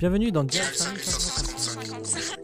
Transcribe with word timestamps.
Bienvenue 0.00 0.32
dans 0.32 0.44
Dial 0.44 0.64
5555. 0.64 2.38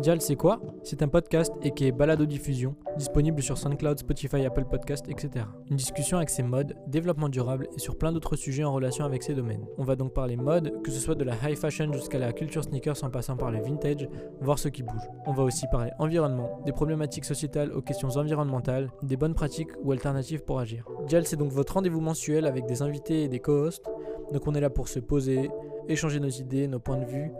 Dial, 0.00 0.20
c'est 0.20 0.36
quoi? 0.36 0.60
C'est 0.82 1.02
un 1.02 1.08
podcast 1.08 1.50
et 1.62 1.70
qui 1.70 1.86
est 1.86 1.92
balado 1.92 2.26
diffusion, 2.26 2.76
disponible 2.98 3.40
sur 3.42 3.56
SoundCloud, 3.56 4.00
Spotify, 4.00 4.44
Apple 4.44 4.66
Podcast, 4.70 5.06
etc. 5.08 5.46
Une 5.70 5.78
discussion 5.78 6.18
avec 6.18 6.28
ses 6.28 6.42
modes, 6.42 6.76
développement 6.88 7.30
durable 7.30 7.68
et 7.74 7.78
sur 7.78 7.96
plein 7.96 8.12
d'autres 8.12 8.36
sujets 8.36 8.64
en 8.64 8.74
relation 8.74 9.06
avec 9.06 9.22
ces 9.22 9.32
domaines. 9.32 9.64
On 9.78 9.82
va 9.82 9.96
donc 9.96 10.12
parler 10.12 10.36
mode, 10.36 10.82
que 10.82 10.90
ce 10.90 11.00
soit 11.00 11.14
de 11.14 11.24
la 11.24 11.36
high 11.42 11.56
fashion 11.56 11.90
jusqu'à 11.90 12.18
la 12.18 12.34
culture 12.34 12.64
sneakers 12.64 13.02
en 13.02 13.08
passant 13.08 13.38
par 13.38 13.50
le 13.50 13.62
vintage, 13.62 14.06
voir 14.42 14.58
ce 14.58 14.68
qui 14.68 14.82
bouge. 14.82 15.08
On 15.24 15.32
va 15.32 15.44
aussi 15.44 15.64
parler 15.72 15.92
environnement, 16.00 16.60
des 16.66 16.72
problématiques 16.72 17.24
sociétales 17.24 17.72
aux 17.72 17.80
questions 17.80 18.10
environnementales, 18.10 18.90
des 19.02 19.16
bonnes 19.16 19.34
pratiques 19.34 19.70
ou 19.82 19.92
alternatives 19.92 20.42
pour 20.44 20.60
agir. 20.60 20.86
Dial, 21.06 21.26
c'est 21.26 21.36
donc 21.36 21.50
votre 21.50 21.72
rendez-vous 21.72 22.02
mensuel 22.02 22.44
avec 22.44 22.66
des 22.66 22.82
invités 22.82 23.22
et 23.22 23.28
des 23.28 23.40
co-hosts. 23.40 23.88
Donc 24.34 24.46
on 24.46 24.54
est 24.54 24.60
là 24.60 24.70
pour 24.70 24.88
se 24.88 25.00
poser, 25.00 25.50
échanger 25.90 26.20
nos 26.20 26.28
idées, 26.28 26.68
nos 26.68 26.78
points 26.78 26.98
de 26.98 27.06
vue. 27.06 27.32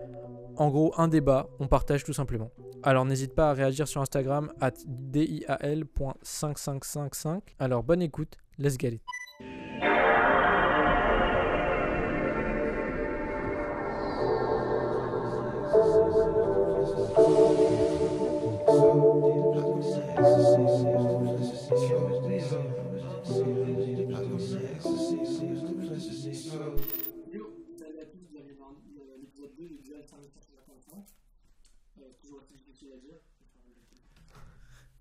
En 0.56 0.68
gros, 0.68 0.92
un 0.98 1.06
débat, 1.08 1.48
on 1.58 1.68
partage 1.68 2.04
tout 2.04 2.12
simplement. 2.12 2.50
Alors 2.82 3.04
n'hésite 3.04 3.34
pas 3.34 3.50
à 3.50 3.52
réagir 3.52 3.86
sur 3.88 4.00
Instagram 4.00 4.50
at 4.60 4.72
dial.5555. 4.86 7.40
Alors 7.58 7.82
bonne 7.82 8.00
écoute, 8.02 8.36
let's 8.58 8.78
get 8.78 8.92
it. 8.92 9.02
Euh, 29.60 29.68
l'épisode 29.68 29.68
2 29.68 29.68
du 29.68 29.78
Dual 29.82 30.04
5555. 30.04 31.04
Euh, 31.98 32.12
toujours 32.20 32.40
assez 32.40 32.54
difficile 32.54 32.92
à 32.92 32.96
dire. 32.96 33.16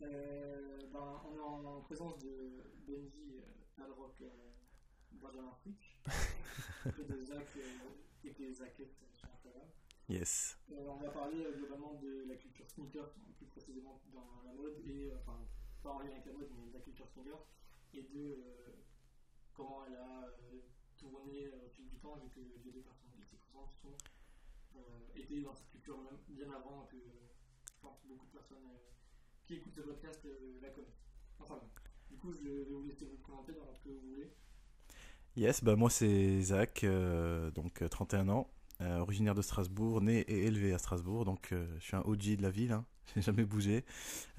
Euh, 0.01 0.87
ben, 0.91 1.21
on 1.25 1.35
est 1.35 1.39
en, 1.39 1.65
en 1.65 1.81
présence 1.81 2.17
de 2.19 2.63
Benji, 2.87 3.35
euh, 3.35 3.83
Alrock, 3.83 4.21
euh, 4.21 4.29
Benjamin 5.11 5.51
Frick, 5.61 5.99
et 6.85 7.03
de 7.03 7.21
Zach, 7.25 7.47
et 8.23 8.31
des 8.31 8.53
Zaquettes 8.53 8.95
sur 9.15 9.29
Instagram. 9.29 9.67
Yes. 10.07 10.57
On 10.71 10.95
va 10.95 11.09
parler 11.09 11.45
globalement 11.53 11.95
de 11.95 12.25
la 12.27 12.35
culture 12.35 12.69
sneaker, 12.69 13.11
plus 13.37 13.45
précisément 13.47 14.01
dans 14.11 14.41
la 14.45 14.53
mode, 14.53 14.79
et 14.87 15.13
enfin, 15.15 15.45
pas 15.83 15.91
en 15.91 15.99
lien 15.99 16.11
avec 16.11 16.25
la 16.25 16.33
mode, 16.33 16.49
mais 16.55 16.67
de 16.69 16.73
la 16.73 16.79
culture 16.79 17.07
sneaker, 17.09 17.45
et 17.93 18.03
de 18.03 18.43
comment 19.53 19.85
elle 19.85 19.95
a 19.97 20.33
tourné 20.97 21.49
au 21.49 21.69
fil 21.69 21.89
du 21.89 21.97
temps, 21.97 22.15
vu 22.17 22.29
que 22.29 22.39
les 22.39 22.71
deux 22.71 22.81
personnes 22.81 23.11
ici 23.21 23.35
présentes 23.35 23.73
sont, 23.81 23.89
euh, 23.89 24.18
étaient 25.15 25.41
dans 25.41 25.53
cette 25.53 25.69
culture 25.69 25.97
même 25.97 26.17
bien 26.29 26.51
avant 26.55 26.87
que 26.91 26.97
beaucoup 28.09 28.25
de 28.25 28.31
personnes 28.31 28.57
euh, 28.65 28.89
qui 29.45 29.55
écoutent 29.55 29.75
ce 29.75 29.81
podcast 29.81 30.19
euh, 30.25 30.59
la 30.61 30.69
connaissent. 30.69 31.05
Enfin, 31.39 31.55
bon. 31.55 31.69
du 32.09 32.17
coup, 32.17 32.33
je 32.33 32.47
vais 32.47 32.63
vous 32.63 32.83
laisser 32.87 33.05
vous 33.05 33.17
présenter 33.17 33.53
dans 33.53 33.73
ce 33.73 33.81
que 33.81 33.89
vous 33.89 34.09
voulez. 34.09 34.31
Yes, 35.35 35.63
bah 35.63 35.75
moi 35.75 35.89
c'est 35.89 36.41
Zach, 36.41 36.83
euh, 36.83 37.51
donc 37.51 37.81
euh, 37.81 37.87
31 37.87 38.29
ans, 38.29 38.49
euh, 38.81 38.97
originaire 38.97 39.35
de 39.35 39.41
Strasbourg, 39.41 40.01
né 40.01 40.21
et 40.21 40.47
élevé 40.47 40.73
à 40.73 40.77
Strasbourg, 40.79 41.23
donc 41.23 41.51
euh, 41.51 41.65
je 41.79 41.85
suis 41.85 41.95
un 41.95 42.01
OG 42.01 42.35
de 42.35 42.41
la 42.41 42.49
ville, 42.49 42.71
hein, 42.71 42.85
j'ai 43.15 43.21
jamais 43.21 43.45
bougé, 43.45 43.85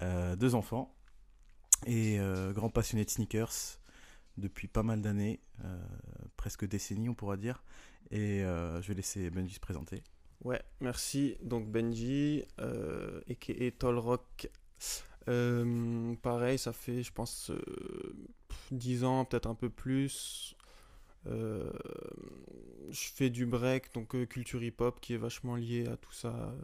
Euh, 0.00 0.36
deux 0.36 0.54
enfants 0.54 0.94
et 1.86 2.18
euh, 2.20 2.52
grand 2.52 2.68
passionné 2.70 3.04
de 3.04 3.10
sneakers 3.10 3.78
depuis 4.36 4.68
pas 4.68 4.82
mal 4.82 5.00
d'années, 5.00 5.40
euh, 5.64 5.78
presque 6.36 6.66
décennies 6.66 7.08
on 7.08 7.14
pourra 7.14 7.36
dire, 7.36 7.62
et 8.10 8.42
euh, 8.44 8.82
je 8.82 8.88
vais 8.88 8.94
laisser 8.94 9.30
Benji 9.30 9.54
se 9.54 9.60
présenter. 9.60 10.02
Ouais, 10.44 10.62
merci. 10.80 11.36
Donc 11.42 11.68
Benji, 11.70 12.44
euh, 12.60 13.20
a.k.a. 13.28 13.70
Tolrock. 13.72 14.50
Euh, 15.28 16.14
pareil, 16.22 16.58
ça 16.58 16.72
fait, 16.72 17.02
je 17.02 17.12
pense, 17.12 17.50
euh, 17.50 17.60
pff, 18.48 18.68
10 18.72 19.04
ans, 19.04 19.24
peut-être 19.24 19.46
un 19.46 19.54
peu 19.54 19.68
plus. 19.68 20.56
Euh, 21.26 21.70
je 22.88 23.08
fais 23.12 23.28
du 23.28 23.44
break, 23.44 23.92
donc 23.92 24.14
euh, 24.14 24.24
culture 24.24 24.62
hip-hop, 24.62 25.00
qui 25.00 25.12
est 25.12 25.18
vachement 25.18 25.56
lié 25.56 25.86
à 25.86 25.96
tout 25.98 26.12
ça, 26.12 26.34
euh, 26.34 26.54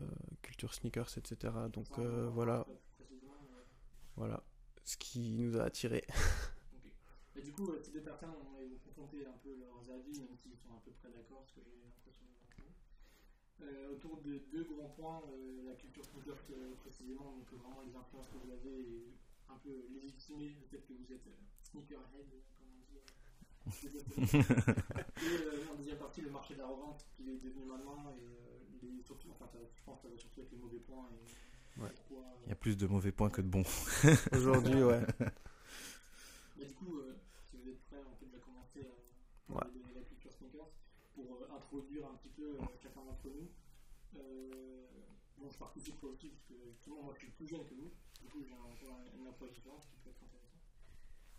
culture 0.41 0.73
sneakers, 0.73 1.19
etc. 1.19 1.53
Donc 1.71 1.87
voilà, 2.33 2.67
voilà, 4.17 4.43
ce 4.85 4.97
qui 4.97 5.31
nous 5.31 5.59
a 5.59 5.65
attirés. 5.65 6.05
Ok. 6.73 6.91
Et 7.37 7.43
du 7.43 7.53
coup, 7.53 7.71
ces 7.83 7.91
deux 7.93 8.01
personnes, 8.01 8.31
on 8.31 8.57
va 8.57 8.65
vous 8.65 8.79
confronter 8.79 9.27
un 9.27 9.37
peu 9.43 9.55
leurs 9.59 9.95
avis, 9.95 10.19
même 10.21 10.37
s'ils 10.39 10.57
sont 10.57 10.73
à 10.75 10.81
peu 10.83 10.91
près 10.93 11.11
d'accord, 11.11 11.45
ce 11.47 11.53
que 11.53 11.61
j'ai. 11.63 11.77
Euh, 13.63 13.93
autour 13.93 14.21
de 14.21 14.39
deux 14.53 14.65
grands 14.65 14.91
points, 14.91 15.23
euh, 15.33 15.65
la 15.65 15.75
culture 15.77 16.05
sneaker 16.05 16.37
euh, 16.51 16.75
précisément, 16.77 17.33
donc 17.33 17.47
euh, 17.53 17.57
vraiment 17.57 17.81
les 17.81 17.97
influences 17.97 18.29
que 18.29 18.37
vous 18.37 18.51
avez 18.53 18.81
et 18.81 19.15
un 19.49 19.57
peu 19.57 19.87
légitimer 19.91 20.55
le 20.61 20.67
fait 20.67 20.85
que 20.85 20.93
vous 20.93 21.11
êtes 21.11 21.27
euh, 21.27 21.37
sneakerhead, 21.63 22.29
comme 22.59 22.69
on 22.69 22.81
dit. 22.85 22.99
euh, 22.99 23.01
et 25.23 25.27
euh, 25.27 25.73
en 25.73 25.75
deuxième 25.77 25.97
partie, 25.99 26.21
le 26.21 26.31
marché 26.31 26.53
de 26.55 26.59
la 26.61 26.67
revente 26.67 27.07
qui 27.17 27.31
est 27.31 27.39
devenu 27.39 27.65
maintenant, 27.65 28.11
et 28.11 28.21
euh, 28.23 28.59
les, 28.83 29.03
surtout, 29.03 29.31
enfin, 29.31 29.49
je 29.55 29.83
pense 29.85 29.97
que 30.03 30.09
ça 30.09 30.13
va 30.13 30.19
surtout 30.19 30.41
avec 30.41 30.53
les 30.53 30.59
mauvais 30.59 30.79
points. 30.81 31.09
Et 31.15 31.81
Ouais. 31.81 31.91
pourquoi, 31.95 32.25
euh, 32.25 32.43
Il 32.45 32.49
y 32.51 32.53
a 32.53 32.57
plus 32.57 32.77
de 32.77 32.87
mauvais 32.87 33.13
points 33.13 33.31
que 33.31 33.41
de 33.41 33.49
bons. 33.49 33.65
Aujourd'hui, 34.33 34.83
ouais. 34.83 35.01
Mais 36.57 36.65
du 36.67 36.75
coup, 36.75 36.99
euh, 37.01 37.17
si 37.51 37.57
vous 37.57 37.69
êtes 37.69 37.81
prêts, 37.85 38.03
on 38.07 38.15
peut 38.17 38.27
déjà 38.27 38.39
commencer 38.39 38.81
à 38.81 39.53
Ouais. 39.53 39.61
parler 39.61 39.81
de 39.95 39.95
la 39.95 40.03
culture 40.07 40.33
sneakers 40.33 40.69
pour 41.17 41.41
euh, 41.41 41.57
introduire 41.57 42.07
un 42.07 42.15
petit 42.17 42.29
peu 42.29 42.55
euh, 42.55 42.61
chacun 42.83 43.01
d'entre 43.05 43.27
nous. 43.33 43.49
Euh, 44.21 44.87
bon, 45.39 45.51
je 45.51 45.59
participe 45.59 45.99
toi 45.99 46.11
aussi 46.11 46.29
parce 46.29 46.45
que 46.45 46.55
justement, 46.71 47.03
moi 47.03 47.15
je 47.15 47.21
suis 47.25 47.33
plus 47.33 47.49
jeune 47.49 47.65
que 47.65 47.75
vous, 47.75 47.91
du 48.23 48.29
coup 48.29 48.43
j'ai 48.45 48.55
encore 48.55 49.01
un- 49.01 49.19
une 49.19 49.27
approche 49.27 49.53
différente 49.53 49.83
qui 49.89 49.97
peut 50.05 50.11
être 50.11 50.23
intéressante. 50.23 50.63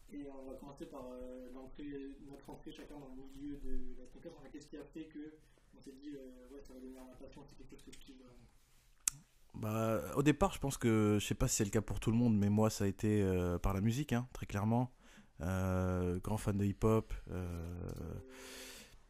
Et 0.09 0.25
on 0.29 0.49
va 0.49 0.55
commencer 0.57 0.85
par 0.87 1.05
euh, 1.11 1.49
notre 1.51 2.49
entrée 2.49 2.71
chacun 2.71 2.97
dans 2.99 3.09
le 3.09 3.15
milieu 3.39 3.57
de 3.57 3.95
la. 3.97 4.03
Enfin, 4.05 4.49
Qu'est-ce 4.51 4.67
qui 4.67 4.77
a 4.77 4.83
fait 4.83 5.05
que 5.05 5.35
on 5.77 5.81
s'est 5.81 5.91
dit, 5.93 6.11
euh, 6.15 6.47
ouais, 6.49 6.61
ça 6.61 6.73
va 6.73 6.79
devenir 6.79 7.03
ma 7.05 7.13
passion, 7.15 7.43
c'est 7.47 7.55
quelque 7.55 7.69
chose 7.69 7.81
que 7.85 7.91
je. 8.07 8.13
Bah, 9.53 10.01
au 10.15 10.23
départ, 10.23 10.53
je 10.53 10.59
pense 10.59 10.77
que, 10.77 11.17
je 11.19 11.25
sais 11.25 11.35
pas 11.35 11.47
si 11.47 11.55
c'est 11.57 11.63
le 11.65 11.69
cas 11.71 11.81
pour 11.81 11.99
tout 11.99 12.11
le 12.11 12.17
monde, 12.17 12.37
mais 12.37 12.49
moi, 12.49 12.69
ça 12.69 12.83
a 12.83 12.87
été 12.87 13.21
euh, 13.21 13.57
par 13.57 13.73
la 13.73 13.81
musique, 13.81 14.13
hein, 14.13 14.27
très 14.33 14.45
clairement. 14.45 14.91
Euh, 15.41 16.19
grand 16.19 16.37
fan 16.37 16.57
de 16.57 16.65
hip-hop. 16.65 17.13
euh, 17.29 18.19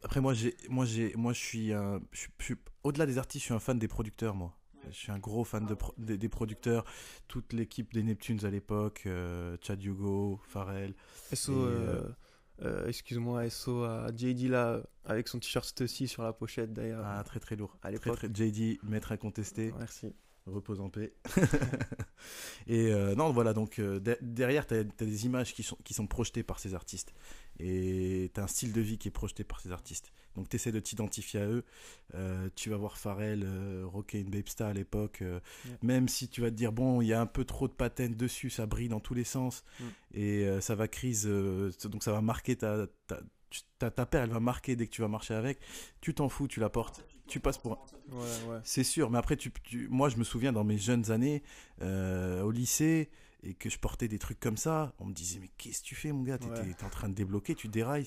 Après, 0.03 0.22
moi, 0.22 0.34
j'ai, 0.34 0.56
moi, 0.69 0.85
j'ai, 0.85 1.13
moi, 1.16 1.34
je 1.34 1.40
suis, 1.40 1.74
un, 1.74 2.00
je 2.12 2.28
je 2.40 2.53
au-delà 2.84 3.06
des 3.06 3.18
artistes, 3.18 3.41
je 3.41 3.46
suis 3.46 3.53
un 3.53 3.59
fan 3.59 3.78
des 3.80 3.88
producteurs, 3.88 4.35
moi. 4.35 4.53
Je 4.90 4.96
suis 4.96 5.12
un 5.12 5.19
gros 5.19 5.44
fan 5.44 5.66
de 5.66 5.74
pro- 5.74 5.94
des, 5.97 6.18
des 6.18 6.30
producteurs. 6.30 6.85
Toute 7.28 7.52
l'équipe 7.52 7.94
des 7.94 8.03
Neptunes 8.03 8.46
à 8.46 8.50
l'époque, 8.50 9.03
euh, 9.06 9.58
Chad 9.62 9.84
Hugo, 9.84 10.40
Pharrell. 10.47 10.94
SO, 11.34 11.52
Et, 11.52 11.56
euh, 11.56 12.02
euh, 12.62 12.88
excuse-moi, 12.88 13.50
SO 13.50 13.84
à 13.84 14.08
JD 14.16 14.47
là, 14.50 14.81
avec 15.03 15.28
son 15.28 15.40
t-shirt 15.40 15.66
Stussy 15.66 16.08
sur 16.08 16.24
la 16.24 16.31
pochette 16.31 16.72
d'ailleurs. 16.72 17.03
Ah, 17.06 17.22
très 17.25 17.41
très 17.41 17.58
lourd. 17.58 17.78
à 17.81 17.91
Très, 17.91 18.12
très, 18.16 18.28
JD, 18.34 18.79
maître 18.84 19.12
incontesté. 19.12 19.74
Merci. 19.78 20.14
Repose 20.52 20.80
en 20.80 20.90
paix. 20.90 21.13
et 22.68 22.91
euh, 22.91 23.16
non, 23.16 23.31
voilà, 23.31 23.53
donc 23.53 23.80
euh, 23.80 24.00
de- 24.00 24.18
derrière, 24.22 24.66
tu 24.66 24.75
as, 24.75 24.84
des 24.84 25.25
images 25.25 25.53
qui 25.53 25.63
sont, 25.63 25.78
qui 25.84 25.94
sont 25.94 26.08
projetées 26.08 26.44
par 26.44 26.59
ces 26.59 26.74
artistes. 26.74 27.13
Et 27.59 28.31
tu 28.34 28.40
as 28.40 28.44
un 28.44 28.47
style 28.47 28.74
de 28.74 28.81
vie 28.81 28.97
qui 28.97 29.08
est 29.08 29.12
projeté 29.12 29.44
par 29.44 29.59
ces 29.59 29.72
artistes. 29.72 30.12
Donc 30.35 30.50
tu 30.50 30.56
essaies 30.56 30.72
de 30.72 30.80
t'identifier 30.80 31.40
à 31.40 31.47
eux. 31.47 31.63
Euh, 32.13 32.50
tu 32.56 32.69
vas 32.69 32.78
voir 32.78 32.97
Pharrell, 32.97 33.46
Rocket 33.85 34.25
and 34.25 34.30
Babestar 34.30 34.69
à 34.69 34.74
l'époque. 34.74 35.22
Yeah. 35.22 35.41
Même 35.81 36.08
si 36.08 36.30
tu 36.30 36.41
vas 36.41 36.52
te 36.52 36.56
dire, 36.56 36.72
bon, 36.72 37.02
il 37.02 37.08
y 37.08 37.14
a 37.14 37.22
un 37.22 37.25
peu 37.25 37.44
trop 37.44 37.68
de 37.68 37.74
patentes 37.74 38.16
dessus, 38.16 38.50
ça 38.50 38.66
brille 38.66 38.90
dans 38.90 39.00
tous 39.00 39.16
les 39.16 39.24
sens. 39.24 39.64
Mm. 39.79 39.85
Et 40.14 40.62
ça 40.62 40.75
va 40.75 40.88
crise, 40.88 41.28
donc 41.28 42.03
ça 42.03 42.12
va 42.12 42.22
marquer 42.22 42.56
ta, 42.56 42.85
ta, 43.08 43.19
ta, 43.79 43.90
ta 43.90 44.06
paire, 44.06 44.24
elle 44.24 44.29
va 44.29 44.40
marquer 44.40 44.75
dès 44.75 44.85
que 44.85 44.91
tu 44.91 45.02
vas 45.02 45.08
marcher 45.08 45.34
avec. 45.34 45.59
Tu 46.02 46.14
t'en 46.14 46.29
fous, 46.29 46.47
tu 46.47 46.59
la 46.59 46.69
portes. 46.69 47.03
Tu 47.28 47.40
passes 47.40 47.58
pour 47.58 47.74
un- 47.74 48.16
Ouais, 48.16 48.38
ouais. 48.50 48.60
C'est 48.64 48.84
sûr, 48.84 49.09
mais 49.09 49.18
après, 49.18 49.35
tu, 49.35 49.52
tu- 49.64 49.88
moi, 49.90 50.09
je 50.09 50.18
me 50.18 50.24
souviens 50.24 50.53
dans 50.53 50.64
mes 50.64 50.78
jeunes 50.78 51.12
années 51.12 51.44
euh, 51.82 52.41
au 52.41 52.52
lycée 52.52 53.09
et 53.44 53.53
que 53.53 53.70
je 53.70 53.78
portais 53.78 54.08
des 54.08 54.18
trucs 54.18 54.40
comme 54.40 54.58
ça, 54.58 54.94
on 55.00 55.06
me 55.06 55.14
disait 55.14 55.40
mais 55.40 55.50
qu'est-ce 55.58 55.82
que 55.82 55.85
tu 55.85 55.96
fais 55.96 56.12
mon 56.12 56.24
gars? 56.24 56.38
Ouais. 56.41 56.74
t'es 56.74 56.84
en 56.84 56.90
train 56.90 57.08
de 57.09 57.14
débloquer, 57.14 57.53
tu 57.53 57.68
dérailles. 57.68 58.06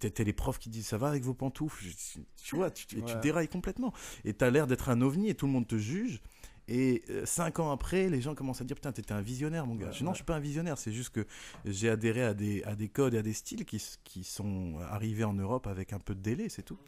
T'as 0.00 0.24
les 0.24 0.32
profs 0.32 0.58
qui 0.58 0.70
disent 0.70 0.86
ça 0.86 0.98
va 0.98 1.08
avec 1.08 1.22
vos 1.22 1.34
pantoufles, 1.34 1.84
Je- 1.84 2.20
tu 2.42 2.56
vois, 2.56 2.70
tu, 2.70 2.86
et 2.96 3.02
tu 3.02 3.14
dérailles 3.20 3.48
complètement. 3.48 3.92
Et 4.24 4.32
t'as 4.32 4.50
l'air 4.50 4.66
d'être 4.66 4.88
un 4.88 5.00
ovni 5.02 5.28
et 5.28 5.34
tout 5.34 5.46
le 5.46 5.52
monde 5.52 5.66
te 5.66 5.76
juge. 5.76 6.20
Et 6.66 7.02
euh, 7.10 7.26
cinq 7.26 7.58
ans 7.58 7.70
après, 7.70 8.08
les 8.08 8.22
gens 8.22 8.34
commencent 8.34 8.62
à 8.62 8.64
dire 8.64 8.76
putain 8.76 8.90
t'étais 8.90 9.12
un 9.12 9.20
visionnaire 9.20 9.66
mon 9.66 9.74
gars. 9.74 9.88
Ouais, 9.88 9.92
Je 9.92 9.98
dis, 9.98 10.04
non, 10.04 10.12
je 10.12 10.16
suis 10.16 10.24
pas 10.24 10.36
un 10.36 10.40
visionnaire, 10.40 10.78
c'est 10.78 10.92
juste 10.92 11.10
que 11.10 11.26
j'ai 11.66 11.90
adhéré 11.90 12.22
à 12.22 12.32
des, 12.32 12.62
à 12.64 12.74
des 12.74 12.88
codes 12.88 13.12
et 13.12 13.18
à 13.18 13.22
des 13.22 13.34
styles 13.34 13.66
qui, 13.66 13.84
qui 14.02 14.24
sont 14.24 14.78
arrivés 14.80 15.24
en 15.24 15.34
Europe 15.34 15.66
avec 15.66 15.92
un 15.92 15.98
peu 15.98 16.14
de 16.14 16.20
délai, 16.20 16.48
c'est 16.48 16.62
tout. 16.62 16.78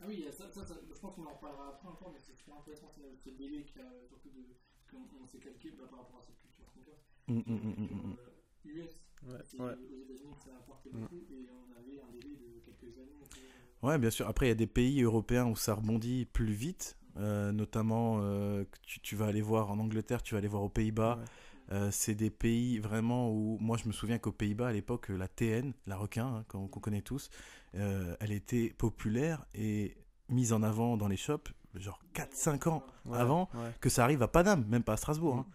Ah 0.00 0.04
oui, 0.06 0.24
ça, 0.30 0.48
ça, 0.50 0.64
ça, 0.64 0.74
je 0.88 0.98
pense 1.00 1.14
qu'on 1.14 1.26
en 1.26 1.34
reparlera 1.34 1.68
après 1.74 1.88
encore, 1.88 2.10
mais 2.12 2.20
c'est 2.24 2.34
super 2.36 2.54
intéressant 2.56 2.88
ce, 2.94 3.02
ce 3.18 3.30
délai 3.34 3.64
qu'il 3.64 3.82
y 3.82 3.84
a, 3.84 3.90
surtout 4.08 4.30
de, 4.30 4.44
qu'on 4.90 5.02
on 5.20 5.26
s'est 5.26 5.38
calqué 5.38 5.70
bah, 5.76 5.86
par 5.90 6.00
rapport 6.00 6.20
à 6.20 6.24
cette 6.26 6.38
culture. 6.38 6.66
Hum, 7.28 7.42
hum, 7.46 7.60
hum, 7.64 7.74
hum, 7.78 8.00
hum. 8.04 8.16
Euh, 8.66 8.70
US, 8.70 8.90
Ouais, 9.26 9.34
ouais. 9.58 9.74
aux 9.74 9.98
États-Unis 10.00 10.36
ça 10.44 10.50
a 10.54 10.58
apporté 10.58 10.90
Mm. 10.90 11.00
beaucoup 11.02 11.26
et 11.30 11.48
on 11.50 11.72
avait 11.76 12.00
un 12.00 12.10
délai 12.12 12.34
de 12.34 12.60
quelques 12.64 12.96
années. 12.98 13.26
que- 13.30 13.86
Ouais, 13.86 13.98
bien 13.98 14.10
sûr. 14.10 14.26
Après, 14.28 14.46
il 14.46 14.48
y 14.50 14.52
a 14.52 14.54
des 14.56 14.66
pays 14.66 15.02
européens 15.02 15.46
où 15.46 15.56
ça 15.56 15.74
rebondit 15.74 16.24
plus 16.26 16.52
vite. 16.52 16.94
euh, 17.16 17.50
notamment, 17.50 18.18
euh, 18.20 18.62
que 18.64 18.78
tu, 18.82 19.00
tu 19.00 19.16
vas 19.16 19.26
aller 19.26 19.40
voir 19.42 19.70
en 19.72 19.78
Angleterre, 19.80 20.22
tu 20.22 20.34
vas 20.34 20.38
aller 20.38 20.46
voir 20.46 20.62
aux 20.62 20.68
Pays-Bas. 20.68 21.18
Ouais. 21.18 21.74
Euh, 21.74 21.90
c'est 21.90 22.14
des 22.14 22.30
pays 22.30 22.78
vraiment 22.78 23.30
où, 23.32 23.58
moi 23.60 23.76
je 23.76 23.88
me 23.88 23.92
souviens 23.92 24.18
qu'aux 24.18 24.30
Pays-Bas 24.30 24.68
à 24.68 24.72
l'époque, 24.72 25.08
la 25.08 25.26
TN, 25.26 25.72
la 25.86 25.96
requin, 25.96 26.26
hein, 26.26 26.44
qu'on 26.48 26.68
qu'on 26.68 26.78
connaît 26.80 27.02
tous, 27.02 27.28
euh, 27.76 28.16
elle 28.20 28.32
était 28.32 28.74
populaire 28.76 29.44
et 29.54 29.96
mise 30.28 30.52
en 30.52 30.62
avant 30.62 30.96
dans 30.96 31.08
les 31.08 31.16
shops, 31.16 31.50
genre 31.74 32.00
4-5 32.14 32.68
ans 32.68 32.82
Ouais, 33.06 33.18
avant 33.18 33.48
ouais. 33.54 33.70
que 33.80 33.88
ça 33.88 34.04
arrive 34.04 34.22
à 34.22 34.28
Paname, 34.28 34.64
même 34.68 34.82
pas 34.82 34.94
à 34.94 34.96
Strasbourg. 34.96 35.36
Mm. 35.36 35.38
hein. 35.40 35.46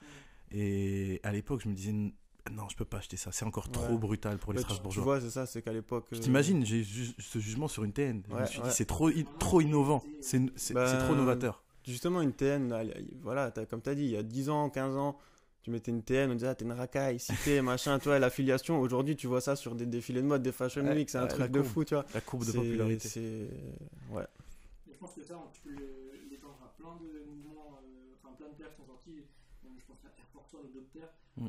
Et 0.52 1.20
à 1.24 1.32
l'époque, 1.32 1.62
je 1.64 1.70
me 1.70 1.74
disais, 1.74 1.92
non, 1.92 2.68
je 2.70 2.76
peux 2.76 2.86
pas 2.86 2.98
acheter 2.98 3.18
ça, 3.18 3.32
c'est 3.32 3.46
encore 3.46 3.70
trop 3.72 3.94
Ouais. 3.94 3.98
brutal 3.98 4.38
pour 4.38 4.54
les 4.54 4.58
Bah, 4.58 4.64
tu, 4.64 4.68
tu 4.68 4.74
Strasbourgeois. 4.74 5.04
vois, 5.04 5.22
c'est 5.22 5.30
ça, 5.32 5.46
c'est 5.46 5.62
qu'à 5.62 5.74
l'époque. 5.74 6.06
Je 6.12 6.18
euh, 6.18 6.22
t'imagine, 6.22 6.66
j'ai 6.66 6.84
ju- 6.84 7.14
ce 7.18 7.40
jugement 7.40 7.68
sur 7.68 7.84
une 7.84 7.94
TN. 7.94 8.22
je 8.30 8.36
me 8.36 8.46
suis 8.46 8.62
dit, 8.62 8.72
c'est 8.72 8.86
trop, 8.86 9.10
trop 9.40 9.62
innovant, 9.62 10.04
c'est 10.22 10.40
Bah, 10.74 10.92
trop 11.06 11.16
novateur. 11.16 11.64
Justement, 11.86 12.22
une 12.22 12.32
TN, 12.34 12.74
voilà, 13.22 13.52
comme 13.70 13.82
tu 13.82 13.90
as 13.90 13.96
dit, 13.96 14.04
il 14.06 14.12
y 14.12 14.18
a 14.18 14.24
10 14.24 14.50
ans, 14.50 14.70
15 14.70 14.96
ans, 14.96 15.18
tu 15.64 15.72
mettais 15.72 15.92
une 15.92 16.04
TN, 16.04 16.30
on 16.30 16.34
disait, 16.36 16.48
ah, 16.48 16.56
t'es 16.56 16.66
une 16.66 16.74
racaille, 16.74 17.20
cité, 17.20 17.62
machin, 17.62 17.98
toi, 18.00 18.20
l'affiliation. 18.20 18.80
Aujourd'hui, 18.80 19.16
tu 19.16 19.28
vois 19.28 19.42
ça 19.42 19.56
sur 19.56 19.76
des 19.76 19.86
défilés 19.86 20.22
de 20.22 20.28
mode, 20.28 20.44
des 20.44 20.52
fashion 20.52 20.86
week, 20.94 21.10
c'est 21.10 21.18
un 21.18 21.24
ouais, 21.24 21.28
truc 21.30 21.52
de 21.52 21.64
fou, 21.64 21.86
tu 21.86 21.96
vois. 21.96 22.06
La 22.14 22.22
courbe 22.22 22.46
de 22.46 22.52
popularité. 22.52 23.08
C'est. 23.08 23.48
Ouais. 24.12 24.26
Je 24.92 24.98
pense 25.00 25.14
que 25.14 25.24
ça, 25.24 25.36
on- 25.38 25.50
tu 25.52 25.62
peux 25.62 25.70
le- 25.72 26.30
l'étendre 26.30 26.60
à 26.64 26.74
plein 26.78 26.96
de 26.96 27.26
mouvements, 27.26 27.80
euh, 27.82 28.14
enfin 28.22 28.36
plein 28.38 28.48
de 28.50 28.54
paires 28.56 28.70
qui 28.72 28.76
sont 28.82 28.88
sortis. 28.88 29.12
Même, 29.64 29.74
je 29.80 29.86
pense 29.88 30.00
à 30.04 30.08
Air 30.08 30.28
Force 30.34 30.54
One 30.54 30.70
ou 30.70 30.74
d'autres 30.74 30.92
paires. 30.94 31.10
Et, 31.38 31.42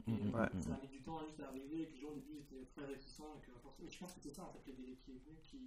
Ça 0.63 0.75
a 0.75 0.81
mis 0.81 0.89
du 0.89 1.01
temps 1.03 1.21
juste 1.27 1.41
à 1.41 1.49
arriver, 1.49 1.83
et 1.83 1.87
que 1.87 1.95
les 1.95 2.01
gens 2.01 2.09
au 2.09 2.15
début 2.15 2.39
étaient 2.39 2.65
très 2.75 2.87
réticents. 2.87 3.37
Et 3.39 3.47
que, 3.47 3.51
mais 3.83 3.91
je 3.91 3.99
pense 3.99 4.13
que 4.15 4.21
c'est 4.23 4.35
ça 4.35 4.43
en 4.43 4.53
fait 4.53 4.71
le 4.71 4.77
délai 4.77 4.97
qui 5.05 5.11
est 5.13 5.15
venu. 5.15 5.37
Qui... 5.43 5.59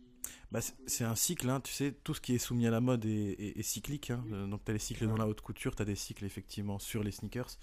Bah, 0.52 0.60
c'est- 0.62 1.04
un 1.04 1.14
cycle, 1.16 1.50
hein, 1.50 1.60
tu 1.62 1.72
sais, 1.74 1.92
tout 2.04 2.14
ce 2.16 2.22
qui 2.22 2.34
est 2.34 2.38
soumis 2.40 2.66
à 2.68 2.72
la 2.72 2.80
mode 2.82 3.06
est, 3.06 3.10
est- 3.10 3.60
est 3.60 3.64
cyclique. 3.64 4.10
hein. 4.10 4.24
Euh, 4.32 4.48
Donc, 4.48 4.64
tu 4.66 4.72
as 4.72 4.74
les 4.74 4.80
cycles 4.80 5.06
dans 5.08 5.18
la 5.18 5.28
haute 5.28 5.42
couture, 5.42 5.76
tu 5.76 5.82
as 5.82 5.86
des 5.86 5.96
cycles 5.96 6.26
effectivement 6.26 6.80
sur 6.80 7.04
les 7.04 7.12
sneakers. 7.12 7.58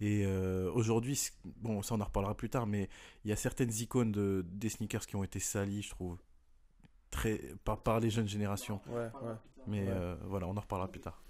Et 0.00 0.26
euh, 0.26 0.70
aujourd'hui, 0.72 1.18
bon, 1.44 1.80
ça 1.82 1.94
on 1.94 2.00
en 2.00 2.04
reparlera 2.04 2.36
plus 2.36 2.50
tard, 2.50 2.66
mais 2.66 2.88
il 3.24 3.30
y 3.30 3.32
a 3.32 3.36
certaines 3.36 3.72
icônes 3.72 4.12
de, 4.12 4.44
des 4.48 4.68
sneakers 4.68 5.06
qui 5.06 5.16
ont 5.16 5.24
été 5.24 5.38
salies, 5.38 5.82
je 5.82 5.90
trouve, 5.90 6.18
très, 7.10 7.38
par, 7.64 7.82
par 7.82 8.00
les 8.00 8.10
jeunes 8.10 8.28
générations. 8.28 8.80
Ouais, 8.88 9.06
Enfin, 9.14 9.26
ouais. 9.26 9.34
plus 9.36 9.50
tard. 9.54 9.64
Mais 9.68 9.82
Ouais. 9.84 9.88
euh, 9.90 10.16
voilà, 10.26 10.46
on 10.48 10.56
en 10.56 10.60
reparlera 10.60 10.88
plus 10.90 11.00
tard. 11.00 11.22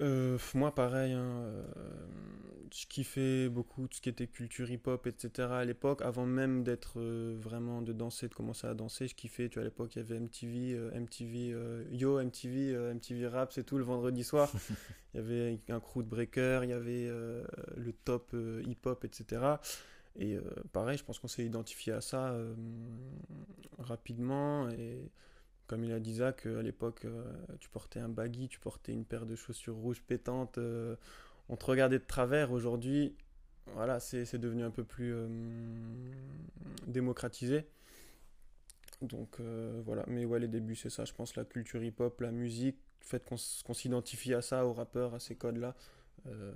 Euh, 0.00 0.38
moi, 0.54 0.74
pareil, 0.74 1.12
hein, 1.12 1.20
euh, 1.22 1.64
je 2.74 2.86
kiffais 2.86 3.48
beaucoup 3.48 3.86
tout 3.86 3.96
ce 3.96 4.00
qui 4.00 4.08
était 4.08 4.26
culture 4.26 4.70
hip-hop, 4.70 5.06
etc. 5.06 5.48
à 5.52 5.64
l'époque, 5.64 6.00
avant 6.02 6.24
même 6.24 6.62
d'être 6.62 6.98
euh, 6.98 7.36
vraiment 7.38 7.82
de 7.82 7.92
danser, 7.92 8.28
de 8.28 8.34
commencer 8.34 8.66
à 8.66 8.74
danser, 8.74 9.08
je 9.08 9.14
kiffais. 9.14 9.48
Tu 9.48 9.54
vois, 9.54 9.62
à 9.62 9.64
l'époque, 9.64 9.94
il 9.94 9.98
y 9.98 10.02
avait 10.02 10.18
MTV, 10.18 10.72
euh, 10.72 10.98
MTV 10.98 11.52
euh, 11.52 11.84
Yo, 11.90 12.22
MTV, 12.22 12.94
MTV 12.94 13.28
Rap, 13.28 13.52
c'est 13.52 13.64
tout, 13.64 13.76
le 13.76 13.84
vendredi 13.84 14.24
soir. 14.24 14.50
Il 15.14 15.18
y 15.18 15.20
avait 15.20 15.60
un 15.68 15.80
crew 15.80 15.98
de 15.98 16.08
breakers, 16.08 16.64
il 16.64 16.70
y 16.70 16.72
avait 16.72 17.06
le 17.76 17.92
top 17.92 18.34
hip-hop, 18.64 19.04
etc. 19.04 19.42
Et 20.18 20.38
pareil, 20.72 20.96
je 20.96 21.04
pense 21.04 21.18
qu'on 21.18 21.28
s'est 21.28 21.44
identifié 21.44 21.92
à 21.92 22.00
ça 22.00 22.34
rapidement. 23.78 24.70
Et 24.70 25.10
comme 25.66 25.84
il 25.84 25.92
a 25.92 26.00
dit 26.00 26.14
Zach, 26.14 26.46
à 26.46 26.62
l'époque, 26.62 27.06
tu 27.60 27.68
portais 27.68 28.00
un 28.00 28.08
baggy, 28.08 28.48
tu 28.48 28.58
portais 28.58 28.92
une 28.92 29.04
paire 29.04 29.26
de 29.26 29.36
chaussures 29.36 29.76
rouges 29.76 30.00
pétantes, 30.00 30.58
on 31.48 31.56
te 31.56 31.64
regardait 31.64 31.98
de 31.98 32.04
travers. 32.04 32.52
Aujourd'hui, 32.52 33.14
voilà, 33.74 34.00
c'est 34.00 34.38
devenu 34.38 34.64
un 34.64 34.70
peu 34.70 34.84
plus 34.84 35.12
euh, 35.14 35.28
démocratisé. 36.86 37.66
Donc 39.00 39.40
euh, 39.40 39.82
voilà, 39.84 40.04
mais 40.06 40.24
ouais, 40.24 40.38
les 40.38 40.48
débuts, 40.48 40.76
c'est 40.76 40.90
ça, 40.90 41.04
je 41.04 41.12
pense, 41.12 41.34
la 41.36 41.44
culture 41.44 41.82
hip-hop, 41.82 42.20
la 42.20 42.30
musique, 42.30 42.76
le 43.00 43.06
fait 43.06 43.24
qu'on 43.24 43.74
s'identifie 43.74 44.34
à 44.34 44.42
ça, 44.42 44.66
aux 44.66 44.72
rappeurs, 44.72 45.14
à 45.14 45.18
ces 45.18 45.34
codes-là. 45.34 45.74
Euh, 46.26 46.52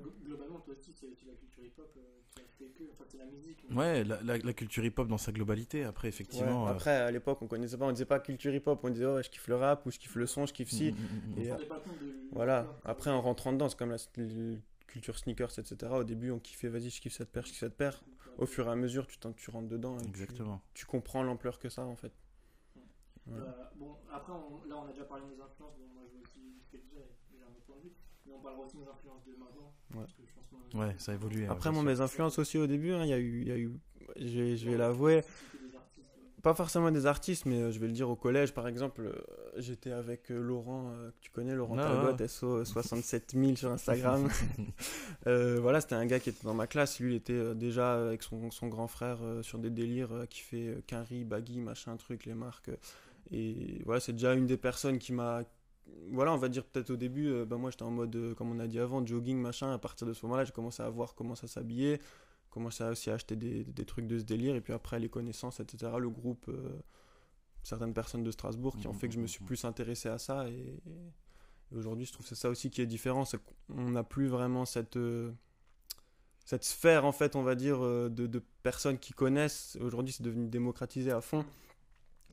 glo- 0.00 0.14
globalement, 0.24 0.60
toi 0.60 0.74
aussi, 0.74 0.92
c'est 0.92 1.06
la 1.26 1.34
culture 1.34 1.64
hip-hop 1.64 1.92
euh, 1.96 2.00
qui 2.34 2.40
a 2.40 2.44
fait 2.58 2.66
que. 2.72 2.84
Enfin, 2.92 3.04
c'est 3.08 3.18
la 3.18 3.26
musique. 3.26 3.64
mais- 3.68 3.76
Ouais, 3.76 4.04
la, 4.04 4.22
la- 4.22 4.38
la 4.38 4.52
culture 4.52 4.84
hip-hop 4.84 5.08
dans 5.08 5.18
sa 5.18 5.32
globalité, 5.32 5.84
après, 5.84 6.08
effectivement. 6.08 6.64
ouais, 6.64 6.70
euh, 6.70 6.74
Après, 6.74 6.90
à 6.96 7.10
l'époque, 7.10 7.42
on 7.42 7.48
connaissait 7.48 7.76
pas, 7.76 7.86
on 7.86 7.92
disait 7.92 8.04
pas 8.04 8.20
culture 8.20 8.54
hip-hop, 8.54 8.78
on 8.82 8.90
disait, 8.90 9.06
oh, 9.06 9.16
ouais, 9.16 9.22
je 9.22 9.30
kiffe 9.30 9.48
le 9.48 9.56
rap, 9.56 9.84
ou 9.86 9.90
je 9.90 9.98
kiffe 9.98 10.14
le 10.14 10.26
son, 10.26 10.46
je 10.46 10.52
kiffe 10.52 10.70
ci. 10.70 10.92
mm, 10.92 10.94
mm, 10.94 11.00
mm, 11.02 11.32
On 11.36 11.40
Et, 11.40 11.44
se 11.44 11.48
euh, 11.50 11.52
rendait 11.54 11.66
pas 11.66 11.80
compte 11.80 11.98
de. 12.00 12.06
Voilà, 12.30 12.80
après 12.84 13.10
en 13.10 13.20
rentrant 13.20 13.52
dedans, 13.52 13.68
c'est 13.68 13.78
comme 13.78 13.90
la, 13.90 13.98
culture 14.86 15.18
sneakers, 15.18 15.58
etc. 15.58 15.90
Au 15.98 16.04
début, 16.04 16.30
on 16.30 16.38
kiffait, 16.38 16.68
vas-y, 16.68 16.90
je 16.90 17.00
kiffe 17.00 17.14
cette 17.14 17.30
paire, 17.32 17.44
je 17.44 17.50
kiffe 17.50 17.60
cette 17.60 17.76
paire. 17.76 18.02
Au 18.38 18.46
fur 18.46 18.66
et 18.68 18.70
à 18.70 18.76
mesure, 18.76 19.06
tu, 19.06 19.18
t'en- 19.18 19.32
tu 19.32 19.50
rentres 19.50 19.68
dedans 19.68 19.98
et 19.98 20.02
tu- 20.02 20.08
Exactement. 20.08 20.60
Tu, 20.74 20.86
comprends 20.86 21.22
l'ampleur 21.22 21.58
que 21.58 21.68
ça, 21.68 21.84
en 21.84 21.96
fait. 21.96 22.12
Ouais. 23.26 23.38
Euh, 23.38 23.44
bon, 23.76 23.96
après, 24.12 24.32
on- 24.32 24.64
là, 24.68 24.76
on 24.78 24.86
a 24.88 24.92
déjà 24.92 25.04
parlé 25.04 25.24
de 25.24 25.28
nos 25.34 25.42
influences. 25.42 25.74
Bon, 25.78 25.86
moi, 25.94 26.02
je 26.10 26.16
veux 26.16 26.22
aussi 26.22 26.40
ce 26.62 26.70
que 26.70 26.76
dire, 26.82 27.00
et 27.00 27.36
j'ai 27.38 27.42
un 27.44 27.48
autre 27.48 27.64
point 27.66 27.76
de 27.76 27.82
vue. 27.82 27.92
Mais 28.21 28.21
on 28.38 28.42
parlera 28.42 28.64
aussi 28.64 28.76
de 28.76 28.82
nos 28.82 28.90
influences 28.90 29.24
de 29.26 29.32
maintenant. 29.32 29.72
Ouais. 29.92 29.96
Parce 30.00 30.12
que 30.12 30.22
je 30.26 30.32
pense 30.34 30.72
que- 30.72 30.76
Ouais, 30.78 30.94
ça 30.98 31.12
a 31.12 31.14
évolué. 31.14 31.46
Après, 31.46 31.68
ouais, 31.70 31.74
moi, 31.74 31.84
mes 31.84 32.00
influences 32.00 32.38
aussi 32.38 32.58
au 32.58 32.66
début, 32.66 32.92
hein, 32.92 33.04
il 33.04 33.10
y 33.10 33.12
a 33.14 33.18
eu, 33.18 33.42
il 33.42 33.48
y 33.48 33.52
a 33.52 33.56
eu 33.58 33.70
je 34.16 34.40
vais, 34.40 34.56
je 34.56 34.68
vais 34.70 34.76
l'avouer, 34.76 35.22
pas 36.42 36.54
forcément 36.54 36.90
des 36.90 37.06
artistes, 37.06 37.46
mais 37.46 37.62
euh, 37.62 37.70
je 37.70 37.78
vais 37.78 37.86
le 37.86 37.92
dire 37.92 38.10
au 38.10 38.16
collège, 38.16 38.52
par 38.52 38.66
exemple, 38.66 39.02
euh, 39.02 39.12
j'étais 39.58 39.92
avec 39.92 40.30
euh, 40.32 40.40
Laurent, 40.40 40.90
euh, 40.92 41.10
que 41.10 41.16
tu 41.20 41.30
connais, 41.30 41.54
Laurent 41.54 41.76
Ah, 41.78 41.82
Talbot, 41.84 42.20
ouais. 42.20 42.28
SO 42.28 42.64
67000 42.64 43.56
sur 43.56 43.70
Instagram. 43.70 44.28
Euh, 45.28 45.60
voilà, 45.60 45.80
c'était 45.80 45.94
un 45.94 46.04
gars 46.04 46.18
qui 46.18 46.30
était 46.30 46.42
dans 46.42 46.52
ma 46.54 46.66
classe. 46.66 46.98
Lui, 46.98 47.12
il 47.12 47.16
était 47.16 47.32
euh, 47.32 47.54
déjà 47.54 47.94
avec 48.08 48.24
son, 48.24 48.50
son 48.50 48.66
grand 48.66 48.88
frère 48.88 49.18
euh, 49.22 49.40
sur 49.42 49.58
des 49.60 49.70
délires 49.70 50.12
euh, 50.12 50.26
qui 50.26 50.40
fait 50.40 50.66
euh, 50.66 50.82
Quinry, 50.88 51.22
Baggy, 51.24 51.60
machin 51.60 51.96
truc, 51.96 52.26
les 52.26 52.34
marques. 52.34 52.70
euh. 52.70 52.76
et 53.30 53.80
voilà, 53.84 54.00
c'est 54.00 54.12
déjà 54.14 54.34
une 54.34 54.46
des 54.46 54.56
personnes 54.56 54.98
qui 54.98 55.12
m'a. 55.12 55.42
Voilà, 56.10 56.32
on 56.32 56.36
va 56.36 56.48
dire 56.48 56.64
peut-être 56.64 56.90
au 56.90 56.96
début, 56.96 57.28
euh, 57.28 57.44
bah, 57.44 57.56
moi 57.56 57.70
j'étais 57.70 57.82
en 57.82 57.90
mode, 57.90 58.14
euh, 58.14 58.34
comme 58.34 58.50
on 58.50 58.58
a 58.58 58.66
dit 58.66 58.78
avant, 58.78 59.04
jogging, 59.04 59.38
machin. 59.38 59.72
À 59.72 59.78
partir 59.78 60.06
de 60.06 60.12
ce 60.12 60.24
moment-là, 60.26 60.44
j'ai 60.44 60.52
commencé 60.52 60.82
à 60.82 60.88
voir 60.90 61.14
comment 61.14 61.34
ça 61.34 61.46
s'habillait, 61.46 62.00
commencé 62.50 62.84
à 62.84 62.90
aussi 62.90 63.10
à 63.10 63.14
acheter 63.14 63.36
des, 63.36 63.64
des 63.64 63.84
trucs 63.84 64.06
de 64.06 64.18
ce 64.18 64.24
délire. 64.24 64.54
Et 64.54 64.60
puis 64.60 64.72
après, 64.72 64.98
les 64.98 65.08
connaissances, 65.08 65.60
etc. 65.60 65.92
Le 65.98 66.10
groupe, 66.10 66.46
euh, 66.48 66.78
certaines 67.62 67.94
personnes 67.94 68.22
de 68.22 68.30
Strasbourg 68.30 68.76
qui 68.76 68.86
ont 68.88 68.92
fait 68.92 69.08
que 69.08 69.14
je 69.14 69.20
me 69.20 69.26
suis 69.26 69.44
plus 69.44 69.64
intéressé 69.64 70.08
à 70.08 70.18
ça. 70.18 70.48
Et, 70.48 70.80
et 71.72 71.76
aujourd'hui, 71.76 72.04
je 72.04 72.12
trouve 72.12 72.24
que 72.24 72.28
c'est 72.28 72.40
ça 72.40 72.50
aussi 72.50 72.70
qui 72.70 72.82
est 72.82 72.86
différent, 72.86 73.24
c'est 73.24 73.38
qu'on 73.66 73.90
n'a 73.90 74.04
plus 74.04 74.28
vraiment 74.28 74.64
cette, 74.64 74.98
cette 76.44 76.64
sphère, 76.64 77.04
en 77.04 77.12
fait, 77.12 77.36
on 77.36 77.42
va 77.42 77.54
dire, 77.54 77.80
de, 77.80 78.08
de 78.08 78.42
personnes 78.62 78.98
qui 78.98 79.12
connaissent. 79.12 79.78
Aujourd'hui, 79.80 80.12
c'est 80.12 80.22
devenu 80.22 80.48
démocratisé 80.48 81.10
à 81.10 81.20
fond. 81.20 81.44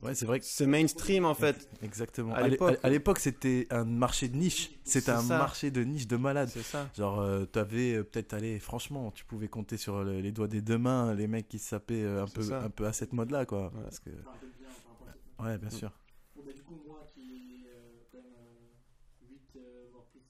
Ouais, 0.02 0.14
c'est 0.14 0.24
vrai 0.24 0.40
que 0.40 0.46
C'est 0.46 0.66
mainstream, 0.66 1.24
en 1.26 1.34
fait. 1.34 1.68
Exactement. 1.82 2.32
À 2.34 2.38
À 2.38 2.48
l'é- 2.48 2.56
l'époque- 2.90 3.18
c'était 3.18 3.66
un 3.70 3.84
marché 3.84 4.28
de 4.28 4.36
niche. 4.36 4.70
C'était 4.82 5.06
C'est 5.06 5.10
un 5.10 5.20
ça. 5.22 5.36
marché 5.38 5.70
de 5.70 5.82
niche 5.84 6.06
de 6.06 6.16
malade. 6.16 6.48
C'est 6.48 6.62
ça. 6.62 6.88
Genre, 6.96 7.20
euh, 7.20 7.44
t'avais 7.44 7.94
euh, 7.96 8.02
peut-être 8.04 8.32
allé, 8.32 8.58
franchement, 8.58 9.10
tu 9.10 9.24
pouvais 9.26 9.48
compter 9.48 9.76
sur 9.76 10.02
le- 10.02 10.20
les 10.20 10.32
doigts 10.32 10.48
des 10.48 10.62
deux 10.62 10.78
mains 10.78 11.14
les 11.14 11.26
mecs 11.26 11.48
qui 11.48 11.58
se 11.58 11.68
sapaient 11.68 12.02
euh, 12.02 12.22
un 12.22 12.26
peu, 12.28 12.42
ça. 12.42 12.62
un 12.62 12.70
peu 12.70 12.86
à 12.86 12.92
cette 12.94 13.12
mode-là, 13.12 13.44
quoi. 13.44 13.66
Ouais. 13.74 13.82
Parce 13.82 13.98
que, 14.00 14.10
bien 14.10 15.46
ouais, 15.46 15.70
sûr. 15.70 15.92
Bon, 16.34 16.42
bah, 16.46 16.52
du 16.54 16.62
coup, 16.62 16.80
moi 16.86 17.04
qui 17.12 17.20
ai 17.20 17.68
euh, 17.68 18.00
quand 18.10 18.22
même 18.22 19.28
8, 19.28 19.58
voire 19.92 20.06
plus, 20.06 20.20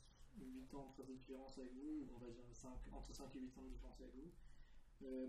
8 0.43 0.75
ans 0.75 0.95
de 0.99 1.13
différence 1.15 1.57
avec 1.59 1.71
vous, 1.75 2.09
on 2.17 2.19
va 2.19 2.27
dire 2.27 2.43
5, 2.53 2.71
entre 2.93 3.15
5 3.15 3.27
et 3.37 3.39
8 3.39 3.57
ans 3.57 3.63
de 3.63 3.69
différence 3.71 4.01
avec 4.01 4.15
vous, 4.17 4.31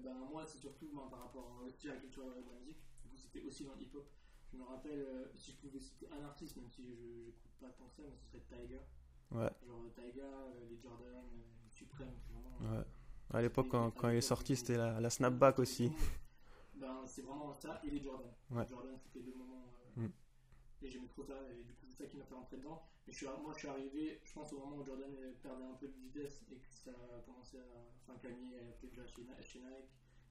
ben, 0.04 0.18
moi 0.32 0.44
c'est 0.48 0.58
surtout 0.60 0.90
ben, 0.94 1.08
par 1.12 1.26
rapport 1.30 1.62
aussi 1.64 1.90
à 1.90 1.94
la 1.94 2.00
culture 2.00 2.24
de 2.26 2.42
la 2.42 2.58
musique, 2.60 2.82
du 3.04 3.10
coup 3.10 3.18
c'était 3.18 3.46
aussi 3.46 3.64
dans 3.66 3.76
le 3.76 3.84
hip-hop. 3.84 4.08
Je 4.52 4.58
me 4.58 4.64
rappelle, 4.64 5.00
euh, 5.00 5.26
si 5.36 5.52
je 5.52 5.58
pouvais 5.58 5.80
citer 5.80 6.08
un 6.12 6.26
artiste, 6.26 6.58
même 6.58 6.70
si 6.70 6.84
je 6.84 6.92
n'écoute 7.26 7.52
pas 7.60 7.70
tant 7.70 7.86
que 7.88 7.96
ça, 7.96 8.04
mais 8.06 8.16
ce 8.16 8.26
serait 8.28 8.42
Tiger. 8.50 8.82
Ouais. 9.32 9.50
Genre 9.66 9.84
Tiger, 9.96 10.22
euh, 10.24 10.68
les 10.70 10.78
Jordan, 10.78 11.08
euh, 11.16 11.70
Supreme, 11.70 12.12
vraiment. 12.30 12.78
ouais. 12.78 12.84
À 13.34 13.42
l'époque, 13.42 13.70
quand, 13.70 13.92
quand 13.92 14.10
il 14.10 14.18
est 14.18 14.22
sorti, 14.22 14.56
c'était 14.58 14.76
la, 14.76 15.00
la 15.00 15.10
snapback 15.10 15.60
aussi. 15.60 15.90
Ben, 16.76 17.02
c'est 17.06 17.22
vraiment 17.22 17.54
ça 17.54 17.80
et 17.84 17.90
les 17.90 18.02
Jordan. 18.02 18.28
Ouais. 18.50 18.66
Jordan, 18.68 18.98
c'était 19.00 19.22
deux 19.26 19.36
moments. 19.36 19.66
euh, 19.98 20.02
Mm. 20.02 20.10
Et 20.84 20.90
j'aimais 20.90 21.08
trop 21.10 21.24
ça, 21.24 21.36
et 21.52 21.64
du 21.64 21.74
coup, 21.74 21.86
c'est 21.86 22.04
ça 22.04 22.10
qui 22.10 22.18
m'a 22.18 22.24
fait 22.26 22.34
rentrer 22.34 22.58
dedans. 22.58 22.82
Mais 23.06 23.12
je 23.14 23.18
suis, 23.18 23.28
moi, 23.28 23.52
je 23.54 23.60
suis 23.60 23.68
arrivé, 23.68 24.22
je 24.24 24.34
pense, 24.34 24.52
au 24.54 24.60
moment 24.60 24.78
où 24.78 24.86
Jordan 24.86 25.12
perdait 25.42 25.64
un 25.66 25.74
peu 25.76 25.88
de 25.88 25.94
vitesse 25.94 26.42
et 26.50 26.56
que 26.58 26.68
ça 26.72 26.92
a 26.92 27.20
commencé 27.22 27.58
à. 27.58 27.64
Enfin, 28.08 28.18
Kanye 28.20 28.56
était 28.78 28.88
déjà 28.88 29.06
chez 29.06 29.22
Nike, 29.60 29.60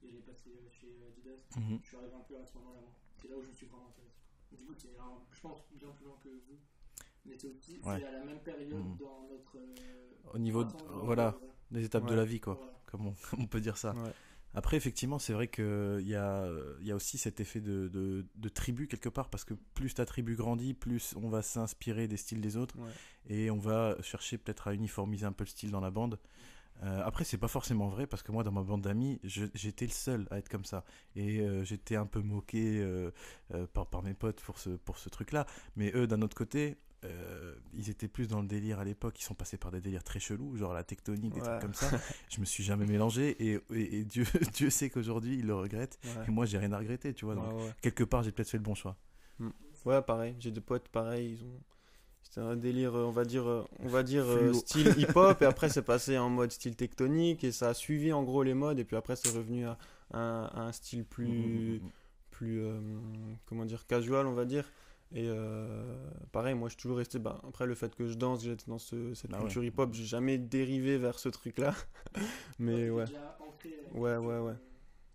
et 0.03 0.17
est 0.17 0.21
passé 0.25 0.49
euh, 0.55 0.69
chez 0.69 0.87
euh, 0.87 1.09
Adidas. 1.09 1.41
Mhm. 1.57 1.79
Je 1.83 1.87
suis 1.87 1.97
arrivé 1.97 2.13
un 2.15 2.23
peu 2.27 2.37
à 2.37 2.45
ce 2.45 2.53
moment-là. 2.57 2.81
C'est 3.21 3.27
là 3.29 3.37
où 3.37 3.41
je 3.43 3.49
me 3.49 3.53
suis 3.53 3.65
vraiment 3.67 3.87
intéressé. 3.87 4.17
Du 4.57 4.65
coup, 4.65 4.73
c'est, 4.77 4.89
je 5.31 5.39
pense, 5.41 5.59
bien 5.73 5.89
plus 5.91 6.05
loin 6.05 6.17
que 6.23 6.29
vous. 6.29 6.57
Mais 7.25 7.37
c'est 7.37 7.47
aussi 7.47 7.79
Ouais. 7.83 8.03
à 8.03 8.11
la 8.11 8.23
même 8.25 8.39
période 8.39 8.73
Mhm. 8.73 8.97
dans 8.97 9.27
notre. 9.29 9.57
euh, 9.57 10.33
Au 10.33 10.39
niveau, 10.39 10.63
de- 10.63 10.71
voilà, 11.03 11.35
des 11.69 11.85
étapes 11.85 12.05
de 12.05 12.09
Ouais. 12.11 12.15
la 12.15 12.25
vie, 12.25 12.39
quoi. 12.39 12.55
voilà. 12.55 12.73
Comme 12.87 13.07
on, 13.07 13.13
comme 13.29 13.41
on 13.41 13.47
peut 13.47 13.61
dire 13.61 13.77
ça. 13.77 13.93
Ouais. 13.93 14.11
Après, 14.53 14.75
effectivement, 14.75 15.17
c'est 15.17 15.31
vrai 15.31 15.47
qu'il 15.47 16.01
y 16.07 16.15
a, 16.15 16.45
il 16.81 16.85
y 16.87 16.91
a 16.91 16.95
aussi 16.95 17.17
cet 17.17 17.39
effet 17.39 17.61
de, 17.61 17.87
de, 17.87 18.25
de 18.35 18.49
tribu 18.49 18.87
quelque 18.89 19.07
part, 19.07 19.29
parce 19.29 19.45
que 19.45 19.53
plus 19.53 19.93
ta 19.93 20.05
tribu 20.05 20.35
grandit, 20.35 20.73
plus 20.73 21.13
on 21.15 21.29
va 21.29 21.41
s'inspirer 21.41 22.09
des 22.09 22.17
styles 22.17 22.41
des 22.41 22.57
autres, 22.57 22.77
Ouais. 22.77 22.91
et 23.27 23.49
on 23.49 23.57
va 23.59 23.95
chercher 24.01 24.37
peut-être 24.37 24.67
à 24.67 24.73
uniformiser 24.73 25.25
un 25.25 25.31
peu 25.31 25.45
le 25.45 25.49
style 25.49 25.71
dans 25.71 25.79
la 25.79 25.89
bande. 25.91 26.19
Euh, 26.83 27.01
après, 27.05 27.23
c'est 27.23 27.37
pas 27.37 27.47
forcément 27.47 27.87
vrai 27.89 28.07
parce 28.07 28.23
que 28.23 28.31
moi, 28.31 28.43
dans 28.43 28.51
ma 28.51 28.63
bande 28.63 28.81
d'amis, 28.81 29.19
j'étais 29.23 29.85
le 29.85 29.91
seul 29.91 30.27
à 30.31 30.37
être 30.39 30.49
comme 30.49 30.65
ça. 30.65 30.83
Et 31.15 31.39
euh, 31.39 31.63
j'étais 31.63 31.95
un 31.95 32.05
peu 32.07 32.21
moqué 32.21 32.79
euh, 32.81 33.11
par, 33.73 33.85
par 33.87 34.01
mes 34.03 34.13
potes 34.15 34.41
pour 34.41 34.57
ce, 34.57 34.71
pour 34.71 34.97
ce 34.97 35.09
truc-là. 35.09 35.45
Mais 35.75 35.91
eux, 35.95 36.07
d'un 36.07 36.21
autre 36.23 36.35
côté, 36.35 36.77
euh, 37.03 37.55
ils 37.73 37.89
étaient 37.89 38.07
plus 38.07 38.27
dans 38.27 38.41
le 38.41 38.47
délire 38.47 38.79
à 38.79 38.83
l'époque. 38.83 39.19
Ils 39.19 39.23
sont 39.23 39.33
passés 39.35 39.57
par 39.57 39.71
des 39.71 39.79
délires 39.81 40.03
très 40.03 40.19
chelous, 40.19 40.55
genre 40.57 40.73
la 40.73 40.83
tectonique, 40.83 41.33
des 41.33 41.41
Ouais. 41.41 41.47
trucs 41.47 41.61
comme 41.61 41.73
ça. 41.73 41.89
je 42.29 42.39
me 42.39 42.45
suis 42.45 42.63
jamais 42.63 42.85
mélangé 42.85 43.29
et, 43.51 43.59
et- 43.73 43.99
et 43.99 44.03
Dieu, 44.05 44.23
Dieu 44.55 44.69
sait 44.71 44.89
qu'aujourd'hui, 44.89 45.37
ils 45.39 45.45
le 45.45 45.55
regrettent. 45.55 45.99
Ouais. 46.03 46.25
Et 46.27 46.31
moi, 46.31 46.45
j'ai 46.45 46.57
rien 46.57 46.71
à 46.73 46.77
regretter, 46.79 47.13
tu 47.13 47.25
vois. 47.25 47.35
donc, 47.35 47.45
Ouais, 47.53 47.71
quelque 47.81 48.03
part, 48.03 48.23
j'ai 48.23 48.31
peut-être 48.31 48.49
fait 48.49 48.57
le 48.57 48.63
bon 48.63 48.75
choix. 48.75 48.97
Ouais, 49.85 50.01
pareil. 50.03 50.35
J'ai 50.39 50.51
des 50.51 50.61
potes 50.61 50.87
pareil. 50.89 51.33
Ils 51.39 51.43
ont. 51.43 51.59
C'était 52.23 52.41
un 52.41 52.55
délire, 52.55 52.95
euh, 52.95 53.05
on 53.05 53.11
va 53.11 53.25
dire, 53.25 53.47
euh, 53.47 53.63
on 53.79 53.87
va 53.89 54.03
dire 54.03 54.25
euh, 54.25 54.53
Fluo. 54.53 54.53
style 54.53 54.93
hip-hop, 54.97 55.41
et 55.41 55.45
après 55.45 55.69
c'est 55.69 55.81
passé 55.81 56.17
en 56.17 56.29
mode 56.29 56.51
style 56.51 56.75
tectonique, 56.75 57.43
et 57.43 57.51
ça 57.51 57.69
a 57.69 57.73
suivi 57.73 58.13
en 58.13 58.23
gros 58.23 58.43
les 58.43 58.53
modes, 58.53 58.79
et 58.79 58.85
puis 58.85 58.95
après 58.95 59.15
c'est 59.15 59.29
revenu 59.29 59.65
à, 59.65 59.77
un- 60.13 60.45
à 60.53 60.61
un 60.61 60.71
style 60.71 61.03
plus, 61.05 61.27
Mm, 61.27 61.85
mm, 61.85 61.85
mm. 61.85 61.91
plus 62.31 62.61
euh, 62.63 62.79
comment 63.45 63.65
dire, 63.65 63.85
casual, 63.87 64.27
on 64.27 64.33
va 64.33 64.45
dire. 64.45 64.71
Et 65.13 65.25
euh, 65.27 65.97
pareil, 66.31 66.55
moi 66.55 66.69
je 66.69 66.73
suis 66.73 66.81
toujours 66.81 66.97
resté. 66.97 67.19
Bah, 67.19 67.41
après, 67.47 67.65
le 67.65 67.75
fait 67.75 67.93
que 67.95 68.07
je 68.07 68.13
danse, 68.15 68.43
j'étais 68.43 68.63
dans 68.67 68.77
ce, 68.79 69.13
cette 69.13 69.33
Ah 69.33 69.43
ouais. 69.43 69.43
culture 69.49 69.63
hip-hop, 69.63 69.93
j'ai 69.93 70.05
jamais 70.05 70.37
dérivé 70.37 70.97
vers 70.97 71.19
ce 71.19 71.27
truc-là. 71.29 71.75
Mais 72.59 72.89
ouais. 72.89 73.05
Ouais, 73.93 74.17
ouais, 74.17 74.39
ouais. 74.39 74.53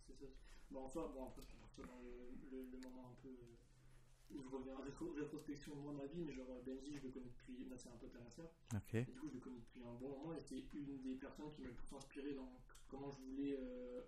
c'est 0.06 0.14
ça. 0.14 0.26
Bon, 0.70 0.84
enfin, 0.86 1.00
bon, 1.14 1.26
partir 1.26 1.84
dans 1.86 2.00
le, 2.02 2.12
le, 2.50 2.64
le 2.72 2.78
moment 2.78 3.10
un 3.12 3.16
peu 3.22 3.28
euh, 3.28 4.34
où 4.34 4.42
je 4.42 4.45
reviens 4.56 4.76
rétrospection 5.14 5.74
de 5.92 5.96
ma 5.96 6.06
vie, 6.06 6.22
mais 6.22 6.32
genre 6.32 6.50
euh, 6.50 6.62
Benji, 6.62 6.96
je 6.98 7.04
le 7.06 7.10
connais 7.10 7.26
depuis. 7.28 7.64
Là, 7.68 7.76
c'est 7.76 7.88
un 7.88 7.96
pote 7.96 8.14
à 8.14 8.20
ma 8.20 8.30
soeur. 8.30 8.50
Et 8.94 9.12
du 9.12 9.18
coup, 9.20 9.28
je 9.28 9.34
le 9.34 9.40
connais 9.40 9.58
depuis 9.58 9.82
un 9.84 9.94
bon 9.94 10.08
moment 10.18 10.34
et 10.34 10.40
c'est 10.40 10.62
une 10.74 11.00
des 11.02 11.14
personnes 11.16 11.50
qui 11.52 11.62
m'a 11.62 11.68
le 11.68 11.74
plus 11.74 11.92
inspiré 11.94 12.34
dans 12.34 12.60
comment 12.88 13.10
je 13.10 13.20
voulais 13.20 13.56
euh, 13.58 14.00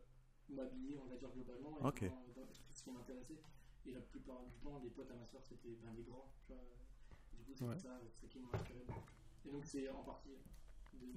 m'habiller, 0.49 0.99
on 0.99 1.07
va 1.07 1.17
dire 1.17 1.31
globalement, 1.31 1.79
et 1.79 1.85
Ok. 1.87 1.99
comment, 2.01 2.25
euh, 2.29 2.33
dans- 2.35 2.49
ce 2.71 2.83
qui 2.83 2.91
m'intéressait. 2.91 3.41
Et 3.87 3.93
la 3.93 4.01
plupart 4.01 4.45
du 4.45 4.53
temps, 4.59 4.79
les 4.83 4.91
potes 4.91 5.11
à 5.11 5.15
ma 5.15 5.25
soeur, 5.27 5.43
c'était 5.45 5.77
ben, 5.83 5.93
des 5.95 6.03
grands. 6.03 6.33
Tu 6.47 6.53
vois. 6.53 6.63
Du 7.33 7.43
coup, 7.45 7.53
c'est 7.55 7.65
Ouais. 7.65 7.79
ça, 7.79 8.01
qui 8.29 8.39
m'a 8.41 8.49
inspiré. 8.53 8.85
Et 9.47 9.51
donc, 9.51 9.65
c'est 9.65 9.89
en 9.89 10.03
partie. 10.03 10.31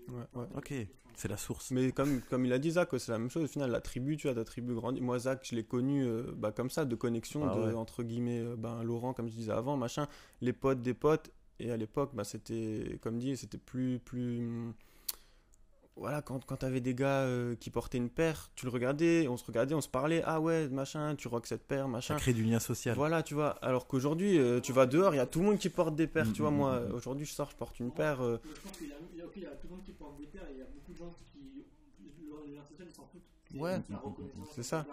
De, 0.08 0.14
Ouais, 0.14 0.26
ouais. 0.36 0.48
Ok. 0.56 0.74
C'est 1.16 1.28
la 1.28 1.38
source. 1.38 1.72
Mais 1.72 1.92
comme, 1.92 2.22
comme 2.30 2.46
il 2.46 2.54
a 2.54 2.60
dit 2.60 2.72
Zach, 2.72 2.90
c'est 2.98 3.12
la 3.12 3.20
même 3.20 3.30
chose. 3.30 3.44
Au 3.44 3.48
final, 3.48 3.70
la 3.72 3.82
tribu, 3.82 4.18
tu 4.18 4.28
vois, 4.28 4.36
ta 4.36 4.44
tribu 4.44 4.74
grandit. 4.74 5.02
Moi, 5.02 5.20
Zach, 5.20 5.42
je 5.44 5.56
l'ai 5.56 5.64
connu 5.64 6.04
euh, 6.06 6.32
bah, 6.36 6.52
comme 6.52 6.70
ça, 6.70 6.86
de 6.86 6.96
connexion, 6.96 7.48
Ah 7.48 7.56
de, 7.56 7.62
ouais. 7.62 7.74
entre 7.74 8.04
guillemets, 8.04 8.40
euh, 8.40 8.56
ben, 8.58 8.82
Laurent, 8.84 9.14
comme 9.14 9.28
je 9.28 9.34
disais 9.36 9.52
avant, 9.52 9.78
machin, 9.78 10.08
les 10.42 10.54
potes 10.54 10.82
des 10.82 10.94
potes. 10.94 11.32
Et 11.60 11.72
à 11.72 11.78
l'époque, 11.78 12.12
bah, 12.16 12.24
c'était, 12.24 12.98
comme 13.02 13.20
dit, 13.20 13.38
c'était 13.38 13.58
plus. 13.60 14.00
plus 14.00 14.74
voilà, 16.02 16.22
quand, 16.22 16.44
quand 16.46 16.58
t'avais 16.58 16.82
des 16.82 16.94
gars 16.94 17.22
euh, 17.22 17.56
qui 17.56 17.70
portaient 17.70 17.98
une 17.98 18.10
paire, 18.10 18.50
tu 18.56 18.66
le 18.66 18.72
regardais, 18.72 19.28
on 19.28 19.38
se 19.38 19.46
regardait, 19.46 19.74
on 19.76 19.82
se 19.82 19.88
parlait, 19.88 20.22
ah 20.26 20.42
ouais, 20.42 20.68
machin, 20.68 21.16
tu 21.16 21.28
rock 21.28 21.48
cette 21.48 21.64
paire, 21.64 21.84
Ça 21.86 21.88
machin. 21.88 22.16
crée 22.18 22.34
du 22.34 22.44
lien 22.44 22.60
social. 22.60 22.96
Voilà, 22.96 23.24
tu 23.24 23.34
vois. 23.36 23.52
Alors 23.62 23.88
qu'aujourd'hui, 23.88 24.38
euh, 24.38 24.60
tu 24.60 24.74
vas 24.74 24.86
dehors, 24.88 25.14
il 25.14 25.18
y 25.18 25.22
a 25.22 25.26
tout 25.26 25.40
le 25.40 25.46
monde 25.46 25.58
qui 25.60 25.70
porte 25.70 25.96
des 25.96 26.08
paires, 26.08 26.26
Mm, 26.28 26.34
tu 26.34 26.42
vois. 26.42 26.52
mm, 26.52 26.56
Moi, 26.56 26.80
mm, 26.80 26.90
mm. 26.90 26.94
aujourd'hui, 26.96 27.26
je 27.26 27.32
sors, 27.32 27.50
je 27.52 27.56
porte 27.56 27.80
une 27.80 27.92
paire. 27.92 28.22
euh, 28.22 28.38
Mais 28.44 28.50
je 28.56 28.62
pense 28.62 28.78
qu'il 28.78 28.88
y 28.90 28.92
a, 28.92 28.96
il 29.14 29.20
y 29.20 29.22
a- 29.22 29.26
ok, 29.26 29.32
il 29.38 29.44
y 29.44 29.46
a 29.46 29.50
tout 29.52 29.68
le 29.70 29.76
monde 29.76 29.84
qui 29.86 29.92
porte 29.94 30.18
des 30.20 30.26
paires 30.26 30.48
et 30.50 30.54
il 30.54 30.60
y 30.60 30.62
a 30.62 30.66
beaucoup 30.66 30.92
de 30.92 30.98
gens 30.98 31.14
qui. 31.32 31.66
Le 32.20 32.56
lien 32.56 32.64
social, 32.68 32.88
ils 32.90 32.96
s'en 32.96 33.06
foutent. 33.06 33.22
Ouais. 33.56 33.80
C'est 34.54 34.64
ça. 34.64 34.86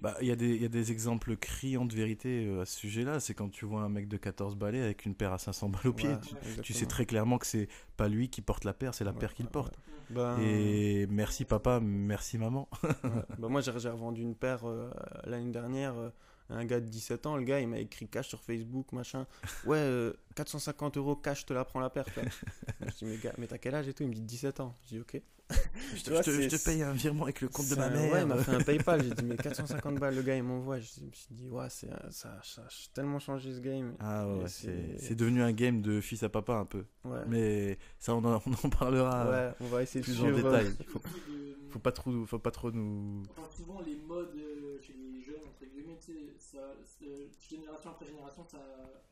Bah, 0.00 0.16
il 0.20 0.26
y, 0.28 0.32
a 0.32 0.36
des- 0.36 0.54
il 0.54 0.60
y 0.62 0.66
a 0.66 0.68
des 0.68 0.92
exemples 0.92 1.36
criants 1.36 1.86
de 1.86 1.94
vérité 1.94 2.46
euh, 2.46 2.62
à 2.62 2.66
ce 2.66 2.76
sujet-là. 2.78 3.20
C'est 3.20 3.32
quand 3.34 3.48
tu 3.48 3.64
vois 3.64 3.80
un 3.82 3.88
mec 3.88 4.06
de 4.08 4.16
14 4.16 4.54
balais 4.56 4.82
avec 4.82 5.06
une 5.06 5.14
paire 5.14 5.32
à 5.32 5.38
500 5.38 5.70
balles 5.70 5.86
au 5.86 5.92
pied. 5.94 6.10
ouais, 6.10 6.16
tu, 6.62 6.72
sais 6.74 6.86
très 6.86 7.06
clairement 7.06 7.38
que 7.38 7.46
c'est 7.46 7.68
pas 7.96 8.08
lui 8.08 8.28
qui 8.28 8.42
porte 8.42 8.64
la 8.64 8.74
paire, 8.74 8.94
c'est 8.94 9.04
la 9.04 9.12
Ouais, 9.12 9.18
paire 9.18 9.32
qu'il 9.34 9.46
ouais, 9.46 9.50
porte. 9.52 9.78
Ben, 10.10 10.38
Et 10.40 11.06
merci 11.08 11.44
papa, 11.44 11.80
merci 11.80 12.36
maman. 12.38 12.68
Ouais. 13.04 13.22
Bah, 13.38 13.48
moi, 13.48 13.60
j'ai 13.60 13.70
revendu 13.70 14.20
une 14.22 14.34
paire 14.34 14.64
euh, 14.68 14.90
l'année 15.24 15.52
dernière 15.52 15.94
euh, 15.96 16.10
à 16.50 16.54
un 16.56 16.64
gars 16.66 16.80
de 16.80 16.86
17 16.86 17.24
ans. 17.26 17.36
Le 17.36 17.44
gars, 17.44 17.60
il 17.60 17.68
m'a 17.68 17.78
écrit 17.78 18.06
cash 18.08 18.28
sur 18.28 18.42
Facebook, 18.42 18.92
machin. 18.92 19.26
Ouais, 19.66 19.78
euh, 19.78 20.12
450 20.34 20.98
euros 20.98 21.16
cash, 21.16 21.42
je 21.42 21.46
te 21.46 21.52
la 21.54 21.64
prends 21.64 21.80
la 21.80 21.88
paire. 21.88 22.04
je 22.80 22.86
dis, 22.96 23.04
mais 23.06 23.16
gars, 23.16 23.32
mais 23.38 23.46
t'as 23.46 23.58
quel 23.58 23.74
âge 23.74 23.88
et 23.88 23.94
tout? 23.94 24.02
Il 24.02 24.10
me 24.10 24.14
dit 24.14 24.20
17 24.22 24.60
ans. 24.60 24.76
Je 24.84 24.88
dis, 24.88 25.00
ok. 25.00 25.22
Je 25.50 26.00
te, 26.00 26.04
Tu 26.04 26.10
vois, 26.10 26.22
je 26.22 26.30
te- 26.30 26.42
je 26.42 26.48
te 26.48 26.56
c'est- 26.56 26.64
paye 26.70 26.82
un 26.82 26.92
virement 26.92 27.24
avec 27.24 27.40
le 27.42 27.48
compte 27.48 27.68
de 27.68 27.74
ma 27.76 27.88
mère. 27.90 28.12
Ouais, 28.12 28.22
il 28.22 28.26
m'a 28.26 28.36
fait 28.38 28.54
un 28.54 28.60
PayPal. 28.62 29.02
J'ai 29.04 29.10
dit, 29.10 29.24
mais 29.24 29.36
450 29.36 29.98
balles, 30.00 30.14
le 30.16 30.22
gars, 30.22 30.36
il 30.36 30.42
m'envoie. 30.42 30.78
Je 30.80 31.00
me 31.02 31.12
suis 31.12 31.26
dit, 31.30 31.48
ouais, 31.50 31.68
ça, 31.68 31.86
ça 32.10 32.28
a 32.62 32.68
tellement 32.94 33.18
changé 33.18 33.52
ce 33.54 33.60
game. 33.60 33.94
Ah 34.00 34.26
ouais, 34.28 34.48
c'est 34.48 35.14
devenu 35.14 35.42
un 35.42 35.52
game 35.52 35.82
de 35.82 36.00
fils 36.00 36.22
à 36.22 36.28
papa 36.28 36.54
un 36.54 36.64
peu. 36.64 36.84
Ouais. 37.04 37.20
Mais 37.28 37.78
ça, 37.98 38.14
on 38.14 38.24
en, 38.24 38.40
on 38.46 38.66
en 38.66 38.70
parlera 38.70 39.30
ouais, 39.30 39.52
on 39.60 39.66
va 39.66 39.82
essayer 39.82 40.00
de 40.00 40.04
plus 40.06 40.20
en 40.20 40.24
suivre. 40.24 40.50
détail. 40.50 40.72
Faut, 40.88 40.98
de- 40.98 41.70
faut 41.70 41.78
pas 41.80 41.92
trop, 41.92 42.24
faut 42.24 42.38
pas 42.38 42.50
trop 42.52 42.70
nous. 42.70 43.22
Enfin, 43.30 43.48
souvent, 43.54 43.80
les 43.84 43.96
modes 43.96 44.30
euh, 44.36 44.78
chez 44.80 44.92
les 44.94 45.22
jeunes, 45.24 45.42
entre 45.46 45.68
guillemets, 45.70 45.98
tu 45.98 46.12
sais, 46.12 46.18
ça, 46.38 46.58
c'est- 46.98 47.28
génération 47.50 47.90
après 47.90 48.06
génération, 48.06 48.44
ça, 48.48 48.58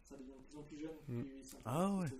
ça 0.09 0.15
devient 0.17 0.31
de 0.39 0.47
plus 0.49 0.59
en 0.59 0.62
plus 0.62 0.79
jeune. 0.81 0.99
Mm. 1.09 1.23
Ah 1.65 1.91
ouais. 1.91 2.07
Ça, 2.07 2.15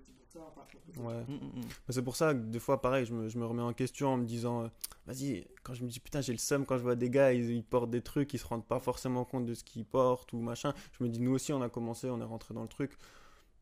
Ouais. 0.99 1.25
Mm, 1.29 1.33
mm, 1.33 1.61
mm. 1.61 1.63
Bah, 1.63 1.91
C'est 1.91 2.03
pour 2.03 2.17
ça 2.17 2.35
que 2.35 2.41
des 2.41 2.59
fois, 2.59 2.81
pareil, 2.81 3.07
je 3.07 3.15
me, 3.15 3.29
je 3.29 3.39
me 3.39 3.47
remets 3.47 3.63
en 3.63 3.73
question 3.73 4.09
en 4.09 4.17
me 4.17 4.25
disant, 4.25 4.65
euh, 4.65 4.69
vas-y, 5.07 5.47
quand 5.63 5.75
je 5.75 5.85
me 5.85 5.89
dis, 5.89 6.01
putain, 6.01 6.21
j'ai 6.21 6.33
le 6.33 6.39
seum 6.39 6.65
quand 6.65 6.79
je 6.79 6.83
vois 6.83 6.97
des 6.97 7.11
gars, 7.11 7.33
ils, 7.33 7.51
ils 7.51 7.65
portent 7.65 7.91
des 7.91 8.03
trucs, 8.03 8.33
ils 8.35 8.39
se 8.39 8.47
rendent 8.47 8.67
pas 8.67 8.79
forcément 8.79 9.25
compte 9.25 9.47
de 9.47 9.55
ce 9.55 9.65
qu'ils 9.65 9.85
portent 9.85 10.33
ou 10.33 10.39
machin. 10.39 10.75
Je 10.99 11.05
me 11.05 11.09
dis, 11.09 11.21
nous 11.21 11.33
aussi, 11.33 11.53
on 11.53 11.63
a 11.63 11.69
commencé, 11.69 12.09
on 12.11 12.21
est 12.21 12.25
rentré 12.25 12.55
dans 12.55 12.63
le 12.63 12.69
truc. 12.69 12.93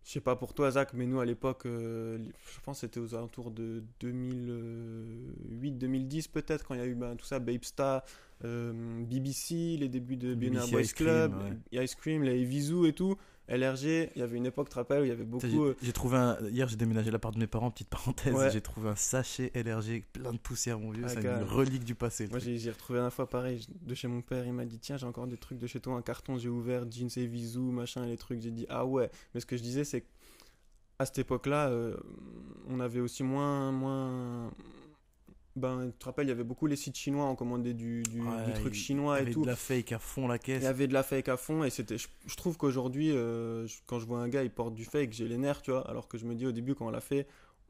Je 0.04 0.12
sais 0.12 0.20
pas 0.20 0.34
pour 0.34 0.54
toi, 0.54 0.70
Zach, 0.70 0.92
mais 0.94 1.06
nous, 1.06 1.20
à 1.20 1.26
l'époque, 1.26 1.66
euh, 1.66 2.18
je 2.18 2.60
pense 2.60 2.78
que 2.78 2.86
c'était 2.86 3.00
aux 3.00 3.14
alentours 3.14 3.50
de 3.50 3.84
2008-2010 4.00 6.30
peut-être, 6.30 6.66
quand 6.66 6.74
il 6.74 6.80
y 6.80 6.82
a 6.82 6.86
eu 6.86 6.94
ben, 6.94 7.16
tout 7.16 7.26
ça, 7.26 7.38
Babestar, 7.38 8.02
euh, 8.44 9.04
BBC, 9.04 9.76
les 9.78 9.88
débuts 9.88 10.16
de 10.16 10.34
Billionaire 10.34 10.62
BBC 10.62 10.72
Boys 10.72 10.82
Ice 10.82 10.92
Cream, 10.94 11.06
Club, 11.06 11.34
ouais. 11.72 11.84
Ice 11.84 11.94
Cream, 11.94 12.22
les 12.22 12.44
Vizou 12.44 12.86
et 12.86 12.94
tout. 12.94 13.16
LRG, 13.50 14.10
il 14.14 14.18
y 14.20 14.22
avait 14.22 14.36
une 14.36 14.46
époque, 14.46 14.68
tu 14.68 14.72
te 14.74 14.78
rappelles, 14.78 15.02
où 15.02 15.04
il 15.04 15.08
y 15.08 15.12
avait 15.12 15.24
beaucoup... 15.24 15.46
j'ai- 15.46 15.76
J'ai 15.82 15.92
trouvé 15.92 16.16
un. 16.16 16.38
Hier, 16.48 16.68
j'ai 16.68 16.76
déménagé 16.76 17.10
l'appart 17.10 17.34
de 17.34 17.40
mes 17.40 17.46
parents, 17.46 17.70
petite 17.70 17.88
parenthèse. 17.90 18.34
Ouais. 18.34 18.50
J'ai 18.50 18.60
trouvé 18.60 18.88
un 18.88 18.94
sachet 18.96 19.50
LRG 19.54 20.04
plein 20.12 20.32
de 20.32 20.38
poussière, 20.38 20.78
mon 20.78 20.90
vieux. 20.92 21.02
Ah, 21.04 21.08
c'est 21.08 21.16
une 21.16 21.22
carrément. 21.22 21.50
relique 21.52 21.84
du 21.84 21.94
passé. 21.94 22.26
Moi, 22.28 22.38
j'ai 22.38 22.70
retrouvé 22.70 23.00
la 23.00 23.10
fois 23.10 23.28
pareil 23.28 23.66
de 23.82 23.94
chez 23.94 24.08
mon 24.08 24.22
père. 24.22 24.46
Il 24.46 24.52
m'a 24.52 24.64
dit 24.64 24.78
Tiens, 24.78 24.96
j'ai 24.96 25.06
encore 25.06 25.26
des 25.26 25.36
trucs 25.36 25.58
de 25.58 25.66
chez 25.66 25.80
toi, 25.80 25.94
un 25.96 26.02
carton, 26.02 26.38
j'ai 26.38 26.48
ouvert, 26.48 26.90
jeans 26.90 27.10
et 27.16 27.26
visou, 27.26 27.70
machin, 27.72 28.06
les 28.06 28.16
trucs. 28.16 28.40
J'ai 28.40 28.52
dit 28.52 28.66
Ah 28.68 28.86
ouais. 28.86 29.10
Mais 29.34 29.40
ce 29.40 29.46
que 29.46 29.56
je 29.56 29.62
disais, 29.62 29.84
c'est 29.84 30.02
qu'à 30.02 31.06
cette 31.06 31.18
époque-là, 31.18 31.70
euh, 31.70 31.96
on 32.68 32.78
avait 32.80 33.00
aussi 33.00 33.22
moins. 33.24 33.72
moins... 33.72 34.52
Ben, 35.56 35.90
tu 35.90 35.98
te 35.98 36.04
rappelles, 36.04 36.26
il 36.26 36.30
y 36.30 36.32
avait 36.32 36.44
beaucoup 36.44 36.66
les 36.66 36.76
sites 36.76 36.96
chinois, 36.96 37.24
on 37.26 37.34
commandait 37.34 37.74
du, 37.74 38.02
du, 38.04 38.20
Ouais, 38.20 38.44
du 38.46 38.52
truc 38.52 38.72
il- 38.74 38.78
chinois 38.80 39.16
Il 39.16 39.18
y 39.18 39.18
et 39.18 39.22
avait 39.22 39.32
tout. 39.32 39.42
de 39.42 39.46
la 39.48 39.56
fake 39.56 39.92
à 39.92 39.98
fond 39.98 40.28
la 40.28 40.36
Il 40.36 40.38
caisse. 40.38 40.62
y 40.62 40.66
avait 40.66 40.86
de 40.86 40.92
la 40.92 41.02
fake 41.02 41.28
à 41.28 41.36
fond 41.36 41.64
et 41.64 41.70
c'était. 41.70 41.98
Je, 41.98 42.06
je 42.26 42.36
trouve 42.36 42.56
qu'aujourd'hui, 42.56 43.10
euh, 43.12 43.66
quand 43.86 43.98
je 43.98 44.06
vois 44.06 44.20
un 44.20 44.28
gars, 44.28 44.44
il 44.44 44.50
porte 44.50 44.74
du 44.74 44.84
fake, 44.84 45.12
j'ai 45.12 45.26
les 45.26 45.38
nerfs, 45.38 45.62
tu 45.62 45.72
vois. 45.72 45.88
Alors 45.90 46.06
que 46.08 46.18
je 46.18 46.24
me 46.24 46.34
dis 46.34 46.46
au 46.46 46.52
début, 46.52 46.74
quand 46.76 46.86
on 46.86 46.90
l'a 46.90 47.00
fait, 47.00 47.26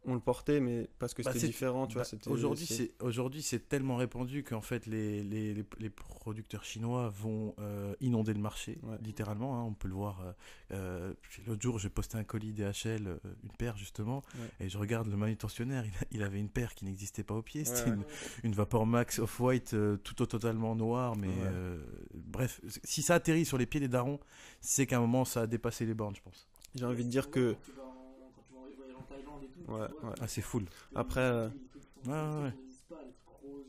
on 0.06 0.14
le 0.14 0.20
portait, 0.20 0.60
mais 0.60 0.88
parce 0.98 1.12
que 1.12 1.22
Bah, 1.22 1.32
c'était 1.34 1.46
différent, 1.48 1.86
tu 1.86 1.94
vois. 1.94 2.04
Bah, 2.04 2.18
Aujourd'hui, 2.30 2.64
c'est- 2.66 2.90
aujourd'hui 3.02 3.42
c'est 3.42 3.68
tellement 3.68 3.96
répandu 3.96 4.42
qu'en 4.42 4.62
fait 4.62 4.86
les, 4.86 5.22
les, 5.22 5.52
les, 5.52 5.64
les 5.78 5.90
producteurs 5.90 6.64
chinois 6.64 7.08
vont 7.10 7.54
euh, 7.58 7.94
inonder 8.00 8.32
le 8.32 8.40
marché, 8.40 8.78
Ouais. 8.82 8.96
littéralement. 9.02 9.60
hein, 9.60 9.64
on 9.64 9.74
peut 9.74 9.88
le 9.88 9.94
voir. 9.94 10.20
euh, 10.22 10.32
euh, 10.72 11.12
L'autre 11.46 11.60
jour, 11.60 11.78
j'ai 11.78 11.90
posté 11.90 12.16
un 12.16 12.24
colis 12.24 12.52
DHL, 12.54 13.18
une 13.44 13.50
paire 13.58 13.76
justement, 13.76 14.22
Ouais. 14.36 14.66
et 14.66 14.68
je 14.70 14.78
regarde 14.78 15.06
le 15.06 15.16
manutentionnaire. 15.16 15.84
Il, 16.10 16.22
avait 16.22 16.40
une 16.40 16.48
paire 16.48 16.74
qui 16.74 16.84
n'existait 16.86 17.22
pas 17.24 17.34
au 17.34 17.42
pied. 17.42 17.64
C'était 17.66 17.90
Ouais. 17.90 17.96
une, 17.96 18.04
une 18.44 18.52
Vapor 18.54 18.86
Max 18.86 19.18
Off-White 19.18 19.74
euh, 19.74 19.96
tout 19.98 20.14
totalement 20.14 20.74
noire. 20.76 21.14
Mais 21.16 21.28
bref, 22.14 22.60
si 22.84 23.02
ça 23.02 23.14
atterrit 23.16 23.44
sur 23.44 23.58
les 23.58 23.66
pieds 23.66 23.80
des 23.80 23.88
darons, 23.88 24.18
c'est 24.60 24.86
qu'à 24.86 24.96
un 24.96 25.00
moment 25.00 25.24
ça 25.24 25.42
a 25.42 25.46
dépassé 25.46 25.84
les 25.86 25.94
bornes, 25.94 26.14
je 26.16 26.22
pense. 26.22 26.48
J'ai 26.74 26.84
envie 26.84 27.04
de 27.04 27.10
dire 27.10 27.30
que. 27.30 27.52
Quand 27.52 27.58
tu 27.64 27.72
vas 27.72 27.82
en, 27.82 28.30
quand 28.36 28.42
tu 28.46 28.52
vas 28.54 28.60
voyager 28.60 28.94
en 28.94 29.02
Thaïlande 29.02 29.42
et 29.42 29.48
tout, 29.48 29.49
Ouais, 29.68 29.80
ouais. 29.80 30.14
Ah, 30.20 30.26
c'est 30.26 30.42
full. 30.42 30.62
les 30.62 30.96
Après, 30.96 31.20
euh, 31.20 31.48
les 32.04 32.10
ouais, 32.10 32.16
ouais. 32.16 32.52
les 32.92 33.48
euh, 33.48 33.64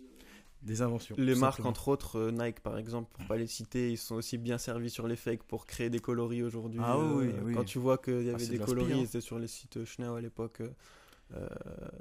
Des 0.64 0.82
inventions. 0.82 1.16
Les 1.18 1.34
tout 1.34 1.40
marques, 1.40 1.54
simplement. 1.58 1.70
entre 1.70 1.88
autres, 1.90 2.16
euh, 2.20 2.32
Nike 2.32 2.60
par 2.62 2.78
exemple, 2.78 3.10
pour 3.14 3.26
pas 3.28 3.38
les 3.38 3.48
citer, 3.48 3.92
ils 3.92 3.98
sont 3.98 4.16
aussi 4.16 4.38
bien 4.38 4.58
servis 4.58 4.90
sur 4.90 5.08
les 5.08 5.16
fakes 5.16 5.44
pour 5.44 5.66
créer 5.66 5.90
des 5.90 6.00
coloris 6.00 6.44
aujourd'hui. 6.44 6.80
Ah 6.84 6.98
oui, 7.00 7.28
Euh, 7.28 7.42
oui. 7.44 7.54
Quand 7.54 7.64
tu 7.64 7.80
vois 7.80 7.98
qu'il 7.98 8.24
y 8.24 8.30
Ah, 8.30 8.36
avait 8.36 8.48
des 8.48 8.58
de 8.60 8.64
coloris, 8.66 8.94
ils 9.00 9.04
étaient 9.06 9.22
sur 9.22 9.40
les 9.40 9.48
sites 9.48 9.78
euh, 9.78 9.86
Schnell 9.86 10.10
à 10.10 10.22
l'époque. 10.22 10.62
euh, 10.62 10.70
euh, 11.34 11.48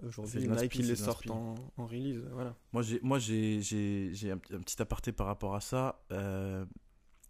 aujourd'hui, 0.08 0.48
Nike, 0.48 0.74
ils 0.76 0.88
les 0.88 0.96
sortent 0.96 1.30
en, 1.30 1.54
en 1.76 1.86
release. 1.86 2.20
Voilà. 2.32 2.54
Moi, 2.72 2.82
j'ai, 2.82 2.98
moi, 3.02 3.18
j'ai, 3.20 3.62
j'ai, 3.62 4.10
j'ai 4.12 4.32
un, 4.32 4.40
un 4.52 4.58
petit 4.60 4.80
aparté 4.82 5.12
par 5.12 5.26
rapport 5.28 5.54
à 5.54 5.60
ça. 5.60 6.02
Euh, 6.10 6.64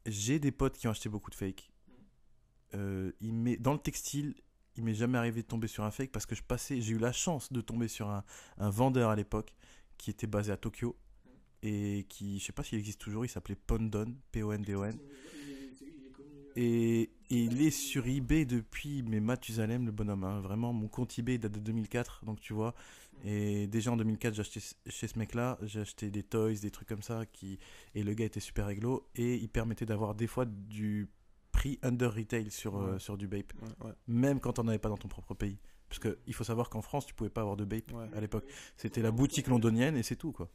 j'ai 0.06 0.38
des 0.38 0.50
potes 0.50 0.78
qui 0.78 0.88
ont 0.88 0.92
acheté 0.92 1.08
beaucoup 1.10 1.28
de 1.30 1.34
fake. 1.34 1.70
Euh, 2.74 3.12
il 3.20 3.34
m'est, 3.34 3.56
dans 3.58 3.72
le 3.74 3.78
textile, 3.78 4.34
il 4.80 4.84
m'est 4.84 4.94
jamais 4.94 5.18
arrivé 5.18 5.42
de 5.42 5.46
tomber 5.46 5.68
sur 5.68 5.84
un 5.84 5.90
fake 5.90 6.10
parce 6.10 6.24
que 6.24 6.34
je 6.34 6.42
passais, 6.42 6.80
j'ai 6.80 6.94
eu 6.94 6.98
la 6.98 7.12
chance 7.12 7.52
de 7.52 7.60
tomber 7.60 7.86
sur 7.86 8.08
un, 8.08 8.24
un 8.56 8.70
vendeur 8.70 9.10
à 9.10 9.16
l'époque 9.16 9.54
qui 9.98 10.10
était 10.10 10.26
basé 10.26 10.50
à 10.50 10.56
Tokyo 10.56 10.96
et 11.62 12.06
qui, 12.08 12.38
je 12.38 12.46
sais 12.46 12.52
pas 12.52 12.62
s'il 12.62 12.78
existe 12.78 12.98
toujours, 12.98 13.26
il 13.26 13.28
s'appelait 13.28 13.56
Pondon, 13.56 14.14
P-O-N-D-O-N. 14.32 14.98
Et, 16.56 17.02
et 17.02 17.10
il 17.30 17.60
est 17.60 17.70
sur 17.70 18.06
eBay 18.06 18.46
depuis 18.46 19.02
mais 19.02 19.20
Mathusalem, 19.20 19.84
le 19.84 19.92
bonhomme. 19.92 20.24
hein. 20.24 20.40
Vraiment, 20.40 20.72
mon 20.72 20.88
compte 20.88 21.16
eBay 21.18 21.36
date 21.36 21.52
de 21.52 21.60
2004, 21.60 22.24
donc 22.24 22.40
tu 22.40 22.54
vois. 22.54 22.74
Et 23.24 23.66
déjà 23.66 23.92
en 23.92 23.98
2004, 23.98 24.34
j'ai 24.34 24.40
acheté 24.40 24.60
chez 24.86 25.06
ce 25.06 25.18
mec-là, 25.18 25.58
j'ai 25.62 25.80
acheté 25.80 26.10
des 26.10 26.22
toys, 26.22 26.54
des 26.54 26.70
trucs 26.70 26.88
comme 26.88 27.02
ça. 27.02 27.26
Qui... 27.26 27.58
Et 27.94 28.02
le 28.02 28.14
gars 28.14 28.24
était 28.24 28.40
super 28.40 28.66
réglo. 28.66 29.06
Et 29.14 29.34
il 29.34 29.48
permettait 29.50 29.84
d'avoir 29.84 30.14
des 30.14 30.26
fois 30.26 30.46
du 30.46 31.08
prix 31.60 31.78
under 31.82 32.14
retail 32.14 32.50
sur, 32.50 32.80
euh, 32.80 32.98
sur 32.98 33.18
du 33.18 33.26
vape. 33.26 33.52
Ouais, 33.60 33.88
ouais, 33.88 33.92
Même 34.08 34.40
quand 34.40 34.58
on 34.58 34.64
n'avais 34.64 34.78
pas 34.78 34.88
dans 34.88 34.96
ton 34.96 35.08
propre 35.08 35.34
pays. 35.34 35.58
Parce 35.90 35.98
qu'il 35.98 36.32
faut 36.32 36.44
savoir 36.44 36.70
qu'en 36.70 36.80
France, 36.80 37.04
tu 37.04 37.12
pouvais 37.12 37.28
pas 37.28 37.42
avoir 37.42 37.56
de 37.56 37.64
vape 37.64 37.92
ouais. 37.92 38.08
à 38.16 38.20
l'époque. 38.20 38.46
C'était 38.78 39.02
la 39.02 39.10
boutique 39.10 39.46
londonienne 39.46 39.94
et 39.96 40.02
c'est 40.02 40.16
tout, 40.16 40.32
quoi. 40.32 40.48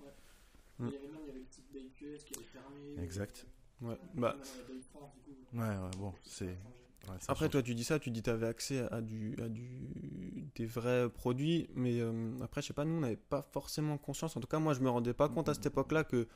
Il 0.79 0.85
y 0.85 0.87
avait 0.87 0.97
même 0.97 1.09
il 1.21 1.27
y 1.27 1.29
avait 1.29 1.39
le 1.39 1.45
type 1.45 1.65
BQS 1.71 2.25
qui 2.25 2.33
avait 2.35 2.47
fermé. 2.47 3.03
Exact. 3.03 3.45
Ouais. 3.81 3.97
Bah, 4.15 4.35
Ouais, 5.53 5.61
ouais, 5.61 5.91
bon, 5.99 6.11
c'est. 6.23 6.45
ouais, 6.47 7.17
Après, 7.27 7.49
toi, 7.49 7.61
tu 7.61 7.75
dis 7.75 7.83
ça, 7.83 7.99
tu 7.99 8.09
dis 8.09 8.23
tu 8.23 8.29
avais 8.31 8.47
accès 8.47 8.79
à 8.91 8.99
du, 8.99 9.35
à 9.41 9.47
du, 9.47 10.49
des 10.55 10.65
vrais 10.65 11.07
produits, 11.09 11.69
mais 11.75 12.01
euh, 12.01 12.31
après, 12.41 12.61
je 12.61 12.67
sais 12.67 12.73
pas, 12.73 12.83
nous, 12.83 12.95
on 12.95 13.01
n'avait 13.01 13.15
pas 13.15 13.43
forcément 13.53 13.97
conscience. 13.99 14.35
En 14.35 14.39
tout 14.41 14.47
cas, 14.47 14.59
moi, 14.59 14.73
je 14.73 14.79
me 14.81 14.89
rendais 14.89 15.13
pas 15.13 15.29
compte 15.29 15.49
à 15.49 15.53
cette 15.53 15.67
époque-là 15.67 16.03
que 16.03 16.27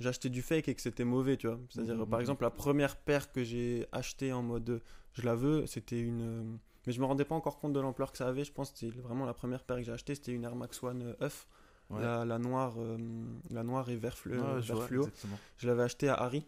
j'achetais 0.00 0.28
du 0.28 0.42
fake 0.42 0.68
et 0.68 0.74
que 0.74 0.80
c'était 0.82 1.04
mauvais, 1.04 1.36
tu 1.36 1.46
vois. 1.46 1.58
C'est-à-dire, 1.70 1.96
Mhm. 1.96 2.06
par 2.06 2.20
exemple, 2.20 2.42
la 2.44 2.50
première 2.50 2.96
paire 2.96 3.32
que 3.32 3.42
j'ai 3.44 3.86
achetée 3.92 4.32
en 4.32 4.42
mode 4.42 4.68
euh, 4.70 4.80
je 5.14 5.22
la 5.22 5.34
veux, 5.34 5.66
c'était 5.66 6.00
une. 6.00 6.22
euh, 6.22 6.42
mais 6.86 6.92
je 6.92 7.00
me 7.00 7.06
rendais 7.06 7.24
pas 7.24 7.34
encore 7.34 7.58
compte 7.58 7.72
de 7.72 7.80
l'ampleur 7.80 8.12
que 8.12 8.18
ça 8.18 8.28
avait. 8.28 8.44
Je 8.44 8.52
pense 8.52 8.70
que 8.70 8.78
c'était 8.78 9.00
vraiment 9.00 9.24
la 9.26 9.34
première 9.34 9.64
paire 9.64 9.78
que 9.78 9.82
j'ai 9.82 9.92
achetée, 9.92 10.14
c'était 10.14 10.32
une 10.32 10.44
Air 10.44 10.54
Max 10.56 10.82
One 10.82 11.14
euh, 11.20 11.28
Ouais. 11.90 12.02
la, 12.02 12.24
la 12.24 12.38
noire, 12.38 12.74
euh, 12.78 12.96
la 13.50 13.62
noire 13.62 13.88
et 13.90 13.96
vert, 13.96 14.16
Ouais, 14.26 14.32
fluo. 14.32 14.58
exactement. 14.58 15.38
Je 15.56 15.66
l'avais 15.68 15.84
acheté 15.84 16.08
à 16.08 16.14
Harry. 16.14 16.44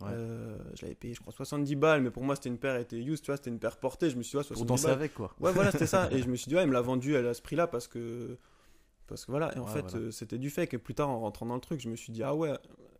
Ouais. 0.00 0.08
Euh, 0.12 0.56
je 0.74 0.82
l'avais 0.82 0.94
payé, 0.94 1.12
je 1.12 1.20
crois, 1.20 1.32
70 1.32 1.74
balles, 1.76 2.00
mais 2.02 2.10
pour 2.10 2.22
moi, 2.22 2.34
c'était 2.36 2.48
une 2.48 2.56
paire, 2.56 2.74
elle 2.76 2.82
était 2.82 2.96
used, 2.96 3.22
tu 3.22 3.26
vois, 3.32 3.36
c'était 3.36 3.50
une 3.50 3.58
paire 3.58 3.76
portée. 3.76 4.08
Je 4.10 4.16
me 4.16 4.22
suis 4.22 4.30
dit, 4.30 4.36
ouais, 4.38 4.42
70 4.44 4.58
Pour 4.60 4.66
danser 4.66 4.84
balles. 4.86 4.92
avec, 4.94 5.12
quoi. 5.14 5.34
Ouais, 5.40 5.52
voilà, 5.52 5.70
c'était 5.72 5.86
ça. 5.86 6.08
Et 6.12 6.22
je 6.22 6.28
me 6.28 6.36
suis 6.36 6.48
dit, 6.48 6.54
ouais, 6.54 6.62
il 6.62 6.68
me 6.68 6.72
l'a 6.72 6.80
vendu 6.80 7.14
elle, 7.14 7.26
à 7.26 7.34
ce 7.34 7.42
prix-là 7.42 7.66
parce 7.66 7.86
que. 7.88 8.38
Parce 9.10 9.26
que 9.26 9.30
voilà, 9.32 9.54
et 9.54 9.58
en 9.58 9.64
Ouais, 9.66 9.72
fait, 9.72 9.80
voilà. 9.82 9.98
euh, 10.06 10.10
c'était 10.10 10.38
du 10.38 10.48
fake. 10.48 10.72
Et 10.72 10.78
plus 10.78 10.94
tard, 10.94 11.10
en 11.10 11.18
rentrant 11.20 11.44
dans 11.44 11.56
le 11.56 11.60
truc, 11.60 11.80
je 11.80 11.88
me 11.90 11.96
suis 11.96 12.12
dit, 12.12 12.22
ah 12.22 12.34
ouais. 12.34 12.52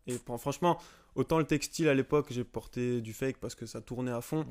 Et 0.07 0.17
franchement, 0.37 0.77
autant 1.15 1.37
le 1.39 1.45
textile 1.45 1.87
à 1.87 1.93
l'époque, 1.93 2.27
j'ai 2.31 2.43
porté 2.43 3.01
du 3.01 3.13
fake 3.13 3.37
parce 3.37 3.55
que 3.55 3.65
ça 3.65 3.81
tournait 3.81 4.11
à 4.11 4.21
fond. 4.21 4.45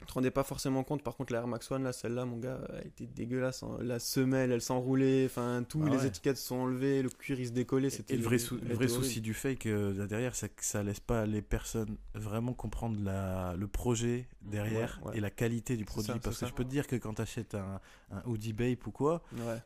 Je 0.00 0.06
te 0.06 0.12
rendais 0.12 0.30
pas 0.30 0.44
forcément 0.44 0.82
compte. 0.82 1.02
Par 1.02 1.14
contre, 1.16 1.32
la 1.32 1.40
Air 1.40 1.46
Max 1.46 1.70
One, 1.70 1.82
là, 1.84 1.92
celle-là, 1.92 2.24
mon 2.24 2.38
gars, 2.38 2.58
elle 2.80 2.86
était 2.86 3.06
dégueulasse. 3.06 3.62
hein. 3.62 3.76
La 3.80 3.98
semelle, 3.98 4.50
elle 4.50 4.62
s'enroulait. 4.62 5.26
Enfin, 5.26 5.64
tous 5.68 5.82
Ah 5.86 5.90
les 5.90 5.98
ouais. 5.98 6.06
étiquettes 6.06 6.38
sont 6.38 6.56
enlevées. 6.56 7.02
Le 7.02 7.10
cuir, 7.10 7.38
il 7.38 7.46
se 7.46 7.52
décollait. 7.52 7.90
C'était 7.90 8.14
Et 8.14 8.16
le 8.16 8.22
vrai, 8.24 8.38
sou- 8.38 8.58
elle 8.62 8.68
le 8.68 8.74
vrai 8.74 8.86
était 8.86 8.94
souci 8.94 9.20
du 9.20 9.34
fake 9.34 9.66
euh, 9.66 9.92
là 9.94 10.06
derrière, 10.06 10.34
c'est 10.34 10.48
que 10.48 10.64
ça 10.64 10.82
laisse 10.82 11.00
pas 11.00 11.26
les 11.26 11.42
personnes 11.42 11.96
vraiment 12.14 12.54
comprendre 12.54 12.98
la, 13.02 13.54
le 13.56 13.68
projet 13.68 14.26
derrière 14.42 14.98
Ouais, 15.02 15.10
ouais. 15.10 15.18
et 15.18 15.20
la 15.20 15.30
qualité 15.30 15.76
du 15.76 15.84
produit. 15.84 16.06
ça, 16.12 16.18
Parce 16.18 16.36
que 16.36 16.40
ça. 16.40 16.46
je 16.46 16.54
peux 16.54 16.64
te 16.64 16.70
dire 16.70 16.86
que 16.86 16.96
quand 16.96 17.14
tu 17.14 17.22
achètes 17.22 17.54
un, 17.54 17.80
un 18.10 18.22
hoodie 18.24 18.52
Bape 18.52 18.86
ou 18.86 18.90
quoi, 18.90 19.22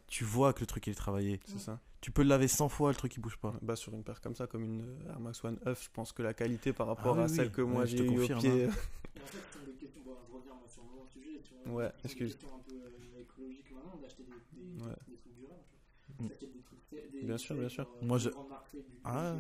tu 0.09 0.25
vois 0.25 0.53
que 0.53 0.61
le 0.61 0.67
truc 0.67 0.87
il 0.87 0.91
est 0.91 0.95
travaillé. 0.95 1.41
c'est 1.47 1.61
ça. 1.61 1.79
Tu 2.05 2.11
peux 2.11 2.23
le 2.23 2.29
laver 2.29 2.49
100 2.49 2.69
fois, 2.69 2.91
le 2.91 2.97
truc 2.97 3.17
il 3.17 3.21
bouge 3.21 3.39
pas. 3.39 3.55
Bah, 3.63 3.77
sur 3.77 3.95
une 3.95 4.05
paire 4.05 4.21
comme 4.21 4.35
ça, 4.35 4.47
comme 4.47 4.63
une 4.63 4.83
euh, 4.83 5.09
Air 5.13 5.21
Max 5.21 5.43
One 5.43 5.59
œuf, 5.67 5.85
je 5.85 5.89
pense 5.91 6.13
que 6.13 6.21
la 6.23 6.35
qualité 6.35 6.75
par 6.75 6.87
rapport 6.87 7.15
Ah 7.17 7.21
oui, 7.21 7.25
à 7.25 7.29
celle 7.29 7.47
oui. 7.47 7.53
que 7.53 7.63
moi 7.63 7.81
Ouais, 7.81 7.87
je 7.87 7.97
j'ai 7.97 8.05
te 8.05 8.11
eu 8.13 8.17
au 8.19 8.21
confirme, 8.21 8.41
pied. 8.41 8.51
Et 8.65 8.67
en 8.67 8.69
fait, 8.69 9.79
questions. 9.81 10.03
Bon, 10.05 10.15
je 10.29 10.35
reviens 10.37 10.53
sur 10.69 10.83
mon 10.85 11.07
sujet. 11.07 11.41
Tu 11.43 11.55
vois, 11.65 11.85
Ouais, 11.85 11.93
excuse. 12.05 12.37
un 12.45 12.59
peu 12.69 12.75
euh, 12.75 13.21
écologiques 13.23 13.73
maintenant, 13.73 13.97
d'acheter 14.03 14.25
des, 14.25 14.31
des, 14.61 14.83
Ouais. 14.85 14.91
des 15.09 15.17
trucs 15.17 15.35
durables. 15.35 15.63
tu 16.07 16.13
vois. 16.19 16.29
T'achètes 16.29 16.53
des 16.53 16.61
trucs 16.61 16.81
faits- 16.91 17.11
des- 17.11 17.23
Bien 17.23 17.39
sûr, 17.39 17.57
bien 17.57 17.69
sûr. 17.71 17.85
euh, 18.03 18.05
Moi, 18.05 18.19
je- 18.19 18.29
Ah 19.03 19.37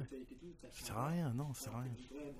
ça 0.73 0.85
sert 0.87 0.97
à 0.97 1.09
rien, 1.09 1.35
non, 1.35 1.53
ça 1.53 1.65
sert 1.65 1.77
à 1.77 1.81
Ouais, 1.81 1.85
rien. 1.85 2.33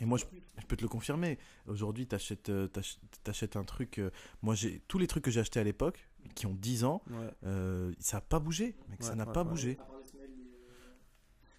Et 0.00 0.04
moi, 0.04 0.18
Je 0.18 0.66
peux 0.66 0.76
te 0.76 0.82
le 0.82 0.88
confirmer. 0.88 1.38
Aujourd'hui, 1.66 2.06
t'achètes, 2.06 2.50
euh, 2.50 2.68
t'ach- 2.68 2.98
t'achètes 3.24 3.56
un 3.56 3.64
truc. 3.64 3.98
euh, 3.98 4.10
moi, 4.42 4.54
j'ai 4.54 4.80
tous 4.86 4.98
les 4.98 5.06
trucs 5.06 5.24
que 5.24 5.30
j'ai 5.30 5.40
achetés 5.40 5.60
à 5.60 5.64
l'époque, 5.64 6.06
qui 6.34 6.46
ont 6.46 6.54
10 6.54 6.84
ans, 6.84 7.02
Ouais. 7.10 7.30
euh, 7.46 7.92
ça 7.98 8.18
n'a 8.18 8.20
pas 8.22 8.38
bougé. 8.38 8.76
Mec, 8.88 9.02
ça 9.02 9.14
n'a 9.14 9.26
ouais, 9.26 9.32
pas 9.32 9.44
bougé. 9.44 9.78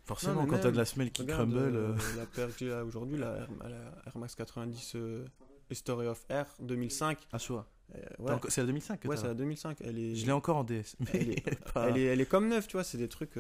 Forcément, 0.06 0.42
Non, 0.42 0.48
quand 0.48 0.60
t'as 0.60 0.72
de 0.72 0.78
la 0.78 0.86
semelle 0.86 1.12
qui 1.12 1.22
Regarde, 1.22 1.50
crumble. 1.52 1.58
euh, 1.76 1.94
euh, 1.94 1.98
la 2.18 2.26
paire 2.26 2.48
que 2.48 2.54
j'ai 2.58 2.72
aujourd'hui, 2.74 3.18
la, 3.18 3.48
la 3.62 3.78
Air 4.08 4.18
Max 4.18 4.36
90 4.36 4.94
euh, 4.96 5.26
History 5.70 6.08
of 6.08 6.26
Air 6.30 6.48
2005. 6.60 7.28
à 7.32 7.38
choix. 7.38 7.68
euh, 7.96 8.00
T'as 8.18 8.24
ouais, 8.24 8.32
encore- 8.32 8.52
C'est 8.52 8.62
la 8.62 8.68
2005 8.68 9.00
que 9.00 9.08
ouais 9.08 9.16
c'est 9.18 9.28
la 9.28 9.34
2005. 9.36 9.78
Elle 9.82 10.00
est, 10.00 10.16
Je 10.16 10.26
l'ai 10.26 10.32
encore 10.32 10.58
en 10.58 10.64
DS. 10.64 10.96
Mais 11.00 11.08
Elle 11.14 11.30
est- 11.32 11.44
elle, 11.76 11.98
est, 11.98 12.04
elle 12.06 12.22
est 12.22 12.26
comme 12.26 12.48
neuve, 12.50 12.66
tu 12.68 12.74
vois. 12.74 12.84
C'est 12.84 12.98
des 12.98 13.08
trucs. 13.10 13.38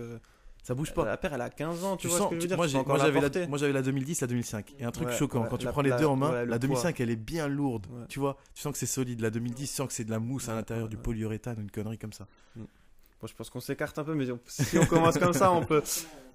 Ça 0.63 0.75
bouge 0.75 0.93
pas. 0.93 1.05
La 1.05 1.17
paire, 1.17 1.33
elle 1.33 1.41
a 1.41 1.49
15 1.49 1.83
ans, 1.83 1.97
tu, 1.97 2.03
Tu 2.03 2.07
vois 2.09 2.17
sens, 2.19 2.25
ce 2.29 2.29
que 2.29 2.35
je 2.35 2.41
veux 2.41 2.47
dire. 2.47 2.57
moi, 2.57 2.67
j'avais 2.67 2.83
la 2.87 3.21
la, 3.21 3.21
porter. 3.21 3.47
moi 3.47 3.57
j'avais 3.57 3.73
la 3.73 3.81
2010, 3.81 4.21
la 4.21 4.27
2005. 4.27 4.75
Et 4.79 4.83
un 4.85 4.91
truc 4.91 5.07
Ouais, 5.07 5.17
choquant, 5.17 5.41
ouais, 5.41 5.47
quand 5.49 5.57
tu 5.57 5.65
la- 5.65 5.71
prends 5.71 5.81
les 5.81 5.91
deux 5.91 6.05
en 6.05 6.15
main, 6.15 6.27
voilà, 6.27 6.41
la 6.45 6.49
poids. 6.51 6.59
2005 6.59 6.99
elle 6.99 7.09
est 7.09 7.15
bien 7.15 7.47
lourde. 7.47 7.87
Ouais. 7.89 8.05
Tu 8.09 8.19
vois, 8.19 8.37
tu 8.53 8.61
sens 8.61 8.71
que 8.71 8.77
c'est 8.77 8.85
solide. 8.85 9.21
La 9.21 9.31
2010, 9.31 9.67
tu 9.69 9.75
sens 9.75 9.87
que 9.87 9.93
c'est 9.93 10.03
de 10.05 10.11
la 10.11 10.19
mousse 10.19 10.49
à 10.49 10.55
l'intérieur 10.55 10.87
du 10.87 10.97
polyuréthane, 10.97 11.59
une 11.59 11.71
connerie 11.71 11.97
comme 11.97 12.13
ça. 12.13 12.27
Bon, 12.55 13.27
je 13.27 13.33
pense 13.35 13.49
qu'on 13.49 13.59
s'écarte 13.59 13.97
un 13.99 14.03
peu, 14.03 14.13
mais 14.15 14.29
on- 14.31 14.39
si 14.47 14.77
on 14.77 14.85
commence 14.85 15.17
comme 15.17 15.33
ça, 15.33 15.51
on 15.51 15.63
peut. 15.65 15.81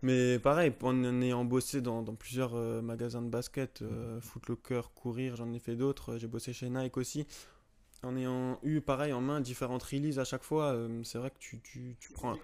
Mais 0.02 0.38
pareil, 0.38 0.72
en 0.82 1.20
ayant 1.22 1.44
bossé 1.44 1.80
dans, 1.80 2.02
dans 2.02 2.14
plusieurs 2.14 2.54
euh, 2.54 2.82
magasins 2.82 3.22
de 3.22 3.28
basket, 3.28 3.82
euh, 3.82 4.20
Footlocker, 4.20 4.82
Courir, 4.94 5.36
j'en 5.36 5.52
ai 5.52 5.58
fait 5.58 5.74
d'autres. 5.74 6.12
euh, 6.14 6.18
J'ai 6.18 6.26
bossé 6.28 6.52
chez 6.52 6.68
Nike 6.68 6.96
aussi. 6.96 7.26
En 8.02 8.16
ayant 8.16 8.58
eu, 8.62 8.80
pareil, 8.80 9.12
en 9.12 9.20
main 9.20 9.40
différentes 9.40 9.82
releases 9.82 10.18
à 10.18 10.24
chaque 10.24 10.44
fois, 10.44 10.72
euh, 10.74 11.02
c'est 11.02 11.18
vrai 11.18 11.30
que 11.30 11.38
tu, 11.38 11.58
tu, 11.60 11.96
tu 11.98 12.12
prends. 12.12 12.36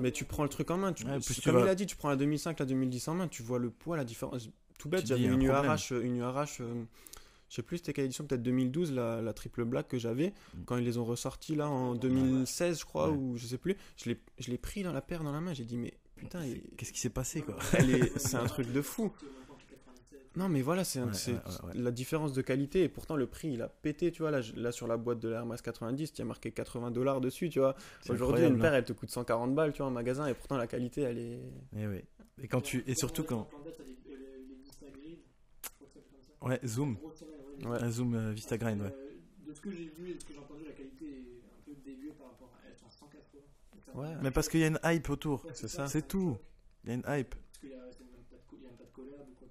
Mais 0.00 0.10
tu 0.12 0.24
prends 0.24 0.42
le 0.44 0.48
truc 0.48 0.70
en 0.70 0.78
main. 0.78 0.92
Tu, 0.92 1.04
Ouais, 1.04 1.18
plus 1.20 1.34
tu 1.34 1.42
comme 1.42 1.56
vas- 1.56 1.62
il 1.66 1.68
a 1.68 1.74
dit, 1.74 1.86
tu 1.86 1.96
prends 1.96 2.08
la 2.08 2.16
2005, 2.16 2.58
la 2.60 2.64
2010 2.66 3.08
en 3.08 3.14
main, 3.14 3.28
tu 3.28 3.42
vois 3.42 3.58
le 3.58 3.70
poids, 3.70 3.96
la 3.96 4.04
différence. 4.04 4.48
Tout 4.78 4.88
bête, 4.88 5.06
j'avais 5.06 5.24
une. 5.24 5.42
URH, 5.42 5.92
une 5.92 6.16
URH 6.18 6.60
euh, 6.60 6.84
je 7.48 7.56
sais 7.56 7.62
plus 7.62 7.76
c'était 7.78 7.92
quelle 7.92 8.06
édition, 8.06 8.24
peut-être 8.24 8.42
2012, 8.42 8.92
la, 8.92 9.20
la 9.20 9.32
triple 9.34 9.64
black 9.64 9.88
que 9.88 9.98
j'avais, 9.98 10.28
Mm. 10.54 10.64
quand 10.64 10.76
ils 10.78 10.84
les 10.84 10.96
ont 10.98 11.04
ressortis 11.04 11.54
là 11.54 11.68
en 11.68 11.94
2016, 11.94 12.80
je 12.80 12.84
crois, 12.86 13.10
Ouais. 13.10 13.16
ou 13.16 13.36
je 13.36 13.46
sais 13.46 13.58
plus. 13.58 13.76
Je 13.96 14.08
l'ai 14.10 14.18
je 14.38 14.50
l'ai 14.50 14.56
pris 14.58 14.82
dans 14.82 14.92
la 14.92 15.02
paire 15.02 15.22
dans 15.24 15.32
la 15.32 15.40
main, 15.40 15.52
j'ai 15.52 15.64
dit, 15.64 15.76
mais 15.76 15.92
putain, 16.16 16.44
il- 16.46 16.62
Qu'est-ce 16.78 16.92
qui 16.92 17.00
s'est 17.00 17.10
passé 17.10 17.42
quoi? 17.42 17.56
C'est 18.16 18.36
un 18.36 18.46
truc 18.46 18.72
de 18.72 18.80
fou. 18.80 19.12
Non, 20.36 20.48
mais 20.48 20.62
voilà, 20.62 20.82
c'est 20.84 20.98
un- 20.98 21.08
Ouais, 21.08 21.14
c'est 21.14 21.32
ouais, 21.32 21.38
ouais, 21.38 21.66
ouais. 21.74 21.80
la 21.82 21.90
différence 21.90 22.32
de 22.32 22.40
qualité, 22.42 22.84
et 22.84 22.88
pourtant 22.88 23.16
le 23.16 23.26
prix 23.26 23.52
il 23.52 23.60
a 23.62 23.68
pété, 23.68 24.10
tu 24.12 24.22
vois. 24.22 24.30
Là, 24.30 24.72
sur 24.72 24.86
la 24.86 24.96
boîte 24.96 25.18
de 25.20 25.28
l'Air 25.28 25.44
Max 25.44 25.60
90, 25.62 26.10
il 26.14 26.18
y 26.18 26.22
a 26.22 26.24
marqué 26.24 26.50
80 26.52 26.90
dollars 26.90 27.20
dessus, 27.20 27.50
tu 27.50 27.58
vois. 27.58 27.74
Aujourd'hui, 28.08 28.46
une 28.46 28.54
hein. 28.56 28.58
paire 28.60 28.74
elle 28.74 28.84
te 28.84 28.92
coûte 28.94 29.10
140 29.10 29.54
balles, 29.54 29.72
tu 29.72 29.78
vois, 29.78 29.86
en 29.88 29.90
magasin, 29.90 30.26
et 30.26 30.34
pourtant 30.34 30.56
la 30.56 30.66
qualité 30.66 31.02
elle 31.02 31.18
est. 31.18 31.40
Et, 31.76 31.86
oui. 31.86 32.00
et 32.42 32.48
quand 32.48 32.60
tu 32.62 32.82
et 32.86 32.94
surtout 32.94 33.24
quand 33.24 33.48
ouais 36.42 36.60
zoom, 36.66 36.96
Ouais. 37.64 37.80
un 37.80 37.90
zoom 37.90 38.14
euh, 38.14 38.32
Vista 38.32 38.58
Grind 38.58 38.80
ouais. 38.80 38.88
Euh, 38.92 39.10
De 39.46 39.54
ce 39.54 39.60
que 39.60 39.70
j'ai 39.70 39.84
vu 39.96 40.10
et 40.10 40.14
de 40.14 40.20
ce 40.20 40.24
que 40.24 40.32
j'ai 40.32 40.38
entendu, 40.40 40.64
la 40.64 40.72
qualité 40.72 41.04
est 41.04 41.44
un 41.44 41.62
peu 41.64 41.74
dégueu 41.84 42.10
par 42.18 42.28
rapport 42.30 42.50
à. 42.56 42.66
À 42.66 42.90
180. 42.90 43.94
Ouais. 43.94 44.16
Mais 44.22 44.30
parce 44.32 44.48
qu'il 44.48 44.58
y 44.60 44.64
a 44.64 44.66
une 44.66 44.80
hype 44.84 45.08
autour, 45.10 45.46
c'est 45.52 45.68
ça. 45.68 45.86
c'est 45.86 46.08
tout. 46.08 46.36
Il 46.82 46.88
y 46.90 46.92
a 46.92 46.94
une 46.96 47.04
hype. 47.06 47.34
Parce 47.36 47.58
qu'il 47.60 47.70
y 47.70 47.74
a 47.74 47.78
c'est 47.92 48.00
même 48.04 48.24
pas 48.28 48.36
de 48.36 48.42
co- 48.48 48.56
il 48.58 48.64
y 48.64 48.66
a 48.66 48.70
même 48.70 48.78
pas 48.78 48.84
de 48.84 48.90
collab 48.90 49.20
ou 49.20 49.34
quoi 49.38 49.46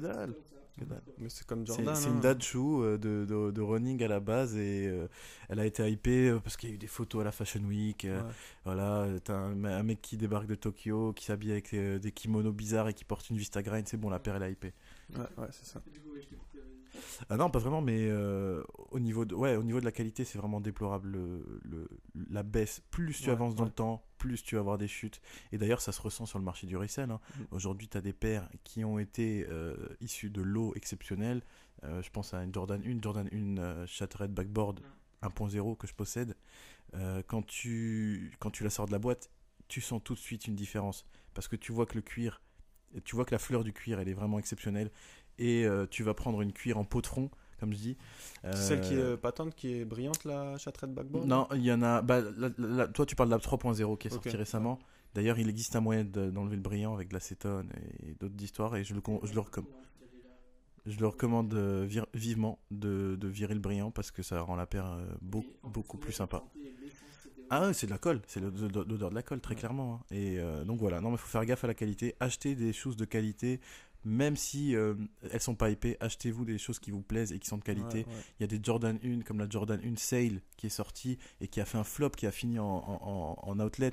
que 0.00 0.06
dalle. 0.06 0.34
C'est 0.34 0.34
comme 0.34 0.44
ça. 0.44 0.56
Que 0.78 0.84
dalle. 0.84 1.02
Mais 1.18 1.28
c'est 1.30 1.46
comme 1.46 1.66
C'est 1.66 1.72
Jordan. 1.74 1.94
c'est 1.94 2.08
hein. 2.08 2.12
une 2.14 2.20
dad 2.20 2.42
shoe 2.42 2.82
euh, 2.84 2.98
de, 2.98 3.24
de, 3.26 3.50
de 3.50 3.60
running 3.62 4.02
à 4.02 4.08
la 4.08 4.20
base 4.20 4.56
et 4.56 4.86
euh, 4.88 5.08
elle 5.48 5.58
a 5.60 5.64
été 5.66 5.88
hypée 5.90 6.28
euh, 6.28 6.38
parce 6.38 6.56
qu'il 6.56 6.68
y 6.68 6.72
a 6.72 6.74
eu 6.74 6.78
des 6.78 6.86
photos 6.86 7.22
à 7.22 7.24
la 7.24 7.32
Fashion 7.32 7.60
Week. 7.62 8.04
euh. 8.04 8.20
Voilà, 8.64 9.06
t'as 9.24 9.34
un, 9.36 9.64
un 9.64 9.82
mec 9.82 10.02
qui 10.02 10.16
débarque 10.16 10.46
de 10.46 10.54
Tokyo, 10.54 11.12
qui 11.14 11.24
s'habille 11.24 11.52
avec 11.52 11.72
euh, 11.72 11.98
des 11.98 12.12
kimonos 12.12 12.52
bizarres 12.52 12.88
et 12.88 12.94
qui 12.94 13.04
porte 13.04 13.30
une 13.30 13.38
Vista 13.38 13.62
Grind, 13.62 13.86
c'est 13.88 13.96
bon, 13.96 14.10
la 14.10 14.18
paire 14.18 14.36
elle 14.36 14.42
est 14.42 14.52
hypée. 14.52 14.74
Ouais, 15.14 15.20
ouais, 15.38 15.48
c'est 15.52 15.66
ça. 15.66 15.80
Ah 17.30 17.36
non, 17.36 17.50
pas 17.50 17.58
vraiment, 17.58 17.80
mais 17.80 18.08
euh, 18.08 18.62
au, 18.90 18.98
niveau 19.00 19.24
de, 19.24 19.34
ouais, 19.34 19.56
au 19.56 19.62
niveau 19.62 19.80
de 19.80 19.84
la 19.84 19.92
qualité, 19.92 20.24
c'est 20.24 20.38
vraiment 20.38 20.60
déplorable 20.60 21.08
le, 21.10 21.60
le- 21.64 21.88
la 22.30 22.42
baisse. 22.42 22.82
Plus 22.90 23.18
tu 23.20 23.26
Ouais, 23.26 23.32
avances 23.32 23.54
dans 23.54 23.64
le 23.64 23.70
temps, 23.70 24.04
plus 24.18 24.42
tu 24.42 24.54
vas 24.56 24.60
avoir 24.60 24.78
des 24.78 24.88
chutes. 24.88 25.20
Et 25.52 25.58
d'ailleurs, 25.58 25.80
ça 25.80 25.92
se 25.92 26.00
ressent 26.00 26.26
sur 26.26 26.38
le 26.38 26.44
marché 26.44 26.66
du 26.66 26.76
resell. 26.76 27.10
hein. 27.10 27.20
Mm. 27.36 27.42
Aujourd'hui, 27.52 27.88
tu 27.88 27.96
as 27.96 28.00
des 28.00 28.12
paires 28.12 28.48
qui 28.64 28.84
ont 28.84 28.98
été 28.98 29.46
euh, 29.50 29.74
issues 30.00 30.30
de 30.30 30.42
lots 30.42 30.72
exceptionnels. 30.76 31.42
Euh, 31.84 32.00
je 32.02 32.10
pense 32.10 32.32
à 32.34 32.42
une 32.42 32.52
Jordan 32.54 32.80
1, 32.84 33.02
Jordan 33.02 33.28
1 33.32 33.58
euh, 33.58 33.86
Shattered 33.86 34.32
Backboard 34.32 34.80
1.0 35.22 35.76
que 35.76 35.86
je 35.86 35.94
possède. 35.94 36.36
Quand, 37.26 37.42
tu, 37.44 38.32
quand 38.38 38.50
tu 38.50 38.64
la 38.64 38.70
sors 38.70 38.86
de 38.86 38.92
la 38.92 38.98
boîte, 38.98 39.30
tu 39.68 39.82
sens 39.82 40.00
tout 40.02 40.14
de 40.14 40.18
suite 40.18 40.46
une 40.46 40.54
différence. 40.54 41.04
Parce 41.34 41.46
que 41.46 41.56
tu 41.56 41.70
vois 41.72 41.84
que 41.84 41.94
le 41.96 42.00
cuir, 42.00 42.40
tu 43.04 43.16
vois 43.16 43.26
que 43.26 43.32
la 43.34 43.38
fleur 43.38 43.64
du 43.64 43.72
cuir, 43.74 44.00
elle 44.00 44.08
est 44.08 44.14
vraiment 44.14 44.38
exceptionnelle. 44.38 44.90
Et 45.38 45.64
euh, 45.66 45.86
tu 45.90 46.02
vas 46.02 46.14
prendre 46.14 46.40
une 46.42 46.52
cuir 46.52 46.78
en 46.78 46.84
de 46.84 47.06
front, 47.06 47.30
comme 47.60 47.72
je 47.72 47.78
dis. 47.78 47.96
C'est 48.42 48.56
celle 48.56 48.80
qui 48.80 48.94
est 48.94 48.98
Euh, 48.98 49.12
euh, 49.12 49.16
patente, 49.16 49.54
qui 49.54 49.72
est 49.74 49.84
brillante, 49.84 50.24
la 50.24 50.56
Chattered 50.58 50.92
Backboard 50.94 51.26
Non, 51.26 51.46
il 51.54 51.62
y 51.64 51.72
en 51.72 51.82
a. 51.82 52.00
Bah, 52.02 52.20
la- 52.20 52.48
la- 52.58 52.68
la- 52.76 52.88
toi, 52.88 53.04
tu 53.06 53.14
parles 53.16 53.28
de 53.28 53.34
la 53.34 53.40
3.0 53.40 53.96
qui 53.96 54.08
est 54.08 54.10
sortie 54.10 54.28
récemment. 54.38 54.78
D'ailleurs, 55.14 55.38
il 55.38 55.48
existe 55.48 55.74
un 55.76 55.80
moyen 55.80 56.04
de- 56.04 56.30
d'enlever 56.30 56.56
le 56.56 56.62
brillant 56.62 56.94
avec 56.94 57.08
de 57.08 57.14
l'acétone 57.14 57.70
et 58.02 58.14
d'autres 58.20 58.42
histoires. 58.42 58.76
Et 58.76 58.84
je 58.84 58.94
le, 58.94 59.00
je 59.24 59.34
le, 59.34 59.40
recomm- 59.40 59.64
je 60.86 60.98
le 61.00 61.06
recommande 61.06 61.52
euh, 61.54 61.86
vir- 61.88 62.06
vivement 62.14 62.58
de, 62.70 63.16
de 63.18 63.26
virer 63.28 63.54
le 63.54 63.60
brillant 63.60 63.90
parce 63.90 64.10
que 64.10 64.22
ça 64.22 64.40
rend 64.42 64.56
la 64.56 64.66
paire 64.66 64.86
euh, 64.86 65.04
beau- 65.22 65.44
beaucoup 65.64 65.96
plus 65.98 66.12
sympa. 66.12 66.42
Ah 67.48 67.72
c'est 67.72 67.86
de 67.86 67.92
la 67.92 67.98
colle, 67.98 68.20
c'est 68.26 68.40
l'odeur 68.40 69.10
de 69.10 69.14
la 69.14 69.22
colle, 69.22 69.40
très 69.40 69.54
clairement. 69.54 70.00
hein. 70.10 70.14
Et 70.14 70.38
euh, 70.40 70.64
donc 70.64 70.80
voilà, 70.80 71.00
non 71.00 71.12
mais 71.12 71.16
faut 71.16 71.28
faire 71.28 71.44
gaffe 71.44 71.62
à 71.62 71.68
la 71.68 71.74
qualité, 71.74 72.14
acheter 72.18 72.54
des 72.56 72.72
choses 72.72 72.96
de 72.96 73.04
qualité, 73.04 73.60
même 74.08 74.36
si 74.36 74.74
euh, 74.76 74.94
elles 75.32 75.40
sont 75.42 75.54
pas 75.56 75.68
épais, 75.70 75.96
achetez-vous 76.00 76.44
des 76.44 76.58
choses 76.58 76.78
qui 76.78 76.90
vous 76.92 77.02
plaisent 77.02 77.32
et 77.32 77.38
qui 77.38 77.48
sont 77.48 77.58
de 77.58 77.64
qualité. 77.64 77.98
Ouais, 77.98 78.06
ouais. 78.06 78.22
Il 78.38 78.42
y 78.42 78.44
a 78.44 78.46
des 78.46 78.60
Jordan 78.62 78.98
1 79.04 79.20
comme 79.22 79.38
la 79.38 79.48
Jordan 79.48 79.80
1 79.84 79.96
Sale 79.96 80.40
qui 80.56 80.66
est 80.66 80.70
sortie 80.70 81.18
et 81.40 81.48
qui 81.48 81.60
a 81.60 81.64
fait 81.64 81.76
un 81.78 81.84
flop, 81.84 82.10
qui 82.10 82.26
a 82.26 82.30
fini 82.30 82.58
en, 82.58 82.64
en- 82.66 83.38
en- 83.42 83.60
outlet, 83.60 83.92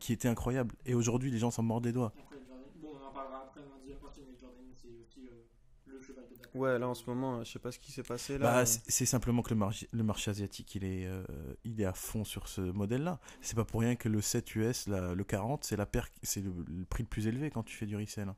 qui 0.00 0.12
était 0.12 0.28
incroyable. 0.28 0.74
Et 0.86 0.94
aujourd'hui, 0.94 1.30
les 1.30 1.38
gens 1.38 1.50
s'en 1.50 1.62
mordent 1.62 1.84
les 1.86 1.92
doigts. 1.92 2.12
Après, 2.18 2.36
Jordan, 2.48 2.64
bon, 2.80 2.88
on 3.00 3.06
en 3.06 3.10
parlera 3.12 3.42
après 3.44 3.60
dans 3.60 3.68
la 3.74 3.78
deuxième 3.80 3.98
partie, 3.98 4.20
mais 4.26 4.36
Jordan, 4.40 4.64
c'est 4.74 4.88
aussi 4.88 5.28
euh, 5.28 5.42
le 5.86 6.00
cheval 6.00 6.24
de 6.30 6.36
bataille. 6.36 6.60
Ouais, 6.60 6.78
là 6.78 6.88
en 6.88 6.94
ce 6.94 7.04
moment, 7.08 7.44
je 7.44 7.52
sais 7.52 7.58
pas 7.58 7.70
ce 7.72 7.78
qui 7.78 7.92
s'est 7.92 8.02
passé 8.02 8.38
là. 8.38 8.44
Bah, 8.46 8.60
mais- 8.62 8.66
c'est 8.88 9.04
simplement 9.06 9.42
que 9.42 9.50
le 9.50 9.56
marché, 9.56 9.88
le 9.92 10.02
marché 10.02 10.30
asiatique, 10.30 10.74
il 10.74 10.84
est, 10.84 11.06
euh, 11.06 11.22
il 11.64 11.78
est 11.80 11.84
à 11.84 11.92
fond 11.92 12.24
sur 12.24 12.48
ce 12.48 12.60
modèle-là. 12.62 13.20
C'est 13.42 13.56
pas 13.56 13.64
pour 13.66 13.80
rien 13.80 13.96
que 13.96 14.08
le 14.08 14.20
7 14.22 14.54
US, 14.54 14.86
la- 14.86 15.14
le 15.14 15.24
40, 15.24 15.64
c'est 15.64 15.76
la 15.76 15.84
paire, 15.86 16.08
c'est 16.22 16.40
le, 16.40 16.52
le 16.66 16.84
prix 16.86 17.02
le 17.02 17.08
plus 17.08 17.26
élevé 17.26 17.50
quand 17.50 17.62
tu 17.62 17.76
fais 17.76 17.86
du 17.86 17.96
resell. 17.96 18.28
hein. 18.28 18.36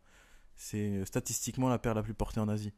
C'est 0.60 0.90
euh, 0.98 1.04
statistiquement 1.04 1.68
la 1.68 1.78
paire 1.78 1.94
la 1.94 2.02
plus 2.02 2.14
portée 2.14 2.40
en 2.40 2.48
Asie. 2.48 2.72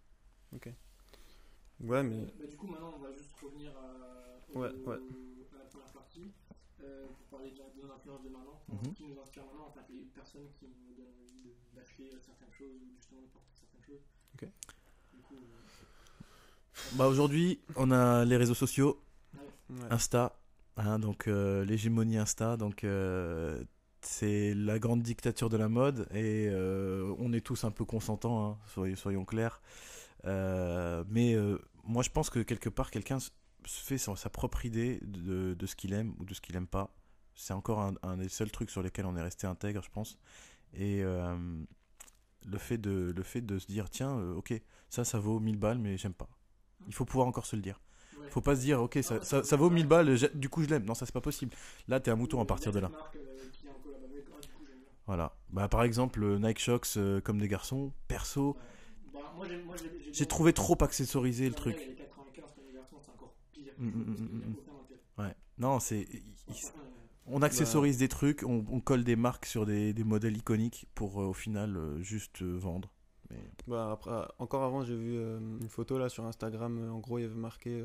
Ouais, 1.81 2.03
mais. 2.03 2.27
Bah, 2.39 2.47
du 2.47 2.57
coup, 2.57 2.67
maintenant, 2.67 2.93
on 2.97 3.01
va 3.01 3.11
juste 3.13 3.33
revenir 3.43 3.73
à, 3.77 4.53
au- 4.53 4.59
Ouais, 4.61 4.69
ouais. 4.87 4.97
à 5.55 5.59
la 5.59 5.65
première 5.65 5.93
partie 5.93 6.31
euh, 6.83 7.07
pour 7.07 7.39
parler 7.39 7.51
de, 7.53 7.59
la- 7.59 7.71
de 7.71 7.89
l'influence 7.89 8.23
de 8.23 8.29
maintenant. 8.29 8.61
Mhm. 8.69 8.93
Qui 8.95 9.05
nous 9.07 9.19
inspire 9.19 9.45
maintenant 9.47 9.67
En 9.69 9.73
fait, 9.73 9.91
les 9.93 10.03
personnes 10.15 10.47
qui 10.59 10.67
nous 10.67 10.95
donnent 10.95 11.07
envie 11.23 11.55
d'acheter 11.75 12.11
euh, 12.13 12.19
certaines 12.21 12.53
choses 12.53 12.77
ou 12.83 12.95
justement 12.97 13.23
de 13.23 13.27
porter 13.29 13.49
certaines 13.59 13.83
choses. 13.83 14.05
Ok. 14.35 14.49
Du 15.15 15.21
coup, 15.23 15.37
euh, 15.37 16.97
Bah, 16.97 17.07
aujourd'hui, 17.09 17.61
on 17.77 17.91
a 17.91 18.25
les 18.27 18.37
réseaux 18.37 18.55
sociaux, 18.55 19.01
Ouais. 19.71 19.87
Insta, 19.91 20.37
hein, 20.77 20.99
donc 20.99 21.29
euh, 21.29 21.65
l'hégémonie 21.65 22.19
Insta, 22.19 22.57
donc 22.59 22.83
euh, 22.85 23.63
c'est 24.03 24.55
la 24.55 24.79
grande 24.79 25.03
dictature 25.03 25.49
de 25.49 25.57
la 25.57 25.69
mode 25.69 26.07
et 26.13 26.49
euh, 26.49 27.15
on 27.19 27.33
est 27.33 27.41
tous 27.41 27.65
un 27.65 27.71
peu 27.71 27.85
consentants, 27.85 28.45
hein, 28.45 28.59
soyons, 28.69 28.97
soyons 28.97 29.25
clairs. 29.25 29.61
Euh, 30.27 31.05
mais 31.09 31.35
euh, 31.35 31.59
moi 31.85 32.03
je 32.03 32.11
pense 32.11 32.31
que 32.31 32.41
quelque 32.41 32.69
part 32.69 32.91
quelqu'un 32.91 33.19
se 33.21 33.31
fait 33.67 33.99
sa 33.99 34.31
propre 34.31 34.65
idée 34.67 35.01
de, 35.03 35.55
de 35.55 35.67
ce 35.67 35.77
qu'il 35.77 35.93
aime 35.93 36.15
ou 36.19 36.25
de 36.25 36.35
ce 36.35 36.41
qu'il 36.41 36.57
aime 36.57 36.67
pas. 36.67 36.95
C'est 37.35 37.55
encore 37.55 37.81
un, 37.81 37.95
un 38.03 38.17
des 38.17 38.29
seuls 38.29 38.51
trucs 38.51 38.71
sur 38.71 38.83
lesquels 38.83 39.07
on 39.07 39.17
est 39.17 39.23
resté 39.23 39.47
intègre, 39.47 39.83
je 39.83 39.91
pense. 39.91 40.19
Et 40.75 41.03
le, 41.03 42.59
fait 42.59 42.79
de, 42.79 43.13
le 43.17 43.23
fait 43.23 43.41
de 43.41 43.59
se 43.59 43.67
dire, 43.67 43.89
tiens, 43.89 44.15
ok, 44.37 44.53
ça, 44.89 45.05
ça 45.05 45.19
vaut 45.19 45.41
1000 45.41 45.57
balles, 45.57 45.79
mais 45.79 45.97
j'aime 45.97 46.13
pas. 46.13 46.29
Il 46.87 46.95
faut 46.95 47.05
pouvoir 47.05 47.27
encore 47.27 47.47
se 47.47 47.57
le 47.57 47.63
dire. 47.63 47.81
Faut 48.29 48.41
pas 48.41 48.55
se 48.55 48.61
dire, 48.61 48.81
ok, 48.81 48.99
ça, 49.03 49.23
ça, 49.23 49.43
ça 49.43 49.57
vaut 49.57 49.71
1000 49.71 49.87
balles, 49.87 50.17
du 50.35 50.49
coup 50.49 50.63
je 50.63 50.69
l'aime. 50.69 50.85
Non, 50.85 50.95
ça 50.95 51.07
c'est 51.07 51.13
pas 51.13 51.21
possible. 51.21 51.53
Là, 51.89 51.99
t'es 52.01 52.11
un 52.11 52.17
mouton 52.17 52.41
à 52.41 52.45
partir 52.45 52.73
de 52.73 52.79
là. 52.79 52.91
cette 52.93 53.01
marque, 53.01 53.17
euh, 53.17 53.49
qui 53.53 53.67
est 53.67 53.71
en 53.71 53.75
collab 53.75 54.05
avec, 54.05 54.25
ah, 54.29 54.41
du 54.41 54.49
coup, 54.49 54.65
j'aime 54.67 54.79
bien. 54.79 54.89
Voilà. 55.11 55.35
Bah, 55.49 55.67
par 55.67 55.83
exemple, 55.83 56.23
euh, 56.23 56.39
Nike 56.39 56.61
Shox 56.61 56.97
euh, 56.97 57.21
comme 57.21 57.41
des 57.41 57.49
garçons, 57.49 57.93
perso, 58.07 58.57
j'ai- 60.13 60.27
trouvé 60.27 60.53
trop 60.53 60.81
accessorisé 60.81 61.49
le 61.49 61.55
truc. 61.57 61.77
Les 61.79 61.97
95 61.97 62.55
comme 62.55 62.65
les 62.69 62.75
garçons, 62.75 62.99
c'est 63.05 63.11
encore 63.11 63.35
pire. 63.53 63.73
Mm, 63.77 63.89
mm, 63.89 64.55
mm. 65.19 65.21
Ouais. 65.21 65.35
Non, 65.59 65.81
c'est. 65.81 66.07
On 67.27 67.43
accessorise 67.43 67.99
des 67.99 68.07
trucs, 68.07 68.45
on, 68.45 68.63
colle 68.81 69.03
des 69.03 69.17
marques 69.17 69.47
sur 69.47 69.67
des, 69.67 69.93
des 69.93 70.05
modèles 70.05 70.37
iconiques 70.37 70.87
pour 70.95 71.21
euh, 71.21 71.25
au 71.25 71.33
final 71.33 71.77
juste 71.99 72.43
vendre. 72.43 72.93
Bah, 73.67 73.91
après, 73.91 74.13
encore 74.39 74.63
avant, 74.63 74.85
j'ai 74.85 74.95
vu 74.97 75.17
une 75.17 75.69
photo 75.69 75.99
là 75.99 76.09
sur 76.09 76.25
Instagram. 76.25 76.89
en 76.89 77.01
gros, 77.01 77.19
il 77.19 77.23
y 77.23 77.25
avait 77.25 77.35
marqué 77.35 77.83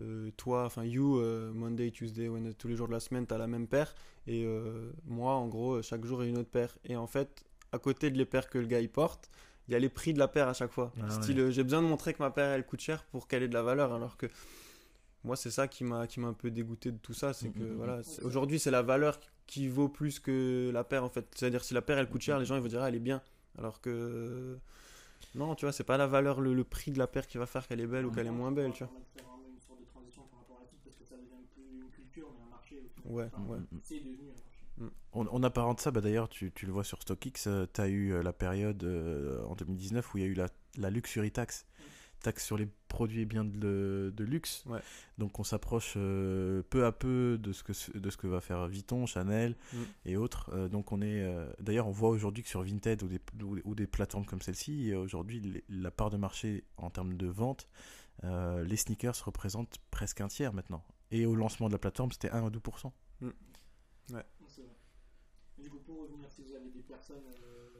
euh, 0.00 0.30
toi, 0.36 0.64
enfin 0.64 0.84
you, 0.84 1.18
euh, 1.18 1.52
Monday, 1.52 1.90
Tuesday, 1.90 2.28
Wednesday, 2.28 2.54
tous 2.54 2.68
les 2.68 2.76
jours 2.76 2.88
de 2.88 2.92
la 2.92 3.00
semaine, 3.00 3.26
t'as 3.26 3.38
la 3.38 3.46
même 3.46 3.66
paire. 3.66 3.94
Et 4.26 4.44
euh, 4.44 4.90
moi, 5.06 5.34
en 5.34 5.46
gros, 5.48 5.82
chaque 5.82 6.04
jour, 6.04 6.22
il 6.22 6.26
y 6.26 6.28
a 6.28 6.30
une 6.30 6.38
autre 6.38 6.50
paire. 6.50 6.76
Et 6.84 6.96
en 6.96 7.06
fait, 7.06 7.44
à 7.72 7.78
côté 7.78 8.10
de 8.10 8.18
les 8.18 8.24
paires 8.24 8.48
que 8.48 8.58
le 8.58 8.66
gars 8.66 8.80
il 8.80 8.90
porte, 8.90 9.30
il 9.68 9.72
y 9.72 9.74
a 9.74 9.78
les 9.78 9.88
prix 9.88 10.12
de 10.12 10.18
la 10.18 10.28
paire 10.28 10.48
à 10.48 10.52
chaque 10.52 10.72
fois. 10.72 10.92
Ah. 11.02 11.10
Style, 11.10 11.50
j'ai 11.50 11.62
besoin 11.62 11.82
de 11.82 11.86
montrer 11.86 12.14
que 12.14 12.22
ma 12.22 12.30
paire 12.30 12.50
elle 12.50 12.66
coûte 12.66 12.80
cher 12.80 13.04
pour 13.04 13.28
qu'elle 13.28 13.42
ait 13.42 13.48
de 13.48 13.54
la 13.54 13.62
valeur. 13.62 13.92
Alors 13.92 14.16
que 14.16 14.26
moi, 15.24 15.36
c'est 15.36 15.50
ça 15.50 15.68
qui 15.68 15.84
m'a 15.84 16.06
qui 16.06 16.18
m'a 16.18 16.28
un 16.28 16.32
peu 16.32 16.50
dégoûté 16.50 16.90
de 16.90 16.98
tout 16.98 17.14
ça. 17.14 17.32
C'est 17.32 17.48
Mm, 17.48 17.52
que 17.52 17.58
mm, 17.62 17.72
mm. 17.72 17.76
voilà, 17.76 18.00
aujourd'hui, 18.22 18.58
c'est 18.58 18.70
la 18.70 18.82
valeur 18.82 19.20
qui 19.46 19.68
vaut 19.68 19.88
plus 19.88 20.18
que 20.18 20.70
la 20.72 20.84
paire 20.84 21.04
en 21.04 21.08
fait. 21.08 21.26
C'est-à-dire, 21.34 21.62
si 21.62 21.74
la 21.74 21.82
paire 21.82 21.98
elle 21.98 22.08
coûte 22.08 22.22
cher, 22.22 22.38
les 22.38 22.46
gens 22.46 22.56
ils 22.56 22.62
vont 22.62 22.68
dire 22.68 22.82
ah, 22.82 22.88
elle 22.88 22.94
est 22.96 23.00
bien. 23.00 23.22
Alors 23.58 23.80
que 23.80 24.58
non, 25.34 25.54
tu 25.54 25.64
vois, 25.64 25.72
c'est 25.72 25.84
pas 25.84 25.96
la 25.96 26.06
valeur, 26.06 26.40
le, 26.40 26.54
le 26.54 26.64
prix 26.64 26.90
de 26.90 26.98
la 26.98 27.06
paire 27.06 27.26
qui 27.26 27.38
va 27.38 27.46
faire 27.46 27.66
qu'elle 27.66 27.80
est 27.80 27.86
belle 27.86 28.06
ou 28.06 28.10
qu'elle 28.10 28.26
est 28.26 28.30
moins 28.30 28.50
belle, 28.52 28.72
tu 28.72 28.84
vois. 28.84 28.92
C'est 29.14 29.22
vraiment 29.22 29.38
une 29.52 29.60
sorte 29.60 29.80
de 29.80 29.84
transition 29.86 30.22
par 30.30 30.40
rapport 30.40 30.56
à 30.58 30.60
la 30.62 30.66
titre 30.66 30.82
parce 30.84 30.96
que 30.96 31.04
ça 31.04 31.16
devient 31.16 31.44
plus 31.54 31.62
une 31.70 31.88
culture 31.90 32.28
mais 32.34 32.44
un 32.46 32.50
marché 32.50 32.78
aussi. 32.84 32.99
Ouais, 33.10 33.28
Enfin, 33.32 33.42
ouais. 33.52 33.58
C'est 33.82 33.98
devenu 34.00 34.14
un 34.30 34.32
marché. 34.82 34.94
On, 35.12 35.26
on 35.30 35.42
apparente 35.42 35.80
ça, 35.80 35.90
bah 35.90 36.00
d'ailleurs, 36.00 36.28
tu, 36.28 36.52
tu 36.52 36.64
le 36.64 36.72
vois 36.72 36.84
sur 36.84 37.02
StockX, 37.02 37.48
tu 37.72 37.80
as 37.80 37.88
eu 37.88 38.12
euh, 38.12 38.22
la 38.22 38.32
période 38.32 38.82
euh, 38.84 39.44
en 39.44 39.54
2019 39.54 40.14
où 40.14 40.18
il 40.18 40.20
y 40.22 40.26
a 40.26 40.28
eu 40.28 40.34
la, 40.34 40.48
la 40.78 40.88
luxury 40.88 41.30
tax, 41.30 41.66
taxe 42.22 42.46
sur 42.46 42.56
les 42.56 42.66
produits 42.88 43.20
et 43.20 43.24
biens 43.26 43.44
de, 43.44 44.10
de 44.16 44.24
luxe. 44.24 44.64
Ouais. 44.66 44.78
Donc 45.18 45.38
on 45.38 45.44
s'approche 45.44 45.94
euh, 45.98 46.62
peu 46.70 46.86
à 46.86 46.92
peu 46.92 47.36
de 47.38 47.52
ce, 47.52 47.62
que, 47.62 47.72
de 47.98 48.08
ce 48.10 48.16
que 48.16 48.26
va 48.26 48.40
faire 48.40 48.66
Vuitton, 48.68 49.04
Chanel 49.04 49.54
Mm. 49.74 49.76
et 50.06 50.16
autres. 50.16 50.50
Euh, 50.54 50.68
donc 50.68 50.92
on 50.92 51.02
est, 51.02 51.22
euh, 51.24 51.46
d'ailleurs, 51.60 51.86
on 51.88 51.92
voit 51.92 52.08
aujourd'hui 52.08 52.42
que 52.42 52.48
sur 52.48 52.62
Vinted 52.62 53.02
ou 53.02 53.08
des, 53.08 53.20
ou, 53.42 53.58
ou 53.64 53.74
des 53.74 53.86
plateformes 53.86 54.24
comme 54.24 54.40
celle-ci, 54.40 54.92
euh, 54.92 54.98
aujourd'hui, 55.00 55.62
la 55.68 55.90
part 55.90 56.08
de 56.08 56.16
marché 56.16 56.64
en 56.78 56.88
termes 56.88 57.14
de 57.18 57.26
vente, 57.26 57.68
euh, 58.24 58.64
les 58.64 58.76
sneakers 58.76 59.22
représentent 59.26 59.76
presque 59.90 60.22
un 60.22 60.28
tiers 60.28 60.54
maintenant. 60.54 60.84
Et 61.10 61.26
au 61.26 61.34
lancement 61.34 61.68
de 61.68 61.72
la 61.72 61.78
plateforme, 61.78 62.12
c'était 62.12 62.30
1 62.30 62.46
à 62.46 62.50
2%. 62.50 62.92
Donc, 63.20 63.32
c'est 64.08 64.12
vrai. 64.12 64.26
Et 65.58 65.62
Du 65.62 65.70
coup, 65.70 65.78
pour 65.78 66.02
revenir, 66.02 66.30
si 66.30 66.42
vous 66.42 66.54
avez 66.54 66.70
des 66.70 66.82
personnes 66.82 67.16
euh, 67.44 67.70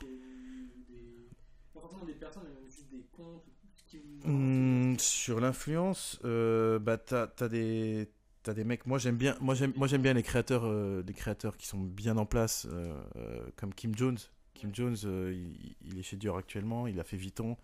connues, 0.00 0.70
ou 0.76 0.84
des. 0.92 1.28
Pas 1.74 1.80
forcément 1.80 2.04
des 2.04 2.14
personnes, 2.14 2.44
mais 2.46 2.54
même 2.60 2.64
juste 2.70 2.88
des 2.90 3.04
comptes 3.12 3.44
qui 3.86 3.98
vous. 3.98 4.96
Sur 4.98 5.40
l'influence, 5.40 6.18
euh, 6.24 6.78
bah 6.78 6.96
t'as 6.98 7.28
as 7.40 7.48
des 7.48 8.10
t'as 8.42 8.54
des 8.54 8.64
mecs. 8.64 8.86
Moi 8.86 8.98
j'aime 8.98 9.16
bien, 9.16 9.36
moi 9.40 9.54
j'aime 9.54 9.72
moi 9.76 9.86
j'aime 9.86 10.02
bien 10.02 10.14
les 10.14 10.22
créateurs, 10.22 10.64
euh, 10.64 11.02
les 11.06 11.12
créateurs 11.12 11.56
qui 11.56 11.66
sont 11.66 11.78
bien 11.80 12.16
en 12.16 12.26
place, 12.26 12.66
euh, 12.70 12.98
euh, 13.16 13.46
comme 13.56 13.74
Kim 13.74 13.94
Jones. 13.94 14.18
Kim 14.54 14.74
Jones, 14.74 14.96
euh, 15.04 15.34
il, 15.34 15.76
il 15.84 15.98
est 15.98 16.02
chez 16.02 16.16
Dior 16.16 16.38
actuellement, 16.38 16.86
il 16.86 16.98
a 16.98 17.04
fait 17.04 17.18
Vuitton. 17.18 17.56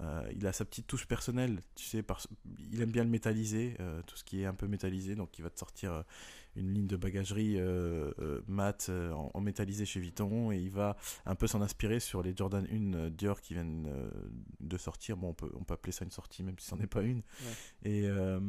Euh, 0.00 0.28
il 0.34 0.46
a 0.46 0.52
sa 0.52 0.64
petite 0.64 0.86
touche 0.88 1.06
personnelle, 1.06 1.60
tu 1.76 1.84
sais, 1.84 2.02
parce, 2.02 2.26
il 2.72 2.82
aime 2.82 2.90
bien 2.90 3.04
le 3.04 3.10
métalliser, 3.10 3.76
euh, 3.78 4.02
tout 4.06 4.16
ce 4.16 4.24
qui 4.24 4.42
est 4.42 4.46
un 4.46 4.54
peu 4.54 4.66
métallisé, 4.66 5.14
donc 5.14 5.38
il 5.38 5.42
va 5.42 5.50
te 5.50 5.58
sortir 5.58 5.92
euh, 5.92 6.02
une 6.56 6.74
ligne 6.74 6.86
de 6.88 6.96
bagagerie 6.96 7.58
euh, 7.58 8.10
euh, 8.18 8.40
mat 8.48 8.88
en, 8.90 9.30
en 9.32 9.40
métallisé 9.40 9.84
chez 9.86 10.00
Vuitton 10.00 10.50
et 10.50 10.58
il 10.58 10.70
va 10.70 10.96
un 11.26 11.36
peu 11.36 11.46
s'en 11.46 11.62
inspirer 11.62 12.00
sur 12.00 12.22
les 12.22 12.34
Jordan 12.36 12.66
1 12.70 12.94
euh, 12.94 13.10
Dior 13.10 13.40
qui 13.40 13.54
viennent 13.54 13.86
euh, 13.88 14.10
de 14.60 14.76
sortir. 14.76 15.16
Bon, 15.16 15.28
on 15.28 15.34
peut, 15.34 15.50
on 15.54 15.62
peut 15.64 15.74
appeler 15.74 15.92
ça 15.92 16.04
une 16.04 16.10
sortie 16.10 16.42
même 16.42 16.58
si 16.58 16.66
c'en 16.66 16.78
est 16.80 16.86
pas 16.88 17.02
une. 17.02 17.22
Et 17.84 18.06
euh, 18.06 18.40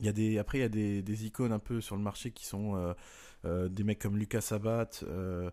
il 0.00 0.06
y 0.06 0.08
a 0.08 0.12
des, 0.12 0.38
après, 0.38 0.58
il 0.58 0.62
y 0.62 0.64
a 0.64 0.68
des, 0.68 1.02
des 1.02 1.26
icônes 1.26 1.52
un 1.52 1.58
peu 1.58 1.80
sur 1.80 1.96
le 1.96 2.02
marché 2.02 2.30
qui 2.30 2.44
sont 2.44 2.76
euh, 2.76 2.92
euh, 3.44 3.68
des 3.68 3.84
mecs 3.84 4.00
comme 4.00 4.18
Lucas 4.18 4.40
Sabat. 4.42 4.90
euh, 5.04 5.50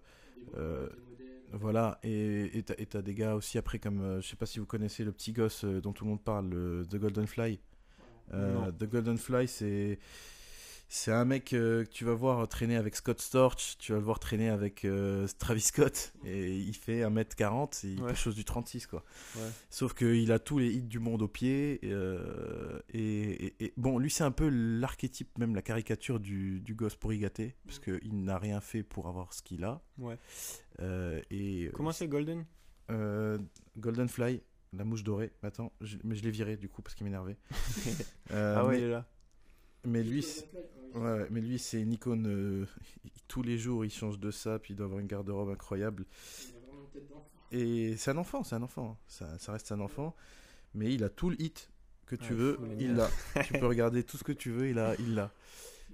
Euh, 1.53 1.57
voilà, 1.57 1.99
et 2.03 2.63
t'as 2.89 3.01
des 3.01 3.13
gars 3.13 3.35
aussi 3.35 3.57
après 3.57 3.79
comme, 3.79 4.01
euh, 4.01 4.21
je 4.21 4.27
sais 4.27 4.35
pas 4.35 4.45
si 4.45 4.59
vous 4.59 4.65
connaissez 4.65 5.03
le 5.03 5.11
petit 5.11 5.31
gosse 5.33 5.63
euh, 5.65 5.81
dont 5.81 5.93
tout 5.93 6.03
le 6.03 6.11
monde 6.11 6.23
parle, 6.23 6.49
le- 6.49 6.85
The 6.89 6.97
Golden 6.97 7.27
Fly. 7.27 7.59
Euh. 8.33 8.71
The 8.71 8.83
Golden 8.83 9.17
Fly, 9.17 9.47
c'est 9.47 9.97
c'est 10.91 11.11
un 11.11 11.23
mec 11.23 11.53
euh, 11.53 11.83
que 11.85 11.89
tu 11.89 12.03
vas 12.03 12.13
voir 12.15 12.47
traîner 12.47 12.75
avec 12.75 12.95
Scott 12.95 13.21
Storch, 13.21 13.77
tu 13.77 13.91
vas 13.91 13.99
le 13.99 14.03
voir 14.03 14.19
traîner 14.19 14.49
avec 14.49 14.85
euh, 14.85 15.27
Travis 15.37 15.61
Scott, 15.61 16.13
et 16.25 16.57
il 16.57 16.73
fait 16.75 17.01
1m40, 17.03 17.85
et 17.85 17.91
il 17.93 18.01
Ouais. 18.01 18.15
chose 18.15 18.33
du 18.35 18.43
36 18.43 18.87
quoi. 18.87 19.03
Ouais. 19.35 19.41
Sauf 19.69 19.93
qu'il 19.93 20.31
a 20.31 20.39
tous 20.39 20.57
les 20.57 20.73
hits 20.73 20.81
du 20.81 20.97
monde 20.99 21.21
au 21.21 21.27
pied, 21.27 21.79
euh, 21.83 22.79
et, 22.91 23.45
et- 23.45 23.63
et- 23.65 23.73
bon, 23.77 23.99
lui 23.99 24.09
c'est 24.09 24.23
un 24.23 24.31
peu 24.31 24.49
l'archétype, 24.49 25.37
même 25.37 25.53
la 25.55 25.61
caricature 25.61 26.19
du, 26.19 26.59
du 26.59 26.73
gosse 26.73 26.95
pourri 26.95 27.19
gâté, 27.19 27.55
parce 27.65 27.79
qu'il 27.79 28.23
n'a 28.23 28.37
rien 28.39 28.59
fait 28.59 28.81
pour 28.83 29.07
avoir 29.07 29.31
ce 29.33 29.41
qu'il 29.43 29.63
a. 29.63 29.81
Ouais. 29.99 30.17
Euh, 30.81 31.21
et 31.29 31.69
Comment 31.73 31.91
c'est 31.91 32.07
Golden? 32.07 32.45
Euh, 32.89 33.37
Golden 33.77 34.09
Fly, 34.09 34.41
la 34.73 34.83
mouche 34.83 35.03
dorée. 35.03 35.31
Attends, 35.43 35.71
je- 35.81 35.97
mais 36.03 36.15
je 36.15 36.23
l'ai 36.23 36.31
viré 36.31 36.57
du 36.57 36.67
coup 36.67 36.81
parce 36.81 36.95
qu'il 36.95 37.03
m'énervait. 37.05 37.37
Euh, 38.31 38.55
Ah 38.57 38.65
ouais, 38.65 38.71
mais, 38.73 38.77
il 38.79 38.83
est 38.85 38.89
là. 38.91 39.07
Mais 39.85 40.03
lui, 40.03 40.21
Fly, 40.21 40.43
ouais. 40.95 41.27
mais 41.29 41.41
lui 41.41 41.59
c'est 41.59 41.81
une 41.81 41.93
icône. 41.93 42.27
euh, 42.27 42.65
tous 43.27 43.41
les 43.43 43.57
jours, 43.57 43.85
il 43.85 43.91
change 43.91 44.19
de 44.19 44.31
ça, 44.31 44.57
puis 44.59 44.73
il 44.73 44.77
doit 44.77 44.85
avoir 44.87 44.99
une 44.99 45.07
garde-robe 45.07 45.49
incroyable. 45.49 46.05
Il. 47.51 47.59
Et 47.59 47.97
c'est 47.97 48.11
un 48.11 48.17
enfant, 48.17 48.43
c'est 48.43 48.55
un 48.55 48.61
enfant. 48.61 48.97
Ça, 49.07 49.37
ça 49.39 49.51
reste 49.53 49.71
un 49.71 49.79
enfant, 49.79 50.15
mais 50.73 50.93
il 50.93 51.03
a 51.03 51.09
tout 51.09 51.29
le 51.29 51.41
hit 51.41 51.69
que 52.05 52.15
tu 52.15 52.33
Ouais, 52.33 52.39
veux, 52.39 52.59
il 52.79 52.95
l'a. 52.95 53.09
tu 53.45 53.53
peux 53.53 53.65
regarder 53.67 54.03
tout 54.03 54.17
ce 54.17 54.23
que 54.23 54.31
tu 54.31 54.51
veux, 54.51 54.69
il 54.69 54.79
a, 54.79 54.95
il 54.99 55.15
l'a. 55.15 55.31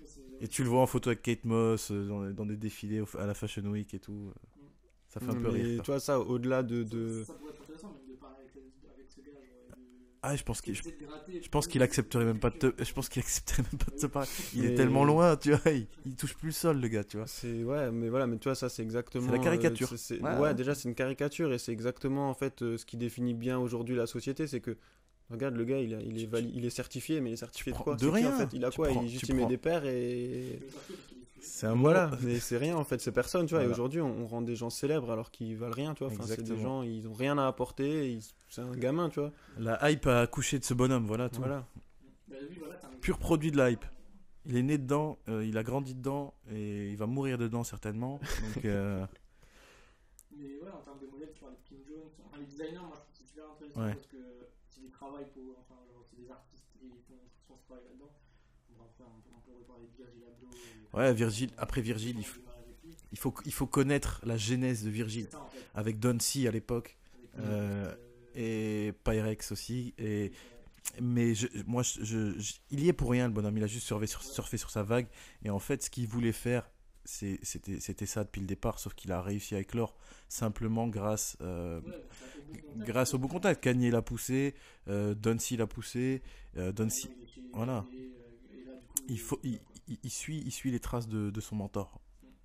C'est- 0.05 0.21
Et 0.41 0.47
tu 0.47 0.63
le 0.63 0.69
vois 0.69 0.81
en 0.81 0.87
photo 0.87 1.09
avec 1.09 1.21
Kate 1.21 1.43
Moss 1.45 1.91
euh, 1.91 2.07
dans, 2.07 2.29
dans 2.31 2.45
des 2.45 2.57
défilés 2.57 3.03
à 3.19 3.25
la 3.25 3.33
Fashion 3.33 3.63
Week 3.65 3.93
et 3.93 3.99
tout. 3.99 4.31
Ça 5.07 5.19
fait 5.21 5.29
un 5.29 5.35
peu 5.35 5.51
Mais 5.51 5.61
rire. 5.61 5.81
tu 5.83 5.91
vois, 5.91 5.99
ça, 6.01 6.19
au-delà 6.19 6.61
de. 6.63 6.83
de... 6.83 7.23
Ça, 7.23 7.33
ça 7.33 7.39
pourrait 7.39 7.53
être 7.53 7.61
intéressant, 7.63 7.93
même 7.93 8.07
de 8.09 8.15
parler 8.19 8.35
avec, 8.41 8.51
avec 8.93 9.09
ce 9.09 9.21
gars. 9.21 9.31
genre, 9.31 9.41
et 9.41 9.69
de- 9.71 9.75
Ah, 10.27 10.35
je 10.35 10.43
pense 10.43 10.59
qu'il, 10.61 10.73
je, 10.75 11.49
pense 11.49 11.67
qu'il 11.67 11.83
accepterait 11.83 12.25
même 12.25 12.39
pas 12.39 12.49
de 12.49 12.55
te, 12.57 12.83
je 12.83 12.93
pense 12.93 13.09
qu'il 13.09 13.21
accepterait 13.21 13.61
même 13.63 13.79
pas 13.79 13.91
de 13.91 13.99
te 13.99 14.05
parler. 14.07 14.27
Il 14.55 14.65
est 14.65 14.69
Mais- 14.69 14.75
tellement 14.75 15.03
loin, 15.05 15.35
tu 15.37 15.51
vois, 15.53 15.71
il, 15.71 15.85
il 16.05 16.15
touche 16.15 16.33
plus 16.35 16.47
le 16.47 16.53
sol, 16.53 16.79
le 16.81 16.87
gars, 16.87 17.03
tu 17.03 17.17
vois. 17.17 17.27
C'est 17.27 17.63
ouais, 17.63 17.91
mais 17.91 18.09
voilà, 18.09 18.25
mais 18.25 18.37
tu 18.37 18.45
vois 18.49 18.55
ça 18.55 18.67
c'est 18.69 18.81
exactement. 18.81 19.25
C'est 19.27 19.31
la 19.37 19.43
caricature. 19.43 19.87
euh, 19.93 19.97
c'est- 19.97 20.17
c'est- 20.17 20.21
Ouais, 20.39 20.53
déjà 20.55 20.73
c'est 20.73 20.89
une 20.89 20.95
caricature 20.95 21.53
et 21.53 21.59
c'est 21.59 21.71
exactement 21.71 22.29
en 22.29 22.33
fait 22.33 22.61
euh, 22.63 22.77
ce 22.77 22.85
qui 22.85 22.97
définit 22.97 23.33
bien 23.35 23.59
aujourd'hui 23.59 23.95
la 23.95 24.07
société, 24.07 24.47
c'est 24.47 24.61
que 24.61 24.77
regarde 25.29 25.55
le 25.55 25.63
gars, 25.65 25.79
il, 25.79 25.93
a- 25.93 26.01
il 26.01 26.21
est 26.21 26.25
vali- 26.25 26.51
il 26.55 26.65
est 26.65 26.69
certifié, 26.71 27.21
mais 27.21 27.29
il 27.29 27.33
est 27.33 27.37
certifié 27.37 27.71
de 27.73 27.77
quoi? 27.77 27.95
de 27.95 27.99
qui, 28.07 28.11
rien. 28.11 28.33
en 28.33 28.37
fait? 28.37 28.49
Il 28.53 28.65
a 28.65 28.69
Tu 28.71 28.77
quoi? 28.77 28.87
Prends- 28.89 29.03
Il 29.03 29.09
juste 29.09 29.27
il 29.29 29.35
met 29.35 29.45
des 29.45 29.57
paires 29.57 29.85
et 29.85 30.59
C'est 31.45 31.67
un 31.67 31.75
voilà, 31.75 32.11
mais 32.21 32.39
c'est 32.39 32.57
rien 32.57 32.75
en 32.75 32.83
fait, 32.83 32.99
c'est 32.99 33.11
personne, 33.11 33.45
tu 33.45 33.53
vois. 33.53 33.61
Et 33.63 33.65
Voilà. 33.65 33.73
aujourd'hui, 33.75 34.01
on, 34.01 34.23
on 34.23 34.27
rend 34.27 34.41
des 34.41 34.55
gens 34.55 34.69
célèbres 34.69 35.11
alors 35.11 35.31
qu'ils 35.31 35.55
valent 35.57 35.73
rien, 35.73 35.93
tu 35.93 36.03
vois. 36.03 36.11
Enfin, 36.13 36.23
c'est 36.25 36.43
des 36.43 36.57
gens, 36.59 36.81
ils 36.81 37.07
ont 37.07 37.13
rien 37.13 37.37
à 37.37 37.47
apporter, 37.47 38.11
ils- 38.13 38.23
c'est 38.49 38.61
un 38.61 38.71
gamin, 38.71 39.09
tu 39.09 39.19
vois. 39.19 39.31
La 39.57 39.89
hype 39.91 40.07
a 40.07 40.21
accouché 40.21 40.59
de 40.59 40.63
ce 40.65 40.73
bonhomme, 40.73 41.05
voilà 41.05 41.29
tout. 41.29 41.39
Voilà. 41.39 41.65
Voilà, 42.27 42.75
Pur 43.01 43.19
produit 43.19 43.51
de 43.51 43.57
la 43.57 43.69
hype. 43.71 43.85
Il 44.47 44.57
est 44.57 44.63
né 44.63 44.77
dedans, 44.77 45.17
euh, 45.29 45.45
il 45.45 45.57
a 45.57 45.63
grandi 45.63 45.93
dedans 45.95 46.33
et 46.51 46.89
il 46.91 46.97
va 46.97 47.05
mourir 47.07 47.37
dedans 47.37 47.63
certainement. 47.63 48.19
Donc 48.55 48.65
euh, 48.65 49.05
Mais 50.37 50.57
ouais, 50.59 50.69
en 50.73 50.81
termes 50.81 50.99
de 50.99 51.07
modèles, 51.07 51.31
tu 51.33 51.41
vois, 51.41 51.51
les 51.51 51.57
Kim 51.63 51.77
Jones, 51.87 52.09
enfin, 52.27 52.37
les 52.39 52.45
designers, 52.45 52.77
moi 52.79 52.91
je 52.93 52.99
trouve 52.99 53.11
que 53.11 53.17
c'est 53.17 53.27
super 53.29 53.45
intéressant 53.51 53.81
Ouais. 53.81 53.93
parce 53.93 54.07
que 54.07 54.17
c'est 54.69 54.81
des 54.81 54.89
travails 54.91 55.25
pour, 55.33 55.57
enfin, 55.59 55.79
genre, 55.93 56.03
c'est 56.09 56.17
des 56.21 56.29
artistes 56.29 56.65
et 56.81 56.85
ils 56.85 57.01
font 57.07 57.17
son 57.47 57.55
travail 57.65 57.83
là-dedans. 57.89 58.11
Ouais, 60.93 61.13
Virgile. 61.13 61.49
Après 61.57 61.81
Virgile, 61.81 62.17
il 63.11 63.17
faut, 63.17 63.33
il 63.45 63.51
faut, 63.51 63.67
connaître 63.67 64.21
la 64.25 64.37
genèse 64.37 64.83
de 64.83 64.89
Virgile 64.89 65.27
avec 65.73 65.99
Don 65.99 66.17
à 66.17 66.51
l'époque 66.51 66.97
Euh, 67.37 67.93
et 68.33 68.93
Pyrex 69.03 69.51
aussi. 69.51 69.93
Et 69.97 70.31
mais 71.01 71.33
moi, 71.65 71.83
il 72.71 72.79
y 72.79 72.87
est 72.87 72.93
pour 72.93 73.11
rien 73.11 73.27
le 73.27 73.33
bonhomme. 73.33 73.57
Il 73.57 73.63
a 73.63 73.67
juste 73.67 73.87
surfé 73.87 74.07
sur, 74.57 74.69
sa 74.69 74.83
vague. 74.83 75.07
Et 75.43 75.49
en 75.49 75.59
fait, 75.59 75.83
ce 75.83 75.89
qu'il 75.89 76.07
voulait 76.07 76.31
faire, 76.31 76.69
c'était 77.03 78.05
ça 78.05 78.23
depuis 78.23 78.39
le 78.39 78.47
départ. 78.47 78.79
Sauf 78.79 78.93
qu'il 78.93 79.11
a 79.11 79.21
réussi 79.21 79.55
à 79.55 79.59
éclore 79.59 79.97
simplement 80.29 80.87
grâce. 80.87 81.37
euh, 81.41 81.81
grâce 82.77 83.13
au 83.13 83.17
bon 83.17 83.27
contact, 83.27 83.63
Kanye 83.63 83.91
l'a 83.91 84.01
poussé, 84.01 84.55
euh, 84.87 85.15
l'a 85.57 85.67
poussé, 85.67 86.21
euh, 86.57 86.71
voilà 87.53 87.85
euh, 87.93 88.53
et 88.53 88.63
là, 88.65 88.73
du 88.73 88.87
coup, 88.87 88.94
il, 89.07 89.19
faut, 89.19 89.39
il, 89.43 89.59
il- 89.87 89.99
il 90.03 90.09
suit, 90.09 90.41
il 90.45 90.51
suit 90.51 90.71
les 90.71 90.79
traces 90.79 91.07
de, 91.07 91.29
de 91.29 91.41
son 91.41 91.55
mentor. 91.55 91.99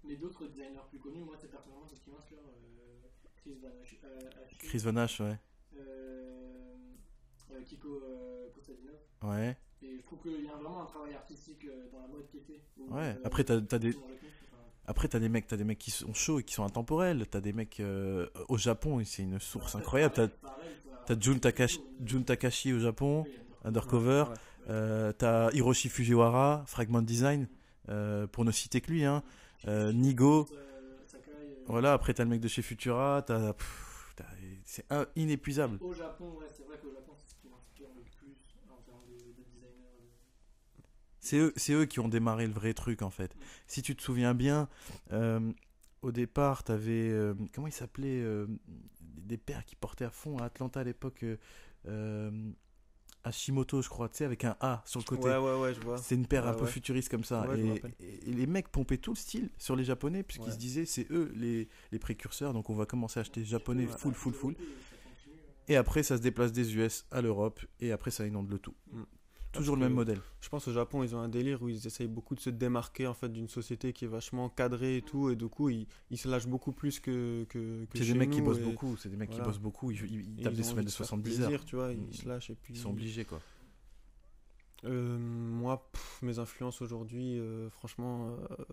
Mais 0.05 0.17
d'autres 0.17 0.47
designers 0.47 0.81
plus 0.91 0.99
connus, 0.99 1.23
moi 1.25 1.37
c'est 1.41 1.51
personnellement 1.51 1.87
c'est 1.89 1.99
Kim 2.03 2.15
Haskell, 2.19 2.39
euh, 2.39 3.01
Chris 3.37 3.55
Van 3.63 3.69
Ash- 3.83 3.99
euh, 4.05 4.31
Chris 4.59 4.79
Van 4.79 4.97
Ash, 4.97 5.21
ouais. 5.21 5.39
euh, 5.77 6.75
Kiko 7.67 7.89
euh, 8.03 8.49
Kostadinov. 8.55 8.95
Ouais. 9.23 9.57
Et 9.83 9.97
je 9.99 10.03
trouve 10.03 10.21
qu'il 10.21 10.45
y 10.45 10.49
a 10.49 10.53
vraiment 10.57 10.83
un 10.83 10.87
travail 10.87 11.15
artistique 11.15 11.65
euh, 11.65 11.89
dans 11.93 12.01
la 12.01 12.09
mode 12.09 12.27
qui 12.29 12.39
est 12.39 12.41
fait. 12.41 12.61
Ouais. 12.89 13.01
euh, 13.17 13.21
Après, 13.25 13.45
t'as, 13.45 13.61
t'as 13.61 13.79
des, 13.79 13.95
après, 14.87 15.09
t'as 15.09 15.19
des 15.21 15.29
mecs, 15.29 15.47
t'as 15.47 15.57
des 15.57 15.65
mecs 15.65 15.79
qui 15.79 15.91
sont 15.91 16.13
chauds 16.15 16.41
et 16.41 16.43
qui 16.43 16.55
sont 16.55 16.65
intemporels. 16.65 17.27
T'as 17.29 17.41
des 17.41 17.53
mecs 17.53 17.81
euh, 17.81 18.27
au 18.49 18.59
Japon, 18.59 19.03
c'est 19.05 19.23
une 19.23 19.39
source 19.39 19.75
incroyable. 19.77 20.15
T'as, 20.15 20.29
t'as 21.07 21.19
Jun 21.21 21.39
Takashi, 21.39 21.81
Jun 22.05 22.23
Takashi 22.23 22.73
au 22.73 22.79
Japon, 22.81 23.25
Undercover. 23.65 24.25
Ouais. 24.29 24.35
Euh, 24.71 25.13
t'as 25.13 25.51
Hiroshi 25.53 25.89
Fujiwara, 25.89 26.65
Fragment 26.67 27.03
Design, 27.03 27.49
euh, 27.89 28.27
pour 28.29 28.45
ne 28.45 28.53
citer 28.53 28.81
que 28.81 28.91
lui. 28.91 29.05
Hein. 29.05 29.23
Euh, 29.67 29.93
Nigo. 29.93 30.47
Voilà. 31.67 31.93
Après, 31.93 32.15
t'as 32.15 32.25
le 32.25 32.31
mec 32.31 32.41
de 32.41 32.49
chez 32.49 32.63
Futura. 32.63 33.23
T'as, 33.27 33.53
pff, 33.53 34.13
t'as- 34.17 34.25
c'est 34.65 34.85
un- 34.91 35.07
inépuisable. 35.17 35.79
Au 35.81 35.93
Japon, 35.93 36.37
ouais, 36.39 36.47
c'est 36.57 36.65
vrai 36.65 36.77
qu'au 36.83 36.91
Japon 36.93 37.13
c'est 37.21 37.31
ce 37.31 37.35
qui 37.41 37.49
m'inspire 37.49 37.89
le 37.97 38.03
plus 38.03 38.35
en 38.71 38.81
termes 38.83 39.05
de, 39.09 39.15
de 39.15 39.43
designer. 39.45 39.79
de- 39.99 40.85
C'est 41.21 41.37
eux, 41.39 41.53
c'est 41.57 41.73
eux 41.75 41.85
qui 41.87 42.01
ont 42.01 42.09
démarré 42.09 42.47
le 42.47 42.53
vrai 42.53 42.73
truc 42.75 43.03
en 43.03 43.11
fait. 43.11 43.37
Si 43.67 43.83
tu 43.83 43.95
te 43.97 44.03
souviens 44.03 44.35
bien, 44.35 44.69
au 46.03 46.13
départ, 46.13 46.63
t'avais 46.65 47.13
comment 47.55 47.67
il 47.67 47.73
s'appelait 47.73 48.25
des 49.01 49.37
pères 49.37 49.65
qui 49.65 49.77
portaient 49.77 50.05
à 50.07 50.11
fond 50.11 50.39
à 50.39 50.45
Atlanta 50.47 50.81
à 50.81 50.85
l'époque, 50.85 51.25
Hashimoto, 53.25 53.83
je 53.83 53.89
crois, 53.89 54.09
tu 54.09 54.17
sais, 54.19 54.25
avec 54.25 54.45
un 54.45 54.57
A 54.61 54.83
sur 54.87 55.01
le 55.01 55.05
côté. 55.05 55.29
Ouais, 55.29 55.37
ouais, 55.37 55.61
ouais, 55.61 55.75
je 55.75 55.81
vois. 55.81 55.99
C'est 55.99 56.15
une 56.15 56.27
paire 56.27 56.47
un 56.47 56.55
peu 56.55 56.65
ouais. 56.65 56.71
futuriste 56.71 57.09
comme 57.11 57.25
ça. 57.25 57.47
Ouais, 57.49 57.61
et, 57.61 57.73
rappelle. 57.73 57.93
et- 58.01 58.31
et 58.31 58.33
les 58.33 58.47
mecs 58.47 58.69
pompaient 58.69 58.97
tout 58.99 59.11
le 59.13 59.17
style 59.17 59.51
sur 59.59 59.77
les 59.77 59.85
japonais, 59.85 60.23
puisqu'ils 60.23 60.53
se 60.53 60.59
disaient 60.59 60.87
c'est 60.87 61.07
eux 61.11 61.31
les, 61.37 61.69
les 61.93 61.99
précurseurs, 61.99 62.53
donc 62.53 62.71
on 62.71 62.75
va 62.75 62.87
commencer 62.87 63.19
à 63.19 63.23
acheter 63.23 63.45
japonais 63.45 63.87
full, 63.87 64.15
full, 64.15 64.33
full. 64.33 64.55
Et 65.69 65.77
après, 65.77 66.03
ça 66.03 66.17
se 66.17 66.23
déplace 66.23 66.53
des 66.53 66.75
US 66.77 67.05
à 67.11 67.21
l'Europe, 67.21 67.61
et 67.81 67.93
après, 67.93 68.11
ça 68.11 68.27
inonde 68.27 68.51
le 68.51 68.59
tout. 68.59 68.75
Toujours 69.53 69.75
le 69.77 69.83
même 69.83 69.95
modèle. 69.95 70.21
Je 70.41 70.49
pense 70.49 70.67
au 70.69 70.73
Japon, 70.73 71.03
ils 71.03 71.15
ont 71.17 71.21
un 71.21 71.29
délire 71.29 71.61
où 71.63 71.69
ils 71.69 71.87
essayent 71.87 72.07
beaucoup 72.07 72.35
de 72.35 72.41
se 72.41 72.51
démarquer 72.51 73.07
en 73.07 73.15
fait 73.15 73.29
d'une 73.29 73.49
société 73.49 73.93
qui 73.93 74.05
est 74.05 74.09
vachement 74.09 74.49
cadrée 74.49 74.99
et 74.99 75.03
tout, 75.03 75.29
et 75.31 75.37
du 75.37 75.49
coup 75.49 75.69
ils, 75.71 75.87
ils 76.11 76.19
se 76.19 76.29
lâchent 76.29 76.47
beaucoup 76.47 76.73
plus 76.73 77.01
que 77.01 77.45
que, 77.49 77.85
que 77.87 77.99
C'est 77.99 78.05
des 78.05 78.15
mecs 78.15 78.31
qui 78.31 78.41
bossent 78.43 78.61
beaucoup, 78.61 78.97
c'est 78.97 79.09
des 79.09 79.17
mecs 79.17 79.29
voilà. 79.31 79.45
qui 79.45 79.49
bossent 79.51 79.59
beaucoup, 79.61 79.91
ils, 79.91 80.01
ils- 80.05 80.21
ils 80.35 80.41
et 80.41 80.43
tapent 80.45 80.55
des 80.55 80.63
semaines 80.63 80.85
de 80.85 80.91
se 80.91 80.99
faire 80.99 81.07
70 81.07 81.41
heures. 81.41 81.49
plaisir, 81.49 81.65
tu 81.65 81.77
vois, 81.77 81.93
ils 81.93 82.15
se 82.17 82.29
lâchent 82.29 82.51
et 82.51 82.55
puis. 82.55 82.75
Ils 82.75 82.81
sont 82.81 82.91
obligés 82.91 83.25
quoi. 83.25 83.41
Euh, 84.85 85.19
moi, 85.19 85.91
pff, 85.93 86.21
mes 86.23 86.39
influences 86.39 86.81
aujourd'hui, 86.81 87.39
euh, 87.39 87.69
franchement, 87.71 88.29
euh, 88.31 88.65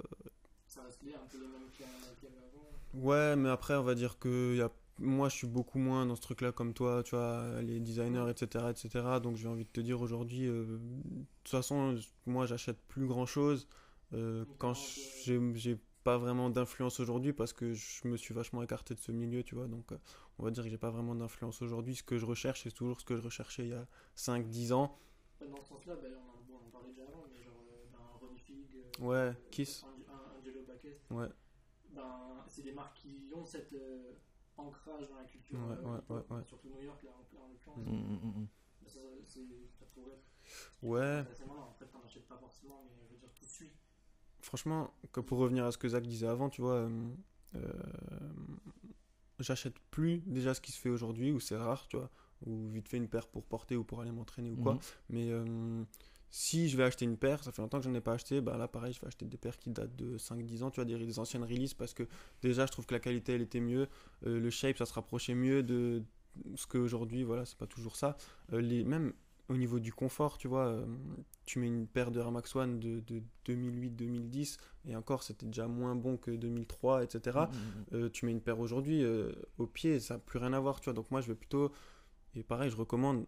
Ça 0.67 0.81
reste 0.83 1.03
lié 1.03 1.13
un 1.15 1.27
peu 1.27 1.37
les 1.37 1.47
mêmes 1.47 1.69
qu'il 1.73 1.85
y 1.85 1.89
a- 1.89 2.15
qu'il 2.19 2.29
y 2.29 2.31
avait 2.31 2.45
avant. 2.45 3.07
ouais, 3.07 3.35
mais 3.35 3.49
après 3.49 3.75
on 3.75 3.83
va 3.83 3.93
dire 3.95 4.17
que 4.19 4.55
y 4.55 4.61
a, 4.61 4.71
moi 4.99 5.29
je 5.29 5.35
suis 5.35 5.47
beaucoup 5.47 5.79
moins 5.79 6.05
dans 6.05 6.15
ce 6.15 6.21
truc-là 6.21 6.51
comme 6.51 6.73
toi, 6.73 7.03
tu 7.03 7.15
vois, 7.15 7.61
les 7.61 7.79
designers, 7.79 8.29
etc., 8.29 8.71
etc. 8.71 9.19
Donc 9.19 9.37
j'ai 9.37 9.47
envie 9.47 9.65
de 9.65 9.69
te 9.69 9.81
dire 9.81 10.01
aujourd'hui, 10.01 10.47
euh, 10.47 10.65
de 10.65 11.25
toute 11.43 11.49
façon, 11.51 11.95
moi 12.25 12.45
j'achète 12.45 12.77
plus 12.87 13.05
grand-chose 13.07 13.67
euh, 14.13 14.45
quand 14.57 14.73
j'ai 14.75 15.77
pas 16.03 16.17
vraiment 16.17 16.49
d'influence 16.49 16.99
aujourd'hui 17.01 17.33
parce 17.33 17.51
que 17.51 17.73
je 17.73 18.07
me 18.07 18.15
suis 18.15 18.33
vachement 18.33 18.63
écarté 18.63 18.95
de 18.95 18.99
ce 18.99 19.11
milieu, 19.11 19.43
tu 19.43 19.55
vois. 19.55 19.67
Donc, 19.67 19.91
euh, 19.91 19.97
on 20.39 20.43
va 20.45 20.51
dire 20.51 20.63
que 20.63 20.69
j'ai 20.69 20.77
pas 20.77 20.89
vraiment 20.89 21.15
d'influence 21.15 21.61
aujourd'hui. 21.61 21.95
Ce 21.95 22.03
que 22.03 22.17
je 22.17 22.25
recherche, 22.25 22.63
c'est 22.63 22.71
toujours 22.71 22.99
ce 22.99 23.05
que 23.05 23.15
je 23.17 23.21
recherchais 23.21 23.63
il 23.63 23.69
y 23.69 23.73
a 23.73 23.85
5-10 24.15 24.71
ans. 24.71 24.97
Dans 25.41 25.61
ce 25.61 25.67
sens-là, 25.69 25.95
bah, 25.95 26.07
on, 26.15 26.29
en- 26.29 26.41
bon, 26.47 26.59
on 26.63 26.67
en 26.67 26.71
parlait 26.71 26.89
déjà 26.91 27.03
avant, 27.03 27.25
mais 27.29 27.43
genre 27.43 27.61
ben, 27.91 27.99
Ronnie 28.21 28.39
Fig, 28.39 28.55
Ouais, 29.01 29.33
Kiss. 29.51 29.85
Angelo 30.39 30.61
Baquet, 30.65 30.97
Ouais, 31.11 31.27
ben, 31.93 32.43
c'est 32.47 32.63
des 32.63 32.71
marques 32.71 32.97
qui 32.97 33.29
ont 33.35 33.45
cet 33.45 33.73
euh, 33.73 34.13
ancrage 34.57 35.09
dans 35.09 35.17
la 35.17 35.23
culture, 35.25 35.57
Ouais, 35.59 35.75
euh, 35.75 35.81
ouais, 35.91 35.97
hip-hop, 35.99 36.09
ouais, 36.31 36.35
ouais. 36.37 36.43
surtout 36.47 36.69
New 36.69 36.81
York, 36.81 37.03
là, 37.03 37.11
en, 37.11 37.43
en 37.43 37.47
l'occurrence. 37.49 37.77
Mm, 37.85 37.91
mm, 37.91 38.19
mm, 38.23 38.39
mm. 38.41 38.47
Mais 38.83 38.89
Ça, 38.89 38.99
c'est- 39.27 39.39
ça 39.79 39.85
pourrait 39.93 40.13
être 40.13 40.25
ouais. 40.83 41.23
c'est 41.25 41.31
assez 41.31 41.45
marrant. 41.45 41.69
Après, 41.71 41.85
t'en 41.87 42.01
achètes 42.05 42.27
pas 42.27 42.37
forcément, 42.37 42.83
mais 42.85 42.91
je 43.07 43.13
veux 43.13 43.19
dire, 43.19 43.29
tu 43.33 43.45
suis. 43.45 43.71
Franchement, 44.41 44.93
que 45.11 45.19
pour 45.19 45.39
revenir 45.39 45.65
à 45.65 45.71
ce 45.71 45.77
que 45.77 45.89
Zach 45.89 46.05
disait 46.05 46.27
avant, 46.27 46.49
tu 46.49 46.61
vois, 46.61 46.75
euh, 46.75 47.09
euh, 47.55 47.71
j'achète 49.39 49.77
plus 49.91 50.19
déjà 50.25 50.53
ce 50.53 50.61
qui 50.61 50.71
se 50.71 50.79
fait 50.79 50.89
aujourd'hui, 50.89 51.31
où 51.31 51.39
c'est 51.39 51.57
rare, 51.57 51.87
tu 51.87 51.97
vois, 51.97 52.09
ou 52.45 52.69
vite 52.69 52.87
fait 52.87 52.97
une 52.97 53.07
paire 53.09 53.27
pour 53.27 53.43
porter 53.45 53.75
ou 53.75 53.83
pour 53.83 54.01
aller 54.01 54.11
m'entraîner 54.11 54.51
ou 54.51 54.57
quoi. 54.57 54.73
Mhm. 54.75 54.79
Mais 55.09 55.31
euh, 55.31 55.83
si 56.29 56.69
je 56.69 56.77
vais 56.77 56.83
acheter 56.83 57.05
une 57.05 57.17
paire, 57.17 57.43
ça 57.43 57.51
fait 57.51 57.61
longtemps 57.61 57.79
que 57.79 57.85
je 57.85 57.89
n'en 57.89 57.95
ai 57.95 58.01
pas 58.01 58.13
acheté, 58.13 58.41
bah 58.41 58.57
là 58.57 58.67
pareil, 58.67 58.93
je 58.93 59.01
vais 59.01 59.07
acheter 59.07 59.25
des 59.25 59.37
paires 59.37 59.57
qui 59.57 59.69
datent 59.69 59.95
de 59.95 60.17
5-10 60.17 60.63
ans, 60.63 60.71
tu 60.71 60.81
vois, 60.81 60.85
des, 60.85 60.97
des 60.97 61.19
anciennes 61.19 61.43
releases, 61.43 61.73
parce 61.73 61.93
que 61.93 62.03
déjà 62.41 62.65
je 62.65 62.71
trouve 62.71 62.85
que 62.85 62.93
la 62.93 62.99
qualité 62.99 63.33
elle 63.33 63.41
était 63.41 63.61
mieux, 63.61 63.87
euh, 64.25 64.39
le 64.39 64.49
shape 64.49 64.77
ça 64.77 64.85
se 64.85 64.93
rapprochait 64.93 65.35
mieux 65.35 65.63
de 65.63 66.03
ce 66.55 66.67
qu'aujourd'hui, 66.67 67.23
voilà, 67.23 67.45
c'est 67.45 67.57
pas 67.57 67.67
toujours 67.67 67.95
ça. 67.95 68.15
Euh, 68.53 68.61
les, 68.61 68.83
même 68.83 69.13
au 69.49 69.55
niveau 69.55 69.79
du 69.79 69.93
confort, 69.93 70.37
tu 70.37 70.47
vois, 70.47 70.67
euh, 70.67 70.85
tu 71.45 71.59
mets 71.59 71.67
une 71.67 71.87
paire 71.87 72.11
de 72.11 72.19
Air 72.19 72.31
Max 72.31 72.53
One 72.55 72.79
de, 72.79 72.99
de 72.99 73.23
2008-2010, 73.47 74.57
et 74.85 74.95
encore 74.95 75.23
c'était 75.23 75.45
déjà 75.45 75.67
moins 75.67 75.95
bon 75.95 76.17
que 76.17 76.31
2003, 76.31 77.03
etc. 77.03 77.39
Mm, 77.39 77.41
mm, 77.41 77.45
mm. 77.45 77.85
Euh, 77.93 78.09
tu 78.09 78.25
mets 78.25 78.33
une 78.33 78.41
paire 78.41 78.59
aujourd'hui 78.59 79.05
au 79.57 79.65
pied, 79.65 79.99
ça 79.99 80.15
n'a 80.15 80.19
plus 80.19 80.39
rien 80.39 80.53
à 80.53 80.59
voir, 80.59 80.81
tu 80.81 80.85
vois. 80.85 80.93
Donc 80.93 81.09
moi, 81.11 81.21
je 81.21 81.27
vais 81.27 81.35
plutôt, 81.35 81.71
et 82.35 82.43
pareil, 82.43 82.69
je 82.69 82.75
recommande 82.75 83.25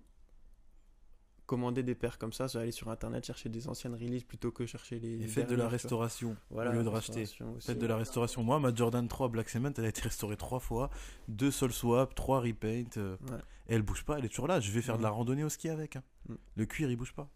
commander 1.49 1.81
des 1.81 1.95
paires 1.95 2.19
comme 2.19 2.31
ça, 2.31 2.47
c'est 2.47 2.59
aller 2.59 2.71
sur 2.71 2.89
internet 2.89 3.25
chercher 3.25 3.49
des 3.49 3.67
anciennes 3.67 3.95
releases 3.95 4.23
plutôt 4.23 4.51
que 4.51 4.65
chercher 4.67 4.99
les. 4.99 5.23
Et 5.23 5.27
faites 5.27 5.49
de 5.49 5.55
la 5.55 5.67
restauration 5.67 6.37
Voilà, 6.51 6.69
au 6.69 6.73
lieu 6.75 6.83
de 6.83 6.89
racheter. 6.89 7.25
Faites 7.59 7.79
de 7.79 7.87
la 7.87 7.97
restauration. 7.97 8.43
Moi, 8.43 8.59
ma 8.59 8.73
Jordan 8.73 9.07
3 9.07 9.29
Black 9.29 9.49
Cement, 9.49 9.71
elle 9.77 9.85
a 9.85 9.89
été 9.89 10.01
restaurée 10.01 10.37
trois 10.37 10.59
fois, 10.59 10.91
deux 11.27 11.49
sol 11.49 11.73
swap, 11.73 12.13
trois 12.13 12.39
repaint. 12.41 12.83
euh, 12.97 13.17
Ouais. 13.31 13.37
et 13.67 13.73
elle 13.75 13.81
bouge 13.81 14.05
pas, 14.05 14.19
elle 14.19 14.25
est 14.25 14.29
toujours 14.29 14.47
là. 14.47 14.59
Je 14.59 14.71
vais 14.71 14.81
faire 14.83 14.97
de 14.99 15.03
la 15.03 15.09
Mhm. 15.09 15.15
randonnée 15.15 15.43
au 15.43 15.49
ski 15.49 15.69
avec. 15.69 15.95
hein. 15.95 16.03
Mm. 16.27 16.35
Le 16.55 16.65
cuir, 16.67 16.91
il 16.91 16.95
bouge 16.97 17.13
pas. 17.13 17.27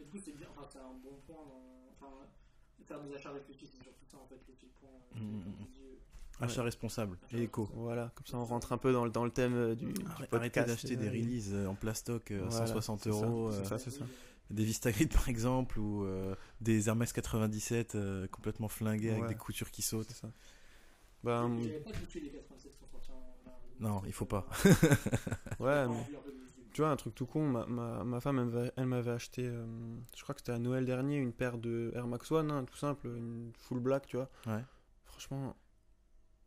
Et 0.00 0.04
du 0.04 0.10
coup, 0.10 0.18
c'est 0.24 0.36
bien, 0.36 0.46
enfin, 0.56 0.66
c'est 0.72 0.78
un 0.78 0.94
bon 1.02 1.16
point. 1.26 1.44
dans- 1.44 1.60
Enfin, 1.92 2.10
faire 2.86 3.00
des 3.02 3.14
achats 3.14 3.30
réfléchis, 3.30 3.66
c'est 3.66 3.82
surtout 3.82 4.04
ça 4.10 4.16
en 4.18 4.26
fait, 4.26 4.34
le 4.48 4.54
petit 4.54 4.66
point. 4.80 4.90
euh, 5.16 5.20
Mm, 5.20 5.42
Achat 6.40 6.62
responsable 6.62 7.16
et 7.32 7.42
éco. 7.42 7.68
Voilà, 7.74 8.10
comme 8.14 8.26
ça 8.26 8.36
on 8.38 8.44
rentre 8.44 8.72
un 8.72 8.78
peu 8.78 8.92
dans 8.92 9.04
le, 9.04 9.10
dans 9.10 9.24
le 9.24 9.30
thème 9.30 9.54
euh, 9.54 9.74
du, 9.74 9.86
du 9.92 10.04
Arrête-. 10.06 10.34
Arrêtez 10.34 10.64
d'acheter 10.64 10.96
des 10.96 11.06
euh, 11.06 11.10
releases 11.10 11.52
euh, 11.54 11.66
en 11.66 11.74
plastoc 11.74 12.30
à 12.32 12.38
Voilà, 12.38 12.66
160 12.66 13.00
c'est 13.02 13.10
ça, 13.12 13.16
euros. 13.16 13.50
c'est 13.52 13.60
euh, 13.60 13.64
ça, 13.64 13.78
c'est 13.78 13.90
ça. 13.90 14.04
des 14.50 14.64
Vistagrid 14.64 15.12
par 15.12 15.28
exemple, 15.28 15.78
ou 15.78 16.04
euh, 16.04 16.34
des 16.60 16.88
Hermès 16.88 17.12
97 17.12 17.94
euh, 17.94 18.26
complètement 18.28 18.68
flingués 18.68 19.10
avec 19.10 19.22
Ouais. 19.22 19.28
des 19.28 19.34
coutures 19.36 19.70
qui 19.70 19.82
sautent. 19.82 20.10
Ça. 20.10 20.28
Ben, 21.22 21.56
J'avais 21.62 21.78
pas 21.80 21.90
les 21.90 22.30
87 22.30 22.72
qui 22.72 22.78
sont 22.78 22.86
sortis 22.90 23.10
en. 23.12 23.14
en- 23.50 23.92
Non, 23.94 24.02
il 24.06 24.12
faut 24.12 24.26
pas. 24.26 24.46
ouais, 25.60 25.86
mais- 25.88 26.06
tu 26.72 26.80
vois, 26.80 26.90
un 26.90 26.96
truc 26.96 27.14
tout 27.14 27.26
con, 27.26 27.46
ma, 27.48 27.66
ma, 27.66 28.02
ma 28.02 28.20
femme, 28.20 28.40
elle 28.40 28.46
m'avait- 28.46 28.72
elle 28.76 28.86
m'avait 28.86 29.12
acheté, 29.12 29.46
euh, 29.46 29.64
je 30.16 30.22
crois 30.24 30.34
que 30.34 30.40
c'était 30.40 30.50
à 30.52 30.58
Noël 30.58 30.84
dernier, 30.84 31.16
une 31.18 31.32
paire 31.32 31.56
de 31.56 31.92
Air 31.94 32.08
Max 32.08 32.30
One, 32.32 32.50
hein, 32.50 32.64
tout 32.64 32.76
simple, 32.76 33.06
une 33.06 33.52
full 33.56 33.78
black, 33.78 34.06
tu 34.08 34.16
vois. 34.16 34.28
Ouais. 34.48 34.62
Franchement, 35.04 35.54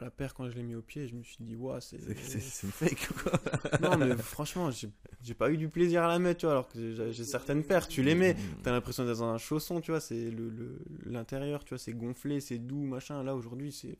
la 0.01 0.11
paire, 0.11 0.33
quand 0.33 0.49
je 0.49 0.55
l'ai 0.55 0.63
mis 0.63 0.75
au 0.75 0.81
pied, 0.81 1.07
je 1.07 1.15
me 1.15 1.23
suis 1.23 1.37
dit, 1.43 1.55
waouh, 1.55 1.79
c'est. 1.81 1.99
C'est- 2.15 2.67
fake 2.67 3.09
ou 3.11 3.13
quoi 3.29 3.39
Non, 3.81 3.97
mais 3.97 4.15
franchement, 4.17 4.69
j'ai 4.71 5.33
pas 5.33 5.51
eu 5.51 5.57
du 5.57 5.69
plaisir 5.69 6.03
à 6.03 6.07
la 6.07 6.19
mettre, 6.19 6.41
tu 6.41 6.45
vois, 6.45 6.53
alors 6.53 6.67
que 6.69 7.11
j'ai- 7.11 7.23
certaines 7.23 7.63
paires, 7.63 7.87
tu 7.87 8.03
les 8.03 8.13
mets, 8.15 8.35
t'as 8.63 8.71
l'impression 8.71 9.05
d'être 9.05 9.17
dans 9.19 9.25
un 9.29 9.37
chausson, 9.37 9.81
tu 9.81 9.91
vois, 9.91 9.99
c'est 9.99 10.29
le- 10.29 10.49
le- 10.49 10.79
l'intérieur, 11.05 11.63
tu 11.63 11.69
vois, 11.69 11.79
c'est 11.79 11.93
gonflé, 11.93 12.39
c'est 12.41 12.59
doux, 12.59 12.83
machin. 12.83 13.23
Là, 13.23 13.35
aujourd'hui, 13.35 13.71
c'est. 13.71 13.97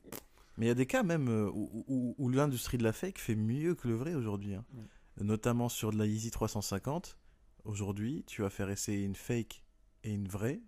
Mais 0.58 0.66
il 0.66 0.70
y 0.70 0.72
a 0.72 0.76
des 0.76 0.86
cas 0.88 1.04
même 1.04 1.28
euh, 1.30 1.50
où, 1.54 1.84
où- 1.88 2.16
où 2.18 2.30
l'industrie 2.30 2.78
de 2.78 2.84
la 2.84 2.94
fake 2.94 3.20
fait 3.20 3.36
mieux 3.36 3.76
que 3.76 3.88
le 3.88 3.96
vrai 3.96 4.14
aujourd'hui. 4.16 4.56
hein. 4.56 4.66
Notamment 5.20 5.68
sur 5.70 5.92
de 5.92 5.98
la 5.98 6.06
Yeezy 6.06 6.30
350. 6.32 7.18
Aujourd'hui, 7.64 8.24
tu 8.28 8.44
vas 8.44 8.50
faire 8.50 8.70
essayer 8.70 9.04
une 9.04 9.16
fake 9.16 9.64
et 10.04 10.12
une 10.14 10.28
vraie. 10.28 10.62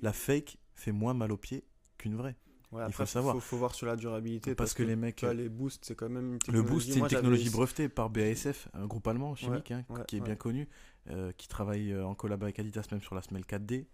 La 0.00 0.12
fake 0.12 0.58
fait 0.74 0.92
moins 0.92 1.12
mal 1.14 1.32
aux 1.32 1.36
pieds 1.36 1.64
qu'une 1.98 2.14
vraie. 2.16 2.36
Ouais, 2.76 2.84
Il 2.86 2.92
faut 2.92 3.02
le 3.02 3.06
savoir. 3.08 3.34
Faut, 3.34 3.40
faut 3.40 3.56
voir 3.56 3.74
sur 3.74 3.86
la 3.86 3.96
durabilité. 3.96 4.54
Parce 4.54 4.74
que 4.74 4.82
les 4.82 4.96
mecs- 4.96 5.22
les 5.22 5.48
boosts, 5.48 5.84
c'est 5.84 5.94
quand 5.94 6.08
même 6.08 6.34
une 6.46 6.52
Le. 6.52 6.62
Boost, 6.62 6.88
c'est 6.92 6.98
une 6.98 7.06
technologie 7.08 7.50
brevetée 7.50 7.88
par 7.88 8.10
BASF, 8.10 8.68
un 8.74 8.86
groupe 8.86 9.06
allemand 9.08 9.34
chimique 9.34 9.70
hein, 9.70 9.84
ouais, 9.88 10.00
qui 10.06 10.16
est 10.16 10.20
bien 10.20 10.36
connu, 10.36 10.68
euh, 11.10 11.32
qui 11.36 11.48
travaille 11.48 11.92
euh, 11.92 12.04
en 12.06 12.14
collab 12.14 12.42
avec 12.42 12.58
Adidas 12.58 12.86
même 12.92 13.02
sur 13.02 13.14
la 13.14 13.22
semelle 13.22 13.44
4D, 13.44 13.86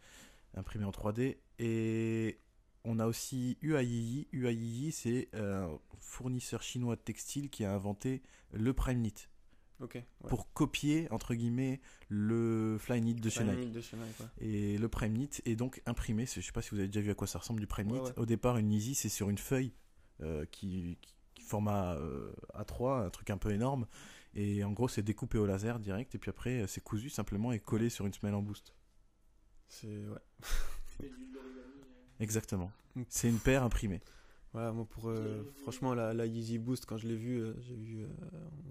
imprimée 0.55 0.85
en 0.85 0.91
3D. 0.91 1.37
Et 1.59 2.39
on 2.85 2.99
a 2.99 3.07
aussi 3.07 3.59
UAII. 3.63 4.29
UAII, 4.33 4.91
c'est 4.93 5.29
un 5.35 5.69
fournisseur 6.01 6.63
chinois 6.63 6.97
de 6.97 7.01
textile 7.01 7.49
qui 7.51 7.65
a 7.65 7.73
inventé 7.73 8.23
le 8.53 8.73
Prime 8.73 8.99
Knit 9.01 9.29
Ouais. 9.85 10.29
pour 10.29 10.53
copier, 10.53 11.09
entre 11.11 11.35
guillemets, 11.35 11.81
le 12.09 12.77
Fly 12.79 13.01
Knit 13.01 13.15
de 13.17 13.31
chez 13.31 13.45
Nike. 13.45 13.73
de 13.73 13.81
chez 13.81 13.97
Nike, 13.97 14.21
ouais. 14.21 14.27
Et 14.47 14.79
le 14.79 14.89
Prime 14.89 15.13
Knit 15.15 15.31
est 15.45 15.57
donc 15.57 15.83
imprimé. 15.87 16.27
c'est- 16.27 16.41
Je 16.41 16.47
sais 16.47 16.53
pas 16.53 16.63
si 16.63 16.71
vous 16.71 16.79
avez 16.79 16.89
déjà 16.89 17.01
vu 17.01 17.11
à 17.11 17.15
quoi 17.15 17.27
ça 17.27 17.39
ressemble 17.39 17.61
du 17.61 17.67
Prime 17.67 17.91
Ouais, 17.91 17.99
Knit. 17.99 18.07
ouais. 18.09 18.19
Au 18.19 18.27
départ, 18.27 18.57
une 18.59 18.71
Yeezy, 18.73 18.95
c'est 18.95 19.09
sur 19.09 19.29
une 19.31 19.39
feuille 19.39 19.73
euh, 20.21 20.45
qui, 20.53 20.99
qui- 21.01 21.15
qui 21.35 21.43
format 21.43 21.95
euh, 21.97 22.33
A3, 22.55 23.05
un 23.07 23.11
truc 23.11 23.31
un 23.31 23.39
peu 23.39 23.51
énorme. 23.51 23.87
Et 24.35 24.63
en 24.65 24.73
gros, 24.73 24.89
c'est 24.89 25.03
découpé 25.03 25.37
au 25.39 25.47
laser 25.47 25.79
direct. 25.79 26.15
Et 26.15 26.19
puis 26.19 26.31
après, 26.31 26.63
euh, 26.63 26.67
c'est 26.67 26.81
cousu 26.83 27.11
simplement 27.11 27.53
et 27.53 27.59
collé 27.61 27.89
sur 27.91 28.07
une 28.07 28.13
semelle 28.15 28.35
en 28.35 28.43
boost. 28.43 28.73
C'est 29.69 29.87
ouais. 29.89 30.19
Euh, 31.03 31.09
Exactement. 32.21 32.71
Mm. 32.95 33.03
C'est 33.09 33.29
une 33.29 33.39
paire 33.39 33.63
imprimée. 33.63 34.01
Voilà, 34.53 34.71
moi 34.73 34.85
pour 34.91 35.09
euh, 35.09 35.43
franchement 35.63 35.95
la, 35.95 36.13
la 36.13 36.27
Yeezy 36.27 36.59
Boost 36.59 36.85
quand 36.85 36.99
je 36.99 37.07
l'ai 37.09 37.17
vu, 37.17 37.39
euh, 37.41 37.55
j'ai 37.67 37.75
vu, 37.75 38.03
euh, 38.03 38.07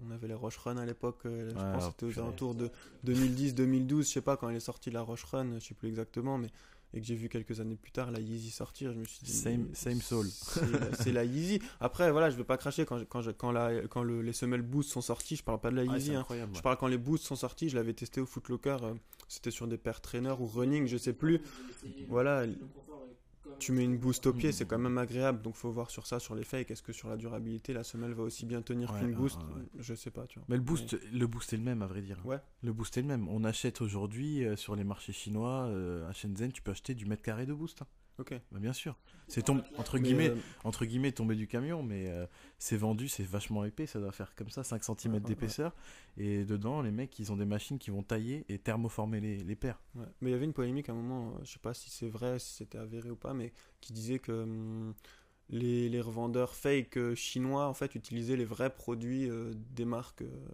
on 0.06 0.12
avait 0.12 0.28
la 0.28 0.36
Roche 0.36 0.56
Run 0.58 0.76
à 0.76 0.86
l'époque, 0.86 1.26
euh, 1.26 1.50
je 1.50 1.54
Ouais, 1.56 1.72
pense 1.72 1.84
oh, 1.84 1.86
que 1.98 2.06
c'était 2.06 2.20
aux 2.20 2.22
alentours 2.22 2.54
de 2.54 2.70
2010-2012, 3.04 3.98
je 3.98 4.02
sais 4.02 4.20
pas 4.20 4.36
quand 4.36 4.48
elle 4.48 4.56
est 4.56 4.60
sortie 4.60 4.90
la 4.90 5.02
Roche 5.02 5.24
Run, 5.24 5.54
je 5.58 5.64
sais 5.66 5.74
plus 5.74 5.88
exactement, 5.88 6.38
mais 6.38 6.48
et 6.94 7.00
que 7.00 7.06
j'ai 7.06 7.14
vu 7.14 7.28
quelques 7.30 7.58
années 7.58 7.76
plus 7.76 7.90
tard 7.90 8.10
la 8.10 8.20
Yeezy 8.20 8.50
sortir, 8.50 8.92
je 8.92 8.98
me 8.98 9.04
suis 9.06 9.20
dit 9.24 9.32
Same- 9.32 9.74
same 9.74 10.00
soul. 10.02 10.26
C'est 11.00 11.10
la, 11.10 11.24
Yeezy. 11.24 11.58
Après 11.80 12.12
voilà, 12.12 12.28
je 12.28 12.36
vais 12.36 12.44
pas 12.44 12.58
cracher 12.58 12.84
quand 12.84 12.98
je- 12.98 13.04
quand 13.04 13.22
je- 13.22 13.30
quand 13.30 13.50
la 13.50 13.80
quand 13.88 14.02
le- 14.02 14.20
les 14.20 14.34
semelles 14.34 14.60
Boost 14.60 14.90
sont 14.90 15.00
sorties, 15.00 15.36
je 15.36 15.42
parle 15.42 15.58
pas 15.58 15.70
de 15.70 15.76
la 15.76 15.90
Ah, 15.90 15.96
Yeezy. 15.96 16.14
hein. 16.14 16.20
incroyable. 16.20 16.54
Je 16.54 16.60
parle 16.60 16.76
quand 16.76 16.88
les 16.88 16.98
Boosts 16.98 17.24
sont 17.24 17.34
sortis, 17.36 17.70
je 17.70 17.76
l'avais 17.76 17.94
testé 17.94 18.20
au 18.20 18.26
Footlocker, 18.26 18.76
euh, 18.82 18.92
c'était 19.26 19.50
sur 19.50 19.66
des 19.66 19.78
paires 19.78 20.02
trainer 20.02 20.34
ou 20.38 20.44
running, 20.46 20.86
je 20.86 20.98
sais 20.98 21.14
plus. 21.14 21.40
Voilà, 22.08 22.44
tu 23.58 23.72
mets 23.72 23.84
une 23.84 23.96
boost 23.98 24.26
au 24.26 24.32
pied, 24.32 24.50
c'est 24.52 24.66
quand 24.66 24.78
même 24.78 24.98
agréable, 24.98 25.40
donc 25.42 25.54
faut 25.54 25.70
voir 25.70 25.90
sur 25.90 26.06
ça, 26.06 26.18
sur 26.18 26.34
les 26.34 26.44
fakes. 26.44 26.70
Est-ce 26.70 26.82
que 26.82 26.92
sur 26.92 27.08
la 27.08 27.16
durabilité, 27.16 27.72
la 27.72 27.84
semelle 27.84 28.12
va 28.12 28.22
aussi 28.24 28.44
bien 28.46 28.60
tenir 28.62 28.92
Ouais, 28.92 29.00
qu'une 29.00 29.14
boost? 29.14 29.38
ouais, 29.38 29.60
ouais. 29.60 29.68
Je 29.78 29.94
sais 29.94 30.10
pas, 30.10 30.26
tu 30.26 30.38
vois. 30.38 30.46
Mais 30.48 30.56
le 30.56 30.62
boost, 30.62 30.96
le 31.12 31.26
boost 31.26 31.52
est 31.52 31.56
le 31.56 31.62
même, 31.62 31.82
à 31.82 31.86
vrai 31.86 32.02
dire. 32.02 32.20
Ouais. 32.24 32.38
Le 32.62 32.72
boost 32.72 32.96
est 32.98 33.02
le 33.02 33.08
même. 33.08 33.28
On 33.28 33.44
achète 33.44 33.80
aujourd'hui 33.80 34.44
euh, 34.44 34.56
sur 34.56 34.74
les 34.76 34.84
marchés 34.84 35.12
chinois, 35.12 35.66
euh, 35.68 36.08
à 36.08 36.12
Shenzhen, 36.12 36.50
tu 36.52 36.62
peux 36.62 36.72
acheter 36.72 36.94
du 36.94 37.06
mètre 37.06 37.22
carré 37.22 37.46
de 37.46 37.54
boost. 37.54 37.82
hein. 37.82 37.86
Ok. 38.22 38.34
Bah, 38.52 38.58
bien 38.60 38.72
sûr. 38.72 38.96
C'est 39.28 39.42
tom- 39.42 39.62
entre 39.78 39.98
guillemets, 39.98 40.30
euh, 40.30 40.36
entre 40.64 40.84
guillemets 40.84 41.10
tombé 41.12 41.34
du 41.34 41.46
camion, 41.48 41.82
mais 41.82 42.08
euh, 42.08 42.26
c'est 42.58 42.76
vendu, 42.76 43.08
c'est 43.08 43.24
vachement 43.26 43.64
épais, 43.64 43.86
ça 43.86 43.98
doit 43.98 44.12
faire 44.12 44.34
comme 44.36 44.50
ça 44.50 44.62
5 44.62 44.84
cm 44.84 44.94
Ouais, 45.06 45.18
ouais, 45.18 45.20
d'épaisseur. 45.20 45.74
Et 46.16 46.44
dedans, 46.44 46.82
les 46.82 46.90
mecs, 46.92 47.18
ils 47.18 47.32
ont 47.32 47.36
des 47.36 47.44
machines 47.46 47.78
qui 47.78 47.90
vont 47.90 48.02
tailler 48.02 48.44
et 48.48 48.58
thermoformer 48.58 49.20
les, 49.20 49.38
les 49.38 49.56
paires. 49.56 49.80
ouais. 49.96 50.06
Mais 50.20 50.30
il 50.30 50.32
y 50.32 50.36
avait 50.36 50.44
une 50.44 50.52
polémique 50.52 50.88
à 50.88 50.92
un 50.92 50.96
moment, 50.96 51.34
euh, 51.34 51.44
je 51.44 51.52
sais 51.52 51.58
pas 51.58 51.74
si 51.74 51.90
c'est 51.90 52.08
vrai, 52.08 52.38
si 52.38 52.54
c'était 52.54 52.78
avéré 52.78 53.10
ou 53.10 53.16
pas, 53.16 53.34
mais 53.34 53.52
qui 53.80 53.92
disait 53.92 54.18
que 54.18 54.32
hum, 54.32 54.94
les, 55.52 55.90
les 55.90 56.00
revendeurs 56.00 56.54
fake 56.54 56.96
euh, 56.96 57.14
chinois 57.14 57.68
en 57.68 57.74
fait 57.74 57.94
utilisaient 57.94 58.36
les 58.36 58.46
vrais 58.46 58.74
produits 58.74 59.28
euh, 59.28 59.52
des 59.76 59.84
marques. 59.84 60.22
euh, 60.22 60.46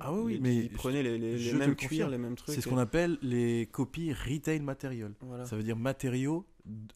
Ah 0.00 0.12
oui, 0.12 0.20
oui, 0.22 0.32
les- 0.34 0.40
mais 0.40 0.56
ils 0.56 0.70
prenaient 0.70 1.02
les, 1.02 1.52
mêmes 1.52 1.76
cuirs, 1.76 2.08
les 2.08 2.16
mêmes 2.18 2.34
trucs. 2.34 2.54
C'est 2.54 2.62
ce 2.62 2.68
qu'on 2.68 2.78
appelle 2.78 3.18
les 3.20 3.68
copies 3.70 4.12
retail 4.12 4.60
material. 4.60 5.12
Voilà. 5.20 5.44
Ça 5.44 5.54
veut 5.54 5.62
dire 5.62 5.76
matériaux 5.76 6.46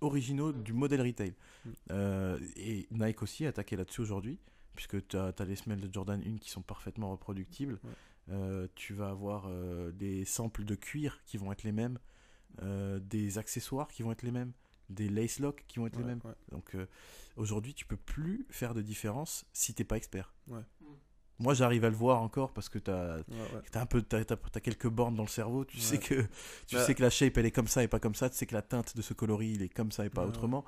originaux 0.00 0.52
du 0.52 0.72
modèle 0.72 1.02
retail. 1.02 1.34
Mm. 1.64 1.70
Euh, 1.90 2.38
et 2.56 2.88
Nike 2.90 3.22
aussi 3.22 3.44
a 3.44 3.50
attaqué 3.50 3.76
là-dessus 3.76 4.00
aujourd'hui, 4.00 4.38
puisque 4.74 5.06
tu 5.06 5.16
as, 5.18 5.34
les 5.46 5.56
semelles 5.56 5.80
de 5.80 5.92
Jordan 5.92 6.22
1 6.26 6.38
qui 6.38 6.48
sont 6.48 6.62
parfaitement 6.62 7.10
reproductibles. 7.10 7.78
Ouais. 7.84 8.68
Tu 8.74 8.92
vas 8.92 9.10
avoir 9.10 9.48
des 9.92 10.24
samples 10.24 10.64
de 10.64 10.74
cuir 10.74 11.20
qui 11.26 11.36
vont 11.36 11.52
être 11.52 11.62
les 11.62 11.70
mêmes, 11.70 11.98
des 13.00 13.38
accessoires 13.38 13.86
qui 13.86 14.02
vont 14.02 14.10
être 14.10 14.22
les 14.24 14.32
mêmes, 14.32 14.50
des 14.90 15.08
lace 15.08 15.38
locks 15.40 15.64
qui 15.68 15.78
vont 15.78 15.86
être 15.86 15.96
les 15.98 16.04
mêmes. 16.04 16.20
ouais. 16.24 16.34
Donc 16.52 16.74
euh, 16.74 16.86
aujourd'hui, 17.36 17.74
tu 17.74 17.84
peux 17.84 17.96
plus 17.96 18.46
faire 18.50 18.74
de 18.74 18.82
différence 18.82 19.44
si 19.52 19.74
t'es 19.74 19.84
pas 19.84 19.96
expert. 19.96 20.32
Ouais. 20.48 20.60
Moi, 21.38 21.52
j'arrive 21.52 21.84
à 21.84 21.90
le 21.90 21.96
voir 21.96 22.22
encore 22.22 22.52
parce 22.54 22.70
que 22.70 22.78
tu 22.78 22.90
as, 22.90 23.16
Ouais, 23.16 23.22
ouais. 23.28 23.62
T'as 23.70 23.82
un 23.82 23.86
peu, 23.86 24.00
t'as, 24.00 24.24
t'as- 24.24 24.36
t'as 24.36 24.60
quelques 24.60 24.88
bornes 24.88 25.14
dans 25.16 25.22
le 25.24 25.28
cerveau. 25.28 25.64
Tu 25.66 25.76
Ouais. 25.76 25.82
sais 25.82 25.98
que, 25.98 26.22
tu 26.66 26.76
Bah- 26.76 26.84
sais 26.86 26.94
que 26.94 27.02
la 27.02 27.10
shape 27.10 27.36
elle 27.36 27.44
est 27.46 27.50
comme 27.50 27.68
ça 27.68 27.82
et 27.82 27.88
pas 27.88 28.00
comme 28.00 28.14
ça. 28.14 28.30
Tu 28.30 28.36
sais 28.36 28.46
que 28.46 28.54
la 28.54 28.62
teinte 28.62 28.96
de 28.96 29.02
ce 29.02 29.12
coloris 29.12 29.52
il 29.52 29.62
est 29.62 29.68
comme 29.68 29.92
ça 29.92 30.06
et 30.06 30.10
pas 30.10 30.22
Ouais, 30.22 30.28
autrement. 30.28 30.64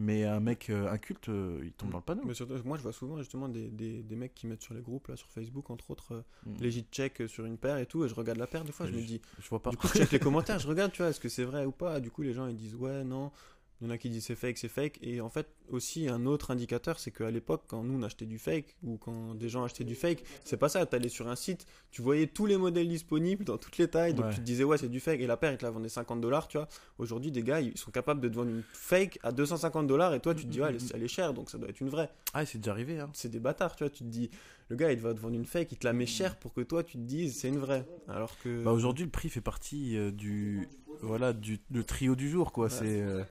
Mais 0.00 0.24
un 0.24 0.38
mec 0.38 0.70
euh, 0.70 0.88
inculte, 0.92 1.28
euh, 1.28 1.60
il 1.64 1.72
tombe 1.72 1.88
Mm. 1.88 1.92
dans 1.92 1.98
le 1.98 2.04
panneau. 2.04 2.22
Mais 2.24 2.34
surtout, 2.34 2.54
moi 2.64 2.76
je 2.76 2.82
vois 2.82 2.92
souvent 2.92 3.18
justement 3.18 3.48
des, 3.48 3.68
des, 3.68 4.02
des 4.02 4.16
mecs 4.16 4.32
qui 4.34 4.46
mettent 4.48 4.62
sur 4.62 4.74
les 4.74 4.80
groupes 4.80 5.08
là 5.08 5.16
sur 5.16 5.28
Facebook 5.28 5.70
entre 5.70 5.90
autres 5.92 6.14
euh, 6.14 6.22
Mm. 6.46 6.62
legit 6.62 6.86
check 6.90 7.22
sur 7.28 7.44
une 7.46 7.56
paire 7.58 7.78
et 7.78 7.86
tout 7.86 8.04
et 8.04 8.08
je 8.08 8.14
regarde 8.14 8.38
la 8.38 8.46
paire 8.48 8.64
des 8.64 8.72
fois 8.72 8.86
je 8.86 8.92
me 8.92 9.00
dis 9.00 9.20
Je 9.40 9.48
vois 9.48 9.60
pas. 9.62 9.70
du 9.70 9.76
coup 9.76 9.86
je 9.88 9.94
check 9.94 10.10
les 10.12 10.18
commentaires 10.20 10.58
je 10.60 10.66
regarde 10.68 10.90
tu 10.92 11.02
vois 11.02 11.10
est-ce 11.10 11.20
que 11.20 11.28
c'est 11.28 11.44
vrai 11.44 11.64
ou 11.64 11.72
pas? 11.72 11.98
Du 12.00 12.10
coup 12.10 12.22
les 12.22 12.32
gens 12.32 12.46
ils 12.48 12.56
disent 12.56 12.74
ouais 12.76 13.02
non 13.04 13.30
il 13.80 13.86
y 13.86 13.90
en 13.90 13.90
a 13.92 13.98
qui 13.98 14.10
disent 14.10 14.24
c'est 14.26 14.34
fake 14.34 14.58
c'est 14.58 14.68
fake 14.68 14.98
et 15.02 15.20
en 15.20 15.28
fait 15.30 15.46
aussi 15.70 16.08
un 16.08 16.26
autre 16.26 16.50
indicateur 16.50 16.98
c'est 16.98 17.10
qu'à 17.12 17.30
l'époque 17.30 17.62
quand 17.68 17.82
nous 17.84 17.98
on 17.98 18.02
achetait 18.02 18.26
du 18.26 18.38
fake 18.38 18.76
ou 18.82 18.96
quand 18.96 19.34
des 19.36 19.48
gens 19.48 19.62
achetaient 19.64 19.84
du 19.84 19.94
fake 19.94 20.24
c'est 20.44 20.56
pas 20.56 20.68
ça 20.68 20.84
t'allais 20.84 21.08
sur 21.08 21.28
un 21.28 21.36
site 21.36 21.64
tu 21.92 22.02
voyais 22.02 22.26
tous 22.26 22.46
les 22.46 22.56
modèles 22.56 22.88
disponibles 22.88 23.44
dans 23.44 23.56
toutes 23.58 23.78
les 23.78 23.86
tailles 23.88 24.14
donc 24.14 24.26
Ouais. 24.26 24.30
tu 24.32 24.38
te 24.40 24.44
disais 24.44 24.64
ouais 24.64 24.78
c'est 24.78 24.88
du 24.88 24.98
fake 25.00 25.20
et 25.20 25.26
la 25.28 25.36
paire 25.36 25.52
ils 25.52 25.58
te 25.58 25.64
la 25.64 25.70
vendaient 25.70 25.88
50 25.88 26.20
dollars 26.20 26.48
tu 26.48 26.56
vois 26.58 26.68
aujourd'hui 26.98 27.30
des 27.30 27.42
gars 27.42 27.60
ils 27.60 27.76
sont 27.78 27.90
capables 27.92 28.20
de 28.20 28.28
te 28.28 28.34
vendre 28.34 28.50
une 28.50 28.64
fake 28.72 29.18
à 29.22 29.30
250 29.32 29.86
dollars 29.86 30.12
et 30.14 30.20
toi 30.20 30.34
tu 30.34 30.42
te 30.44 30.48
dis 30.48 30.60
ouais 30.60 30.68
elle 30.70 30.76
est, 30.76 30.94
elle 30.94 31.02
est 31.04 31.08
chère 31.08 31.32
donc 31.34 31.48
ça 31.50 31.58
doit 31.58 31.68
être 31.68 31.80
une 31.80 31.88
vraie 31.90 32.10
Ah, 32.34 32.44
c'est 32.44 32.58
déjà 32.58 32.72
arrivé. 32.72 32.98
Hein. 32.98 33.10
c'est 33.14 33.28
des 33.30 33.38
bâtards, 33.40 33.74
tu 33.76 33.84
vois. 33.84 33.90
Tu 33.90 33.98
te 34.04 34.08
dis, 34.08 34.30
le 34.68 34.76
gars, 34.76 34.92
il 34.92 35.00
va 35.00 35.14
te 35.14 35.18
vendre 35.20 35.34
une 35.34 35.46
fake, 35.46 35.72
il 35.72 35.78
te 35.78 35.86
la 35.86 35.92
met 35.92 36.06
cher 36.06 36.38
pour 36.38 36.52
que 36.52 36.60
toi, 36.60 36.82
tu 36.84 36.98
te 36.98 37.02
dises, 37.02 37.38
c'est 37.38 37.48
une 37.48 37.58
vraie. 37.58 37.86
Alors 38.06 38.38
que. 38.40 38.62
Bah, 38.62 38.72
aujourd'hui, 38.72 39.04
le 39.04 39.10
prix 39.10 39.28
fait 39.30 39.40
partie 39.40 39.96
euh, 39.96 40.10
du, 40.10 40.68
voilà, 41.00 41.32
du 41.32 41.58
le 41.70 41.84
trio 41.84 42.14
du 42.16 42.28
jour, 42.28 42.52
quoi. 42.52 42.66
Ouais. 42.66 42.70
C'est. 42.70 43.00
euh, 43.00 43.24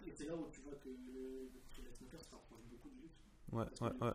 le. 3.52 3.58
Ouais, 3.58 3.64
ouais, 3.82 3.90
le 4.02 4.06
ouais. 4.08 4.14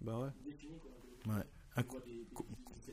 Bah 0.00 0.18
ouais. 0.18 0.28
le 1.26 1.32
Ouais. 1.32 1.42
Un. 1.76 1.82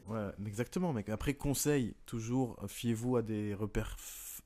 Ouais, 0.07 0.31
exactement, 0.45 0.93
mec. 0.93 1.09
Après, 1.09 1.33
conseil, 1.33 1.95
toujours, 2.05 2.57
euh, 2.63 2.67
fiez-vous 2.67 3.17
à 3.17 3.21
des 3.21 3.53
repères 3.53 3.95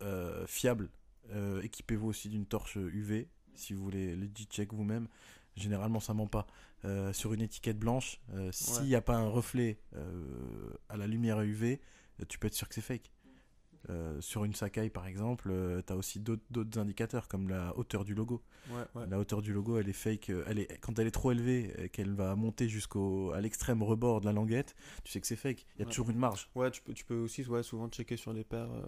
euh, 0.02 0.46
fiables. 0.48 0.90
Euh, 1.32 1.62
Équipez-vous 1.62 2.08
aussi 2.08 2.30
d'une 2.30 2.46
torche 2.46 2.76
UV, 2.76 3.28
si 3.56 3.74
vous 3.74 3.84
voulez 3.84 4.16
les 4.16 4.28
check 4.50 4.74
vous-même. 4.74 5.08
Généralement, 5.56 6.00
ça 6.00 6.13
ment 6.13 6.28
pas. 6.28 6.48
Euh, 6.86 7.13
sur 7.13 7.34
une 7.34 7.42
étiquette 7.42 7.80
blanche, 7.80 8.20
euh, 8.34 8.52
s'il 8.52 8.82
Ouais. 8.84 8.88
n'y 8.89 8.96
a 8.96 9.02
pas 9.02 9.16
un 9.16 9.28
reflet 9.30 9.80
euh, 9.96 10.74
à 10.89 10.98
la 10.98 11.08
lumière 11.08 11.39
UV, 11.42 11.80
tu 12.28 12.38
peux 12.39 12.48
être 12.48 12.54
sûr 12.56 12.68
que 12.68 12.74
c'est 12.76 12.82
fake. 12.82 13.10
Euh, 13.89 14.22
sur 14.22 14.46
une 14.46 14.54
Sakai, 14.54 14.89
par 14.89 15.08
exemple, 15.08 15.52
tu 15.86 15.91
as 15.91 15.96
aussi 15.98 16.19
d'autres 16.19 16.43
d'autres 16.50 16.80
indicateurs, 16.80 17.28
comme 17.28 17.50
la 17.50 17.78
hauteur 17.78 18.06
du 18.06 18.13
logo. 18.15 18.41
Ouais, 18.69 18.84
ouais. 18.96 19.08
La 19.10 19.19
hauteur 19.19 19.41
du 19.41 19.52
logo, 19.52 19.78
elle 19.78 19.89
est 19.89 19.93
fake. 19.93 20.30
euh, 20.30 20.46
Elle 20.48 20.60
est, 20.60 20.80
quand 20.80 20.98
elle 21.00 21.08
est 21.08 21.12
trop 21.12 21.32
élevée 21.34 21.74
et 21.78 21.89
qu'elle 21.89 22.13
va 22.13 22.36
monter 22.38 22.69
jusqu'au 22.69 23.32
à 23.32 23.41
l'extrême 23.41 23.84
rebord 23.84 24.22
de 24.22 24.26
la 24.26 24.32
languette, 24.32 24.74
tu 25.04 25.12
sais 25.12 25.19
que 25.19 25.28
c'est 25.28 25.36
fake. 25.36 25.65
Il 25.76 25.80
y 25.80 25.82
a 25.82 25.86
Ouais. 25.86 25.91
toujours 25.91 26.10
une 26.10 26.17
marge. 26.17 26.50
Ouais, 26.56 26.72
tu 26.72 26.82
peux, 26.82 26.93
tu 26.93 27.04
peux 27.04 27.17
aussi 27.17 27.43
ouais, 27.46 27.62
souvent 27.62 27.89
checker 27.89 28.15
sur 28.15 28.32
les 28.32 28.46
paires, 28.46 28.72
euh, 28.72 28.84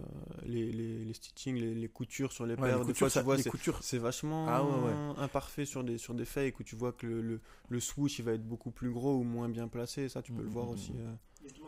les, 0.46 0.72
les, 0.72 1.04
les 1.04 1.14
stitching, 1.14 1.58
les, 1.58 1.74
les 1.76 1.90
coutures 1.90 2.32
sur 2.32 2.46
les 2.46 2.56
Ouais, 2.56 2.62
paires. 2.62 2.78
les 2.80 2.86
Des 2.86 2.94
coutures, 2.94 2.98
fois, 3.00 3.10
ça- 3.10 3.20
tu 3.20 3.26
vois, 3.26 3.36
les 3.36 3.44
c'est- 3.44 3.50
coutures, 3.50 3.84
c'est 3.84 3.98
vachement 3.98 4.46
Ah 4.48 4.64
ouais, 4.64 4.86
ouais. 4.86 4.96
imparfait 5.18 5.66
sur 5.66 5.84
des, 5.84 5.98
sur 5.98 6.14
des 6.14 6.26
fakes 6.26 6.58
où 6.60 6.64
tu 6.64 6.76
vois 6.78 6.94
que 6.94 7.06
le, 7.06 7.22
le, 7.22 7.42
le 7.68 7.80
swoosh 7.82 8.20
il 8.20 8.24
va 8.26 8.32
être 8.32 8.48
beaucoup 8.48 8.72
plus 8.72 8.92
gros 8.92 9.16
ou 9.18 9.24
moins 9.24 9.50
bien 9.50 9.68
placé. 9.68 10.08
Ça, 10.08 10.22
tu 10.22 10.32
peux 10.32 10.42
Mm, 10.42 10.46
le 10.46 10.50
voir 10.52 10.68
mm, 10.68 10.72
aussi. 10.72 10.94
mm. 10.94 11.00
euh. 11.00 11.14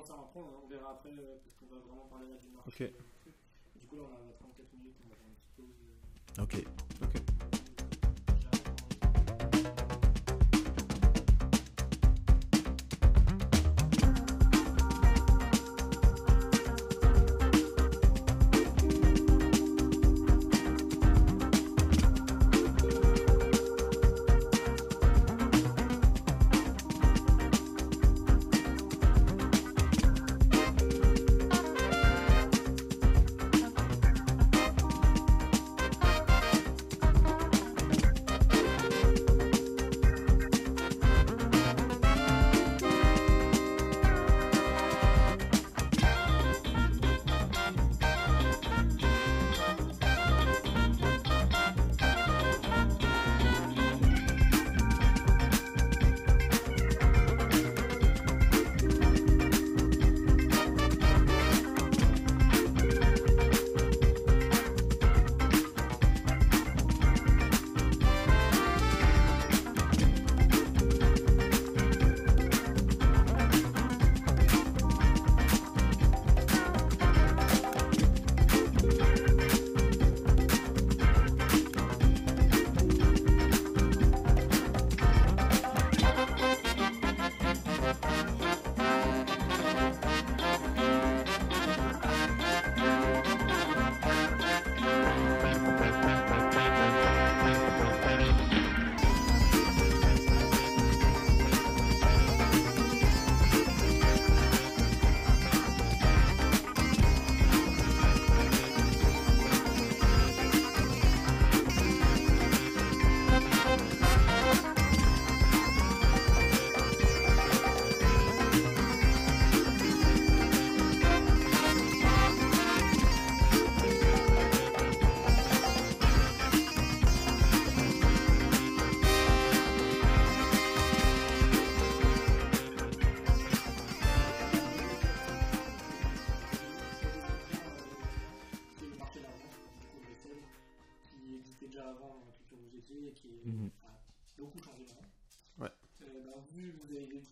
Ça 0.06 0.14
va 0.14 0.24
prendre, 0.24 0.62
on 0.64 0.68
verra 0.70 0.91
après, 0.91 1.10
euh, 1.10 1.38
parce 1.43 1.56
qu'on 1.58 1.66
va 1.76 1.82
vraiment 1.82 2.08
parler 2.10 2.26
là 2.30 2.38
du 2.39 2.47
marché. 2.49 2.93
Ok. 6.40 6.87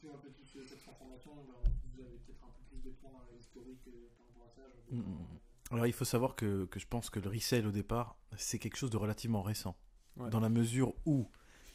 Que 0.01 0.07
vous 0.07 0.13
avez 0.13 0.27
vécu 0.29 0.41
un 0.49 0.51
peu 0.53 0.59
toute 0.59 0.67
cette 0.69 0.81
transformation, 0.83 1.31
vous 1.35 2.01
avez 2.01 2.17
peut-être 2.25 2.43
un 2.43 2.49
peu 2.49 2.63
plus 2.69 2.89
de 2.89 2.95
points 2.95 3.11
historiques 3.39 3.89
par 4.17 4.27
rapport 4.27 4.47
à 4.47 4.55
ça. 4.55 4.61
genre 4.61 4.83
des 4.91 4.95
Mhm. 4.97 5.03
points, 5.03 5.13
euh, 5.23 5.73
Alors 5.75 5.87
il 5.87 5.93
faut 5.93 6.05
savoir 6.05 6.35
que, 6.35 6.65
que 6.65 6.79
je 6.79 6.87
pense 6.87 7.09
que 7.09 7.19
le 7.19 7.29
resell 7.29 7.65
au 7.67 7.71
départ, 7.71 8.17
c'est 8.37 8.59
quelque 8.59 8.77
chose 8.77 8.89
de 8.91 8.97
relativement 8.97 9.41
récent. 9.41 9.75
Ouais. 10.17 10.29
Dans 10.29 10.39
la 10.39 10.49
mesure 10.49 10.93
où, 11.05 11.27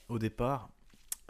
au 0.08 0.18
départ, 0.18 0.70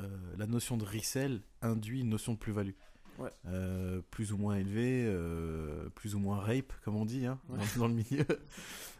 euh, 0.00 0.08
la 0.36 0.46
notion 0.46 0.76
de 0.76 0.84
resell 0.84 1.42
induit 1.62 2.00
une 2.00 2.08
notion 2.10 2.34
de 2.34 2.38
plus-value. 2.38 2.74
Ouais. 3.18 3.30
Euh, 3.46 4.00
plus 4.10 4.32
ou 4.32 4.38
moins 4.38 4.56
élevée, 4.56 5.04
euh, 5.06 5.90
plus 5.90 6.14
ou 6.14 6.18
moins 6.18 6.38
rape, 6.40 6.72
comme 6.84 6.96
on 6.96 7.04
dit, 7.04 7.26
hein, 7.26 7.38
Ouais. 7.48 7.58
dans, 7.74 7.80
dans 7.80 7.88
le 7.88 7.94
milieu. 7.94 8.24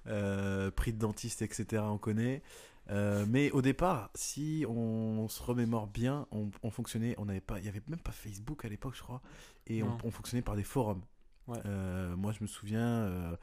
Euh, 0.07 0.71
prix 0.71 0.93
de 0.93 0.99
dentiste, 0.99 1.43
etc., 1.43 1.83
on 1.87 1.99
connaît. 1.99 2.43
Euh, 2.89 3.25
mais 3.29 3.51
au 3.53 3.63
départ, 3.63 4.11
si 4.15 4.65
on 4.69 5.29
se 5.29 5.43
remémore 5.43 5.87
bien, 5.87 6.27
on, 6.33 6.51
on 6.63 6.71
fonctionnait, 6.71 7.15
on 7.19 7.27
n'avait 7.27 7.41
pas, 7.41 7.59
il 7.59 7.65
y 7.65 7.69
avait 7.69 7.83
même 7.89 8.01
pas 8.01 8.13
Facebook 8.13 8.65
à 8.65 8.69
l'époque, 8.69 8.95
je 8.97 9.03
crois, 9.03 9.23
et 9.67 9.83
on, 9.83 10.11
fonctionnait 10.11 10.43
par 10.43 10.57
des 10.57 10.65
forums. 10.65 11.03
Ouais. 11.47 11.59
Euh, 11.67 12.17
moi, 12.17 12.33
je 12.33 12.43
me 12.43 12.47
souviens, 12.47 13.05
euh, 13.05 13.37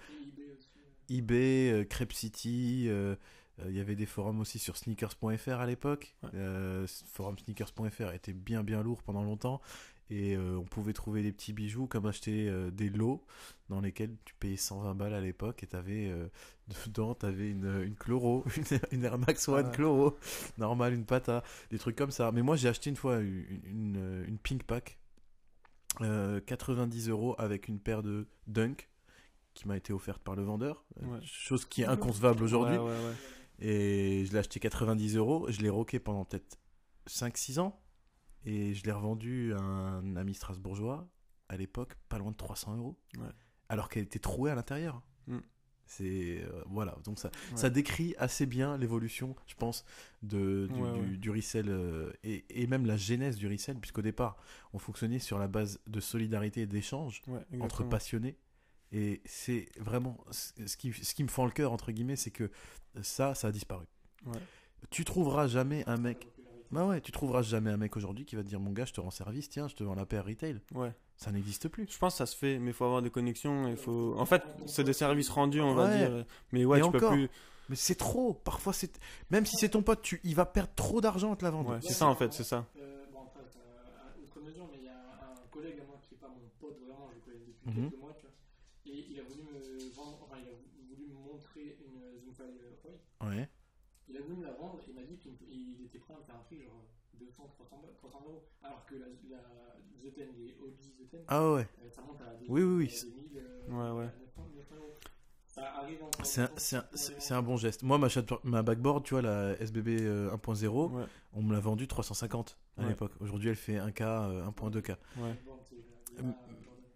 eBay 1.10 1.72
euh, 1.72 1.84
Crêpe 1.86 2.14
City, 2.14 2.90
il 3.66 3.76
y 3.76 3.80
avait 3.80 3.96
des 3.96 4.06
forums 4.06 4.40
aussi 4.40 4.60
sur 4.60 4.76
sneakers.fr 4.78 5.60
à 5.60 5.66
l'époque. 5.66 6.16
Ouais. 6.24 6.86
Forum 7.06 7.38
sneakers.fr 7.38 8.12
était 8.14 8.34
bien 8.34 8.64
bien 8.64 8.84
lourd 8.84 9.02
pendant 9.02 9.24
longtemps 9.24 9.62
et 10.10 10.36
euh, 10.36 10.56
on 10.58 10.64
pouvait 10.64 10.94
trouver 10.94 11.22
des 11.24 11.32
petits 11.34 11.52
bijoux 11.54 11.86
comme 11.88 12.06
acheter 12.06 12.48
euh, 12.50 12.72
des 12.72 12.90
lots 12.90 13.26
dans 13.70 13.82
lesquels 13.82 14.16
tu 14.24 14.34
payais 14.36 14.56
120 14.56 14.96
balles 14.96 15.14
à 15.14 15.20
l'époque 15.22 15.64
et 15.64 15.68
t'avais 15.68 16.08
euh, 16.10 16.28
dedans 16.88 17.14
t'avais 17.16 17.50
une, 17.50 17.82
une 17.84 17.96
chloro, 17.96 18.46
une, 18.58 18.80
une 18.92 19.04
Air 19.04 19.18
Max 19.18 19.48
One 19.50 19.66
Ah 19.70 19.76
chloro, 19.76 20.18
normal 20.58 20.94
une 20.94 21.06
pata, 21.06 21.44
des 21.72 21.78
trucs 21.78 21.96
comme 21.96 22.12
ça. 22.12 22.32
Mais 22.32 22.42
moi 22.42 22.56
j'ai 22.56 22.70
acheté 22.70 22.90
une 22.90 22.96
fois 22.96 23.20
une, 23.20 23.46
une, 23.66 24.26
une 24.28 24.38
Pink 24.38 24.64
Pack. 24.64 24.98
euh, 26.02 26.40
90 26.42 27.10
euros 27.10 27.36
avec 27.38 27.68
une 27.68 27.80
paire 27.80 28.04
de 28.04 28.28
Dunk 28.48 28.88
qui 29.54 29.68
m'a 29.68 29.76
été 29.76 29.92
offerte 29.92 30.22
par 30.22 30.36
le 30.36 30.44
vendeur, 30.44 30.86
euh, 31.02 31.06
Ouais. 31.08 31.20
chose 31.24 31.66
qui 31.66 31.82
est 31.82 31.86
inconcevable 31.86 32.44
aujourd'hui. 32.44 32.78
Ouais, 32.78 32.84
ouais, 32.84 32.90
ouais. 32.92 33.14
Et 33.60 34.24
je 34.26 34.32
l'ai 34.34 34.38
acheté 34.38 34.60
90 34.60 35.16
euros. 35.18 35.48
Je 35.50 35.60
l'ai 35.62 35.70
roqué 35.70 36.00
pendant 36.00 36.24
peut-être 36.26 36.60
5-6 37.10 37.60
ans. 37.60 37.82
Et 38.46 38.74
je 38.74 38.84
l'ai 38.86 38.92
revendu 38.92 39.54
à 39.54 39.60
un 39.60 40.16
ami 40.16 40.34
strasbourgeois, 40.34 41.08
à 41.50 41.58
l'époque, 41.58 41.96
pas 42.10 42.18
loin 42.18 42.32
de 42.32 42.38
300 42.38 42.78
euros. 42.78 42.98
Ouais. 43.18 43.28
Alors 43.70 43.90
qu'elle 43.90 44.04
était 44.04 44.20
trouée 44.20 44.52
à 44.52 44.56
l'intérieur. 44.56 45.02
Mm. 45.28 45.38
C'est. 45.86 46.42
euh, 46.44 46.64
voilà. 46.68 46.98
Donc 47.06 47.18
ça, 47.20 47.30
Ouais. 47.52 47.58
ça 47.58 47.70
décrit 47.70 48.14
assez 48.18 48.46
bien 48.46 48.78
l'évolution, 48.78 49.36
je 49.48 49.56
pense, 49.56 49.86
de, 50.22 50.68
du, 50.74 50.80
Ouais, 50.82 50.92
du- 50.94 51.00
ouais. 51.12 51.18
du 51.18 51.30
resell 51.32 51.68
euh, 51.70 52.12
et, 52.24 52.46
et 52.50 52.68
même 52.68 52.86
la 52.86 52.98
genèse 52.98 53.38
du 53.38 53.48
resell, 53.48 53.78
puisqu'au 53.80 54.02
départ, 54.02 54.38
on 54.74 54.80
fonctionnait 54.80 55.20
sur 55.20 55.40
la 55.40 55.48
base 55.48 55.80
de 55.88 56.00
solidarité 56.00 56.62
et 56.62 56.66
d'échange 56.68 57.22
entre 57.62 57.84
passionnés. 57.84 58.38
Et 58.94 59.22
c'est 59.26 59.68
vraiment 59.80 60.18
ce 60.32 60.78
qui, 60.78 60.94
ce 60.94 61.14
qui 61.14 61.24
me 61.24 61.28
fend 61.30 61.44
le 61.46 61.52
cœur, 61.52 61.74
entre 61.74 61.92
guillemets, 61.92 62.16
c'est 62.16 62.32
que 62.32 62.50
ça, 63.02 63.36
ça 63.36 63.48
a 63.50 63.52
disparu. 63.52 63.86
Tu 64.90 65.04
trouveras 65.06 65.48
jamais 65.48 65.84
un 65.88 65.98
mec. 65.98 66.28
Bah 66.72 66.86
ouais, 66.86 67.02
tu 67.02 67.12
trouveras 67.12 67.42
jamais 67.42 67.70
un 67.72 67.78
mec 67.78 67.96
aujourd'hui 67.96 68.26
qui 68.26 68.36
va 68.36 68.44
te 68.44 68.48
dire 68.48 68.60
Mon 68.60 68.72
gars, 68.72 68.86
je 68.86 68.94
te 68.94 69.02
rends 69.02 69.12
service, 69.12 69.50
tiens, 69.50 69.68
je 69.68 69.76
te 69.76 69.84
vends 69.84 69.96
la 69.96 70.06
paire 70.06 70.26
retail. 70.26 70.60
Ouais. 70.74 70.94
Ça 71.16 71.32
n'existe 71.32 71.68
plus. 71.68 71.88
Je 71.90 71.98
pense 71.98 72.14
que 72.14 72.18
ça 72.20 72.26
se 72.26 72.36
fait, 72.36 72.60
mais 72.60 72.68
il 72.72 72.74
faut 72.74 72.86
avoir 72.86 73.02
des 73.02 73.10
connexions. 73.10 73.68
Il 73.68 73.78
faut... 73.78 74.16
En 74.20 74.26
fait, 74.26 74.44
c'est 74.68 74.84
des 74.84 74.94
services 74.94 75.30
rendus, 75.30 75.62
on 75.62 75.74
va 75.74 75.86
Ouais. 75.86 75.98
dire. 75.98 76.26
Mais 76.52 76.64
ouais, 76.66 76.78
Et 76.78 76.82
tu 76.82 76.88
encore. 76.88 77.00
peux 77.12 77.16
plus. 77.16 77.30
Mais 77.70 77.76
c'est 77.76 77.96
trop. 77.96 78.34
Parfois, 78.34 78.72
c'est. 78.72 79.00
Même 79.30 79.46
si 79.46 79.56
c'est 79.58 79.70
ton 79.70 79.82
pote, 79.82 80.02
tu... 80.02 80.22
il 80.24 80.36
va 80.36 80.46
perdre 80.46 80.72
trop 80.76 81.02
d'argent 81.02 81.34
à 81.34 81.36
te 81.36 81.44
la 81.44 81.52
vendre. 81.52 81.72
Ouais, 81.72 81.80
c'est 81.82 81.94
ça 81.94 82.06
en 82.08 82.16
fait, 82.16 82.32
c'est 82.34 82.44
ça. 82.44 82.66
Euh, 82.78 83.06
bon, 83.12 83.20
mesure, 84.46 84.68
mais 84.72 84.78
il 84.78 84.86
y 84.86 84.90
a 84.90 84.94
un, 84.94 85.48
collègue 85.52 85.80
à 85.82 85.86
moi 85.86 85.98
qui 86.02 86.14
n'est 86.14 86.20
pas 86.22 86.28
mon 86.30 86.48
pote 86.62 86.78
vraiment, 86.80 87.10
je 87.12 87.16
le 87.16 87.22
connais 87.22 87.40
depuis 87.46 87.70
Mhm. 87.82 87.90
quelques 87.90 88.02
mois, 88.02 88.14
tu 88.16 88.22
vois. 88.22 88.32
Et 88.86 89.06
il 89.12 89.20
a 89.20 89.24
voulu 89.24 89.44
me 89.44 89.96
vendre, 89.96 90.20
enfin, 90.24 90.38
il 90.42 90.48
a 90.48 90.56
voulu 90.88 91.08
me 91.10 91.14
montrer 91.16 91.78
une 91.84 92.22
Zoomfile 92.22 92.56
euh, 92.62 93.26
Huawei. 93.26 93.38
Ouais. 93.38 93.50
Il 94.10 94.18
a 94.18 94.22
voulu 94.22 94.36
me 94.38 94.46
la 94.46 94.54
vendre 94.54 94.80
et 94.82 94.90
il 94.90 94.96
m'a 94.96 95.04
dit 95.04 95.18
qu'il 95.18 95.86
était 95.86 96.00
prêt 96.00 96.14
à 96.14 96.18
me 96.18 96.24
faire 96.24 96.36
un 96.36 96.44
prix 96.44 96.62
genre 96.62 96.84
200, 97.20 97.48
300, 97.56 97.78
ba- 97.82 97.88
300 97.98 98.24
euros. 98.28 98.44
Alors 98.64 98.86
que 98.86 98.96
la, 98.96 99.06
la 99.30 99.40
The 100.02 100.14
Ten, 100.14 100.28
les 100.38 100.54
OG 100.62 100.76
The 100.98 101.10
Ten, 101.12 101.22
Ah 101.28 101.52
ouais. 101.54 101.68
euh, 101.84 101.90
ça 101.92 102.02
monte 102.04 102.22
à 102.22 102.34
des, 102.36 102.46
Oui, 102.48 102.62
oui, 102.64 102.76
oui. 102.86 102.86
à 102.88 103.06
des 103.06 103.22
1000, 103.22 103.38
euh, 103.38 103.68
Ouais, 103.70 104.00
ouais. 104.00 104.06
à 104.06 104.20
900, 104.20 104.50
900 104.56 104.76
euros. 104.78 104.94
Ça 105.48 105.74
arrive 105.80 106.04
en 106.04 106.12
C'est 106.24 106.42
un, 106.42 106.50
c'est 106.56 106.76
un- 106.78 106.86
c'est- 106.94 107.20
c'est 107.20 107.34
un 107.34 107.42
bon 107.42 107.58
geste. 107.58 107.82
Moi, 107.84 107.98
ma, 107.98 108.10
chat- 108.10 108.40
ma 108.44 108.62
backboard, 108.64 109.04
tu 109.04 109.16
vois, 109.16 109.22
la 109.24 109.60
SBB 109.60 109.98
euh, 110.02 110.32
1.0, 110.32 110.90
Ouais, 110.92 111.04
on 111.34 111.42
me 111.42 111.54
l'a 111.54 111.60
vendue 111.60 111.88
350 111.88 112.58
à 112.78 112.84
Ouais. 112.84 112.90
l'époque. 112.90 113.12
Aujourd'hui, 113.20 113.50
elle 113.50 113.56
fait 113.56 113.78
1K, 113.78 114.02
euh, 114.02 114.46
1.2K. 114.46 114.96
ouais. 115.18 115.36
M- 116.20 116.34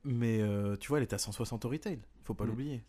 Mais 0.04 0.42
euh, 0.42 0.76
tu 0.78 0.88
vois, 0.90 0.98
elle 0.98 1.04
est 1.04 1.14
à 1.14 1.18
160 1.18 1.66
au 1.66 1.70
retail. 1.70 2.00
Faut 2.24 2.34
pas 2.34 2.44
Mm. 2.46 2.48
l'oublier. 2.48 2.84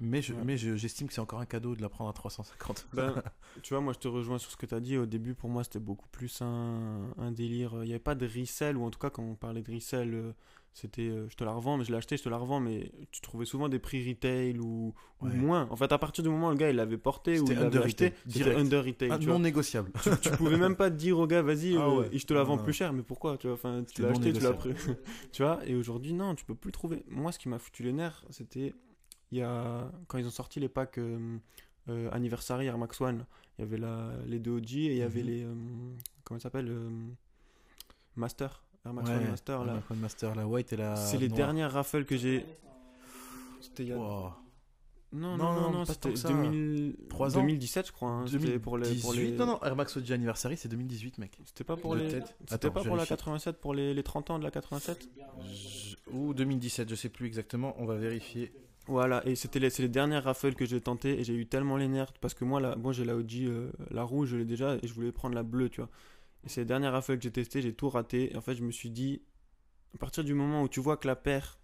Mais 0.00 0.22
je- 0.22 0.32
Ouais. 0.34 0.40
mais 0.44 0.56
je- 0.56 0.76
j'estime 0.76 1.06
que 1.08 1.12
c'est 1.14 1.20
encore 1.20 1.40
un 1.40 1.46
cadeau 1.46 1.74
de 1.74 1.82
la 1.82 1.88
prendre 1.88 2.10
à 2.10 2.12
350. 2.12 2.86
Ben, 2.92 3.14
tu 3.62 3.74
vois, 3.74 3.80
moi 3.82 3.92
je 3.92 3.98
te 3.98 4.08
rejoins 4.08 4.38
sur 4.38 4.50
ce 4.50 4.56
que 4.56 4.66
tu 4.66 4.74
as 4.74 4.80
dit. 4.80 4.96
Au 4.96 5.06
début, 5.06 5.34
pour 5.34 5.50
moi, 5.50 5.64
c'était 5.64 5.78
beaucoup 5.80 6.08
plus 6.08 6.40
un, 6.42 7.10
un 7.18 7.32
délire. 7.32 7.72
Il 7.82 7.86
n'y 7.86 7.90
avait 7.90 7.98
pas 7.98 8.14
de 8.14 8.26
resell, 8.26 8.76
ou 8.76 8.84
en 8.84 8.90
tout 8.90 8.98
cas, 8.98 9.10
quand 9.10 9.22
on 9.22 9.34
parlait 9.34 9.62
de 9.62 9.70
resell, 9.72 10.14
euh, 10.14 10.32
c'était 10.74 11.08
euh, 11.08 11.28
je 11.28 11.34
te 11.36 11.42
la 11.42 11.50
revends, 11.52 11.76
mais 11.76 11.84
je 11.84 11.90
l'ai 11.90 11.96
acheté, 11.96 12.16
je 12.16 12.22
te 12.22 12.28
la 12.28 12.36
revends, 12.36 12.60
mais 12.60 12.92
tu 13.10 13.20
trouvais 13.20 13.44
souvent 13.46 13.68
des 13.68 13.80
prix 13.80 14.08
retail 14.08 14.58
ou, 14.60 14.94
moins. 15.20 15.66
En 15.70 15.76
fait, 15.76 15.90
à 15.90 15.98
partir 15.98 16.22
du 16.22 16.30
moment 16.30 16.48
où 16.48 16.50
le 16.50 16.56
gars 16.56 16.70
il 16.70 16.76
l'avait 16.76 16.98
porté 16.98 17.40
ou 17.40 17.46
il 17.50 17.58
l'avait 17.58 17.78
acheté, 17.82 18.12
c'était 18.28 18.54
under 18.54 18.84
retail. 18.84 19.08
Ah, 19.10 19.18
tu 19.18 19.26
non 19.26 19.32
vois. 19.32 19.42
négociable. 19.42 19.90
tu, 20.00 20.10
tu 20.20 20.30
pouvais 20.36 20.56
même 20.56 20.76
pas 20.76 20.90
te 20.90 20.94
dire 20.96 21.18
au 21.18 21.26
gars, 21.26 21.42
vas-y, 21.42 21.76
Ah 21.76 21.80
euh, 21.88 22.00
ouais. 22.02 22.10
je 22.16 22.24
te 22.24 22.32
la 22.34 22.44
vends 22.44 22.56
Non, 22.56 22.62
plus 22.62 22.72
cher, 22.72 22.92
mais 22.92 23.02
pourquoi 23.02 23.36
tu 23.38 23.48
vois, 23.48 23.54
enfin, 23.54 23.82
Tu 23.92 24.02
l'as 24.02 24.10
acheté, 24.10 24.32
tu 24.32 24.40
l'as 24.40 24.52
pris. 24.52 24.70
tu 25.32 25.42
vois, 25.42 25.58
et 25.66 25.74
aujourd'hui, 25.74 26.12
non, 26.12 26.36
tu 26.36 26.44
peux 26.44 26.54
plus 26.54 26.70
trouver. 26.70 27.02
Moi, 27.08 27.32
ce 27.32 27.40
qui 27.40 27.48
m'a 27.48 27.58
foutu 27.58 27.82
les 27.82 27.92
nerfs, 27.92 28.24
c'était 28.30 28.72
il 29.32 29.38
y 29.38 29.42
a 29.42 29.90
quand 30.06 30.18
ils 30.18 30.26
ont 30.26 30.30
sorti 30.30 30.60
les 30.60 30.68
packs 30.68 30.98
euh, 30.98 31.38
euh, 31.88 32.08
Anniversary 32.12 32.66
Air 32.66 32.78
Max 32.78 33.00
One, 33.00 33.24
il 33.58 33.62
y 33.62 33.64
avait 33.64 33.78
la, 33.78 34.10
les 34.26 34.38
deux 34.38 34.52
OG 34.52 34.72
et 34.74 34.84
il 34.92 34.96
y 34.98 35.02
avait 35.02 35.22
Mhm. 35.22 35.26
les. 35.28 35.42
euh, 35.44 35.54
comment 36.24 36.38
ça 36.38 36.44
s'appelle 36.44 36.68
euh, 36.68 36.88
Master. 38.16 38.62
Air 38.84 38.92
Max 38.94 39.08
Ouais, 39.10 39.16
One 39.16 39.30
Master, 39.30 39.64
là. 39.64 39.82
Master, 39.96 40.34
la 40.34 40.46
white 40.46 40.72
et 40.72 40.76
la. 40.76 40.96
C'est 40.96 41.18
les 41.18 41.28
dernières 41.28 41.72
raffles 41.72 42.04
que 42.04 42.16
j'ai. 42.16 42.44
C'était 43.60 43.82
il 43.84 43.88
y 43.88 43.92
a- 43.92 43.98
Wow. 43.98 44.32
Non, 45.10 45.38
Non, 45.38 45.70
non, 45.70 45.84
c'était 45.86 46.00
tant 46.00 46.10
que 46.10 46.16
ça. 46.16 46.28
2000... 46.28 46.96
Trois 47.08 47.38
ans. 47.38 47.40
2017, 47.40 47.86
je 47.86 47.92
crois. 47.92 48.10
hein, 48.10 48.26
C'était 48.26 48.58
pour 48.58 48.76
les, 48.76 48.84
pour 49.00 49.12
2018 49.14 49.30
les... 49.30 49.36
Non, 49.38 49.46
non, 49.46 49.58
Air 49.62 49.74
Max 49.74 49.96
OG 49.96 50.12
Anniversary, 50.12 50.58
c'est 50.58 50.68
2018, 50.68 51.16
mec. 51.16 51.38
C'était 51.46 51.64
pas 51.64 51.78
pour 51.78 51.94
les. 51.94 52.14
Attends, 52.50 52.70
pas 52.70 52.80
je 52.82 52.88
pour 52.88 52.96
la 52.96 53.04
vérifie. 53.04 53.08
87, 53.08 53.56
pour 53.58 53.72
les, 53.72 53.94
les 53.94 54.02
30 54.02 54.28
ans 54.30 54.38
de 54.38 54.44
la 54.44 54.50
87 54.50 55.08
Je- 55.50 55.96
Ou 56.12 56.34
2017, 56.34 56.90
je 56.90 56.94
sais 56.94 57.08
plus 57.08 57.26
exactement, 57.26 57.74
on 57.78 57.86
va 57.86 57.96
vérifier. 57.96 58.52
Voilà, 58.88 59.22
et 59.26 59.34
c'était 59.34 59.58
les, 59.58 59.68
les 59.78 59.88
dernières 59.88 60.24
raffles 60.24 60.54
que 60.54 60.64
j'ai 60.64 60.80
tenté 60.80 61.20
et 61.20 61.24
j'ai 61.24 61.34
eu 61.34 61.46
tellement 61.46 61.76
les 61.76 61.88
nerfs 61.88 62.14
parce 62.22 62.32
que 62.32 62.44
moi, 62.44 62.58
là, 62.58 62.74
moi 62.76 62.92
j'ai 62.92 63.04
la 63.04 63.12
euh, 63.12 63.70
la 63.90 64.02
rouge, 64.02 64.30
je 64.30 64.36
l'ai 64.38 64.46
déjà 64.46 64.76
et 64.76 64.86
je 64.86 64.94
voulais 64.94 65.12
prendre 65.12 65.34
la 65.34 65.42
bleue, 65.42 65.68
tu 65.68 65.82
vois. 65.82 65.90
Et 66.44 66.48
c'est 66.48 66.62
les 66.62 66.66
dernières 66.66 66.92
raffles 66.92 67.16
que 67.18 67.22
j'ai 67.22 67.30
testées, 67.30 67.60
j'ai 67.60 67.74
tout 67.74 67.90
raté. 67.90 68.32
En 68.34 68.40
fait, 68.40 68.54
je 68.54 68.62
me 68.62 68.70
suis 68.70 68.88
dit, 68.90 69.20
à 69.94 69.98
partir 69.98 70.24
du 70.24 70.32
moment 70.32 70.62
où 70.62 70.68
tu 70.68 70.80
vois 70.80 70.96
que 70.96 71.06
la 71.06 71.16
paire, 71.16 71.58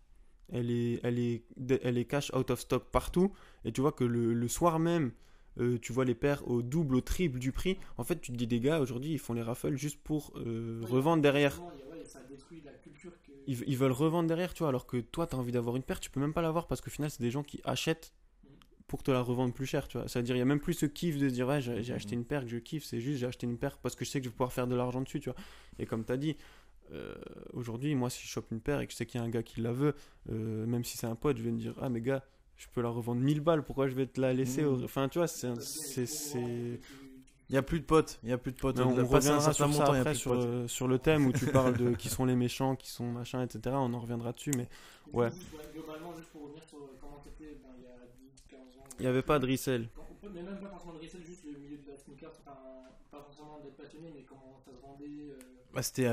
elle 0.52 0.70
est, 0.70 1.00
elle 1.02 1.18
est, 1.18 1.44
elle 1.82 1.96
est 1.96 2.04
cash 2.04 2.30
out 2.34 2.50
of 2.50 2.60
stock 2.60 2.90
partout 2.90 3.32
et 3.64 3.72
tu 3.72 3.80
vois 3.80 3.92
que 3.92 4.04
le, 4.04 4.34
le 4.34 4.48
soir 4.48 4.78
même, 4.78 5.12
euh, 5.60 5.78
tu 5.78 5.92
vois 5.92 6.04
les 6.04 6.14
paires 6.14 6.46
au 6.48 6.60
double, 6.62 6.96
au 6.96 7.00
triple 7.00 7.38
du 7.38 7.52
prix, 7.52 7.78
en 7.96 8.04
fait, 8.04 8.20
tu 8.20 8.32
te 8.32 8.36
dis, 8.36 8.46
des 8.46 8.60
gars, 8.60 8.80
aujourd'hui, 8.80 9.12
ils 9.12 9.18
font 9.18 9.32
les 9.32 9.42
raffles 9.42 9.76
juste 9.76 10.00
pour 10.02 10.32
euh, 10.36 10.82
revendre 10.82 11.22
derrière. 11.22 11.62
La. 12.64 12.72
Ils, 13.46 13.62
ils 13.66 13.76
veulent 13.76 13.92
revendre 13.92 14.28
derrière, 14.28 14.54
tu 14.54 14.60
vois, 14.60 14.68
alors 14.68 14.86
que 14.86 14.98
toi, 14.98 15.26
tu 15.26 15.36
as 15.36 15.38
envie 15.38 15.52
d'avoir 15.52 15.76
une 15.76 15.82
paire, 15.82 16.00
tu 16.00 16.10
peux 16.10 16.20
même 16.20 16.32
pas 16.32 16.42
l'avoir 16.42 16.66
parce 16.66 16.80
qu'au 16.80 16.90
final, 16.90 17.10
c'est 17.10 17.22
des 17.22 17.30
gens 17.30 17.42
qui 17.42 17.60
achètent 17.64 18.12
pour 18.86 19.02
te 19.02 19.10
la 19.10 19.20
revendre 19.22 19.54
plus 19.54 19.66
cher, 19.66 19.88
tu 19.88 19.98
vois. 19.98 20.08
C'est-à-dire, 20.08 20.36
il 20.36 20.38
y 20.40 20.42
a 20.42 20.46
même 20.46 20.60
plus 20.60 20.74
ce 20.74 20.86
kiff 20.86 21.18
de 21.18 21.28
se 21.28 21.34
dire, 21.34 21.48
ouais, 21.48 21.60
j'ai 21.60 21.92
acheté 21.94 22.14
une 22.16 22.24
paire 22.24 22.42
que 22.42 22.48
je 22.48 22.58
kiffe, 22.58 22.84
c'est 22.84 23.00
juste, 23.00 23.18
j'ai 23.18 23.26
acheté 23.26 23.46
une 23.46 23.58
paire 23.58 23.78
parce 23.78 23.96
que 23.96 24.04
je 24.04 24.10
sais 24.10 24.20
que 24.20 24.24
je 24.24 24.30
vais 24.30 24.34
pouvoir 24.34 24.52
faire 24.52 24.66
de 24.66 24.74
l'argent 24.76 25.00
dessus, 25.02 25.20
tu 25.20 25.30
vois. 25.30 25.38
Et 25.78 25.86
comme 25.86 26.04
tu 26.04 26.12
as 26.12 26.16
dit, 26.16 26.36
euh, 26.92 27.14
aujourd'hui, 27.52 27.94
moi, 27.94 28.10
si 28.10 28.22
je 28.26 28.28
chope 28.30 28.50
une 28.52 28.60
paire 28.60 28.80
et 28.80 28.86
que 28.86 28.92
je 28.92 28.96
sais 28.98 29.06
qu'il 29.06 29.20
y 29.20 29.22
a 29.22 29.26
un 29.26 29.30
gars 29.30 29.42
qui 29.42 29.60
la 29.60 29.72
veut, 29.72 29.94
euh, 30.30 30.66
même 30.66 30.84
si 30.84 30.96
c'est 30.98 31.06
un 31.06 31.16
pote, 31.16 31.38
je 31.38 31.42
vais 31.42 31.50
me 31.52 31.58
dire, 31.58 31.74
ah, 31.80 31.88
mais 31.88 32.00
gars, 32.00 32.24
je 32.56 32.66
peux 32.72 32.82
la 32.82 32.88
revendre 32.90 33.20
1000 33.22 33.40
balles, 33.40 33.64
pourquoi 33.64 33.88
je 33.88 33.94
vais 33.94 34.06
te 34.06 34.20
la 34.20 34.32
laisser 34.34 34.64
au- 34.64 34.82
Enfin, 34.84 35.08
tu 35.08 35.18
vois, 35.18 35.28
c'est. 35.28 36.80
Il 37.50 37.52
n'y 37.52 37.58
a 37.58 37.62
plus 37.62 37.80
de 37.80 37.84
potes, 37.84 38.18
il 38.24 38.32
a 38.32 38.38
plus 38.38 38.52
de 38.52 38.56
potes. 38.56 38.78
mais 38.78 38.84
on, 38.84 39.06
reviendra 39.06 39.52
sur 39.52 39.54
ça 39.54 39.66
montant, 39.66 39.94
y 39.94 39.98
après 39.98 40.14
sur, 40.14 40.32
euh, 40.32 40.66
sur 40.66 40.88
le 40.88 40.98
thème 40.98 41.26
où 41.26 41.32
tu 41.32 41.46
parles 41.46 41.76
de 41.76 41.90
qui 41.94 42.08
sont 42.08 42.24
les 42.24 42.36
méchants, 42.36 42.74
qui 42.74 42.88
sont 42.90 43.04
machin, 43.04 43.42
etc. 43.42 43.76
On 43.78 43.92
en 43.92 44.00
reviendra 44.00 44.32
dessus, 44.32 44.52
mais 44.56 44.66
Ouais. 45.12 45.30
Globalement, 45.72 46.14
juste 46.16 46.28
pour 46.30 46.42
revenir 46.42 46.62
sur 46.64 46.78
comment 47.00 47.20
c'était 47.22 47.56
il 47.78 47.82
y 47.82 47.86
a 47.86 47.90
10, 48.18 48.42
15 48.50 48.58
ans. 48.58 48.84
il 48.98 49.02
n'y 49.02 49.06
avait 49.08 49.22
pas 49.22 49.38
de 49.38 49.46
resell. 49.46 49.88
Mais 50.22 50.42
même 50.42 50.58
pas 50.58 50.68
forcément 50.68 50.94
de 50.94 50.98
resell, 50.98 51.20
juste 51.44 51.56
le 51.56 51.62
milieu 51.62 51.76
de 51.78 51.90
la 51.90 51.96
sneaker 51.96 52.32
sneakers, 52.32 52.40
enfin, 52.46 52.58
pas 53.10 53.22
forcément 53.22 53.60
d'être 53.62 53.76
passionné, 53.76 54.10
mais 54.14 54.22
comment 54.22 54.60
ça 54.64 54.72
se 54.72 54.80
vendait, 54.80 55.04
euh, 55.30 55.38
Bah, 55.72 55.82
c'était, 55.82 56.08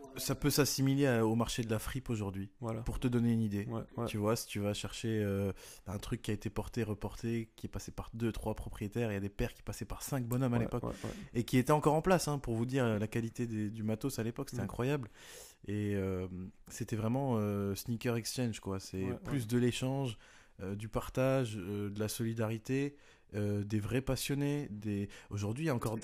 pour. 0.00 0.20
ça 0.20 0.34
peut 0.34 0.50
s'assimiler 0.50 1.20
au 1.20 1.34
marché 1.34 1.62
de 1.62 1.70
la 1.70 1.78
fripe 1.78 2.10
aujourd'hui. 2.10 2.50
Voilà. 2.60 2.80
Pour 2.82 2.98
te 3.00 3.08
donner 3.08 3.32
une 3.32 3.42
idée. 3.42 3.66
Ouais, 3.66 3.82
ouais. 3.96 4.06
Tu 4.06 4.16
vois, 4.16 4.36
si 4.36 4.46
tu 4.46 4.58
vas 4.60 4.74
chercher 4.74 5.20
euh, 5.22 5.52
un 5.86 5.98
truc 5.98 6.22
qui 6.22 6.30
a 6.30 6.34
été 6.34 6.50
porté, 6.50 6.82
reporté, 6.82 7.50
qui 7.56 7.66
est 7.66 7.70
passé 7.70 7.92
par 7.92 8.10
deux, 8.14 8.32
trois 8.32 8.54
propriétaires, 8.54 9.10
il 9.10 9.14
y 9.14 9.18
a 9.18 9.20
des 9.20 9.28
paires 9.28 9.54
qui 9.54 9.62
passaient 9.62 9.84
par 9.84 10.02
cinq 10.02 10.24
bonhommes 10.26 10.54
à 10.54 10.58
Ouais, 10.58 10.64
l'époque 10.64 10.84
ouais, 10.84 10.90
ouais. 11.04 11.10
et 11.34 11.44
qui 11.44 11.58
étaient 11.58 11.72
encore 11.72 11.94
en 11.94 12.02
place, 12.02 12.28
hein, 12.28 12.38
pour 12.38 12.54
vous 12.54 12.66
dire 12.66 12.98
la 12.98 13.06
qualité 13.08 13.46
des- 13.46 13.70
du 13.70 13.82
matos 13.82 14.18
à 14.18 14.22
l'époque, 14.22 14.50
c'était 14.50 14.62
Mm. 14.62 14.64
incroyable. 14.64 15.10
Et 15.68 15.94
euh, 15.94 16.26
c'était 16.68 16.96
vraiment 16.96 17.34
euh, 17.36 17.74
sneaker 17.74 18.16
exchange, 18.16 18.58
quoi. 18.60 18.80
C'est 18.80 19.04
Ouais, 19.04 19.18
plus 19.24 19.40
ouais. 19.42 19.46
de 19.46 19.58
l'échange, 19.58 20.18
euh, 20.60 20.74
du 20.74 20.88
partage, 20.88 21.56
euh, 21.56 21.88
de 21.88 21.98
la 22.00 22.08
solidarité, 22.08 22.96
euh, 23.34 23.64
des 23.64 23.80
vrais 23.80 24.00
passionnés. 24.02 24.68
Des... 24.70 25.08
Aujourd'hui, 25.30 25.64
il 25.64 25.66
y 25.68 25.70
a 25.70 25.74
encore. 25.74 25.98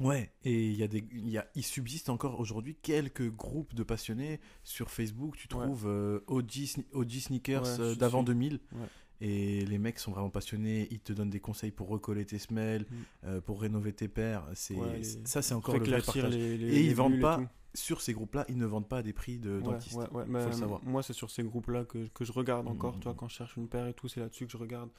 Ouais, 0.00 0.32
et 0.42 0.70
il 0.70 0.74
y 0.76 0.82
a 0.82 0.88
des, 0.88 1.04
il 1.12 1.28
y 1.30 1.38
a, 1.38 1.46
il 1.54 1.62
subsiste 1.64 2.08
encore 2.08 2.40
aujourd'hui 2.40 2.74
quelques 2.82 3.30
groupes 3.30 3.74
de 3.74 3.84
passionnés 3.84 4.40
sur 4.64 4.90
Facebook. 4.90 5.36
Tu 5.36 5.46
Ouais. 5.54 5.62
trouves 5.64 5.86
euh, 5.86 6.18
OG, 6.26 6.50
sne- 6.50 6.84
OG 6.92 7.10
sneakers 7.20 7.62
Ouais, 7.62 7.80
euh, 7.80 7.94
je 7.94 7.98
d'avant 7.98 8.18
suis. 8.20 8.26
2000. 8.26 8.54
Ouais. 8.72 8.78
Et 9.20 9.64
les 9.64 9.78
mecs 9.78 10.00
sont 10.00 10.10
vraiment 10.10 10.30
passionnés. 10.30 10.88
Ils 10.90 10.98
te 10.98 11.12
donnent 11.12 11.30
des 11.30 11.38
conseils 11.38 11.70
pour 11.70 11.86
recoller 11.88 12.24
tes 12.24 12.40
semelles, 12.40 12.82
Mm. 12.90 12.94
euh, 13.26 13.40
pour 13.40 13.60
rénover 13.60 13.92
tes 13.92 14.08
paires. 14.08 14.44
C'est 14.54 14.74
Ouais, 14.74 14.98
les- 14.98 15.04
ça, 15.04 15.42
c'est 15.42 15.54
encore 15.54 15.78
le 15.78 15.84
vrai 15.84 16.02
partage. 16.02 16.24
les- 16.32 16.58
les- 16.58 16.66
Et 16.66 16.70
les 16.70 16.84
ils 16.86 16.94
vendent 16.96 17.20
pas. 17.20 17.40
Sur 17.72 18.00
ces 18.00 18.12
groupes-là, 18.14 18.44
ils 18.48 18.58
ne 18.58 18.66
vendent 18.66 18.88
pas 18.88 18.98
à 18.98 19.02
des 19.02 19.12
prix 19.12 19.38
de 19.38 19.56
Ouais, 19.58 19.62
dentiste. 19.62 19.94
ouais, 19.96 20.08
ouais. 20.10 20.24
Faut 20.26 20.32
Bah, 20.32 20.46
le 20.46 20.52
savoir. 20.52 20.82
Moi, 20.84 21.02
c'est 21.04 21.12
sur 21.12 21.30
ces 21.30 21.42
groupes-là 21.44 21.84
que, 21.84 22.06
que 22.08 22.24
je 22.24 22.32
regarde 22.32 22.66
Mm, 22.66 22.70
encore. 22.70 22.96
mm, 22.96 23.00
Tu 23.00 23.04
vois, 23.04 23.12
mm. 23.12 23.16
quand 23.16 23.28
je 23.28 23.34
cherche 23.36 23.56
une 23.56 23.68
paire 23.68 23.86
et 23.86 23.94
tout, 23.94 24.08
c'est 24.08 24.18
là-dessus 24.20 24.46
que 24.46 24.52
je 24.52 24.56
regarde. 24.56 24.90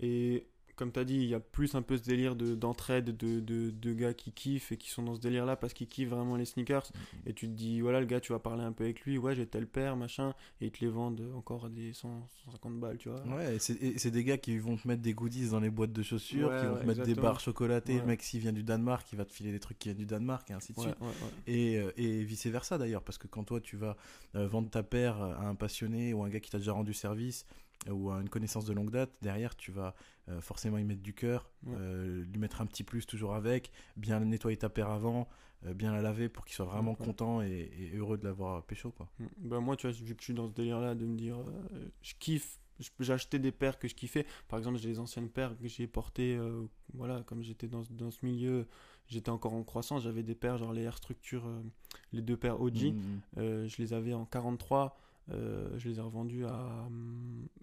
Et 0.00 0.46
comme 0.76 0.92
tu 0.92 0.98
as 1.00 1.04
dit, 1.04 1.16
il 1.16 1.26
y 1.26 1.34
a 1.34 1.40
plus 1.40 1.74
un 1.74 1.82
peu 1.82 1.98
ce 1.98 2.02
délire 2.04 2.34
de- 2.36 2.54
d'entraide 2.54 3.14
de, 3.14 3.38
de, 3.40 3.68
de 3.68 3.92
gars 3.92 4.14
qui 4.14 4.32
kiffent 4.32 4.72
et 4.72 4.78
qui 4.78 4.88
sont 4.88 5.02
dans 5.02 5.14
ce 5.14 5.20
délire-là 5.20 5.54
parce 5.56 5.74
qu'ils 5.74 5.88
kiffent 5.88 6.08
vraiment 6.08 6.36
les 6.36 6.46
sneakers. 6.46 6.90
Mm, 6.94 7.28
Et 7.28 7.34
tu 7.34 7.48
te 7.48 7.52
dis, 7.52 7.82
voilà, 7.82 8.00
le 8.00 8.06
gars, 8.06 8.18
tu 8.18 8.32
vas 8.32 8.38
parler 8.38 8.62
un 8.64 8.72
peu 8.72 8.84
avec 8.84 9.02
lui. 9.02 9.18
Ouais, 9.18 9.34
j'ai 9.34 9.44
tel 9.46 9.66
paire, 9.66 9.94
machin. 9.96 10.32
Et 10.62 10.66
ils 10.68 10.70
te 10.72 10.80
les 10.82 10.90
vendent 10.90 11.20
encore 11.36 11.66
à 11.66 11.68
des 11.68 11.92
100, 11.92 12.26
150 12.46 12.80
balles, 12.80 12.96
tu 12.96 13.10
vois. 13.10 13.20
Ouais, 13.26 13.56
et 13.56 13.58
c'est 13.58 14.10
des 14.10 14.24
gars 14.24 14.38
qui 14.38 14.56
vont 14.56 14.78
te 14.78 14.88
mettre 14.88 15.02
des 15.02 15.12
goodies 15.12 15.50
dans 15.50 15.60
les 15.60 15.68
boîtes 15.68 15.92
de 15.92 16.02
chaussures, 16.02 16.48
Ouais, 16.48 16.60
qui 16.60 16.64
vont 16.66 16.72
ouais, 16.76 16.80
te 16.80 16.86
mettre 16.86 17.02
des 17.02 17.14
barres 17.14 17.40
chocolatées. 17.40 17.96
Ouais. 17.96 18.00
Le 18.00 18.06
mec, 18.06 18.22
s'il 18.22 18.40
vient 18.40 18.54
du 18.54 18.62
Danemark, 18.62 19.06
il 19.12 19.18
va 19.18 19.26
te 19.26 19.32
filer 19.34 19.52
des 19.52 19.60
trucs 19.60 19.78
qui 19.78 19.88
viennent 19.90 19.98
du 19.98 20.06
Danemark, 20.06 20.48
et 20.50 20.54
ainsi 20.54 20.72
de 20.72 20.80
suite. 20.80 20.96
Et, 21.46 21.76
euh, 21.76 21.92
et 21.98 22.24
vice 22.24 22.46
versa 22.46 22.78
d'ailleurs, 22.78 23.02
parce 23.02 23.18
que 23.18 23.26
quand 23.26 23.44
toi 23.44 23.60
tu 23.60 23.76
vas 23.76 23.98
euh, 24.34 24.46
vendre 24.48 24.70
ta 24.70 24.82
paire 24.82 25.20
à 25.20 25.46
un 25.46 25.54
passionné 25.54 26.14
ou 26.14 26.22
un 26.24 26.30
gars 26.30 26.40
qui 26.40 26.48
t'a 26.48 26.56
déjà 26.56 26.72
rendu 26.72 26.94
service 26.94 27.44
ou 27.88 28.10
à 28.10 28.20
une 28.20 28.28
connaissance 28.28 28.64
de 28.66 28.72
longue 28.72 28.90
date, 28.90 29.10
derrière 29.22 29.56
tu 29.56 29.70
vas 29.72 29.94
euh, 30.28 30.40
forcément 30.40 30.76
y 30.78 30.84
mettre 30.84 31.02
du 31.02 31.14
cœur, 31.14 31.50
Ouais. 31.66 31.74
euh, 31.78 32.24
lui 32.24 32.38
mettre 32.38 32.60
un 32.60 32.66
petit 32.66 32.84
plus 32.84 33.06
toujours 33.06 33.34
avec, 33.34 33.70
bien 33.96 34.20
nettoyer 34.20 34.56
ta 34.58 34.68
paire 34.68 34.90
avant, 34.90 35.28
euh, 35.66 35.72
bien 35.74 35.92
la 35.92 36.02
laver 36.02 36.28
pour 36.28 36.44
qu'il 36.44 36.54
soit 36.54 36.66
vraiment 36.66 36.92
Ouais, 36.98 37.06
content 37.06 37.40
et, 37.42 37.70
et 37.92 37.96
heureux 37.96 38.18
de 38.18 38.24
l'avoir 38.24 38.62
pécho 38.64 38.90
quoi. 38.90 39.08
Mm. 39.18 39.24
Bah 39.38 39.60
moi, 39.60 39.76
tu 39.76 39.86
vois, 39.86 39.96
vu 39.96 40.14
que 40.14 40.20
je 40.20 40.24
suis 40.24 40.34
dans 40.34 40.48
ce 40.48 40.52
délire-là 40.52 40.94
de 40.94 41.06
me 41.06 41.16
dire, 41.16 41.36
je 42.02 42.14
kiffe, 42.18 42.58
j'ai 42.98 43.12
acheté 43.12 43.38
des 43.38 43.52
paires 43.52 43.78
que 43.78 43.88
je 43.88 43.94
kiffais. 43.94 44.26
Par 44.48 44.58
exemple, 44.58 44.78
j'ai 44.78 44.88
les 44.88 44.98
anciennes 45.00 45.28
paires 45.28 45.56
que 45.58 45.68
j'ai 45.68 45.86
portées, 45.86 46.38
voilà, 46.94 47.22
comme 47.22 47.42
j'étais 47.42 47.68
dans, 47.68 47.82
ce- 47.84 47.92
dans 47.92 48.10
ce 48.10 48.24
milieu, 48.24 48.66
j'étais 49.06 49.30
encore 49.30 49.52
en 49.54 49.62
croissance, 49.64 50.02
j'avais 50.02 50.22
des 50.22 50.34
paires, 50.34 50.56
genre 50.58 50.72
les 50.72 50.82
Air 50.82 50.96
Structure, 50.96 51.46
les 52.12 52.22
deux 52.22 52.36
paires 52.36 52.60
OG, 52.60 52.92
Mm, 52.92 53.00
euh, 53.38 53.68
je 53.68 53.76
les 53.82 53.92
avais 53.94 54.14
en 54.14 54.24
43. 54.26 54.98
Euh, 55.32 55.78
je 55.78 55.88
les 55.88 55.98
ai 55.98 56.00
revendus 56.02 56.44
à, 56.46 56.88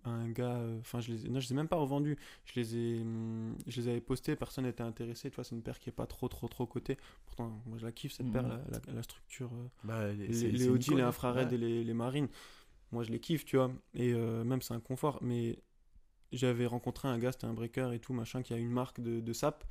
à 0.04 0.10
un 0.10 0.30
gars. 0.30 0.58
euh, 0.58 0.80
Enfin, 0.80 1.00
je 1.00 1.12
les 1.14 1.26
ai, 1.26 1.30
non, 1.30 1.40
je 1.40 1.48
les 1.48 1.54
ai 1.54 1.56
même 1.56 1.68
pas 1.68 1.76
revendus. 1.78 2.18
Je 2.46 2.60
les 2.60 2.76
ai, 2.78 3.06
je 3.68 3.82
les 3.82 3.88
avais 3.90 4.02
postés. 4.02 4.36
Personne 4.36 4.66
n'était 4.66 4.84
intéressé. 4.84 5.30
Tu 5.30 5.36
vois, 5.36 5.44
c'est 5.44 5.56
une 5.56 5.62
paire 5.64 5.80
qui 5.80 5.90
est 5.90 5.94
pas 5.94 6.08
trop, 6.08 6.28
trop, 6.28 6.48
trop 6.48 6.66
cotée. 6.66 6.98
Pourtant, 7.26 7.62
moi, 7.66 7.78
je 7.78 7.86
la 7.86 7.92
kiffe 7.92 8.14
cette 8.14 8.28
Mhm. 8.28 8.32
paire, 8.32 8.48
la, 8.48 8.58
la- 8.70 8.94
la 8.94 9.04
structure. 9.04 9.52
euh, 9.54 9.68
Bah, 9.84 10.12
les, 10.14 10.52
les 10.52 10.68
Nico, 10.70 10.96
les 10.96 11.02
hein. 11.04 11.08
infrareds 11.10 11.46
Ouais. 11.48 11.54
et 11.54 11.58
les, 11.58 11.84
les 11.84 11.94
marines, 11.94 12.28
moi 12.92 13.04
je 13.04 13.12
les 13.12 13.20
kiffe, 13.20 13.46
tu 13.46 13.58
vois. 13.58 13.72
Et 13.94 14.14
euh, 14.14 14.44
même 14.44 14.62
c'est 14.62 14.74
un 14.74 14.80
confort. 14.80 15.20
Mais 15.22 15.60
j'avais 16.32 16.66
rencontré 16.66 17.08
un 17.08 17.18
gars, 17.20 17.32
c'était 17.32 17.46
un 17.48 17.54
breaker 17.54 17.92
et 17.94 18.00
tout, 18.00 18.14
machin, 18.14 18.42
qui 18.44 18.54
a 18.54 18.58
une 18.58 18.72
marque 18.72 19.02
de, 19.02 19.20
de 19.22 19.34
sap. 19.34 19.64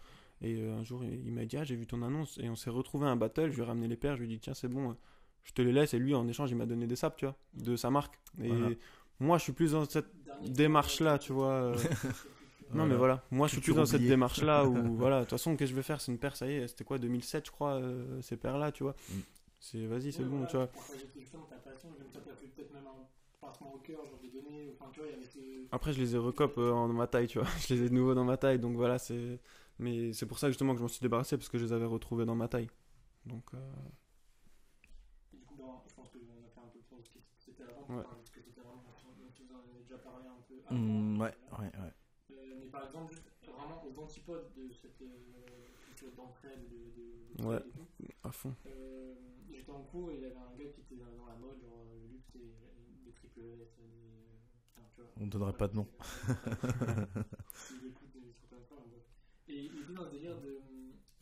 Et 0.42 0.56
euh, 0.60 0.76
un 0.78 0.84
jour, 0.84 1.04
il, 1.04 1.32
m'a 1.32 1.44
dit 1.46 1.56
Ah, 1.56 1.64
j'ai 1.64 1.76
vu 1.76 1.86
ton 1.86 2.02
annonce. 2.02 2.38
Et 2.38 2.48
on 2.50 2.56
s'est 2.56 2.70
retrouvé 2.70 3.06
à 3.06 3.10
un 3.10 3.16
battle. 3.16 3.50
Je 3.50 3.56
lui 3.56 3.62
ai 3.62 3.66
ramené 3.66 3.88
les 3.88 3.96
paires. 3.96 4.16
Je 4.16 4.22
lui 4.22 4.26
ai 4.32 4.34
dit 4.36 4.40
Tiens, 4.40 4.54
c'est 4.54 4.68
bon, 4.68 4.96
je 5.46 5.52
te 5.54 5.62
les 5.62 5.72
laisse. 5.72 5.94
Et 5.94 5.98
lui, 5.98 6.14
en 6.14 6.28
échange, 6.28 6.50
il 6.50 6.56
m'a 6.56 6.66
donné 6.66 6.86
des 6.86 6.96
saps, 6.96 7.16
tu 7.16 7.24
vois, 7.24 7.36
de 7.54 7.74
sa 7.76 7.90
marque. 7.90 8.20
Et 8.42 8.48
Voilà. 8.48 8.76
moi, 9.20 9.38
je 9.38 9.44
suis 9.44 9.52
plus 9.52 9.72
dans 9.72 9.84
cette 9.88 10.06
Dernier 10.26 10.50
démarche-là, 10.50 11.18
tu 11.18 11.32
vois. 11.32 11.48
euh, 11.52 11.76
Non, 12.74 12.84
mais 12.84 12.96
voilà, 12.96 13.22
moi 13.30 13.46
je 13.46 13.52
suis 13.52 13.60
plus 13.62 13.74
dans 13.74 13.86
cette 13.86 13.96
oubliée. 14.00 14.10
démarche-là 14.10 14.66
où, 14.66 14.74
voilà, 14.96 15.18
de 15.20 15.24
toute 15.24 15.30
façon, 15.30 15.52
qu'est-ce 15.56 15.70
que 15.70 15.74
je 15.76 15.76
vais 15.76 15.82
faire? 15.84 16.00
C'est 16.00 16.10
une 16.12 16.18
paire, 16.18 16.36
ça 16.36 16.48
y 16.48 16.54
est, 16.54 16.68
c'était 16.68 16.82
quoi, 16.84 16.98
2007, 16.98 17.46
je 17.46 17.50
crois, 17.52 17.74
euh, 17.74 18.20
ces 18.22 18.36
paires-là, 18.36 18.72
tu 18.72 18.82
vois. 18.82 18.96
Mm. 19.08 19.14
C'est, 19.60 19.86
vas-y, 19.86 20.12
c'est 20.12 20.24
Ouais, 20.24 20.28
bon, 20.28 20.36
voilà, 20.38 20.46
tu 20.48 20.56
vois. 20.56 20.68
Après, 25.72 25.92
je 25.92 26.00
les 26.00 26.14
ai 26.14 26.18
recop 26.18 26.58
euh, 26.58 26.72
en 26.72 26.88
ma 26.88 27.06
taille, 27.06 27.26
tu 27.26 27.38
vois. 27.38 27.48
Je 27.68 27.74
les 27.74 27.82
ai 27.84 27.88
de 27.88 27.94
nouveau 27.94 28.14
dans 28.14 28.24
ma 28.24 28.36
taille, 28.36 28.58
donc 28.58 28.76
voilà, 28.76 28.98
c'est. 28.98 29.40
Mais 29.78 30.12
c'est 30.12 30.26
pour 30.26 30.38
ça 30.38 30.48
justement 30.48 30.72
que 30.72 30.78
je 30.78 30.82
m'en 30.82 30.88
suis 30.88 31.00
débarrassé, 31.02 31.36
parce 31.36 31.48
que 31.48 31.58
je 31.58 31.64
les 31.64 31.72
avais 31.72 31.84
retrouvés 31.84 32.24
dans 32.24 32.34
ma 32.34 32.48
taille. 32.48 32.70
Donc, 33.26 33.44
euh, 33.52 33.58
Et 35.34 35.36
du 35.36 35.44
coup, 35.44 35.54
ben, 35.58 35.64
je 35.88 35.94
pense 35.94 36.08
qu'on 36.08 36.18
a 36.18 36.48
fait 36.48 36.60
un 36.60 36.68
peu 36.72 36.78
le 36.78 36.84
tour 36.88 36.98
de 36.98 37.04
ce 37.04 37.10
qui 37.10 37.18
c'était 37.38 37.64
avant, 37.64 37.75
Ouais. 37.88 38.02
parce 38.02 38.30
que 38.30 38.40
c'était 38.42 38.60
vraiment, 38.60 38.82
si 39.30 39.42
vous 39.44 39.54
en 39.54 39.58
avez 39.60 39.82
déjà 39.82 39.98
parlé 39.98 40.26
un 40.26 40.40
peu 40.48 40.54
avant. 40.66 40.78
Mm, 40.78 41.20
ouais, 41.20 41.34
ouais, 41.58 41.58
ouais. 41.58 41.92
euh, 42.32 42.54
mais 42.58 42.66
par 42.66 42.86
exemple, 42.86 43.12
juste 43.14 43.28
vraiment 43.46 43.84
aux 43.84 43.98
antipodes 44.00 44.52
de 44.56 44.72
cette 44.72 45.00
euh, 45.02 45.66
culture 45.86 46.12
d'entraide, 46.16 46.68
de, 46.68 46.76
de, 46.96 47.42
de 47.42 47.46
Ouais. 47.46 47.62
à 48.24 48.32
fond. 48.32 48.54
euh, 48.66 49.14
j'étais 49.52 49.70
en 49.70 49.82
cours 49.84 50.10
et 50.10 50.16
il 50.16 50.22
y 50.22 50.24
avait 50.26 50.36
un 50.36 50.54
gars 50.56 50.68
qui 50.70 50.80
était 50.80 50.96
dans 50.96 51.26
la 51.26 51.34
mode, 51.36 51.60
genre 51.62 51.84
le 51.84 52.06
luxe 52.12 52.34
et 52.36 52.54
des 53.04 53.12
triple 53.12 53.40
S, 53.40 53.74
des. 53.78 53.84
euh, 53.84 54.24
enfin, 54.76 54.86
tu 54.94 55.00
vois. 55.02 55.10
On 55.20 55.26
ne 55.26 55.30
donnera 55.30 55.52
pas 55.52 55.68
de 55.68 55.76
nom. 55.76 55.86
S'il 57.54 57.86
écoute 57.86 58.10
des 58.14 58.32
trucs 58.32 58.50
comme 58.50 58.64
ça, 58.64 58.74
Et 59.48 59.64
il 59.66 59.82
était 59.82 59.92
dans 59.92 60.04
ce 60.06 60.10
délire 60.10 60.40
de. 60.40 60.60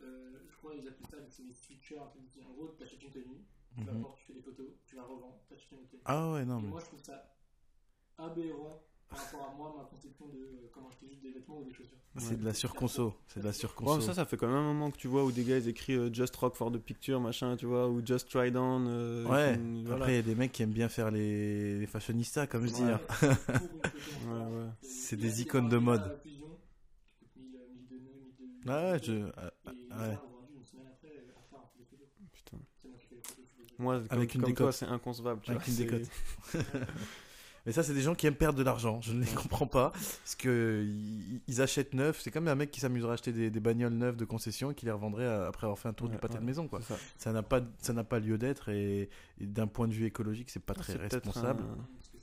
euh, 0.02 0.38
je 0.48 0.56
crois 0.56 0.74
qu'ils 0.74 0.88
appellent 0.88 1.06
ça 1.06 1.42
des 1.42 1.52
sweatshirts. 1.52 2.16
En 2.46 2.52
gros, 2.52 2.68
tu 2.76 2.82
achètes 2.82 3.02
une 3.02 3.10
tenue, 3.10 3.44
tu 3.76 3.84
la 3.84 3.92
Mhm. 3.92 4.02
portes, 4.02 4.16
tu 4.18 4.24
fais 4.26 4.32
des 4.34 4.42
photos, 4.42 4.66
tu 4.86 4.96
la 4.96 5.02
revends, 5.02 5.40
tu 5.48 5.54
achètes 5.54 5.70
une 5.72 5.78
autre 5.78 5.90
tenue. 5.90 6.02
Ah 6.04 6.32
ouais, 6.32 6.44
non, 6.44 6.58
Et 6.58 6.62
mais. 6.62 6.68
moi, 6.68 6.80
je 6.80 6.86
trouve 6.86 7.02
ça 7.02 7.34
aberrant 8.18 8.82
par 9.08 9.18
rapport 9.18 9.50
à 9.50 9.54
moi, 9.54 9.74
ma 9.76 9.84
conception 9.84 10.26
de 10.28 10.38
euh, 10.38 10.70
comment 10.72 10.88
acheter 10.88 11.08
juste 11.08 11.22
des 11.22 11.30
vêtements 11.32 11.58
ou 11.58 11.64
des 11.64 11.72
chaussures. 11.72 11.98
C'est 12.16 12.38
de 12.38 12.44
la 12.44 12.54
surconso. 12.54 13.12
C'est 13.26 13.40
de 13.40 13.44
la 13.44 13.50
Ouais, 13.50 13.54
surconso. 13.54 14.00
ça, 14.00 14.14
ça 14.14 14.24
fait 14.24 14.36
quand 14.36 14.46
même 14.46 14.54
un 14.56 14.72
moment 14.72 14.90
que 14.92 14.96
tu 14.96 15.08
vois 15.08 15.24
où 15.24 15.32
des 15.32 15.42
gars 15.42 15.58
ils 15.58 15.66
écrivent 15.68 15.98
euh, 16.02 16.12
Just 16.14 16.34
Rock 16.36 16.54
for 16.54 16.70
the 16.70 16.78
Picture, 16.78 17.20
machin, 17.20 17.56
tu 17.56 17.66
vois, 17.66 17.88
ou 17.88 18.04
Just 18.06 18.28
Try 18.30 18.52
Down. 18.52 18.86
euh, 18.88 19.26
Ouais, 19.26 19.54
une- 19.56 19.82
voilà. 19.84 20.02
après 20.02 20.12
il 20.12 20.16
y 20.16 20.18
a 20.20 20.22
des 20.22 20.34
mecs 20.36 20.52
qui 20.52 20.62
aiment 20.62 20.70
bien 20.72 20.88
faire 20.88 21.10
les, 21.10 21.78
les 21.80 21.86
fashionistas, 21.86 22.46
comme 22.46 22.66
je 22.68 22.72
dis. 22.72 22.82
Ouais. 22.84 22.92
hein. 22.92 23.00
Ouais, 24.26 24.56
ouais. 24.56 24.68
C'est 24.82 25.16
des 25.16 25.42
icônes 25.42 25.68
de 25.68 25.76
mode. 25.78 26.02
à 26.02 26.06
la 26.08 26.16
fusion, 26.18 26.46
qui 27.18 27.26
coûte 27.26 27.36
1000, 27.36 27.50
1002 27.90 27.96
nœuds, 27.98 28.32
1002 28.38 28.70
Ah 28.70 28.92
ouais, 28.92 28.98
je. 29.02 29.30
ah, 29.36 29.52
ah, 29.66 29.70
ouais. 29.70 30.16
ont 30.16 30.40
vendu 30.40 30.54
une 30.56 30.64
semaine 30.64 30.86
après 30.86 31.08
à 31.08 31.42
faire 31.50 31.58
un 31.58 31.68
peu 31.76 31.78
des 31.80 31.84
photos. 31.84 32.08
Putain. 32.32 32.56
C'est 32.80 32.88
moi 32.88 32.96
qui 32.98 33.06
fais 33.06 33.16
les 33.16 33.22
Avec 33.92 34.34
une 34.34 34.42
comme 34.42 34.54
toi, 34.54 34.66
décote. 34.66 34.72
c'est 34.74 34.86
inconcevable. 34.86 35.40
Tu 35.42 35.50
Avec 35.50 35.62
vois, 35.68 35.70
une 35.70 35.90
décote. 35.90 36.10
Mais 37.66 37.72
ça, 37.72 37.82
c'est 37.82 37.94
des 37.94 38.02
gens 38.02 38.14
qui 38.14 38.26
aiment 38.26 38.34
perdre 38.34 38.58
de 38.58 38.62
l'argent. 38.62 39.00
Je 39.00 39.14
ne 39.14 39.24
les 39.24 39.30
comprends 39.32 39.66
pas. 39.66 39.88
Parce 39.92 40.34
que 40.36 40.84
ils, 40.86 41.40
ils 41.48 41.62
achètent 41.62 41.94
neuf. 41.94 42.20
C'est 42.22 42.30
comme 42.30 42.46
un 42.46 42.54
mec 42.54 42.70
qui 42.70 42.78
s'amuserait 42.80 43.12
à 43.12 43.14
acheter 43.14 43.32
des, 43.32 43.48
des 43.48 43.60
bagnoles 43.60 43.94
neuves 43.94 44.16
de 44.16 44.26
concession 44.26 44.70
et 44.70 44.74
qui 44.74 44.84
les 44.84 44.92
revendrait 44.92 45.24
à- 45.24 45.46
après 45.46 45.64
avoir 45.64 45.78
fait 45.78 45.88
un 45.88 45.94
tour 45.94 46.10
du 46.10 46.18
pâté 46.18 46.34
ouais, 46.34 46.40
de 46.40 46.44
maison. 46.44 46.68
Quoi. 46.68 46.80
ça. 47.16 47.32
N'a 47.32 47.42
pas, 47.42 47.62
ça 47.80 47.94
n'a 47.94 48.04
pas 48.04 48.18
lieu 48.18 48.36
d'être 48.36 48.68
et, 48.68 49.08
et 49.40 49.46
d'un 49.46 49.66
point 49.66 49.88
de 49.88 49.94
vue 49.94 50.04
écologique, 50.04 50.50
c'est 50.50 50.62
pas 50.62 50.74
très 50.74 50.92
C'est 50.92 50.98
peut-être 50.98 51.14
responsable. 51.24 51.62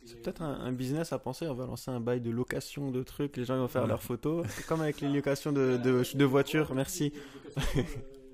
C'est 0.05 0.22
peut-être 0.22 0.43
un, 0.43 0.59
un 0.62 0.72
business 0.74 1.12
à 1.12 1.18
penser. 1.18 1.47
On 1.47 1.55
va 1.55 1.66
lancer 1.66 1.89
un 1.89 1.99
bail 1.99 2.22
de 2.22 2.30
location 2.30 2.91
de 2.91 3.01
trucs. 3.01 3.36
Les 3.38 3.45
gens 3.45 3.57
vont 3.57 3.68
faire 3.68 3.82
Ouais. 3.84 3.88
leurs 3.88 4.03
photos. 4.03 4.45
C'est 4.49 4.68
comme 4.68 4.82
avec 4.82 5.01
les 5.01 5.09
locations 5.09 5.51
de, 5.51 5.78
de, 5.78 6.03
de 6.16 6.26
voitures. 6.26 6.72
Merci. 6.76 7.14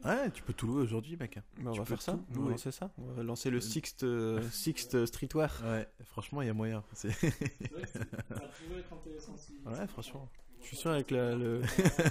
Ouais, 0.07 0.31
tu 0.31 0.41
peux 0.43 0.53
tout 0.53 0.67
louer 0.67 0.81
aujourd'hui, 0.83 1.17
mec. 1.17 1.39
Bah, 1.59 1.69
on 1.69 1.71
Tu 1.73 1.79
va 1.79 1.85
faire 1.85 2.01
ça. 2.01 2.13
tout 2.33 2.39
On 2.39 2.43
va 2.43 2.51
lancer 2.51 2.71
ça. 2.71 2.91
On 2.97 3.11
va 3.13 3.23
lancer 3.23 3.49
le 3.49 3.59
Sixt, 3.59 4.03
euh, 4.03 4.41
Sixt 4.51 5.05
Streetwear. 5.07 5.51
Ouais, 5.65 5.87
franchement, 6.05 6.41
il 6.41 6.47
y 6.47 6.49
a 6.49 6.53
moyen. 6.53 6.83
C'est- 6.93 7.09
Ça 7.11 7.29
pourrait 7.29 8.79
être 8.79 8.93
intéressant 8.93 9.35
si. 9.37 9.53
Ouais, 9.65 9.87
franchement. 9.87 10.29
Je 10.61 10.67
suis 10.69 10.77
sûr 10.77 10.91
avec 10.91 11.11
la, 11.11 11.35
le, 11.35 11.61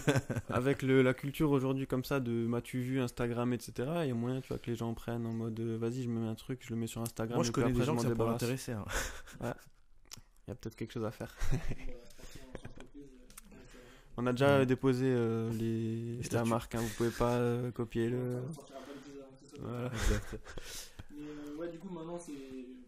avec 0.49 0.82
le, 0.82 1.03
la 1.03 1.12
culture 1.14 1.51
aujourd'hui 1.51 1.86
comme 1.86 2.05
ça 2.05 2.20
de 2.20 2.30
m'as-tu 2.30 2.80
vu 2.80 3.01
Instagram 3.01 3.53
etc. 3.53 3.72
Il 4.05 4.09
y 4.09 4.11
a 4.11 4.14
moyen 4.14 4.40
tu 4.40 4.49
vois 4.49 4.59
que 4.59 4.70
les 4.70 4.76
gens 4.76 4.94
prennent 4.94 5.26
en 5.26 5.32
mode 5.32 5.59
euh, 5.61 5.76
vas-y 5.76 6.03
je 6.05 6.09
me 6.09 6.20
mets 6.20 6.28
un 6.28 6.34
truc 6.36 6.62
je 6.64 6.70
le 6.70 6.76
mets 6.76 6.86
sur 6.86 7.03
Instagram. 7.03 7.36
Moi, 7.36 7.44
je 7.44 7.51
connais 7.51 7.72
des 7.72 7.82
gens 7.84 7.94
m'en 7.94 8.01
ça 8.01 8.09
pourrait 8.11 8.30
intéresser. 8.30 8.72
hein. 8.72 8.84
Il 9.42 9.47
y 10.49 10.53
a 10.53 10.55
peut-être 10.55 10.76
quelque 10.76 10.92
chose 10.92 11.05
à 11.05 11.11
faire. 11.11 11.36
On 14.16 14.26
a 14.26 14.32
déjà 14.32 14.58
Ouais. 14.58 14.66
déposé 14.66 15.06
euh, 15.06 15.52
les, 15.52 16.20
la 16.32 16.44
marque. 16.44 16.74
Hein, 16.74 16.80
vous 16.80 16.88
pouvez 16.96 17.10
pas 17.10 17.36
euh, 17.36 17.70
copier 17.70 18.08
le. 18.08 18.42
Soit 18.52 18.64
Voilà. 19.60 19.90
Exact. 19.92 20.36
Mais 21.10 21.28
euh, 21.28 21.56
ouais, 21.56 21.68
du 21.68 21.78
coup, 21.78 21.88
maintenant, 21.88 22.18
c'est 22.18 22.32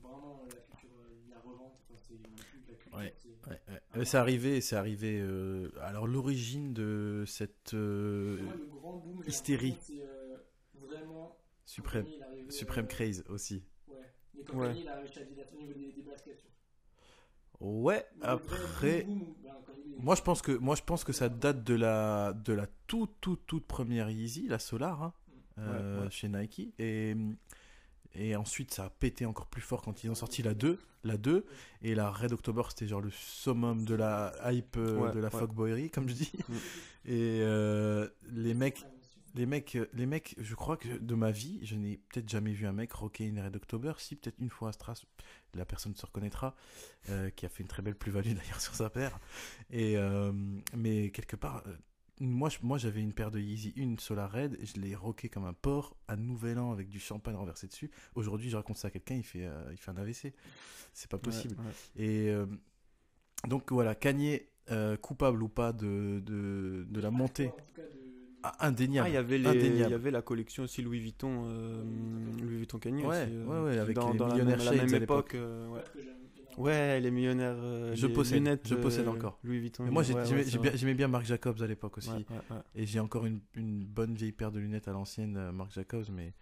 vraiment 0.03 0.41
euh, 0.45 0.49
la 0.55 0.61
culture, 0.61 0.91
euh, 1.01 1.31
la 1.31 1.39
revente. 1.41 1.75
Enfin, 1.91 2.01
c'est 2.09 2.15
la 2.69 2.75
culture. 2.77 2.99
Ouais, 2.99 3.15
c'est- 3.19 3.29
Ouais, 3.49 3.61
ouais. 3.97 4.05
C'est 4.05 4.17
arrivé, 4.19 4.61
c'est 4.61 4.77
arrivé. 4.77 5.19
euh, 5.21 5.71
alors 5.81 6.07
l'origine 6.07 6.75
de 6.75 7.25
cette 7.27 7.73
euh, 7.75 8.37
grand 8.71 8.97
boom, 8.99 9.23
hystérie. 9.27 9.79
euh, 9.91 10.37
vraiment. 10.75 11.39
suprême, 11.65 12.07
euh, 12.21 12.87
craze 12.89 13.25
aussi. 13.29 13.63
Ouais. 13.89 13.95
Mais 14.35 14.45
quand 14.45 14.63
il 14.63 14.89
a 14.89 14.95
réussi 14.97 15.19
à 15.21 15.23
au 15.23 15.57
niveau 15.59 15.73
des, 15.73 15.93
des 15.93 16.03
baskets. 16.03 16.45
Ouais. 17.61 18.07
Après, 18.23 19.07
moi 19.99 20.15
je 20.15 20.23
pense 20.23 20.43
que 20.43 20.53
moi 20.53 20.77
je 20.77 20.83
pense 20.83 21.05
que 21.05 21.13
ça 21.13 21.29
date 21.29 21.65
de 21.65 21.75
la 21.75 22.33
de 22.33 22.53
la 22.53 22.67
toute 22.87 23.15
toute 23.21 23.47
toute 23.47 23.67
première 23.67 24.11
Yeezy, 24.11 24.49
la 24.49 24.59
Solar, 24.59 25.03
hein, 25.03 25.13
euh, 25.59 26.05
Ouais, 26.05 26.11
chez 26.11 26.29
Nike, 26.29 26.73
et 26.79 27.17
et 28.15 28.37
ensuite 28.37 28.73
ça 28.73 28.87
a 28.87 28.91
pété 28.91 29.27
encore 29.27 29.47
plus 29.47 29.61
fort 29.61 29.83
quand 29.83 30.03
ils 30.03 30.11
ont 30.11 30.15
sorti 30.15 30.43
la 30.43 30.55
2, 30.55 30.79
la 31.05 31.17
2 31.17 31.45
et 31.83 31.95
la 31.95 32.11
Red 32.11 32.33
October 32.33 32.63
c'était 32.69 32.87
genre 32.87 33.01
le 33.01 33.11
summum 33.11 33.85
de 33.85 33.95
la 33.95 34.33
hype 34.51 34.77
euh, 34.77 34.99
Ouais, 34.99 35.13
de 35.13 35.19
la 35.19 35.31
fuckboyerie 35.31 35.91
comme 35.91 36.09
je 36.09 36.15
dis. 36.15 36.33
Mm. 36.49 36.55
Et 37.07 37.41
euh, 37.43 38.09
les 38.33 38.55
mecs. 38.55 38.85
Les 39.35 39.47
mecs, 39.47 39.77
euh, 39.77 39.87
les 39.93 40.07
mecs, 40.07 40.35
je 40.39 40.55
crois 40.55 40.77
que 40.77 40.89
de 40.99 41.15
ma 41.15 41.31
vie, 41.31 41.61
je 41.63 41.75
n'ai 41.77 41.99
peut-être 41.99 42.29
jamais 42.29 42.53
vu 42.53 42.67
un 42.67 42.73
mec 42.73 42.93
rocker 42.93 43.27
une 43.27 43.41
Red 43.41 43.57
October. 43.57 43.93
Si, 43.99 44.17
peut-être 44.17 44.39
une 44.41 44.51
fois 44.51 44.71
à 44.71 44.73
Stras, 44.73 45.05
la 45.55 45.65
personne 45.65 45.95
se 45.95 46.05
reconnaîtra, 46.07 46.55
euh, 47.11 47.31
qui 47.31 47.47
a 47.47 47.49
fait 47.49 47.63
une 47.63 47.69
très 47.69 47.83
belle 47.83 47.95
plus-value 47.97 48.33
d'ailleurs 48.35 48.61
sur 48.61 48.75
sa 48.75 48.91
paire. 48.91 49.19
Et, 49.71 49.97
euh, 49.97 50.33
mais 50.77 51.11
quelque 51.11 51.37
part, 51.37 51.63
moi, 52.21 52.49
moi 52.63 52.79
j'avais 52.79 53.01
une 53.01 53.13
paire 53.13 53.31
de 53.31 53.39
Yeezy, 53.39 53.73
une 53.77 53.99
Solar 53.99 54.33
Red, 54.33 54.57
et 54.61 54.67
je 54.67 54.81
l'ai 54.81 54.95
rocké 54.97 55.29
comme 55.29 55.45
un 55.45 55.53
porc 55.53 55.97
à 56.09 56.17
Nouvel 56.17 56.59
An 56.59 56.73
avec 56.73 56.89
du 56.89 56.99
champagne 56.99 57.37
renversé 57.37 57.67
dessus. 57.69 57.91
Aujourd'hui, 58.17 58.51
je 58.51 58.57
raconte 58.57 58.77
ça 58.79 58.89
à 58.89 58.91
quelqu'un, 58.91 59.15
il 59.15 59.23
fait, 59.23 59.45
euh, 59.47 59.69
il 59.71 59.77
fait 59.79 59.91
un 59.91 59.97
AVC. 59.97 60.33
C'est 60.95 61.11
pas 61.11 61.19
possible. 61.19 61.55
Ouais, 61.59 61.65
ouais. 61.67 62.05
Et 62.05 62.31
euh, 62.31 62.47
donc 63.47 63.71
voilà, 63.71 63.95
Kanye, 63.95 64.41
euh, 64.71 64.97
coupable 64.97 65.43
ou 65.45 65.49
pas 65.49 65.73
de, 65.73 66.21
de, 66.27 66.87
de 66.89 67.01
la 67.01 67.11
montée, 67.13 67.47
En 67.49 67.51
tout 67.53 67.57
cas, 67.77 67.83
de- 67.83 68.08
ah, 68.43 68.67
indéniable. 68.67 69.07
Ah, 69.07 69.11
il 69.55 69.77
y 69.79 69.83
avait 69.95 70.11
la 70.11 70.23
collection 70.23 70.63
aussi 70.65 70.83
Louis 70.83 71.01
Vuitton, 71.01 71.45
euh, 71.49 71.83
Louis 72.41 72.57
Vuitton 72.59 72.79
Ouais, 72.79 72.99
aussi, 72.99 73.09
euh, 73.33 73.45
ouais, 73.47 73.61
ouais, 73.69 73.73
qui 73.75 73.79
avec 73.79 73.97
dans, 73.97 74.13
les 74.13 74.19
dans 74.19 74.27
la 74.29 74.35
millionnaires 74.35 74.59
même, 74.59 74.67
la 74.67 74.73
même 74.85 74.87
l'époque. 75.01 75.35
époque. 75.35 75.35
euh, 75.35 75.69
ouais. 76.59 77.01
les 77.01 77.11
millionnaires. 77.11 77.57
euh, 77.59 77.95
Je 77.95 78.07
les 78.07 78.13
possède, 78.13 78.39
lunettes, 78.39 78.67
je 78.69 78.75
possède 78.75 79.09
encore. 79.09 79.39
Louis 79.45 79.59
Vuitton. 79.61 79.85
Mais 79.85 79.91
moi, 79.91 80.03
j'aimais 80.03 80.95
bien- 80.95 81.09
Marc 81.09 81.25
Jacobs 81.27 81.61
à 81.63 81.67
l'époque 81.67 81.99
aussi. 81.99 82.11
Et 82.75 82.87
j'ai 82.87 83.01
encore 83.01 83.27
une, 83.27 83.41
une 83.55 83.85
bonne 83.85 84.15
vieille 84.15 84.33
paire 84.33 84.53
de 84.53 84.59
lunettes 84.61 84.89
à 84.89 84.93
l'ancienne, 84.93 85.51
Marc 85.53 85.73
Jacobs, 85.73 86.07
mais 86.13 86.33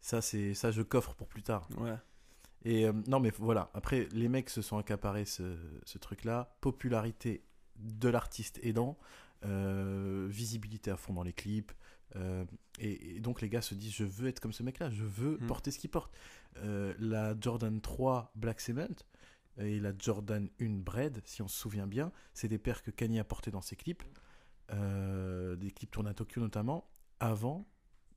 ça, 0.00 0.20
c'est 0.22 0.54
ça 0.54 0.70
je 0.70 0.82
coffre 0.82 1.14
pour 1.14 1.26
plus 1.28 1.42
tard. 1.42 1.68
Ouais. 1.78 1.94
Et 2.64 2.86
non, 3.08 3.20
mais 3.20 3.32
voilà, 3.38 3.70
après, 3.74 4.06
les 4.12 4.28
mecs 4.28 4.50
se 4.50 4.60
sont 4.62 4.76
accaparés 4.78 5.24
ce, 5.24 5.56
ce 5.84 5.98
truc-là. 5.98 6.54
Popularité 6.60 7.42
de 7.78 8.08
l'artiste 8.10 8.60
aidant, 8.62 8.98
euh, 9.44 10.26
visibilité 10.30 10.90
à 10.90 10.96
fond 10.96 11.14
dans 11.14 11.22
les 11.22 11.32
clips. 11.32 11.72
euh, 12.16 12.44
et, 12.78 13.16
et 13.16 13.20
donc, 13.20 13.40
les 13.40 13.48
gars 13.48 13.62
se 13.62 13.74
disent 13.74 13.92
Je 13.94 14.04
veux 14.04 14.28
être 14.28 14.40
comme 14.40 14.52
ce 14.52 14.62
mec-là, 14.62 14.90
je 14.90 15.04
veux 15.04 15.38
Mm. 15.40 15.46
porter 15.46 15.70
ce 15.70 15.78
qu'il 15.78 15.90
porte. 15.90 16.12
Euh, 16.58 16.94
la 16.98 17.34
Jordan 17.40 17.80
3 17.80 18.32
Black 18.34 18.60
Cement 18.60 18.88
et 19.58 19.78
la 19.80 19.92
Jordan 19.98 20.48
1 20.60 20.80
Bread, 20.82 21.20
si 21.24 21.42
on 21.42 21.48
se 21.48 21.58
souvient 21.58 21.86
bien, 21.86 22.10
c'est 22.34 22.48
des 22.48 22.58
paires 22.58 22.82
que 22.82 22.90
Kanye 22.90 23.18
a 23.20 23.24
portées 23.24 23.50
dans 23.50 23.60
ses 23.60 23.76
clips, 23.76 24.02
des 24.70 25.70
clips 25.72 25.90
tournés 25.90 26.10
à 26.10 26.14
Tokyo 26.14 26.40
notamment. 26.40 26.88
Avant, 27.18 27.68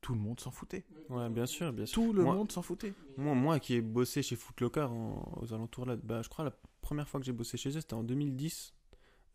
tout 0.02 0.14
le 0.14 0.20
monde 0.20 0.40
s'en 0.40 0.52
foutait. 0.52 0.86
Ouais, 1.10 1.30
bien 1.30 1.46
sûr, 1.46 1.74
bien 1.74 1.86
sûr. 1.86 1.96
Tout 2.02 2.14
le 2.14 2.24
Moi- 2.24 2.36
monde 2.36 2.52
s'en 2.52 2.62
foutait. 2.62 2.94
Moi, 3.18 3.36
moi 3.36 3.60
qui 3.60 3.76
ai 3.76 3.82
bossé 3.82 4.22
chez 4.24 4.36
Footlocker 4.36 4.82
en- 4.90 5.38
aux 5.42 5.54
alentours 5.54 5.86
là, 5.86 5.96
bah, 5.98 6.22
je 6.22 6.30
crois 6.30 6.46
la 6.46 6.56
première 6.82 7.08
fois 7.10 7.20
que 7.20 7.26
j'ai 7.26 7.32
bossé 7.34 7.58
chez 7.58 7.70
eux, 7.70 7.82
c'était 7.82 7.94
en 7.96 8.04
2010. 8.04 8.73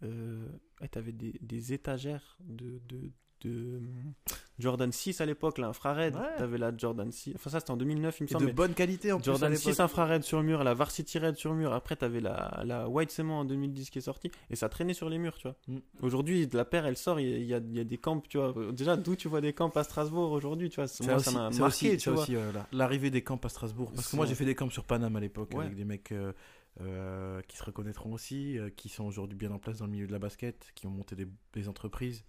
Euh, 0.05 0.47
t'avais 0.91 1.13
des, 1.13 1.35
des 1.43 1.73
étagères 1.73 2.37
de, 2.45 2.81
de, 2.89 3.11
de 3.43 3.79
hum, 3.79 4.13
Jordan 4.59 4.91
6 4.93 5.21
à 5.21 5.27
l'époque, 5.27 5.59
là, 5.59 5.69
infrared. 5.69 6.15
Ouais. 6.17 6.37
T'avais 6.39 6.59
la 6.59 6.77
Jordan 6.77 7.11
6. 7.11 7.33
Enfin, 7.37 7.51
ça, 7.51 7.61
c'était 7.61 7.71
en 7.73 7.77
2009, 7.77 8.19
il 8.19 8.23
me 8.25 8.29
semble. 8.29 8.47
de 8.47 8.53
bonne 8.53 8.75
qualité 8.75 9.11
en 9.13 9.19
plus 9.19 9.23
à 9.31 9.33
Jordan 9.33 9.51
l'époque. 9.53 9.75
6 9.75 9.81
infrared 9.81 10.23
sur 10.23 10.43
mur, 10.43 10.63
la 10.65 10.75
Varsity 10.75 11.19
Red 11.19 11.37
sur 11.37 11.53
mur. 11.55 11.73
Après, 11.73 11.95
t'avais 11.97 12.21
la, 12.21 12.63
la 12.65 12.89
White 12.89 13.11
Cement 13.13 13.41
en 13.41 13.45
2010 13.45 13.91
qui 13.91 13.99
est 13.99 14.03
sortie. 14.03 14.31
Et 14.51 14.57
ça 14.57 14.69
traînait 14.69 14.95
sur 14.95 15.09
les 15.09 15.19
murs, 15.19 15.37
tu 15.37 15.49
vois. 15.49 15.57
Mm. 15.69 15.79
Aujourd'hui, 16.03 16.49
la 16.53 16.65
paire, 16.65 16.87
elle 16.87 16.97
sort. 16.97 17.19
Il 17.21 17.29
y, 17.29 17.35
a- 17.35 17.39
il 17.39 17.47
y 17.47 17.55
a, 17.55 17.59
il 17.59 17.77
y 17.77 17.81
a 17.81 17.85
des 17.85 17.99
camps, 17.99 18.21
tu 18.29 18.39
vois. 18.39 18.55
Déjà, 18.73 18.97
d'où 18.97 19.15
tu 19.17 19.27
vois 19.29 19.41
des 19.41 19.53
camps 19.53 19.69
à 19.71 19.85
Strasbourg 19.85 20.31
aujourd'hui, 20.33 20.69
tu 20.71 20.77
vois. 20.81 20.87
Moi, 21.05 21.15
aussi, 21.17 21.25
ça 21.25 21.31
m'a 21.33 21.51
marqué, 21.51 21.63
aussi, 21.63 21.97
tu 21.97 22.11
vois. 22.11 22.23
aussi, 22.23 22.35
euh, 22.37 22.53
la- 22.53 22.67
l'arrivée 22.73 23.11
des 23.11 23.23
camps 23.23 23.41
à 23.43 23.49
Strasbourg. 23.49 23.93
Parce 23.95 24.11
que 24.11 24.17
moi 24.17 24.27
j'ai 24.27 24.35
fait 24.37 24.45
des 24.45 24.55
camps 24.57 24.71
sur 24.71 24.85
Paname 24.85 25.15
à 25.17 25.21
l'époque 25.21 25.51
Ouais. 25.55 25.65
avec 25.67 25.77
des 25.77 25.85
mecs 25.85 26.11
euh, 26.13 26.33
euh, 26.81 27.41
qui 27.49 27.57
se 27.57 27.65
reconnaîtront 27.65 28.13
aussi, 28.13 28.59
euh, 28.59 28.71
qui 28.71 28.89
sont 28.89 29.05
aujourd'hui 29.05 29.37
bien 29.37 29.51
en 29.51 29.59
place 29.59 29.79
dans 29.79 29.87
le 29.87 29.93
milieu 29.93 30.07
de 30.07 30.13
la 30.13 30.19
basket, 30.19 30.71
qui 30.75 30.87
ont 30.87 30.91
monté 30.91 31.17
des, 31.17 31.27
des 31.53 31.69
entreprises, 31.69 32.25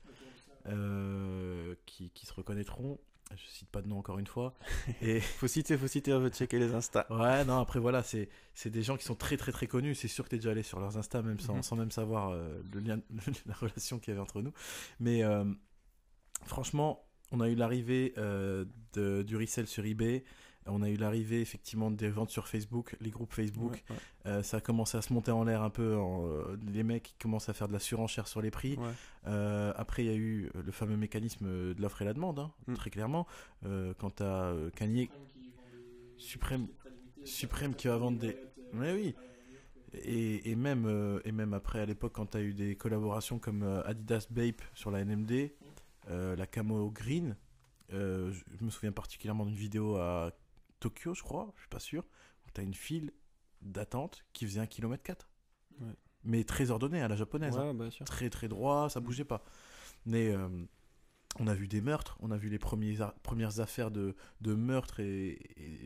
euh, 0.68 1.76
qui, 1.86 2.10
qui 2.12 2.26
se 2.26 2.34
reconnaîtront. 2.34 3.00
Je 3.36 3.46
cite 3.46 3.70
pas 3.70 3.84
de 3.84 3.88
nom 3.88 4.00
encore 4.00 4.18
une 4.18 4.26
fois. 4.26 4.56
Et 5.04 5.20
Faut 5.20 5.48
citer, 5.48 5.78
faut 5.78 5.86
citer, 5.88 6.12
on 6.14 6.20
veut 6.20 6.30
checker 6.32 6.58
les 6.58 6.74
Insta. 6.74 7.06
ouais, 7.12 7.46
non, 7.46 7.60
après 7.60 7.80
voilà, 7.80 8.02
c'est 8.02 8.28
c'est 8.56 8.72
des 8.72 8.82
gens 8.82 8.98
qui 8.98 9.06
sont 9.06 9.14
très 9.16 9.38
très 9.38 9.52
très 9.52 9.68
connus. 9.68 9.94
C'est 9.94 10.08
sûr 10.08 10.24
que 10.24 10.30
tu 10.30 10.36
es 10.36 10.40
déjà 10.40 10.50
allé 10.52 10.64
sur 10.64 10.80
leurs 10.80 10.98
Insta, 10.98 11.22
même 11.22 11.40
sans, 11.40 11.58
Mhm. 11.58 11.64
sans 11.64 11.76
même 11.76 11.92
savoir 11.92 12.32
le 12.34 12.80
lien, 12.80 13.00
la 13.46 13.54
relation 13.54 14.00
qu'il 14.00 14.12
y 14.12 14.14
avait 14.14 14.22
entre 14.22 14.42
nous. 14.42 14.52
Mais 15.00 15.22
franchement, 16.46 17.06
on 17.32 17.40
a 17.42 17.50
eu 17.50 17.56
l'arrivée 17.56 18.14
de- 18.94 19.24
du 19.24 19.36
resell 19.38 19.68
sur 19.68 19.86
eBay. 19.86 20.24
On 20.72 20.82
a 20.82 20.90
eu 20.90 20.96
l'arrivée 20.96 21.42
effectivement 21.42 21.92
des 21.92 22.10
ventes 22.10 22.30
sur 22.30 22.48
Facebook, 22.48 22.96
les 23.02 23.10
groupes 23.10 23.34
Facebook. 23.34 23.72
Ouais, 23.90 23.96
ouais. 23.96 24.02
Euh, 24.28 24.44
ça 24.44 24.58
a 24.58 24.62
commencé 24.62 24.98
à 24.98 25.02
se 25.02 25.12
monter 25.14 25.32
en 25.32 25.44
l'air 25.44 25.62
un 25.62 25.70
peu. 25.70 25.96
en, 25.98 26.26
euh, 26.28 26.58
les 26.72 26.84
mecs 26.84 27.16
commencent 27.22 27.50
à 27.50 27.54
faire 27.54 27.68
de 27.68 27.74
la 27.74 27.80
surenchère 27.80 28.28
sur 28.28 28.42
les 28.42 28.52
prix. 28.52 28.76
Ouais. 28.78 28.90
Euh, 29.28 29.74
après, 29.76 30.04
il 30.04 30.08
y 30.08 30.14
a 30.14 30.18
eu 30.18 30.50
le 30.54 30.72
fameux 30.72 30.98
mécanisme 30.98 31.46
de 31.48 31.76
l'offre 31.82 32.02
et 32.02 32.06
la 32.06 32.14
demande, 32.14 32.40
hein, 32.40 32.52
Mm. 32.68 32.74
très 32.76 32.90
clairement. 32.90 33.26
Euh, 33.66 33.94
tu 34.00 34.24
as 34.24 34.54
Kanye 34.76 35.10
Suprême- 36.18 36.68
Suprême 37.24 37.76
qui 37.76 37.88
va 37.88 37.98
vendre 37.98 38.20
des- 38.20 38.38
Ouais, 38.74 38.94
oui. 38.94 39.16
Et, 39.94 40.52
et 40.52 40.56
même, 40.56 41.20
et 41.26 41.32
même 41.32 41.54
après, 41.54 41.80
à 41.80 41.86
l'époque, 41.86 42.14
quand 42.14 42.28
tu 42.32 42.38
as 42.38 42.42
eu 42.42 42.54
des 42.54 42.76
collaborations 42.76 43.40
comme 43.40 43.64
Adidas 43.86 44.28
Bape 44.30 44.62
sur 44.76 44.92
la 44.92 45.00
NMD, 45.04 45.52
la 46.08 46.46
Camo 46.46 46.92
Green, 46.92 47.36
euh, 47.94 48.32
je, 48.32 48.44
je 48.60 48.64
me 48.64 48.70
souviens 48.70 48.92
particulièrement 48.92 49.46
d'une 49.48 49.56
vidéo 49.56 49.96
à 49.96 50.32
Tokyo, 50.80 51.14
je 51.14 51.24
crois, 51.24 51.52
je 51.56 51.62
suis 51.62 51.70
pas 51.70 51.80
sûr, 51.80 52.04
où 52.46 52.50
tu 52.54 52.62
as 52.62 52.64
une 52.64 52.74
file 52.74 53.12
d'attente 53.62 54.26
qui 54.34 54.46
faisait 54.46 54.60
1 54.62 54.68
km 54.68 55.04
4. 55.04 55.30
Ouais. 55.82 55.88
Mais 56.24 56.44
très 56.44 56.72
ordonnée 56.72 57.02
à 57.02 57.08
la 57.08 57.16
japonaise. 57.16 57.58
hein. 57.58 57.74
Bah, 57.74 57.90
sûr. 57.92 58.06
Très 58.06 58.30
très 58.30 58.48
droit, 58.48 58.90
ça 58.90 59.00
bougeait 59.00 59.26
pas. 59.26 59.44
Mais 60.06 60.30
euh, 60.32 60.48
on 61.40 61.48
a 61.48 61.54
vu 61.54 61.68
des 61.68 61.82
meurtres, 61.82 62.18
on 62.22 62.32
a 62.32 62.38
vu 62.38 62.50
les 62.50 62.60
premiers 62.60 63.02
a- 63.02 63.14
premières 63.24 63.60
affaires 63.60 63.92
de, 63.92 64.16
de 64.42 64.54
meurtres 64.54 65.00
et, 65.00 65.40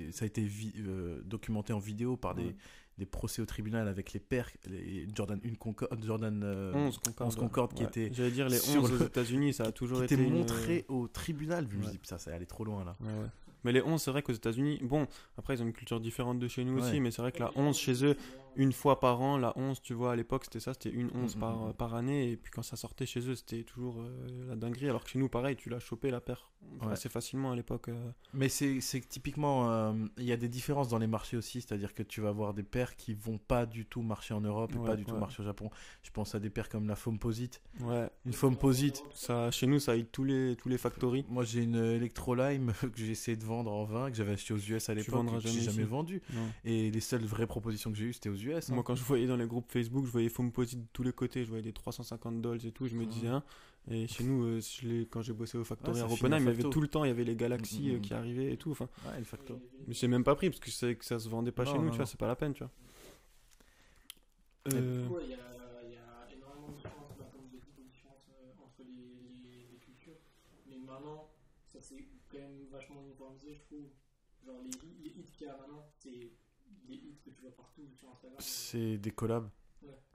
et 0.07 0.11
ça 0.11 0.23
a 0.23 0.27
été 0.27 0.41
vi- 0.43 0.73
euh, 0.77 1.21
documenté 1.23 1.73
en 1.73 1.79
vidéo 1.79 2.15
par 2.17 2.33
des, 2.35 2.45
Ouais. 2.45 2.55
des 2.99 3.05
procès 3.05 3.41
au 3.41 3.45
tribunal 3.45 3.87
avec 3.87 4.13
les 4.13 4.19
pères, 4.19 4.49
les 4.67 5.07
Jordan 5.13 5.39
1 5.43 5.55
Concorde, 5.55 6.03
Jordan 6.03 6.41
euh, 6.43 6.73
11 6.73 6.97
Concorde. 6.99 7.27
11 7.29 7.35
Concorde 7.35 7.73
qui 7.73 7.83
était- 7.83 8.09
J'allais 8.13 8.31
dire 8.31 8.47
les 8.49 8.57
sur 8.57 8.83
11 8.83 8.91
aux 8.91 8.97
le- 8.97 9.05
États-Unis, 9.05 9.53
ça 9.53 9.65
a 9.65 9.71
toujours 9.71 9.99
qui 9.99 10.05
été. 10.05 10.13
était 10.15 10.23
une- 10.25 10.33
montré 10.33 10.85
au 10.87 11.07
tribunal. 11.07 11.67
Je 11.69 11.77
me 11.77 11.85
dis, 11.85 11.99
ça, 12.03 12.17
ça 12.19 12.33
allait 12.33 12.45
trop 12.45 12.63
loin 12.63 12.83
là. 12.85 12.95
Mais 13.63 13.71
les 13.71 13.81
11, 13.81 14.01
c'est 14.01 14.11
vrai 14.11 14.21
qu'aux 14.21 14.33
États-Unis, 14.33 14.79
bon, 14.81 15.07
après 15.37 15.55
ils 15.55 15.61
ont 15.61 15.65
une 15.65 15.73
culture 15.73 15.99
différente 15.99 16.39
de 16.39 16.47
chez 16.47 16.63
nous 16.63 16.75
Ouais. 16.75 16.81
aussi, 16.81 16.99
mais 16.99 17.11
c'est 17.11 17.21
vrai 17.21 17.31
que 17.31 17.39
la 17.39 17.51
11 17.55 17.77
chez 17.77 18.03
eux, 18.05 18.15
une 18.55 18.73
fois 18.73 18.99
par 18.99 19.21
an, 19.21 19.37
la 19.37 19.57
11, 19.57 19.81
tu 19.81 19.93
vois, 19.93 20.11
à 20.13 20.15
l'époque 20.15 20.43
c'était 20.45 20.59
ça, 20.59 20.73
c'était 20.73 20.89
une 20.91 21.09
11 21.15 21.35
Mm, 21.35 21.39
par, 21.39 21.57
mm, 21.57 21.69
mm. 21.69 21.73
par 21.73 21.93
année, 21.95 22.31
et 22.31 22.37
puis 22.37 22.51
quand 22.51 22.63
ça 22.63 22.75
sortait 22.75 23.05
chez 23.05 23.27
eux, 23.29 23.35
c'était 23.35 23.63
toujours 23.63 23.99
euh, 24.01 24.47
la 24.49 24.55
dinguerie, 24.55 24.89
alors 24.89 25.03
que 25.03 25.09
chez 25.09 25.19
nous, 25.19 25.29
pareil, 25.29 25.55
tu 25.55 25.69
l'as 25.69 25.79
chopé 25.79 26.11
la 26.11 26.21
paire 26.21 26.49
Ouais. 26.81 26.93
assez 26.93 27.09
facilement 27.09 27.51
à 27.51 27.57
l'époque. 27.57 27.89
euh. 27.89 28.11
Mais 28.33 28.47
c'est 28.47 28.79
c'est 28.79 29.01
que 29.01 29.07
typiquement, 29.07 29.69
euh, 29.69 29.91
il 30.17 30.23
y 30.23 30.31
a 30.31 30.37
des 30.37 30.47
différences 30.47 30.87
dans 30.87 30.97
les 30.97 31.07
marchés 31.07 31.35
aussi, 31.35 31.59
c'est-à-dire 31.61 31.93
que 31.93 32.03
tu 32.03 32.21
vas 32.21 32.29
avoir 32.29 32.53
des 32.53 32.63
paires 32.63 32.95
qui 32.95 33.13
vont 33.13 33.37
pas 33.37 33.65
du 33.65 33.85
tout 33.85 34.01
marcher 34.01 34.33
en 34.33 34.39
Europe 34.39 34.71
et 34.73 34.77
Ouais, 34.77 34.87
pas 34.87 34.95
du 34.95 35.03
tout 35.03 35.17
marcher 35.17 35.41
au 35.41 35.45
Japon. 35.45 35.69
Je 36.03 36.11
pense 36.11 36.35
à 36.35 36.39
des 36.39 36.49
paires 36.49 36.69
comme 36.69 36.87
la 36.87 36.95
Foamposite. 36.95 37.61
Ouais, 37.81 38.09
Une 38.25 38.31
Foamposite, 38.31 39.03
ça, 39.13 39.51
chez 39.51 39.67
nous, 39.67 39.79
ça 39.79 39.97
aide 39.97 40.09
tous 40.09 40.23
les, 40.23 40.55
tous 40.55 40.69
les 40.69 40.77
factories. 40.77 41.25
Moi, 41.27 41.43
j'ai 41.43 41.63
une 41.63 41.75
Electrolime 41.75 42.71
que 42.81 42.87
j'ai 42.97 43.11
essayé 43.11 43.35
de 43.35 43.43
vendre 43.43 43.71
en 43.73 43.83
20, 43.83 44.11
que 44.11 44.15
j'avais 44.15 44.31
acheté 44.33 44.53
aux 44.53 44.57
US 44.57 44.87
à 44.89 44.93
l'époque, 44.93 45.25
que 45.25 45.39
j'ai 45.39 45.49
jamais 45.49 45.61
jamais 45.65 45.77
ici. 45.81 45.89
vendu. 45.89 46.21
Non. 46.33 46.47
Et 46.63 46.91
les 46.91 47.01
seules 47.01 47.25
vraies 47.25 47.45
propositions 47.47 47.91
que 47.91 47.97
j'ai 47.97 48.05
eues, 48.05 48.13
c'était 48.13 48.29
aux 48.29 48.35
US. 48.45 48.69
hein. 48.69 48.73
Moi, 48.75 48.83
quand 48.83 48.95
je 48.95 49.03
voyais 49.03 49.27
dans 49.27 49.35
les 49.37 49.45
groupes 49.47 49.69
Facebook, 49.71 50.05
je 50.05 50.11
voyais 50.11 50.29
Foamposite 50.29 50.79
de 50.81 50.87
tous 50.93 51.03
les 51.03 51.13
côtés, 51.13 51.43
je 51.43 51.49
voyais 51.49 51.63
des 51.63 51.73
350 51.73 52.41
dollars 52.41 52.63
et 52.65 52.71
tout, 52.71 52.87
je 52.87 52.95
me 52.95 53.05
disais, 53.05 53.27
hein. 53.27 53.43
Et 53.91 54.07
chez 54.07 54.23
nous, 54.23 54.43
euh, 54.45 54.61
je 54.61 55.03
quand 55.03 55.21
j'ai 55.21 55.33
bossé 55.33 55.57
au 55.57 55.63
Factory 55.65 55.97
Ouais, 55.97 56.07
à 56.07 56.11
Oppenheim, 56.11 56.39
il 56.39 56.45
y 56.45 56.49
avait 56.49 56.63
tout 56.63 56.79
le 56.79 56.87
temps, 56.87 57.03
il 57.03 57.09
y 57.09 57.11
avait 57.11 57.25
les 57.25 57.35
Galaxy 57.35 57.81
Mm, 57.81 57.85
mm, 57.85 57.91
euh, 57.91 57.97
mm. 57.97 58.01
qui 58.01 58.13
arrivaient 58.13 58.53
et 58.53 58.57
tout. 58.57 58.71
Enfin, 58.71 58.87
Ouais, 59.05 59.17
le 59.19 59.25
facto. 59.25 59.59
mais 59.87 59.93
j'ai 59.93 60.07
même 60.07 60.23
pas 60.23 60.35
pris 60.35 60.49
parce 60.49 60.59
que 60.61 60.71
je 60.71 60.75
savais 60.75 60.95
que 60.95 61.03
ça 61.03 61.19
se 61.19 61.27
vendait 61.27 61.51
pas 61.51 61.65
Non, 61.65 61.71
chez 61.73 61.77
nous, 61.79 61.85
non, 61.85 61.91
tu 61.91 61.97
vois, 61.97 62.05
c'est 62.05 62.19
pas 62.19 62.27
la 62.27 62.35
peine, 62.37 62.53
tu 62.53 62.63
vois. 62.63 62.71
Et- 64.67 64.75
Euh, 64.75 65.03
Du 65.03 65.09
coup, 65.09 65.17
il 65.21 65.29
y, 65.31 65.33
a, 65.33 65.37
il 65.83 65.91
y 65.91 65.95
a 65.97 66.33
énormément 66.37 66.69
de 66.69 66.75
différences, 66.75 67.11
bah, 67.19 67.25
comme 67.31 67.41
je 67.49 67.55
l'ai 67.55 67.59
dit, 67.61 67.73
de 67.77 67.83
différences 67.83 68.25
euh, 68.31 68.63
entre 68.63 68.83
les, 68.87 69.41
les, 69.43 69.67
les 69.73 69.77
cultures. 69.79 70.15
Mais 70.69 70.77
maintenant, 70.77 71.29
ça 71.73 71.81
s'est 71.81 72.07
quand 72.31 72.37
même 72.37 72.63
vachement 72.71 73.01
uniformisé, 73.03 73.55
je 73.55 73.61
trouve. 73.63 73.89
Genre, 74.45 74.61
les, 74.63 74.69
hits- 74.71 75.03
les 75.03 75.09
hits 75.09 75.27
qu'il 75.37 75.47
y 75.47 75.49
a 75.49 75.57
maintenant, 75.57 75.85
c'est 75.99 76.31
C'est 78.39 78.97
des 78.97 79.11
collabs. 79.11 79.49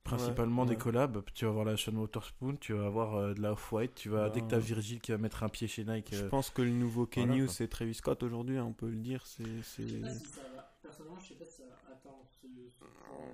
Principalement 0.04 0.62
Ouais, 0.62 0.68
des 0.70 0.76
collabs. 0.76 1.22
Tu 1.34 1.44
vas 1.44 1.50
avoir 1.50 1.66
la 1.66 1.76
Sean 1.76 1.94
Waterspoon, 1.96 2.56
tu 2.56 2.72
vas 2.72 2.86
avoir 2.86 3.14
euh, 3.16 3.34
de 3.34 3.42
la 3.42 3.52
Off-White, 3.52 3.94
tu 3.94 4.08
vas, 4.08 4.30
dès 4.30 4.40
que 4.40 4.46
Ben, 4.46 4.50
t'as 4.52 4.58
Virgil 4.58 5.00
qui 5.02 5.10
va 5.12 5.18
mettre 5.18 5.42
un 5.42 5.50
pied 5.50 5.66
chez 5.68 5.84
Nike. 5.84 6.08
Je 6.14 6.24
euh, 6.24 6.28
pense 6.30 6.48
que 6.48 6.62
le 6.62 6.70
nouveau 6.70 7.06
voilà, 7.14 7.44
quoi. 7.44 7.52
c'est 7.52 7.68
Travis 7.68 7.92
Scott 7.94 8.22
aujourd'hui, 8.22 8.56
hein, 8.56 8.64
on 8.64 8.72
peut 8.72 8.88
le 8.88 8.96
dire. 8.96 9.26
C'est, 9.26 9.42
c'est- 9.62 9.82
Je 9.86 9.88
sais 9.96 10.00
pas 10.00 10.10
si 10.14 10.24
ça 10.26 10.40
va. 10.56 10.72
Personnellement, 10.82 11.18
je 11.20 11.28
sais 11.28 11.34
pas 11.34 11.44
si 11.44 11.52
ça 11.58 11.62
va 11.64 11.74
atteindre 11.74 11.76
ce. 11.76 11.77
ce- 11.77 11.77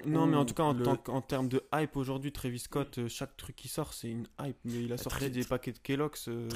Non, 0.07 0.27
mais 0.27 0.37
en 0.37 0.43
Ou 0.43 0.45
tout 0.45 0.53
cas, 0.53 0.65
en, 0.65 0.75
le- 0.75 1.23
termes 1.27 1.49
de 1.49 1.63
hype 1.73 1.97
aujourd'hui, 1.97 2.31
Travis 2.31 2.59
Scott, 2.59 2.99
euh, 2.99 3.09
chaque 3.09 3.39
truc 3.39 3.57
qui 3.57 3.69
sort, 3.69 3.95
c'est 3.95 4.11
une 4.11 4.27
hype. 4.39 4.57
Mais 4.67 4.83
il 4.85 4.93
a 4.93 4.99
sorti 4.99 5.19
Très- 5.19 5.31
des 5.31 5.45
paquets 5.45 5.73
de 5.73 5.79
Kellogg's. 5.79 6.29
euh, 6.29 6.47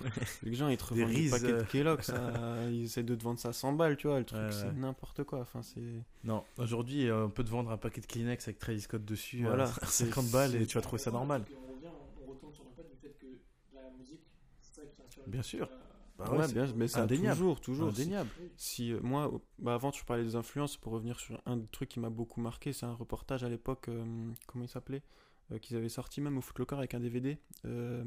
les 0.44 0.54
gens, 0.54 0.68
ils 0.68 0.76
te 0.76 0.94
Des 0.94 1.02
revendent 1.02 1.16
des 1.16 1.30
paquets 1.30 1.52
de. 1.52 1.62
Kellogg's. 1.64 2.10
à- 2.10 2.68
ils 2.70 2.84
essaient 2.84 3.02
de 3.02 3.16
te 3.16 3.22
vendre 3.24 3.40
ça 3.40 3.48
à 3.48 3.52
100 3.52 3.72
balles, 3.72 3.96
tu 3.96 4.06
vois. 4.06 4.20
Le 4.20 4.24
truc, 4.24 4.38
Ouais, 4.38 4.52
c'est 4.52 4.66
ouais. 4.66 4.72
n'importe 4.74 5.24
quoi. 5.24 5.40
Enfin, 5.40 5.62
c'est. 5.62 5.80
Non, 6.22 6.44
aujourd'hui, 6.58 7.08
euh, 7.08 7.24
on 7.26 7.30
peut 7.30 7.42
te 7.42 7.50
vendre 7.50 7.70
un 7.72 7.76
paquet 7.76 8.00
de 8.00 8.06
Kleenex 8.06 8.46
avec 8.46 8.60
Travis 8.60 8.82
Scott 8.82 9.04
dessus 9.04 9.42
Voilà, 9.42 9.64
à 9.64 9.66
c'est- 9.86 10.04
50 10.04 10.30
balles 10.30 10.54
et 10.54 10.64
tu 10.66 10.76
vas 10.76 10.82
trouver 10.82 11.02
ça 11.02 11.10
normal. 11.10 11.44
On 11.50 11.72
revient, 11.74 11.88
on 12.24 12.30
retourne 12.30 12.54
sur 12.54 12.62
le 12.64 12.70
fait 12.70 12.88
du 12.88 12.96
fait 13.02 13.16
que 13.18 13.26
la 13.74 13.90
musique, 13.98 14.20
c'est 14.60 14.80
ça 14.80 14.86
qui 14.86 15.02
inspire. 15.02 15.24
Bien 15.26 15.42
sûr. 15.42 15.68
Bah 16.18 16.30
ouais, 16.32 16.46
c'est 16.46 16.54
bien, 16.54 16.66
mais 16.74 16.88
ça 16.88 17.02
indéniable. 17.02 17.36
toujours, 17.36 17.60
toujours. 17.60 17.88
Indéniable. 17.88 18.30
Si 18.56 18.92
euh, 18.92 19.00
moi, 19.02 19.30
bah 19.58 19.74
avant 19.74 19.90
tu 19.90 20.04
parlais 20.04 20.24
des 20.24 20.34
influences, 20.36 20.76
pour 20.78 20.92
revenir 20.92 21.20
sur 21.20 21.40
un 21.44 21.58
truc 21.72 21.88
qui 21.90 22.00
m'a 22.00 22.08
beaucoup 22.10 22.40
marqué, 22.40 22.72
c'est 22.72 22.86
un 22.86 22.94
reportage 22.94 23.44
à 23.44 23.48
l'époque, 23.50 23.88
euh, 23.88 24.04
comment 24.46 24.64
il 24.64 24.68
s'appelait 24.68 25.02
Euh, 25.52 25.58
Qu'ils 25.58 25.76
avaient 25.76 25.88
sorti 25.90 26.20
même 26.20 26.38
au 26.38 26.40
Footlocker 26.40 26.76
avec 26.76 26.94
un 26.94 27.00
DVD. 27.00 27.38
Euh, 27.66 28.02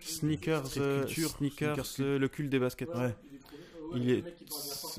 sneakers, 0.00 0.66
sneakers, 0.66 1.86
sneakers 1.86 2.18
le 2.18 2.26
cul 2.28 2.48
des 2.48 2.58
baskets. 2.58 2.88
Ouais. 2.94 3.14
Il 3.94 4.08
est. 4.10 4.24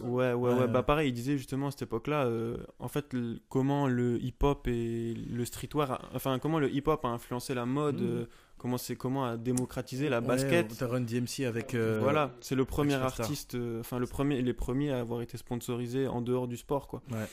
Ouais, 0.03 0.33
ouais, 0.33 0.67
Bah 0.67 0.83
pareil, 0.83 1.09
il 1.09 1.13
disait 1.13 1.37
justement 1.37 1.67
à 1.67 1.71
cette 1.71 1.83
époque-là, 1.83 2.25
euh, 2.25 2.57
en 2.79 2.89
fait, 2.89 3.13
le- 3.13 3.39
comment 3.47 3.87
le 3.87 4.21
hip-hop 4.21 4.67
et 4.67 5.13
le 5.13 5.45
streetwear, 5.45 5.91
a- 5.91 6.09
enfin 6.13 6.39
comment 6.39 6.59
le 6.59 6.69
hip-hop 6.69 7.05
a 7.05 7.07
influencé 7.07 7.53
la 7.53 7.65
mode, 7.65 8.01
Mhm. 8.01 8.27
Comment 8.61 8.77
c'est 8.77 8.95
comment 8.95 9.25
a 9.25 9.37
démocratisé 9.37 10.07
la 10.07 10.19
Ouais, 10.19 10.27
basket. 10.27 10.77
T'as 10.77 10.85
Run 10.87 11.01
DMC 11.01 11.45
avec. 11.47 11.73
euh, 11.73 11.97
Voilà, 11.99 12.31
c'est 12.41 12.53
le 12.53 12.63
premier 12.63 12.93
artiste, 12.93 13.55
euh, 13.55 13.79
enfin 13.79 13.97
le 13.97 14.05
premier, 14.05 14.39
les 14.43 14.53
premiers 14.53 14.91
à 14.91 14.99
avoir 14.99 15.23
été 15.23 15.35
sponsorisés 15.35 16.07
en 16.07 16.21
dehors 16.21 16.47
du 16.47 16.57
sport, 16.57 16.87
quoi. 16.87 17.01
Ouais. 17.11 17.25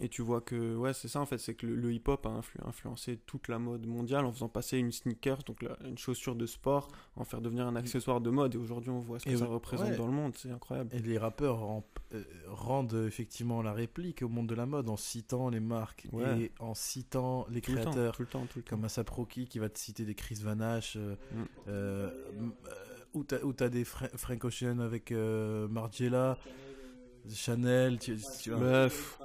Et 0.00 0.08
tu 0.08 0.22
vois 0.22 0.40
que, 0.40 0.74
ouais, 0.76 0.92
c'est 0.92 1.08
ça 1.08 1.20
en 1.20 1.26
fait, 1.26 1.38
c'est 1.38 1.54
que 1.54 1.66
le, 1.66 1.74
le 1.76 1.92
hip-hop 1.92 2.26
a 2.26 2.30
influ- 2.30 2.66
influencé 2.66 3.18
toute 3.26 3.48
la 3.48 3.58
mode 3.58 3.86
mondiale 3.86 4.24
en 4.26 4.32
faisant 4.32 4.48
passer 4.48 4.78
une 4.78 4.92
sneaker, 4.92 5.42
donc 5.44 5.62
la- 5.62 5.78
une 5.86 5.96
chaussure 5.96 6.34
de 6.36 6.44
sport, 6.46 6.88
en 7.16 7.24
faire 7.24 7.40
devenir 7.40 7.66
un 7.66 7.76
accessoire 7.76 8.20
de 8.20 8.30
mode. 8.30 8.54
Et 8.54 8.58
aujourd'hui, 8.58 8.90
on 8.90 8.98
voit 9.00 9.18
ce 9.18 9.24
que 9.24 9.30
Et 9.30 9.36
ça 9.36 9.44
ouais. 9.44 9.50
représente 9.50 9.88
Ouais. 9.90 9.96
dans 9.96 10.06
le 10.06 10.12
monde, 10.12 10.34
c'est 10.36 10.50
incroyable. 10.50 10.90
Et 10.94 10.98
les 11.00 11.18
rappeurs 11.18 11.62
en- 11.62 11.84
euh, 12.14 12.22
rendent 12.48 13.04
effectivement 13.06 13.62
la 13.62 13.72
réplique 13.72 14.22
au 14.22 14.28
monde 14.28 14.46
de 14.48 14.54
la 14.54 14.66
mode 14.66 14.88
en 14.88 14.96
citant 14.96 15.48
les 15.48 15.60
marques 15.60 16.06
Ouais. 16.12 16.40
et 16.40 16.52
en 16.58 16.74
citant 16.74 17.46
les 17.50 17.60
Tout 17.60 17.72
le 17.72 17.78
temps, 17.78 17.90
créateurs. 17.90 18.14
tout 18.16 18.22
le 18.22 18.28
temps, 18.28 18.46
tout 18.46 18.58
le 18.58 18.62
temps. 18.62 18.70
Comme 18.76 18.84
Asap 18.84 19.08
Rocky 19.10 19.46
qui 19.46 19.58
va 19.58 19.68
te 19.68 19.78
citer 19.78 20.04
des 20.04 20.14
Chris 20.14 20.38
Vanache, 20.42 20.96
euh, 20.96 21.14
Mm. 21.32 21.42
euh, 21.68 22.10
euh, 22.28 22.44
ou 23.14 23.24
t'as 23.24 23.40
ou 23.42 23.52
t'as 23.54 23.68
des 23.70 23.84
Fra- 23.84 24.08
Frank 24.14 24.44
Ocean 24.44 24.78
avec 24.78 25.10
euh, 25.10 25.66
Margiela, 25.68 26.36
Chanel, 27.28 27.98
tu, 27.98 28.16
tu 28.40 28.50
vois. 28.50 28.58
Bref, 28.60 29.18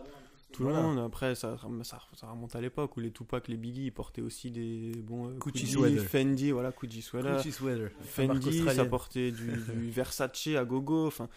tout 0.51 0.63
Voilà. 0.63 0.81
le 0.81 0.83
monde. 0.87 0.99
Après, 0.99 1.35
ça, 1.35 1.57
ça, 1.83 1.97
ça 2.15 2.27
remonte 2.27 2.55
à 2.55 2.61
l'époque 2.61 2.95
où 2.97 2.99
les 2.99 3.11
Tupac, 3.11 3.47
les 3.47 3.57
Biggie, 3.57 3.85
ils 3.85 3.91
portaient 3.91 4.21
aussi 4.21 4.51
des 4.51 4.91
bon 5.03 5.29
euh, 5.29 5.33
Gucci 5.39 5.67
sweater. 5.67 6.03
Fendi, 6.03 6.51
voilà, 6.51 6.71
Gucci 6.71 7.01
sweater. 7.01 7.89
Fendi, 8.03 8.65
ça 8.75 8.85
portait 8.85 9.31
du, 9.31 9.45
du 9.75 9.89
Versace 9.91 10.47
à 10.57 10.65
gogo. 10.65 11.07
Enfin, 11.07 11.27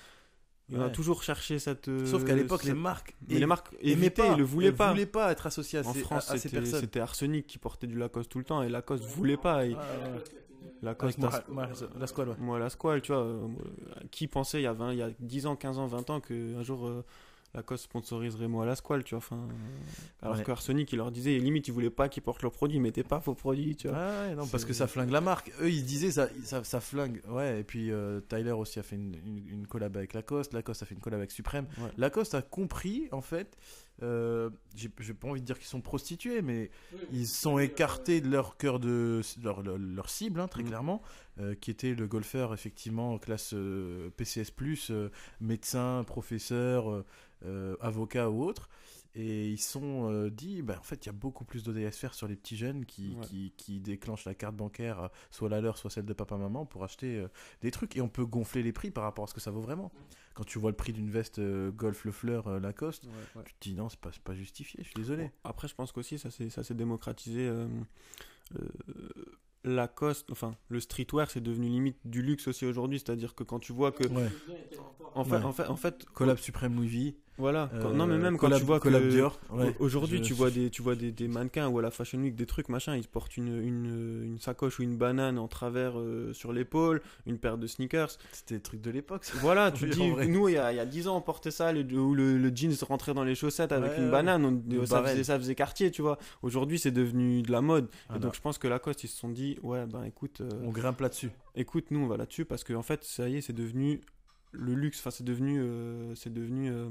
on 0.73 0.81
a 0.81 0.87
Ouais. 0.87 0.93
toujours 0.93 1.23
cherché 1.23 1.59
cette. 1.59 1.89
euh, 1.89 2.07
Sauf 2.07 2.25
qu'à 2.25 2.35
l'époque, 2.35 2.63
cette- 2.63 2.73
les 2.73 2.79
marques 2.79 3.15
mais 3.29 3.39
les 3.39 3.47
marques 3.47 3.69
évitaient, 3.81 4.23
pas, 4.23 4.33
ils 4.33 4.39
le 4.39 4.45
voulaient 4.45 4.73
pas. 4.73 4.91
voulaient 4.93 5.05
pas 5.07 5.31
être 5.31 5.47
associées 5.47 5.79
à 5.81 5.87
En 5.87 5.93
ces, 5.93 6.01
France, 6.01 6.31
à, 6.31 6.33
à 6.33 6.37
ces 6.37 6.43
c'était 6.49 6.57
personnes. 6.61 6.81
c'était 6.81 7.01
Arsenic 7.01 7.47
qui 7.47 7.59
portait 7.59 7.87
du 7.87 7.99
Lacoste 7.99 8.31
tout 8.31 8.39
le 8.39 8.45
temps 8.45 8.63
et 8.63 8.69
Lacoste 8.71 9.05
voulait 9.05 9.37
pas. 9.37 9.67
Et 9.67 9.75
Ah, 9.79 9.81
ouais. 10.17 10.23
Lacoste, 10.83 11.19
Mar- 11.19 11.43
Mar- 11.49 11.69
la 11.99 12.07
squad, 12.07 12.29
ouais. 12.29 12.35
moi, 12.39 12.59
la 12.59 12.69
squale, 12.71 13.01
tu 13.03 13.13
vois. 13.13 13.23
euh, 13.23 13.47
qui 14.11 14.27
pensait 14.27 14.61
il 14.61 14.65
y, 14.65 14.67
a 14.67 14.73
20, 14.73 14.93
il 14.93 14.99
y 14.99 15.03
a 15.03 15.11
10 15.21 15.47
ans, 15.47 15.57
15 15.57 15.79
ans, 15.79 15.87
20 15.87 16.11
ans 16.11 16.21
qu'un 16.21 16.63
jour 16.63 16.87
euh, 16.87 17.05
Lacoste 17.55 17.85
sponsoriserait 17.85 18.49
moi 18.49 18.67
la 18.67 18.75
squale, 18.77 19.05
tu 19.05 19.15
vois. 19.15 19.19
Enfin, 19.19 19.37
euh, 19.37 20.23
alors 20.23 20.37
Ouais. 20.37 20.43
que 20.43 20.51
Arsenic, 20.51 20.93
il 20.93 20.97
leur 20.97 21.13
disait, 21.13 21.39
limite, 21.39 21.69
ils 21.69 21.73
voulaient 21.73 21.89
pas 21.91 22.09
qu'ils 22.09 22.23
portent 22.23 22.43
leurs 22.43 22.53
produits, 22.53 22.81
mettaient 22.81 23.05
pas 23.05 23.19
vos 23.19 23.35
produits, 23.35 23.77
tu 23.77 23.89
vois. 23.89 23.97
Ah 23.99 24.29
ouais, 24.29 24.35
non, 24.35 24.47
parce 24.49 24.65
que 24.65 24.73
ça 24.73 24.87
flingue 24.87 25.11
la 25.11 25.21
marque. 25.21 25.53
Eux, 25.61 25.71
ils 25.71 25.85
disaient 25.85 26.11
ça, 26.11 26.29
ça, 26.45 26.65
ça 26.65 26.81
flingue. 26.81 27.21
Ouais, 27.29 27.61
et 27.61 27.65
puis 27.65 27.91
euh, 27.93 28.21
Tyler 28.29 28.51
aussi 28.53 28.79
a 28.79 28.83
fait 28.83 28.97
une, 28.97 29.15
une, 29.25 29.49
une 29.49 29.67
collab 29.67 29.97
avec 29.97 30.15
Lacoste. 30.15 30.53
Lacoste 30.53 30.83
a 30.83 30.87
fait 30.87 30.95
une 30.95 31.01
collab 31.01 31.21
avec 31.21 31.31
Supreme. 31.31 31.67
Ouais. 31.79 31.91
Lacoste 31.97 32.35
a 32.35 32.43
compris, 32.43 33.09
en 33.13 33.21
fait. 33.21 33.57
euh, 34.03 34.51
j'ai 34.75 34.89
pas 35.15 35.29
envie 35.29 35.41
de 35.41 35.47
dire 35.47 35.57
qu'ils 35.57 35.69
sont 35.69 35.81
prostitués, 35.81 36.43
mais 36.43 36.73
ils 37.13 37.29
sont 37.29 37.61
écartés 37.61 38.21
de 38.21 38.29
leur 38.29 38.57
cœur 38.57 38.81
de 38.81 39.21
leur, 39.41 39.63
leur, 39.63 39.79
leur 39.79 40.11
cible, 40.11 40.41
hein, 40.41 40.49
très 40.49 40.65
Mm. 40.65 40.67
clairement, 40.67 41.03
euh, 41.39 41.55
qui 41.55 41.71
était 41.71 41.95
le 41.95 42.09
golfeur, 42.09 42.53
effectivement, 42.53 43.17
classe 43.19 43.53
euh, 43.55 44.11
PCS, 44.17 44.51
euh, 44.91 45.11
médecin, 45.41 46.03
professeur, 46.05 47.05
euh, 47.45 47.73
euh, 47.73 47.77
avocat 47.81 48.31
ou 48.31 48.43
autre. 48.45 48.69
Et 49.17 49.49
ils 49.51 49.59
se 49.59 49.71
sont 49.71 50.11
euh, 50.11 50.29
dit, 50.29 50.61
bah, 50.63 50.77
en 50.77 50.83
fait, 50.83 51.05
il 51.05 51.07
y 51.07 51.09
a 51.11 51.13
beaucoup 51.13 51.45
plus 51.45 51.63
d'ODS 51.63 51.93
faire 51.93 52.15
sur 52.15 52.27
les 52.27 52.35
petits 52.35 52.57
jeunes 52.57 52.85
qui, 52.85 53.15
Ouais. 53.15 53.27
qui, 53.27 53.53
qui 53.57 53.79
déclenchent 53.79 54.25
la 54.25 54.35
carte 54.35 54.57
bancaire, 54.57 54.99
euh, 55.05 55.09
soit 55.31 55.49
la 55.49 55.61
leur, 55.61 55.79
soit 55.79 55.89
celle 55.91 56.05
de 56.05 56.13
papa-maman, 56.13 56.67
pour 56.67 56.83
acheter 56.83 57.19
euh, 57.21 57.29
des 57.61 57.71
trucs. 57.71 57.97
Et 57.97 58.01
on 58.01 58.09
peut 58.09 58.27
gonfler 58.27 58.65
les 58.65 58.73
prix 58.73 58.91
par 58.91 59.05
rapport 59.05 59.25
à 59.25 59.29
ce 59.29 59.35
que 59.35 59.41
ça 59.41 59.53
vaut 59.53 59.61
vraiment. 59.61 59.93
Quand 60.35 60.43
tu 60.43 60.59
vois 60.59 60.71
le 60.73 60.77
prix 60.77 60.93
d'une 60.93 61.11
veste 61.11 61.41
Golf 61.71 62.05
Le 62.05 62.11
Fleur 62.11 62.59
Lacoste, 62.59 63.07
tu 63.45 63.55
te 63.55 63.61
dis 63.61 63.75
non, 63.77 63.89
c'est 63.89 64.01
pas, 64.01 64.11
pas 64.25 64.35
justifié, 64.35 64.81
je 64.83 64.87
suis 64.89 64.95
désolé. 64.97 65.25
Bon, 65.45 65.51
après, 65.51 65.69
je 65.69 65.77
pense 65.77 65.93
qu'aussi, 65.93 66.19
ça 66.19 66.33
s'est 66.33 66.51
ça 66.51 66.65
s'est 66.65 66.75
démocratisé. 66.75 67.49
Lacoste, 69.67 70.31
enfin, 70.31 70.57
le 70.69 70.79
streetwear, 70.79 71.31
c'est 71.31 71.41
devenu 71.41 71.69
limite 71.69 71.97
du 72.05 72.21
luxe 72.21 72.49
aussi 72.49 72.67
aujourd'hui. 72.67 72.99
C'est-à-dire 72.99 73.35
que 73.35 73.45
quand 73.45 73.61
tu 73.61 73.73
vois 73.73 73.93
que. 73.93 74.07
Ouais. 74.09 74.29
En 75.15 75.25
fait, 75.25 75.37
Ouais. 75.37 75.43
en 75.45 75.53
fait, 75.53 75.67
en 75.69 75.77
fait 75.77 76.05
Collab 76.07 76.37
Suprême 76.39 76.75
Louis 76.75 76.89
V. 76.89 77.17
voilà. 77.39 77.71
quand- 77.83 77.91
euh, 77.91 77.95
non, 77.95 78.07
mais 78.07 78.17
même 78.19 78.37
quand 78.39 78.49
collab- 78.49 78.59
tu 78.61 78.65
vois 78.65 78.81
que. 78.81 78.89
Ouais. 79.51 79.75
Aujourd'hui, 79.79 80.21
tu 80.21 80.33
vois 80.35 80.51
des, 80.51 80.71
tu 80.71 80.83
vois 80.83 80.95
des, 80.95 81.11
des 81.13 81.29
mannequins 81.29 81.69
ou 81.69 81.79
à 81.79 81.83
la 81.83 81.91
Fashion 81.91 82.19
Week, 82.21 82.35
des 82.35 82.47
trucs, 82.47 82.69
machin, 82.69 82.97
ils 82.97 83.07
portent 83.09 83.37
une, 83.37 83.49
une, 83.61 84.23
une 84.25 84.39
sacoche 84.39 84.79
ou 84.79 84.83
une 84.83 84.97
banane 84.97 85.39
en 85.39 85.49
travers 85.49 85.99
euh, 85.99 86.33
sur 86.33 86.53
l'épaule, 86.53 87.03
une 87.27 87.39
paire 87.39 87.59
de 87.59 87.67
sneakers. 87.67 88.11
C'était 88.33 88.55
des 88.57 88.61
trucs 88.61 88.81
de 88.81 88.91
l'époque. 88.91 89.27
Voilà, 89.41 89.71
tu 89.73 89.87
en 89.87 89.89
dis, 89.89 90.29
nous, 90.29 90.49
il 90.49 90.55
y 90.55 90.59
a, 90.59 90.73
il 90.73 90.77
y 90.77 90.81
a 90.81 90.87
10 90.87 91.09
ans, 91.09 91.17
on 91.17 91.21
portait 91.21 91.51
ça, 91.51 91.73
le, 91.73 91.83
où 91.99 92.15
le, 92.15 92.39
le 92.39 92.53
jeans 92.55 92.73
rentrait 92.83 93.15
dans 93.15 93.25
les 93.25 93.35
chaussettes 93.35 93.73
avec 93.73 93.93
Ouais, 93.93 93.99
une 93.99 94.05
ouais. 94.07 94.11
banane, 94.11 94.45
on- 94.45 94.87
ça, 94.87 95.03
faisait, 95.03 95.25
ça 95.25 95.39
faisait 95.39 95.55
quartier, 95.55 95.91
tu 95.91 96.03
vois. 96.03 96.19
Aujourd'hui, 96.43 96.79
c'est 96.79 96.91
devenu 96.93 97.43
de 97.43 97.51
la 97.53 97.61
mode. 97.61 97.89
Ah 98.09 98.13
et 98.13 98.19
non. 98.19 98.27
donc, 98.27 98.35
je 98.35 98.41
pense 98.41 98.59
que 98.59 98.69
Lacoste, 98.69 99.05
ils 99.05 99.09
se 99.09 99.17
sont 99.19 99.29
dit, 99.31 99.59
ouais, 99.63 99.87
ben 99.87 100.05
écoute, 100.05 100.41
euh, 100.41 100.49
On 100.65 100.71
grimpe 100.71 101.01
là-dessus. 101.01 101.31
écoute, 101.57 101.87
nous, 101.91 102.01
on 102.01 102.07
va 102.07 102.17
là-dessus 102.17 102.45
parce 102.45 102.65
qu'en 102.65 102.83
fait, 102.83 103.05
ça 103.05 103.29
y 103.29 103.37
est, 103.37 103.41
c'est 103.41 103.53
devenu 103.53 104.01
le 104.55 104.75
luxe, 104.75 105.01
enfin, 105.01 105.11
c'est 105.11 105.25
devenu, 105.25 105.61
euh, 105.61 106.15
c'est 106.15 106.33
devenu 106.33 106.71
euh, 106.71 106.89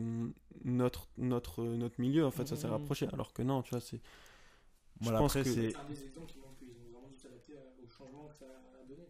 notre, 0.65 1.07
notre, 1.17 1.61
euh, 1.63 1.77
notre 1.77 1.99
milieu, 1.99 2.25
en 2.25 2.31
fait, 2.31 2.47
ça 2.47 2.55
s'est 2.55 2.67
Mhm. 2.67 2.73
rapproché. 2.73 3.07
Alors 3.13 3.33
que 3.33 3.41
non, 3.41 3.61
tu 3.63 3.71
vois, 3.71 3.79
c'est. 3.79 3.97
Je 3.97 5.05
Voilà, 5.05 5.19
pense 5.19 5.35
après, 5.35 5.43
que- 5.49 5.55
c'est. 5.55 5.71
C'est 5.71 5.77
un 5.77 5.85
des 5.89 6.03
exemples 6.05 6.31
qui 6.31 6.37
montre 6.39 6.57
qu'ils 6.59 6.69
ont 6.69 6.91
vraiment 6.93 7.09
dû 7.09 7.17
s'adapter 7.17 7.53
à- 7.53 7.83
au 7.83 7.87
changement 7.89 8.27
que 8.27 8.35
ça 8.35 8.45
a 8.45 8.85
donné. 8.87 9.07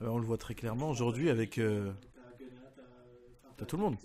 quoi. 0.00 0.10
on 0.10 0.18
le 0.18 0.26
voit 0.26 0.38
très 0.38 0.54
clairement 0.54 0.90
aujourd'hui 0.90 1.28
avec. 1.30 1.58
euh, 1.58 1.92
T'as 3.56 3.66
tout 3.66 3.76
le 3.76 3.82
monde. 3.82 3.96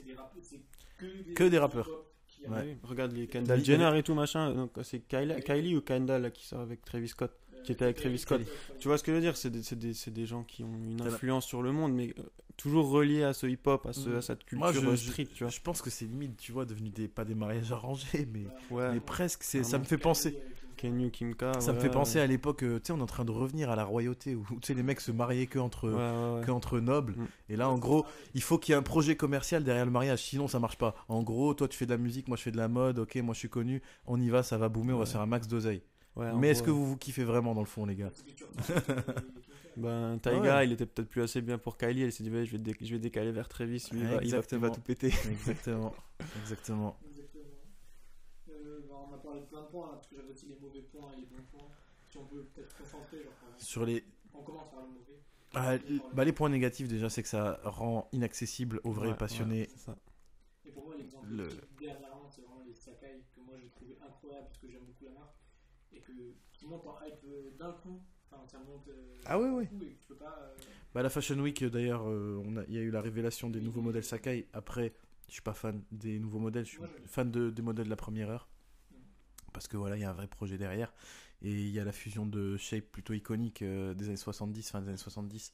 C'est 0.42 0.60
que 0.98 1.06
des, 1.24 1.34
Que 1.34 1.44
des 1.46 1.58
rappeurs. 1.60 1.90
qui 2.28 2.46
Ouais. 2.48 2.78
Regarde 2.84 3.12
les 3.14 3.28
Kendall 3.28 3.64
Jenner 3.64 3.98
et 3.98 4.04
tout 4.04 4.14
machin. 4.14 4.54
Donc 4.54 4.72
c'est 4.84 5.00
Kylie, 5.00 5.42
Kylie 5.44 5.76
ou 5.76 5.82
Kendall 5.82 6.22
là, 6.22 6.32
qui 6.32 6.46
sort 6.46 6.60
avec 6.62 6.84
Travis 6.86 7.08
Scott. 7.10 7.32
Qui 7.64 7.72
était 7.74 7.86
avec 7.86 7.98
Travis 7.98 8.20
Scott. 8.20 8.42
Tu 8.80 8.88
vois 8.88 8.98
ce 8.98 9.04
que 9.04 9.12
je 9.12 9.16
veux 9.16 9.22
dire? 9.22 9.36
C'est 9.36 9.50
des, 9.50 9.64
c'est 9.64 9.76
des, 9.78 9.94
c'est 9.94 10.12
des 10.12 10.26
gens 10.26 10.44
qui 10.44 10.64
ont 10.64 10.74
une 10.76 11.02
influence 11.02 11.46
sur 11.46 11.62
le 11.62 11.72
monde, 11.72 11.94
mais 11.94 12.14
toujours 12.58 12.90
reliés 12.90 13.24
à 13.24 13.34
ce 13.34 13.48
hip-hop, 13.48 13.86
à, 13.86 13.94
ce, 13.94 14.10
à 14.18 14.22
cette 14.22 14.44
culture 14.44 14.58
Moi, 14.60 14.74
je, 14.74 14.80
euh, 14.80 14.96
je- 14.96 15.10
street, 15.12 15.28
tu 15.34 15.44
vois. 15.44 15.52
je 15.52 15.60
pense 15.62 15.82
que 15.82 15.90
c'est 15.90 16.06
limite, 16.06 16.36
tu 16.38 16.52
vois, 16.52 16.66
devenu 16.66 16.90
des, 16.90 17.08
pas 17.08 17.24
des 17.24 17.36
mariages 17.36 17.72
arrangés, 17.72 18.28
mais, 18.34 18.46
Ouais. 18.72 18.92
mais 18.94 19.00
presque. 19.00 19.44
C'est, 19.44 19.64
ça 19.64 19.78
me 19.80 19.84
fait 19.84 19.98
penser. 19.98 20.38
Kenyu, 20.76 21.10
Kimka. 21.10 21.60
Ça 21.60 21.74
me 21.74 21.80
fait 21.80 21.90
penser 21.90 22.20
à 22.20 22.28
l'époque, 22.28 22.62
euh, 22.64 22.78
tu 22.80 22.86
sais, 22.88 22.94
on 22.94 23.00
est 23.00 23.02
en 23.02 23.06
train 23.08 23.26
de 23.26 23.32
revenir 23.32 23.72
à 23.72 23.76
la 23.76 23.84
royauté 23.84 24.36
où 24.36 24.46
tu 24.62 24.68
sais, 24.68 24.74
les 24.76 24.84
mecs 24.84 25.02
se 25.02 25.12
mariaient 25.12 25.48
que 25.48 25.58
entre, 25.58 25.90
Ouais, 25.90 25.96
ouais, 25.96 26.40
ouais. 26.40 26.46
que 26.46 26.52
entre 26.52 26.80
nobles. 26.80 27.14
Mm. 27.14 27.28
Et 27.50 27.56
là, 27.56 27.68
en 27.70 27.80
gros, 27.80 28.06
il 28.36 28.44
faut 28.44 28.60
qu'il 28.60 28.74
y 28.74 28.76
ait 28.76 28.80
un 28.80 28.84
projet 28.84 29.16
commercial 29.16 29.64
derrière 29.64 29.86
le 29.86 29.92
mariage, 29.92 30.22
sinon 30.22 30.48
ça 30.48 30.60
marche 30.60 30.78
pas. 30.78 30.94
En 31.10 31.24
gros, 31.24 31.56
toi, 31.56 31.68
tu 31.68 31.76
fais 31.78 31.88
de 31.88 31.92
la 31.92 31.98
musique, 31.98 32.28
moi, 32.28 32.38
je 32.38 32.44
fais 32.44 32.52
de 32.52 32.58
la 32.58 32.68
mode, 32.68 33.00
ok, 33.00 33.16
moi, 33.18 33.34
je 33.34 33.40
suis 33.40 33.50
connu, 33.50 33.82
on 34.06 34.22
y 34.22 34.30
va, 34.30 34.44
ça 34.44 34.60
va 34.60 34.70
boomer, 34.70 34.96
on 34.96 35.00
va 35.00 35.06
se 35.08 35.14
faire 35.14 35.22
un 35.22 35.26
max 35.26 35.48
d'oseille. 35.48 35.82
Mais 36.36 36.50
est-ce 36.50 36.62
que 36.64 36.72
vous 36.72 36.86
vous 36.86 36.98
kiffez 36.98 37.24
vraiment 37.24 37.54
dans 37.56 37.62
le 37.62 37.68
fond, 37.68 37.86
les 37.86 37.96
gars? 37.96 38.10
Ben, 39.78 40.18
Taiga, 40.20 40.58
Ouais. 40.58 40.66
il 40.68 40.72
était 40.74 40.86
peut-être 40.88 41.08
plus 41.10 41.22
assez 41.22 41.42
bien 41.42 41.58
pour 41.58 41.78
Kylie. 41.78 42.02
Elle 42.04 42.12
s'est 42.12 42.24
dit, 42.24 42.30
je, 42.32 42.52
vais 42.52 42.58
dé- 42.58 42.76
je 42.82 42.94
vais 42.94 43.00
décaler 43.00 43.32
vers 43.32 43.48
Travis. 43.48 43.88
Lui, 43.92 44.00
il 44.02 44.08
va, 44.08 44.24
il 44.24 44.32
va- 44.36 44.42
il 44.52 44.58
va 44.58 44.70
tout 44.72 44.82
péter. 44.82 45.14
Exactement. 45.30 45.94
Exactement. 46.42 46.98
Exactement. 47.12 47.46
Euh, 48.50 48.80
bah, 48.90 48.96
on 49.10 49.14
a 49.14 49.18
parlé 49.20 49.42
de 49.42 49.46
plein 49.46 49.62
de 49.62 49.68
points, 49.68 49.88
là, 49.88 49.94
parce 49.96 50.08
que 50.08 50.16
j'avais 50.16 50.32
aussi 50.32 50.48
les 50.48 50.56
mauvais 50.60 50.82
points 50.82 51.12
et 51.14 51.18
les 51.18 51.26
bons 51.26 51.44
points. 51.52 51.68
Si 52.10 52.18
on 52.18 52.26
peut 52.26 52.44
peut-être 52.56 52.76
concentrer, 52.78 53.22
genre, 53.24 53.34
Sur 53.60 53.86
les, 53.86 54.04
on 54.34 54.42
commence 54.42 54.72
par 54.72 54.82
le 54.82 54.88
mauvais. 54.88 55.22
Ah, 55.54 55.76
l- 55.76 56.02
bah, 56.12 56.26
les 56.26 56.34
points 56.34 56.50
négatifs, 56.50 56.88
déjà, 56.88 57.10
c'est 57.10 57.22
que 57.22 57.30
ça 57.30 57.60
rend 57.64 58.08
inaccessible 58.14 58.82
aux 58.84 58.92
vrais 58.92 59.10
Ouais, 59.10 59.16
passionnés. 59.16 59.62
ouais, 59.62 59.70
ça. 59.78 59.96
Et 60.66 60.72
pour 60.72 60.86
moi, 60.86 60.96
l'exemple 60.98 61.28
Le- 61.28 61.50
dernièrement, 61.80 62.28
c'est 62.30 62.42
vraiment 62.42 62.64
les 62.66 62.74
Sakai 62.74 63.24
que 63.36 63.42
moi 63.42 63.56
j'ai 63.62 63.70
trouvé 63.70 63.94
incroyable. 63.96 64.16
incroyable 64.16 64.48
parce 64.48 64.58
que 64.60 64.68
j'aime 64.70 64.84
beaucoup 64.86 65.06
la 65.06 65.12
marque 65.12 65.36
et 65.94 66.00
que 66.02 66.12
qui 66.54 66.66
monte 66.68 66.86
en 66.86 66.98
hype 67.06 67.24
euh, 67.26 67.52
d'un 67.58 67.72
coup. 67.74 68.02
Enfin, 68.32 68.44
ça 68.48 68.58
monte. 68.60 68.90
Ah 69.26 69.38
et 69.62 69.68
tu 69.96 70.06
peux 70.08 70.16
pas. 70.16 70.40
euh, 70.42 70.56
Bah, 70.94 71.04
la 71.04 71.10
Fashion 71.10 71.38
Week, 71.40 71.64
d'ailleurs, 71.66 72.04
euh, 72.08 72.42
on 72.46 72.58
a- 72.58 72.64
il 72.68 72.74
y 72.74 72.78
a 72.78 72.82
eu 72.82 72.90
la 72.92 73.02
révélation 73.02 73.50
des 73.50 73.62
nouveaux 73.62 73.82
modèles 73.82 74.04
Sakai. 74.04 74.48
Après, 74.54 74.94
je 75.28 75.34
suis 75.34 75.42
pas 75.42 75.54
fan 75.54 75.84
des 75.92 76.18
nouveaux 76.20 76.40
modèles, 76.40 76.66
je 76.66 76.70
suis 76.72 76.80
Moi, 76.80 76.88
je- 77.04 77.08
fan 77.08 77.30
de, 77.30 77.50
des 77.50 77.62
modèles 77.62 77.86
de 77.86 77.90
la 77.90 77.96
première 77.98 78.30
heure. 78.30 78.48
Parce 79.54 79.68
que 79.68 79.78
voilà, 79.78 79.96
il 79.98 80.02
y 80.02 80.06
a 80.06 80.10
un 80.10 80.14
vrai 80.14 80.28
projet 80.28 80.58
derrière. 80.58 80.94
Et 81.42 81.52
il 81.52 81.70
y 81.70 81.80
a 81.80 81.84
la 81.84 81.92
fusion 81.92 82.26
de 82.26 82.58
shape 82.58 82.86
plutôt 82.86 83.14
iconique 83.14 83.62
euh, 83.62 83.94
des 83.94 84.08
années 84.08 84.16
70, 84.18 84.70
fin 84.72 84.82
des 84.82 84.88
années 84.90 84.98
70. 84.98 85.54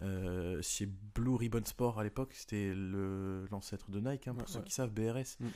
euh, 0.00 0.62
chez 0.62 0.86
Blue 0.86 1.34
Ribbon 1.34 1.64
Sport 1.64 1.98
à 1.98 2.04
l'époque, 2.04 2.32
c'était 2.32 2.72
le- 2.72 3.46
l'ancêtre 3.50 3.90
de 3.90 3.98
Nike, 3.98 4.28
hein, 4.28 4.34
pour 4.34 4.42
Ouais, 4.46 4.52
ceux 4.52 4.58
ouais. 4.60 4.64
qui 4.64 4.72
savent, 4.72 4.92
BRS. 4.92 5.36
Mm. 5.40 5.46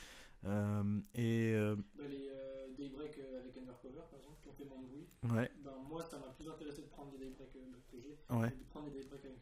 Euh, 0.46 1.00
et 1.14 1.52
euh, 1.54 1.76
bah, 1.76 2.02
les 2.08 2.28
euh, 2.28 2.66
Daybreak 2.76 3.16
avec 3.38 3.56
Undercover 3.56 4.02
par 4.10 4.18
exemple 4.18 4.38
qui 4.42 4.48
ont 4.48 4.52
fait. 4.54 4.64
Ouais, 5.24 5.50
Ben, 5.64 5.70
moi, 5.88 6.04
ça 6.04 6.18
m'a 6.18 6.28
plus 6.28 6.48
intéressé 6.48 6.82
de 6.82 6.86
prendre 6.88 7.10
des 7.12 7.18
Daybreak 7.18 7.48
euh, 7.56 8.34
ouais. 8.36 8.50
de 8.50 8.64
prendre 8.70 8.90
des 8.90 8.98
Daybreak 9.00 9.24
avec 9.24 9.38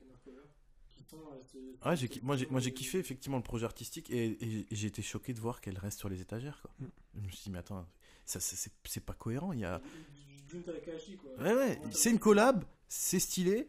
qui 0.90 1.02
sont. 1.04 1.16
euh, 1.18 1.42
ce- 1.52 1.88
Ouais, 1.88 1.96
j'ai, 1.96 2.06
ce- 2.06 2.12
ki- 2.12 2.20
moi, 2.22 2.36
j'ai, 2.36 2.46
moi 2.46 2.60
j'ai 2.60 2.70
ce- 2.70 2.74
kiffé 2.74 2.98
effectivement 2.98 3.36
le 3.38 3.42
projet 3.42 3.64
artistique 3.64 4.10
et, 4.10 4.36
et 4.44 4.66
j'ai 4.70 4.86
été 4.88 5.02
choqué 5.02 5.32
de 5.32 5.40
voir 5.40 5.60
qu'elle 5.60 5.78
reste 5.78 5.98
sur 5.98 6.08
les 6.08 6.20
étagères. 6.20 6.60
Quoi. 6.62 6.70
Mm. 6.80 6.86
Je 7.14 7.20
me 7.26 7.30
suis 7.30 7.42
dit, 7.44 7.50
mais 7.50 7.58
attends, 7.58 7.86
ça, 8.26 8.40
ça, 8.40 8.56
c'est, 8.56 8.72
c'est 8.84 9.04
pas 9.04 9.14
cohérent. 9.14 9.52
Il 9.52 9.60
y 9.60 9.64
a... 9.64 9.80
Du- 10.48 10.62
quoi. 11.18 11.30
Ouais, 11.44 11.54
ouais, 11.54 11.80
c'est 11.92 12.10
une 12.10 12.18
collab, 12.18 12.64
c'est 12.88 13.20
stylé 13.20 13.68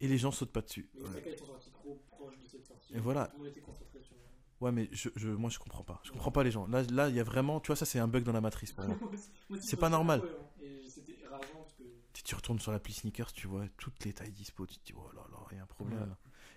et 0.00 0.08
les 0.08 0.16
gens 0.18 0.32
sautent 0.32 0.50
pas 0.52 0.62
dessus. 0.62 0.88
Mais 0.94 1.02
Ouais, 1.02 1.14
Sakai 1.14 1.36
sont 1.36 1.46
sortis 1.46 1.70
trop 1.70 2.02
proches 2.10 2.38
de 2.42 2.48
cette 2.48 2.66
sortie. 2.66 2.94
Et 2.94 2.98
voilà. 2.98 3.26
Tout 3.26 3.32
le 3.36 3.38
monde 3.44 3.48
était 3.48 3.60
concentré 3.60 4.00
sur. 4.02 4.16
Ouais, 4.60 4.72
mais 4.72 4.88
je, 4.92 5.08
je, 5.16 5.28
moi 5.28 5.50
je 5.50 5.58
comprends 5.58 5.82
pas. 5.84 6.00
Je 6.04 6.10
comprends 6.12 6.30
pas 6.32 6.42
les 6.42 6.50
gens. 6.50 6.66
Là, 6.68 6.82
là, 6.90 7.08
il 7.10 7.14
y 7.16 7.20
a 7.20 7.24
vraiment, 7.24 7.60
tu 7.60 7.66
vois, 7.68 7.76
ça 7.76 7.84
c'est 7.84 7.98
un 7.98 8.08
bug 8.08 8.22
dans 8.24 8.32
la 8.32 8.40
matrice 8.40 8.72
pour 8.72 8.84
moi. 8.88 8.96
C'est 9.60 9.76
pas 9.76 9.88
normal. 9.90 10.20
incohérent. 10.20 10.52
Et 10.62 10.88
c'était 10.88 11.18
rageant 11.28 11.58
parce 11.60 11.74
que. 11.74 11.82
Si 12.22 12.28
tu 12.28 12.34
retournes 12.36 12.60
sur 12.60 12.70
l'appli 12.70 12.92
sneakers, 12.92 13.32
tu 13.32 13.48
vois 13.48 13.64
toutes 13.78 14.04
les 14.04 14.12
tailles 14.12 14.30
dispo, 14.30 14.64
tu 14.64 14.78
te 14.78 14.84
dis, 14.84 14.94
oh 14.96 15.10
là 15.14 15.22
là, 15.30 15.38
il 15.50 15.56
y 15.56 15.60
a 15.60 15.64
un 15.64 15.66
problème. 15.66 15.98
Ouais. 15.98 16.06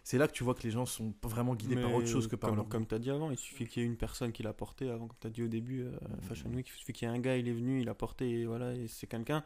C'est 0.03 0.19
là 0.19 0.27
que 0.27 0.33
tu 0.33 0.43
vois 0.43 0.53
que 0.53 0.61
les 0.61 0.69
gens 0.69 0.85
sont 0.85 1.15
vraiment 1.23 1.55
guidés 1.55 1.75
par 1.75 1.93
autre 1.93 2.07
chose 2.07 2.27
que 2.27 2.35
par 2.35 2.51
comme, 2.51 2.57
leur 2.57 2.69
comme 2.69 2.85
tu 2.85 2.93
as 2.93 2.99
dit 2.99 3.09
avant, 3.09 3.31
il 3.31 3.37
suffit 3.37 3.65
qu'il 3.65 3.81
y 3.81 3.85
ait 3.85 3.89
une 3.89 3.97
personne 3.97 4.31
qui 4.31 4.43
l'a 4.43 4.53
porté 4.53 4.89
avant, 4.89 5.07
comme 5.07 5.17
tu 5.19 5.25
as 5.25 5.31
dit 5.31 5.41
au 5.41 5.47
début, 5.47 5.81
euh, 5.81 5.97
Fashion 6.21 6.49
Week, 6.51 6.67
il 6.67 6.71
suffit 6.71 6.93
qu'il 6.93 7.07
y 7.07 7.11
ait 7.11 7.13
un 7.15 7.19
gars, 7.19 7.37
il 7.37 7.47
est 7.47 7.53
venu, 7.53 7.81
il 7.81 7.89
a 7.89 7.95
porté, 7.95 8.29
et 8.41 8.45
voilà, 8.45 8.75
et 8.75 8.87
c'est 8.87 9.07
quelqu'un. 9.07 9.43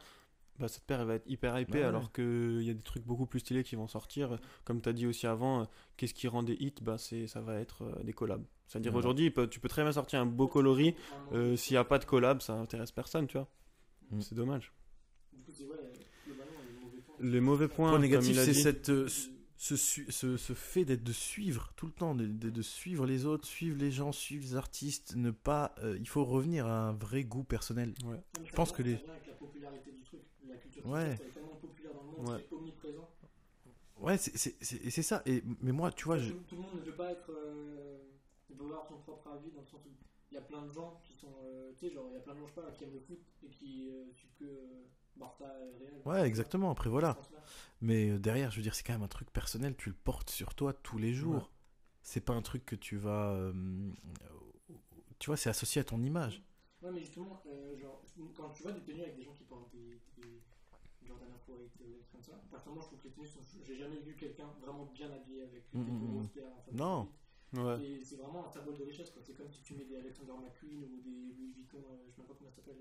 Bah, 0.59 0.67
cette 0.67 0.83
paire 0.83 0.99
elle 0.99 1.07
va 1.07 1.15
être 1.15 1.29
hyper 1.29 1.57
hypée 1.57 1.71
Ouais, 1.71 1.79
ouais. 1.79 1.85
alors 1.85 2.11
qu'il 2.11 2.61
y 2.63 2.69
a 2.69 2.73
des 2.73 2.83
trucs 2.83 3.05
beaucoup 3.05 3.25
plus 3.25 3.39
stylés 3.39 3.63
qui 3.63 3.77
vont 3.77 3.87
sortir. 3.87 4.37
Comme 4.65 4.81
tu 4.81 4.89
as 4.89 4.93
dit 4.93 5.07
aussi 5.07 5.25
avant, 5.25 5.61
euh, 5.61 5.65
qu'est-ce 5.95 6.13
qui 6.13 6.27
rend 6.27 6.43
des 6.43 6.57
hits 6.59 6.73
bah, 6.81 6.97
c'est, 6.97 7.27
Ça 7.27 7.39
va 7.39 7.55
être 7.59 7.83
euh, 7.83 8.03
des 8.03 8.11
collabs. 8.11 8.43
C'est-à-dire 8.67 8.91
Ouais. 8.91 8.99
aujourd'hui, 8.99 9.33
tu 9.49 9.59
peux 9.61 9.69
très 9.69 9.83
bien 9.83 9.93
sortir 9.93 10.19
un 10.19 10.25
beau 10.25 10.47
coloris. 10.49 10.95
Euh, 11.31 11.55
s'il 11.55 11.75
n'y 11.75 11.77
a 11.77 11.85
pas 11.85 11.97
de 11.97 12.03
collab, 12.03 12.41
ça 12.41 12.53
intéresse 12.53 12.91
personne, 12.91 13.27
tu 13.27 13.37
vois. 13.37 13.47
Mm. 14.11 14.19
C'est 14.19 14.35
dommage. 14.35 14.73
Du 15.31 15.39
coup, 15.43 15.51
ouais, 15.51 15.77
globalement, 15.77 16.08
les 17.21 17.39
mauvais 17.41 17.67
points. 17.67 17.89
Point 17.91 17.99
négatif, 17.99 18.35
c'est 18.37 18.53
cette, 18.53 18.89
euh, 18.89 19.07
ce, 19.57 19.75
su- 19.75 20.09
ce, 20.09 20.37
ce 20.37 20.53
fait 20.53 20.85
d'être 20.85 21.03
de 21.03 21.11
suivre 21.11 21.73
tout 21.75 21.85
le 21.85 21.91
temps, 21.91 22.15
de, 22.15 22.25
de- 22.25 22.49
de 22.49 22.61
suivre 22.61 23.05
les 23.05 23.25
autres, 23.25 23.45
suivre 23.47 23.77
les 23.77 23.91
gens, 23.91 24.11
suivre 24.11 24.43
les 24.43 24.55
artistes, 24.55 25.15
ne 25.15 25.31
pas. 25.31 25.75
euh, 25.83 25.97
il 25.99 26.07
faut 26.07 26.23
revenir 26.25 26.65
à 26.67 26.89
un 26.89 26.93
vrai 26.93 27.23
goût 27.23 27.43
personnel. 27.43 27.93
Ouais. 28.05 28.21
Je 28.45 28.51
pense 28.53 28.71
que 28.71 28.81
les- 28.83 28.93
avec 28.95 29.27
la 29.27 29.33
popularité 29.33 29.91
du 29.91 30.01
truc. 30.03 30.21
La 30.47 30.55
culture 30.55 30.85
Ouais. 30.87 31.13
est 31.13 31.33
tellement 31.33 31.55
populaire 31.61 31.93
dans 31.93 32.03
le 32.03 32.07
monde, 32.17 32.29
Ouais. 32.29 32.45
c'est 32.49 32.55
omniprésent. 32.55 33.09
Ouais, 33.97 34.17
c'est 34.17 35.01
ça. 35.01 35.21
Et, 35.25 35.43
mais 35.61 35.73
moi, 35.73 35.91
tu 35.91 36.05
vois, 36.05 36.17
je, 36.17 36.31
Tout, 36.31 36.39
tout 36.47 36.55
le 36.55 36.61
monde 36.61 36.75
ne 36.79 36.85
veut 36.85 36.95
pas 36.95 37.11
être. 37.11 37.29
Euh, 37.31 37.97
ne 38.49 38.55
veut 38.55 38.65
avoir 38.65 38.87
son 38.87 38.97
propre 38.99 39.27
avis 39.29 39.51
dans 39.51 39.59
le 39.59 39.67
sens 39.67 39.81
où 39.85 39.89
il 40.31 40.35
y 40.35 40.37
a 40.37 40.41
plein 40.41 40.65
de 40.65 40.71
gens 40.71 41.01
qui 41.03 41.13
sont. 41.19 41.33
euh, 41.43 41.73
tu 41.77 41.87
sais, 41.87 41.93
genre, 41.93 42.07
il 42.09 42.13
y 42.13 42.17
a 42.17 42.21
plein 42.21 42.33
de 42.33 42.39
gens, 42.39 42.47
je 42.47 42.53
sais 42.55 42.61
pas, 42.61 42.71
qui 42.71 42.83
aiment 42.85 42.93
le 42.93 43.01
foot 43.01 43.19
et 43.43 43.49
qui 43.49 43.89
euh, 43.89 44.05
suivent 44.15 44.47
euh. 45.41 46.01
Ouais, 46.05 46.21
exactement. 46.27 46.71
Après, 46.71 46.89
voilà. 46.89 47.17
Mais 47.81 48.09
euh, 48.11 48.19
derrière, 48.19 48.51
je 48.51 48.57
veux 48.57 48.63
dire, 48.63 48.75
c'est 48.75 48.83
quand 48.83 48.93
même 48.93 49.03
un 49.03 49.07
truc 49.07 49.31
personnel. 49.31 49.75
Tu 49.77 49.89
le 49.89 49.95
portes 49.95 50.29
sur 50.29 50.55
toi 50.55 50.73
tous 50.73 50.97
les 50.97 51.13
jours. 51.13 51.43
Ouais. 51.43 51.49
C'est 52.03 52.21
pas 52.21 52.33
un 52.33 52.41
truc 52.41 52.65
que 52.65 52.75
tu 52.75 52.97
vas. 52.97 53.31
euh, 53.33 53.53
tu 55.19 55.27
vois, 55.29 55.37
c'est 55.37 55.49
associé 55.49 55.81
à 55.81 55.83
ton 55.83 56.01
image. 56.03 56.43
Ouais, 56.81 56.91
mais 56.91 56.99
justement, 57.01 57.41
euh, 57.47 57.77
genre, 57.77 58.01
quand 58.35 58.49
tu 58.51 58.63
vois 58.63 58.71
des 58.71 58.81
tenues 58.81 59.01
avec 59.01 59.15
des 59.17 59.23
gens 59.23 59.33
qui 59.33 59.43
portent 59.43 59.69
des, 59.71 59.99
des 60.17 60.41
Jordan 61.05 61.29
Afro 61.35 61.57
et 61.59 61.63
des 61.63 61.69
trucs 61.99 62.11
comme 62.11 62.23
ça, 62.23 62.33
personnellement, 62.49 62.81
je 62.81 62.87
trouve 62.87 62.99
que 62.99 63.07
les 63.07 63.13
tenues 63.13 63.27
sont. 63.27 63.41
J'ai 63.63 63.77
jamais 63.77 63.99
vu 63.99 64.15
quelqu'un 64.15 64.47
vraiment 64.61 64.85
bien 64.85 65.11
habillé 65.11 65.43
avec 65.43 65.63
Mm, 65.73 65.83
des 65.83 65.91
mm, 65.91 66.21
mm. 66.21 66.29
en 66.57 66.61
fait, 66.63 66.71
Non. 66.73 67.09
Ouais. 67.53 67.81
Et 67.83 68.03
c'est 68.03 68.15
vraiment 68.17 68.45
un 68.47 68.49
symbole 68.49 68.77
de 68.77 68.83
richesse. 68.83 69.11
C'est 69.23 69.33
comme 69.35 69.51
si 69.51 69.61
tu 69.63 69.73
mets 69.73 69.85
des 69.85 69.97
Alexander 69.97 70.33
McQueen 70.33 70.83
ou 70.83 71.01
des 71.01 71.33
Louis 71.35 71.51
Vuitton, 71.53 71.79
euh, 71.91 72.05
je 72.09 72.15
sais 72.15 72.21
pas 72.21 72.33
comment 72.37 72.49
ça 72.51 72.57
s'appelle. 72.57 72.77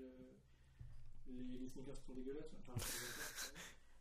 Euh, 1.29 1.57
les, 1.59 1.67
sneakers 1.69 1.95
sont 1.95 2.13
dégueulasses. 2.13 2.53
Enfin, 2.59 2.79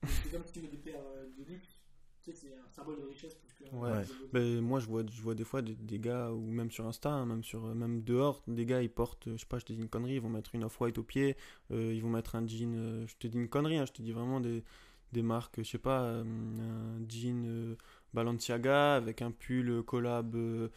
c'est 0.06 0.30
comme 0.30 0.44
si 0.44 0.52
tu 0.52 0.60
mets 0.60 0.68
des 0.68 0.78
paires 0.78 1.02
euh, 1.04 1.28
de 1.38 1.44
luxe. 1.44 1.80
Tu 2.22 2.32
sais, 2.32 2.36
c'est 2.36 2.54
un 2.54 2.68
symbole 2.70 3.00
de 3.00 3.06
richesse 3.06 3.36
qu'un 3.58 3.76
Ouais. 3.76 4.04
Ben, 4.32 4.60
moi, 4.60 4.80
je 4.80 4.86
vois, 4.86 5.02
je 5.10 5.20
vois 5.22 5.34
des 5.34 5.44
fois 5.44 5.62
des, 5.62 5.74
des 5.74 5.98
gars, 5.98 6.30
ou 6.30 6.50
même 6.50 6.70
sur 6.70 6.86
Insta, 6.86 7.10
hein, 7.10 7.26
même, 7.26 7.44
sur, 7.44 7.62
même 7.74 8.02
dehors, 8.02 8.42
des 8.46 8.66
gars, 8.66 8.82
ils 8.82 8.90
portent, 8.90 9.28
euh, 9.28 9.32
je 9.36 9.40
sais 9.40 9.46
pas, 9.46 9.58
je 9.58 9.64
te 9.64 9.72
dis 9.72 9.80
une 9.80 9.88
connerie, 9.88 10.14
ils 10.14 10.20
vont 10.20 10.28
mettre 10.28 10.54
une 10.54 10.64
off-white 10.64 10.98
au 10.98 11.02
pied, 11.02 11.36
euh, 11.70 11.92
ils 11.94 12.02
vont 12.02 12.10
mettre 12.10 12.34
un 12.34 12.46
jean, 12.46 12.74
euh, 12.76 13.06
je 13.06 13.16
te 13.16 13.26
dis 13.26 13.36
une 13.36 13.48
connerie, 13.48 13.78
hein, 13.78 13.86
je 13.86 13.92
te 13.92 14.02
dis 14.02 14.12
vraiment 14.12 14.40
des, 14.40 14.64
des 15.12 15.22
marques, 15.22 15.62
je 15.62 15.68
sais 15.68 15.78
pas, 15.78 16.02
euh, 16.02 16.24
un 16.24 17.08
jean 17.08 17.44
euh, 17.46 17.76
Balenciaga 18.14 18.94
avec 18.96 19.22
un 19.22 19.30
pull 19.30 19.68
euh, 19.70 19.82
collab 19.82 20.34
euh, 20.34 20.68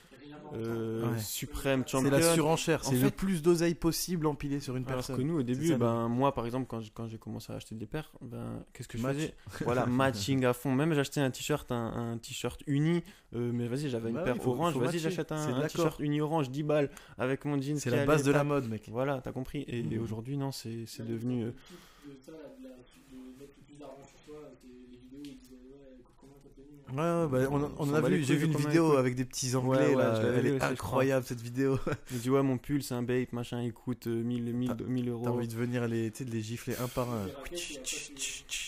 euh, 0.54 1.12
Ouais. 1.14 1.18
Supreme 1.20 1.84
C'est 1.86 1.92
Champion. 1.92 2.12
la 2.12 2.22
surenchère. 2.34 2.82
En 2.86 2.90
C'est 2.90 2.96
le 2.98 3.06
fait- 3.06 3.16
plus 3.16 3.42
d'oseille 3.42 3.74
possible 3.76 4.28
empilé 4.28 4.60
sur 4.60 4.76
une 4.76 4.84
Alors 4.84 4.98
personne. 4.98 5.16
que 5.16 5.22
nous, 5.22 5.40
au 5.40 5.44
début, 5.44 5.76
ben, 5.76 6.10
moi, 6.10 6.34
par 6.34 6.46
exemple, 6.46 6.68
quand 6.68 6.82
j'ai, 6.82 6.90
quand 6.94 7.08
j'ai 7.08 7.18
commencé 7.18 7.54
à 7.54 7.56
acheter 7.56 7.74
des 7.76 7.86
paires, 7.86 8.12
ben, 8.22 8.64
qu'est-ce 8.74 8.88
que 8.90 8.98
je 8.98 9.04
Match. 9.04 9.16
faisais? 9.16 9.34
Voilà, 9.62 9.86
matching 9.88 10.44
à 10.44 10.52
fond. 10.54 10.74
Même 10.76 10.94
j'achetais 10.94 11.22
un 11.22 11.32
t-shirt, 11.32 11.72
un, 11.72 12.12
un 12.14 12.18
t-shirt 12.18 12.62
uni, 12.68 13.02
euh, 13.34 13.52
mais 13.54 13.68
vas-y, 13.70 13.90
j'avais 13.90 14.10
une 14.10 14.16
Bah 14.16 14.24
oui, 14.26 14.34
paire 14.34 14.44
faut- 14.44 14.52
orange, 14.52 14.76
vas-y, 14.78 15.00
j'achète 15.00 15.30
C'est 15.30 15.34
un, 15.34 15.56
un 15.62 15.68
t-shirt 15.68 16.00
uni 16.02 16.20
orange 16.20 16.50
10 16.50 16.64
balles 16.64 16.90
avec 17.18 17.46
mon 17.46 17.60
jean. 17.62 17.78
C'est 17.78 17.90
la 17.90 18.06
base 18.06 18.24
de 18.24 18.32
la 18.32 18.44
mode, 18.44 18.68
mec. 18.70 18.90
Voilà, 18.90 19.22
t'as 19.24 19.32
compris. 19.32 19.62
Et, 19.62 19.80
et 19.80 19.84
Mhm. 19.84 20.04
aujourd'hui, 20.04 20.36
non, 20.38 20.52
c'est, 20.52 20.86
devenu. 21.00 21.44
euh, 21.46 21.52
de 22.06 22.18
ça, 22.20 22.32
la- 22.34 22.40
de 22.50 23.40
le 23.40 23.46
plus 23.66 23.78
d'argent 23.78 24.04
sur 24.04 24.20
toi, 24.34 24.50
c'est 24.62 24.68
les 24.68 24.98
vidéos, 24.98 25.22
ils 25.24 25.38
disaient, 25.40 25.56
ouais, 25.70 25.96
écoute, 26.00 26.16
comment 26.20 26.34
t'as 26.44 26.50
tenu 26.50 26.78
hein. 26.80 26.81
Ouais, 26.94 26.98
ouais, 27.00 27.28
bah, 27.28 27.48
on, 27.52 27.62
On 27.64 27.72
on 27.78 27.90
en 27.90 27.94
a 27.94 28.02
vu. 28.02 28.24
J'ai 28.24 28.36
vu 28.36 28.46
une 28.46 28.52
vidéo 28.58 28.98
avec 28.98 29.16
des 29.16 29.26
petits 29.26 29.56
anglais 29.56 29.96
ouais, 29.96 29.96
là. 29.96 30.22
je 30.22 30.28
Elle 30.28 30.46
vu 30.46 30.56
est 30.58 30.64
incroyable 30.64 31.26
cette 31.26 31.42
vidéo. 31.42 31.78
Il 32.12 32.20
dit, 32.20 32.30
ouais, 32.30 32.44
mon 32.44 32.58
pull, 32.58 32.84
c'est 32.84 32.94
un 32.94 33.04
bait, 33.04 33.28
machin, 33.32 33.62
il 33.62 33.74
coûte 33.74 34.08
euh, 34.08 34.24
1000, 34.24 34.54
1000, 34.54 34.70
T'as- 34.76 34.84
1000 34.84 35.10
euros. 35.10 35.24
T'as 35.24 35.32
envie 35.32 35.48
de 35.48 35.54
venir 35.56 35.88
les, 35.88 36.10
de 36.10 36.24
les 36.32 36.42
gifler 36.42 36.76
un 36.78 36.88
par 36.88 37.10
un. 37.10 37.28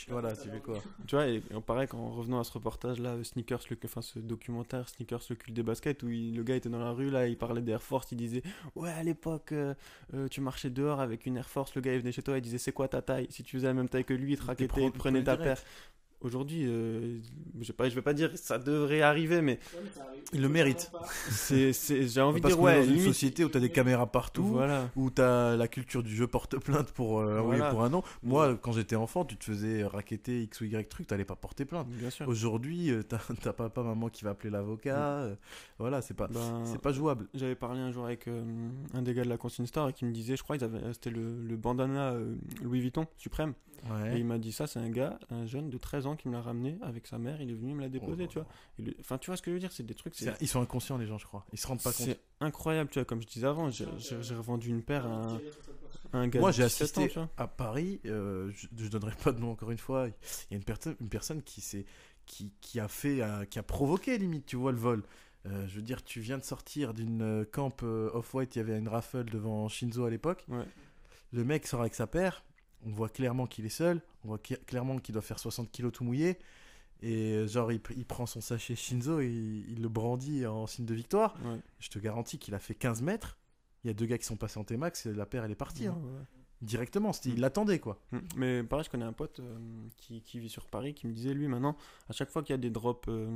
Voilà, 0.09 0.35
tu 0.35 0.49
fais 0.49 0.59
quoi? 0.59 0.79
Tu 1.07 1.15
vois, 1.15 1.27
et, 1.27 1.35
et 1.37 1.61
pareil, 1.65 1.87
quand 1.87 2.09
revenant 2.11 2.39
à 2.39 2.43
ce 2.43 2.51
reportage-là, 2.53 3.11
euh, 3.11 3.23
Sneakers, 3.23 3.61
le, 3.69 3.77
enfin 3.85 4.01
ce 4.01 4.19
documentaire 4.19 4.87
Sneakers, 4.89 5.21
le 5.29 5.35
cul 5.35 5.51
des 5.51 5.63
baskets, 5.63 6.03
où 6.03 6.09
il- 6.09 6.35
le 6.35 6.43
gars 6.43 6.55
était 6.55 6.69
dans 6.69 6.79
la 6.79 6.91
rue, 6.91 7.09
là, 7.09 7.27
il 7.27 7.37
parlait 7.37 7.61
d'Air 7.61 7.81
Force, 7.81 8.11
il 8.11 8.17
disait 8.17 8.43
Ouais, 8.75 8.91
à 8.91 9.01
l'époque, 9.03 9.51
euh, 9.53 9.73
euh, 10.13 10.27
tu 10.27 10.41
marchais 10.41 10.69
dehors 10.69 10.99
avec 10.99 11.25
une 11.25 11.37
Air 11.37 11.49
Force, 11.49 11.73
le 11.75 11.81
gars 11.81 11.93
il 11.93 11.99
venait 11.99 12.11
chez 12.11 12.21
toi, 12.23 12.37
il 12.37 12.41
disait 12.41 12.57
C'est 12.57 12.71
quoi 12.73 12.87
ta 12.87 13.01
taille? 13.01 13.27
Si 13.29 13.43
tu 13.43 13.55
faisais 13.57 13.67
la 13.67 13.73
même 13.73 13.89
taille 13.89 14.05
que 14.05 14.13
lui, 14.13 14.33
il 14.33 14.37
te 14.37 14.43
raquettait, 14.45 14.81
il 14.87 14.91
te 14.91 14.97
prenait 14.97 15.23
ta 15.23 15.37
paire. 15.45 15.57
Aujourd'hui, 16.23 16.63
euh, 16.65 17.19
je 17.59 17.67
vais 17.67 17.73
pas, 17.73 17.89
je 17.89 17.95
vais 17.95 18.01
pas 18.01 18.13
dire 18.13 18.31
ça 18.35 18.57
devrait 18.57 19.01
arriver, 19.01 19.41
mais 19.41 19.59
Ouais, 19.75 19.81
mais 19.83 19.89
ça 19.93 20.03
arrive 20.07 20.23
Il 20.33 20.41
le 20.41 20.49
mérite. 20.49 20.89
j'ai 21.49 22.21
envie 22.21 22.39
de 22.39 22.43
Parce 22.43 22.53
dire 22.53 22.57
qu'on 22.57 22.67
est 22.69 22.71
ouais, 22.71 22.77
dans 22.79 22.83
une 22.83 22.89
limite, 22.91 23.05
société 23.07 23.43
où 23.45 23.49
t'as 23.49 23.59
des 23.59 23.69
caméras 23.69 24.07
partout, 24.11 24.43
voilà. 24.45 24.89
où 24.95 25.09
t'as 25.09 25.55
la 25.55 25.67
culture 25.67 26.01
du 26.03 26.15
jeu 26.15 26.25
porte-plainte 26.27 26.91
pour 26.93 27.21
un 27.21 27.39
oui 27.41 27.57
Voilà. 27.57 27.67
ou 27.67 27.71
pour 27.71 27.83
un 27.83 27.89
non. 27.89 28.03
Moi, 28.23 28.55
quand 28.61 28.71
j'étais 28.71 28.95
enfant, 28.95 29.25
tu 29.25 29.35
te 29.37 29.43
faisais 29.43 29.83
raqueter 29.83 30.43
X 30.43 30.61
ou 30.61 30.65
Y 30.65 30.87
truc, 30.89 31.07
t'allais 31.07 31.25
pas 31.25 31.35
porter 31.35 31.65
plainte. 31.65 31.87
Bien 31.89 32.09
sûr. 32.09 32.27
Aujourd'hui, 32.27 32.89
euh, 32.91 33.03
t'as 33.03 33.19
t'as 33.41 33.53
papa, 33.53 33.83
maman 33.83 34.09
qui 34.09 34.23
va 34.23 34.31
appeler 34.31 34.49
l'avocat. 34.49 35.19
euh, 35.19 35.35
Voilà, 35.79 36.01
c'est 36.01 36.13
pas, 36.13 36.27
Ben, 36.27 36.63
c'est 36.65 36.79
pas 36.81 36.91
jouable. 36.93 37.27
J'avais 37.33 37.55
parlé 37.55 37.79
un 37.81 37.91
jour 37.91 38.05
avec 38.05 38.27
euh, 38.27 38.43
un 38.93 39.01
des 39.01 39.13
gars 39.13 39.23
de 39.23 39.29
la 39.29 39.37
Consigne 39.37 39.65
Store 39.65 39.89
et 39.89 39.93
qui 39.93 40.05
me 40.05 40.11
disait, 40.11 40.37
je 40.37 40.43
crois, 40.43 40.55
ils 40.55 40.63
avaient, 40.63 40.79
c'était 40.93 41.09
le, 41.09 41.41
le 41.41 41.57
bandana 41.57 42.11
euh, 42.11 42.35
Louis 42.63 42.79
Vuitton 42.79 43.05
suprême. 43.17 43.53
Et 44.13 44.17
il 44.17 44.25
m'a 44.25 44.37
dit 44.37 44.51
ça, 44.53 44.65
c'est 44.65 44.79
un 44.79 44.89
gars, 44.89 45.19
un 45.29 45.45
jeune 45.45 45.69
de 45.69 45.77
13 45.77 46.05
ans 46.05 46.15
qui 46.15 46.27
me 46.29 46.33
l'a 46.33 46.41
ramené 46.41 46.77
avec 46.81 47.05
sa 47.05 47.17
mère, 47.17 47.41
il 47.41 47.49
est 47.49 47.53
venu 47.53 47.73
me 47.73 47.81
l'a 47.81 47.89
déposé, 47.89 48.23
Oh. 48.25 48.27
tu 48.31 48.39
vois. 48.39 48.47
Le- 48.79 48.95
Enfin, 49.01 49.17
tu 49.17 49.29
vois 49.29 49.35
ce 49.37 49.41
que 49.41 49.51
je 49.51 49.55
veux 49.55 49.59
dire, 49.59 49.71
c'est 49.73 49.83
des 49.85 49.93
trucs, 49.93 50.15
c'est, 50.15 50.25
C'est- 50.25 50.37
Ils 50.41 50.47
sont 50.47 50.61
inconscients, 50.61 50.97
les 50.97 51.05
gens, 51.05 51.17
je 51.17 51.25
crois. 51.25 51.45
Ils 51.51 51.59
se 51.59 51.67
rendent 51.67 51.81
pas 51.83 51.91
compte. 51.91 52.05
c'est 52.07 52.19
incroyable, 52.39 52.89
tu 52.89 52.99
vois, 52.99 53.05
comme 53.05 53.21
je 53.21 53.27
disais 53.27 53.45
avant, 53.47 53.69
j'ai, 53.69 53.85
j'ai- 53.97 54.21
j'ai 54.23 54.35
revendu 54.35 54.69
une 54.69 54.83
paire 54.83 55.05
à 55.05 55.09
un, 55.33 55.39
un 56.13 56.27
gars 56.29 56.39
Moi, 56.39 56.51
de 56.51 56.55
j'ai 56.55 56.63
17 56.63 56.81
ans, 56.97 57.01
assisté 57.01 57.07
tu 57.09 57.19
vois. 57.19 57.29
à 57.37 57.47
Paris, 57.47 57.99
euh, 58.05 58.51
je, 58.53 58.67
je 58.77 58.87
donnerai 58.87 59.15
pas 59.21 59.31
de 59.33 59.39
nom 59.39 59.51
encore 59.51 59.71
une 59.71 59.77
fois. 59.77 60.07
Il 60.07 60.13
y 60.51 60.53
a 60.53 60.57
une 60.57 60.63
personne, 60.63 60.95
une 61.01 61.09
personne 61.09 61.41
qui, 61.41 61.59
s'est- 61.59 61.85
qui, 62.25 62.53
qui 62.61 62.79
a 62.79 62.87
fait, 62.87 63.21
un- 63.21 63.45
qui 63.45 63.59
a 63.59 63.63
provoqué 63.63 64.17
limite, 64.17 64.45
tu 64.45 64.55
vois, 64.55 64.71
le 64.71 64.77
vol. 64.77 65.03
Euh, 65.45 65.67
je 65.67 65.75
veux 65.75 65.81
dire, 65.81 66.01
tu 66.05 66.21
viens 66.21 66.37
de 66.37 66.43
sortir 66.45 66.93
d'une 66.93 67.21
euh, 67.21 67.43
camp 67.43 67.83
euh, 67.83 68.09
off-white, 68.13 68.55
il 68.55 68.59
y 68.59 68.61
avait 68.61 68.77
une 68.79 68.87
raffle 68.87 69.25
devant 69.25 69.67
Shinzo 69.67 70.05
à 70.05 70.09
l'époque. 70.09 70.45
Ouais. 70.47 70.63
Le 71.33 71.43
mec 71.43 71.67
sort 71.67 71.81
avec 71.81 71.95
sa 71.95 72.07
paire, 72.07 72.45
on 72.85 72.91
voit 72.91 73.09
clairement 73.09 73.47
qu'il 73.47 73.65
est 73.65 73.69
seul, 73.69 74.01
on 74.23 74.29
voit 74.29 74.37
cl- 74.37 74.63
clairement 74.65 74.97
qu'il 74.99 75.13
doit 75.13 75.21
faire 75.21 75.39
60 75.39 75.71
kilos 75.71 75.91
tout 75.93 76.03
mouillé. 76.03 76.37
Et 77.01 77.33
euh, 77.33 77.47
genre, 77.47 77.71
il, 77.71 77.79
pr- 77.79 77.93
il 77.97 78.05
prend 78.05 78.25
son 78.25 78.39
sachet 78.41 78.75
Shinzo 78.75 79.19
et 79.19 79.27
il, 79.27 79.71
il 79.71 79.81
le 79.81 79.89
brandit 79.89 80.45
en 80.45 80.67
signe 80.67 80.85
de 80.85 80.93
victoire. 80.93 81.35
Ouais. 81.43 81.59
Je 81.79 81.89
te 81.89 81.99
garantis 81.99 82.37
qu'il 82.39 82.55
a 82.55 82.59
fait 82.59 82.75
15 82.75 83.01
mètres. 83.01 83.37
Il 83.83 83.87
y 83.87 83.89
a 83.91 83.93
deux 83.93 84.05
gars 84.05 84.17
qui 84.17 84.25
sont 84.25 84.37
passés 84.37 84.57
en 84.59 84.63
T-Max 84.63 85.05
et 85.07 85.13
la 85.13 85.25
paire 85.25 85.43
elle 85.43 85.51
est 85.51 85.55
partie. 85.55 85.87
hein. 85.87 85.97
Ouais. 86.01 86.42
Directement. 86.63 87.13
C'était- 87.13 87.29
Mm. 87.29 87.33
Il 87.35 87.41
l'attendait, 87.41 87.79
quoi. 87.79 87.99
Mm. 88.11 88.17
Mais 88.37 88.63
pareil, 88.63 88.83
je 88.85 88.89
connais 88.89 89.05
un 89.05 89.13
pote 89.13 89.39
euh, 89.39 89.55
qui, 89.97 90.21
qui 90.21 90.39
vit 90.39 90.49
sur 90.49 90.65
Paris 90.67 90.93
qui 90.93 91.07
me 91.07 91.13
disait, 91.13 91.33
lui, 91.33 91.47
maintenant, 91.47 91.75
à 92.09 92.13
chaque 92.13 92.29
fois 92.29 92.41
qu'il 92.43 92.53
y 92.53 92.55
a 92.55 92.57
des 92.57 92.69
drops 92.69 93.07
euh, 93.09 93.27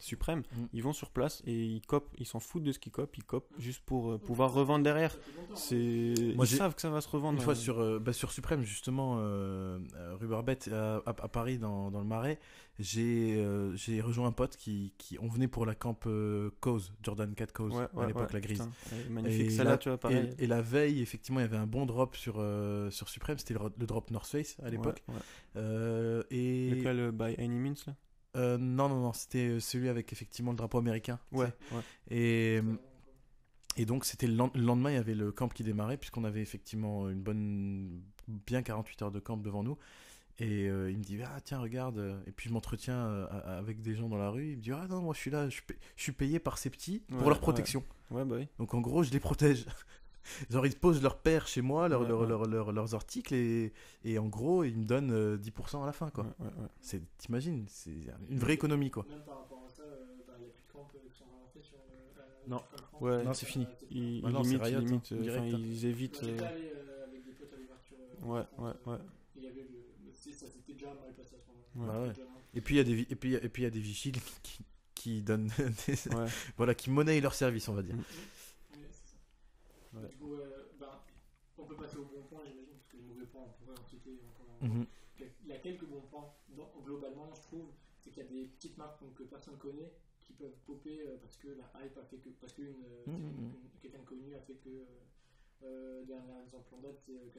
suprêmes, 0.00 0.40
Mm. 0.40 0.64
ils 0.72 0.82
vont 0.82 0.92
sur 0.92 1.10
place 1.10 1.42
et 1.46 1.54
ils 1.64 1.80
copent, 1.82 2.14
ils 2.18 2.26
s'en 2.26 2.40
foutent 2.40 2.62
de 2.64 2.72
ce 2.72 2.78
qu'ils 2.78 2.92
copent, 2.92 3.16
ils 3.16 3.24
copent 3.24 3.52
juste 3.58 3.82
pour 3.84 4.12
euh, 4.12 4.18
pouvoir 4.18 4.52
revendre 4.52 4.84
derrière. 4.84 5.16
C'est... 5.54 6.14
Moi, 6.36 6.44
ils 6.46 6.56
savent 6.56 6.74
que 6.74 6.80
ça 6.80 6.90
va 6.90 7.00
se 7.00 7.08
revendre. 7.08 7.38
Une 7.38 7.44
fois 7.44 7.52
euh, 7.54 7.56
sur, 7.56 8.00
bah, 8.00 8.12
sur 8.12 8.32
Suprême, 8.32 8.62
justement, 8.62 9.16
rue 9.16 10.26
Barbette, 10.26 10.68
à, 10.72 10.96
à- 10.98 11.02
à 11.08 11.28
Paris, 11.28 11.58
dans, 11.58 11.90
dans 11.90 12.00
le 12.00 12.06
Marais, 12.06 12.38
j'ai 12.78 13.34
euh, 13.36 13.74
j'ai 13.74 14.00
rejoint 14.00 14.28
un 14.28 14.32
pote 14.32 14.56
qui, 14.56 14.92
qui. 14.98 15.18
On 15.20 15.26
venait 15.28 15.48
pour 15.48 15.66
la 15.66 15.74
camp 15.74 16.06
euh, 16.06 16.50
Cause, 16.60 16.92
Jordan 17.02 17.34
4 17.34 17.52
Cause, 17.52 17.74
Ouais, 17.74 17.86
à 18.02 18.06
l'époque, 18.06 18.28
ouais, 18.28 18.32
la 18.34 18.40
grise. 18.40 18.58
putain, 18.84 18.96
magnifique. 19.10 19.46
Et 19.46 19.50
Celle-là, 19.50 19.72
là- 19.72 19.78
tu 19.78 19.88
vois, 19.88 19.98
pareil. 19.98 20.32
Et, 20.38 20.44
et 20.44 20.46
la 20.46 20.62
veille, 20.62 21.02
effectivement, 21.02 21.40
il 21.40 21.42
y 21.42 21.46
avait 21.46 21.56
un 21.56 21.66
bon 21.66 21.86
drop 21.86 22.14
sur, 22.16 22.36
euh, 22.38 22.90
sur 22.90 23.08
Suprême, 23.08 23.38
c'était 23.38 23.54
le, 23.54 23.60
le 23.76 23.86
drop 23.86 24.10
North 24.10 24.28
Face 24.28 24.56
à 24.62 24.70
l'époque. 24.70 25.02
Euh, 25.56 26.22
et 26.30 26.70
Lequel, 26.70 27.10
By 27.12 27.34
Any 27.38 27.58
Means, 27.58 27.74
là? 27.86 27.94
Non, 28.58 28.88
non, 28.88 29.00
non, 29.00 29.12
c'était 29.12 29.58
celui 29.58 29.88
avec 29.88 30.12
effectivement 30.12 30.52
le 30.52 30.56
drapeau 30.58 30.78
américain. 30.78 31.18
Ouais. 31.32 31.48
Et, 32.10 32.60
et 33.76 33.84
donc, 33.86 34.04
c'était 34.04 34.28
le 34.28 34.34
lendemain, 34.36 34.90
il 34.90 34.94
y 34.94 34.98
avait 34.98 35.14
le 35.16 35.32
camp 35.32 35.48
qui 35.48 35.64
démarrait, 35.64 35.96
puisqu'on 35.96 36.22
avait 36.24 36.42
effectivement 36.42 37.08
une 37.10 37.20
bonne, 37.20 38.02
bien 38.28 38.62
48 38.62 39.02
heures 39.02 39.10
de 39.10 39.18
camp 39.18 39.36
devant 39.36 39.64
nous. 39.64 39.76
Et 40.40 40.68
euh, 40.68 40.90
il 40.90 40.98
me 40.98 41.02
dit, 41.02 41.18
ah 41.24 41.40
tiens, 41.42 41.58
regarde. 41.58 42.22
Et 42.26 42.32
puis 42.32 42.48
je 42.48 42.54
m'entretiens 42.54 42.96
euh, 43.08 43.26
a- 43.28 43.58
avec 43.58 43.82
des 43.82 43.94
gens 43.96 44.08
dans 44.08 44.18
la 44.18 44.30
rue. 44.30 44.52
Il 44.52 44.56
me 44.58 44.62
dit, 44.62 44.70
ah 44.72 44.86
non, 44.88 45.02
moi 45.02 45.12
je 45.14 45.18
suis 45.18 45.30
là, 45.30 45.48
je 45.48 45.54
suis, 45.54 45.62
pa- 45.62 45.74
je 45.96 46.02
suis 46.02 46.12
payé 46.12 46.38
par 46.38 46.58
ces 46.58 46.70
petits 46.70 47.00
pour 47.08 47.22
Ouais, 47.22 47.28
leur 47.28 47.40
protection. 47.40 47.82
Ouais, 48.10 48.24
bah 48.24 48.36
oui. 48.38 48.46
Donc 48.58 48.72
en 48.74 48.80
gros, 48.80 49.02
je 49.02 49.10
les 49.10 49.18
protège. 49.20 49.66
Genre, 50.50 50.66
ils 50.66 50.76
posent 50.76 51.02
leur 51.02 51.18
paire 51.18 51.48
chez 51.48 51.62
moi, 51.62 51.88
leur- 51.88 52.02
Ouais, 52.02 52.08
leur- 52.08 52.20
ouais. 52.20 52.26
leur- 52.28 52.46
leur- 52.46 52.72
leurs 52.72 52.94
articles, 52.94 53.34
et, 53.34 53.72
et 54.04 54.18
en 54.18 54.26
gros, 54.28 54.62
ils 54.62 54.76
me 54.76 54.84
donnent 54.84 55.10
euh, 55.10 55.36
10% 55.38 55.82
à 55.82 55.86
la 55.86 55.92
fin, 55.92 56.10
quoi. 56.10 56.24
Ouais, 56.24 56.30
ouais, 56.46 56.52
ouais. 56.62 56.68
C'est, 56.80 57.00
t'imagines, 57.16 57.64
c'est 57.68 57.94
une 58.28 58.38
vraie 58.38 58.54
économie, 58.54 58.90
quoi. 58.90 59.06
Même 59.08 59.20
par 59.24 59.38
rapport 59.40 59.64
à 59.66 59.70
ça, 59.70 59.82
euh, 59.82 60.04
bah, 60.26 60.34
il 60.38 60.42
n'y 60.44 60.50
a 60.50 60.52
plus 60.52 60.62
de 60.66 60.72
camps 60.72 60.86
euh, 60.94 60.98
qui 61.08 61.18
sont 61.18 61.24
sur. 61.62 61.78
euh, 61.78 62.20
euh, 62.20 62.48
Non. 62.48 62.62
Ouais, 63.00 63.24
Non, 63.24 63.32
c'est 63.32 63.46
fini. 63.46 63.64
Euh, 63.64 63.86
Ils, 63.90 64.20
Bah 64.22 64.28
ils 64.28 64.32
non, 64.34 64.42
limitent, 64.42 64.62
Riot, 64.62 64.80
ils, 64.80 64.86
limitent, 64.86 65.12
hein, 65.12 65.16
euh, 65.16 65.22
direct, 65.22 65.44
enfin, 65.48 65.56
hein. 65.56 65.60
ils 65.64 65.86
évitent. 65.86 66.22
Moi, 66.22 66.30
euh, 66.32 66.48
allé 66.48 66.72
euh, 66.76 67.04
avec 67.06 67.24
des 67.24 67.32
potes 67.32 67.52
à 67.52 67.56
l'ouverture. 67.56 67.96
euh, 68.00 68.26
Ouais, 68.26 68.46
ouais, 68.58 68.92
ouais. 68.92 68.98
Il 69.36 69.42
y 69.44 69.46
avait 69.46 69.62
le. 69.62 69.68
Ça 70.32 70.46
déjà 70.66 70.94
mal 70.94 71.14
passé 71.14 71.34
à 71.36 71.40
ce 71.40 71.46
moment-là. 71.80 72.00
Ouais, 72.00 72.06
ouais. 72.08 72.12
Déjà, 72.14 72.22
hein. 72.22 72.40
Et 72.54 72.60
puis 72.60 72.74
il 72.74 72.78
y 72.78 72.80
a 72.80 72.84
des 72.84 73.00
et 73.00 73.16
puis 73.16 73.34
et 73.34 73.48
puis 73.48 73.62
il 73.62 73.64
y 73.64 73.68
a 73.68 73.70
des 73.70 73.80
vigiles 73.80 74.16
qui, 74.42 74.64
qui 74.94 75.22
donnent 75.22 75.50
des- 75.86 76.14
Ouais. 76.14 76.26
voilà 76.56 76.74
qui 76.74 76.90
monnayent 76.90 77.20
leur 77.20 77.34
service 77.34 77.68
on 77.68 77.74
va 77.74 77.82
dire. 77.82 77.94
Mm. 77.96 77.98
Ouais, 78.00 78.88
c'est 78.90 79.10
ça. 79.12 79.98
Ouais. 80.00 80.08
Du 80.08 80.16
coup, 80.16 80.34
euh, 80.34 80.68
ben, 80.78 81.00
on 81.56 81.64
peut 81.64 81.76
passer 81.76 81.96
au 81.96 82.04
bon 82.04 82.22
point, 82.28 82.42
j'imagine, 82.46 82.74
parce 82.76 82.88
que 82.88 82.96
les 82.96 83.02
mauvais 83.02 83.26
points, 83.26 83.42
on 83.46 83.64
pourrait 83.64 83.78
en 83.78 83.84
citer 83.88 84.20
encore. 84.28 84.68
Mhm. 84.68 84.86
Il 85.44 85.48
y 85.48 85.52
a 85.52 85.58
quelques 85.58 85.84
bons 85.84 86.02
points, 86.02 86.32
dans- 86.56 86.70
globalement, 86.84 87.30
je 87.34 87.40
trouve, 87.42 87.66
c'est 88.04 88.10
qu'il 88.10 88.22
y 88.22 88.26
a 88.26 88.28
des 88.28 88.44
petites 88.46 88.76
marques 88.78 89.00
donc, 89.02 89.14
que 89.14 89.24
personne 89.24 89.56
connaît 89.58 89.92
qui 90.22 90.32
peuvent 90.34 90.56
popper 90.66 91.00
euh, 91.08 91.16
parce 91.20 91.36
que 91.38 91.48
la 91.48 91.84
hype 91.84 91.96
a 91.98 92.04
fait 92.04 92.18
que. 92.18 92.28
Parce 92.40 92.52
qu'une 92.52 92.66
une- 93.06 93.12
mhm. 93.12 93.52
une- 93.54 93.80
quelqu'un 93.80 93.98
de 94.00 94.04
connu 94.04 94.34
a 94.34 94.40
fait 94.40 94.54
que. 94.54 94.68
Euh, 94.68 94.84
euh, 95.64 96.04
dernier 96.04 96.40
exemple 96.44 96.72
en 96.72 96.78
date, 96.78 97.00
c'est 97.04 97.12
euh, 97.12 97.30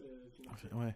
euh, 0.00 0.28
Market. 0.44 0.72
Ouais. 0.74 0.94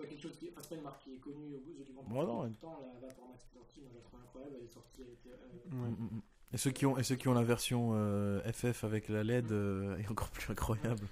C'est 0.00 0.06
pas 0.06 0.08
quelque 0.08 0.22
chose 0.22 0.36
qui. 0.38 0.46
Est 0.46 1.18
connue 1.20 1.54
au 1.54 1.60
bout 1.60 1.74
du 1.74 1.82
grand 1.92 2.02
Bon, 2.04 2.26
non, 2.26 2.42
ouais. 2.42 2.48
Pourtant, 2.60 2.80
la 2.80 3.06
Vapormax 3.08 3.42
qui 3.42 3.48
est 3.48 3.58
sortie, 3.58 3.80
moi 3.80 3.90
je 3.92 3.96
la 3.98 4.02
trouve 4.04 4.20
incroyable, 4.20 4.54
elle 4.58 4.64
est 4.64 4.68
sortie. 4.68 5.02
Elle 5.02 5.12
était, 5.12 5.30
euh, 5.30 5.82
Ouais. 5.82 5.90
Mm, 5.90 5.92
mm, 5.92 6.16
mm. 6.16 6.22
Et 6.52 6.56
ceux 6.56 6.70
qui 6.70 6.86
ont 6.86 6.98
et 6.98 7.02
ceux 7.02 7.16
qui 7.16 7.28
ont 7.28 7.34
la 7.34 7.44
version 7.44 7.90
euh, 7.94 8.40
FF 8.52 8.84
avec 8.84 9.08
la 9.08 9.22
LED 9.22 9.52
euh, 9.52 9.96
est 9.98 10.10
encore 10.10 10.30
plus 10.30 10.50
incroyable. 10.50 11.06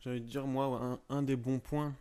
J'ai 0.00 0.10
envie 0.10 0.20
de 0.20 0.26
dire, 0.26 0.46
moi, 0.46 0.66
un, 0.82 1.16
un 1.16 1.22
des 1.22 1.36
bons 1.36 1.58
points, 1.58 1.94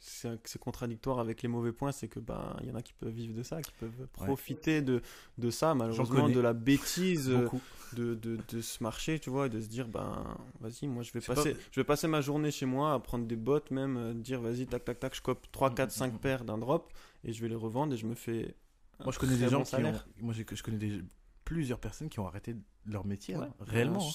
c'est 0.00 0.58
contradictoire 0.58 1.18
avec 1.18 1.40
les 1.42 1.48
mauvais 1.48 1.72
points, 1.72 1.92
c'est 1.92 2.08
que 2.08 2.20
ben 2.20 2.56
il 2.62 2.68
y 2.68 2.70
en 2.70 2.74
a 2.74 2.82
qui 2.82 2.92
peuvent 2.92 3.12
vivre 3.12 3.34
de 3.34 3.42
ça, 3.42 3.62
qui 3.62 3.72
peuvent 3.78 4.06
profiter 4.12 4.82
de, 4.82 5.00
de 5.38 5.50
ça, 5.50 5.74
malheureusement, 5.74 6.04
de 6.34 6.40
la 6.40 6.52
bêtise 6.52 7.30
euh, 7.30 7.46
de, 7.94 8.14
de, 8.14 8.38
de 8.48 8.60
ce 8.60 8.82
marché, 8.82 9.18
tu 9.18 9.30
vois, 9.30 9.46
et 9.46 9.50
de 9.50 9.60
se 9.60 9.68
dire, 9.68 9.88
ben 9.88 10.24
vas-y, 10.60 10.86
moi 10.88 11.02
je 11.02 11.12
vais, 11.12 11.20
passer, 11.34 11.54
pas- 11.54 11.60
je 11.72 11.80
vais 11.80 11.84
passer 11.84 12.06
ma 12.08 12.20
journée 12.20 12.50
chez 12.50 12.66
moi 12.66 12.92
à 12.94 12.98
prendre 12.98 13.26
des 13.26 13.36
bottes, 13.36 13.70
même, 13.70 13.96
euh, 13.96 14.12
dire, 14.14 14.40
vas-y, 14.40 14.66
tac, 14.66 14.84
tac, 14.84 15.00
tac, 15.00 15.14
je 15.14 15.22
cope 15.22 15.50
3, 15.52 15.70
4, 15.74 15.90
5 15.92 16.20
paires 16.20 16.44
d'un 16.44 16.58
drop, 16.58 16.92
et 17.24 17.32
je 17.32 17.40
vais 17.40 17.48
les 17.48 17.54
revendre, 17.54 17.94
et 17.94 17.96
je 17.96 18.06
me 18.06 18.14
fais. 18.14 18.54
Moi 19.00 19.12
je 19.12 19.18
connais 19.18 19.36
des 19.36 19.44
gens 19.50 19.58
bon 19.58 19.64
qui 19.64 19.74
ont, 19.76 19.78
moi 20.20 20.34
je 20.34 20.62
connais 20.62 20.76
des, 20.76 21.00
plusieurs 21.44 21.78
personnes 21.80 22.08
qui 22.08 22.20
ont 22.20 22.26
arrêté 22.26 22.54
leur 22.86 23.06
métier 23.06 23.36
Ouais. 23.36 23.44
hein, 23.46 23.54
réellement. 23.60 24.06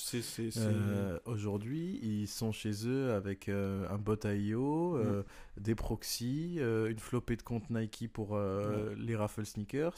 Euh, 0.57 1.19
Aujourd'hui, 1.25 1.99
ils 2.01 2.27
sont 2.27 2.51
chez 2.51 2.87
eux 2.87 3.13
avec 3.13 3.49
euh, 3.49 3.87
un 3.89 3.97
bot 3.97 4.17
IO, 4.25 4.95
euh, 4.97 5.23
des 5.57 5.75
proxys, 5.75 6.57
euh, 6.59 6.89
une 6.89 6.99
flopée 6.99 7.35
de 7.35 7.41
comptes 7.41 7.69
Nike 7.69 8.09
pour 8.11 8.35
euh, 8.35 8.93
les 8.97 9.15
raffle 9.15 9.45
sneakers, 9.45 9.95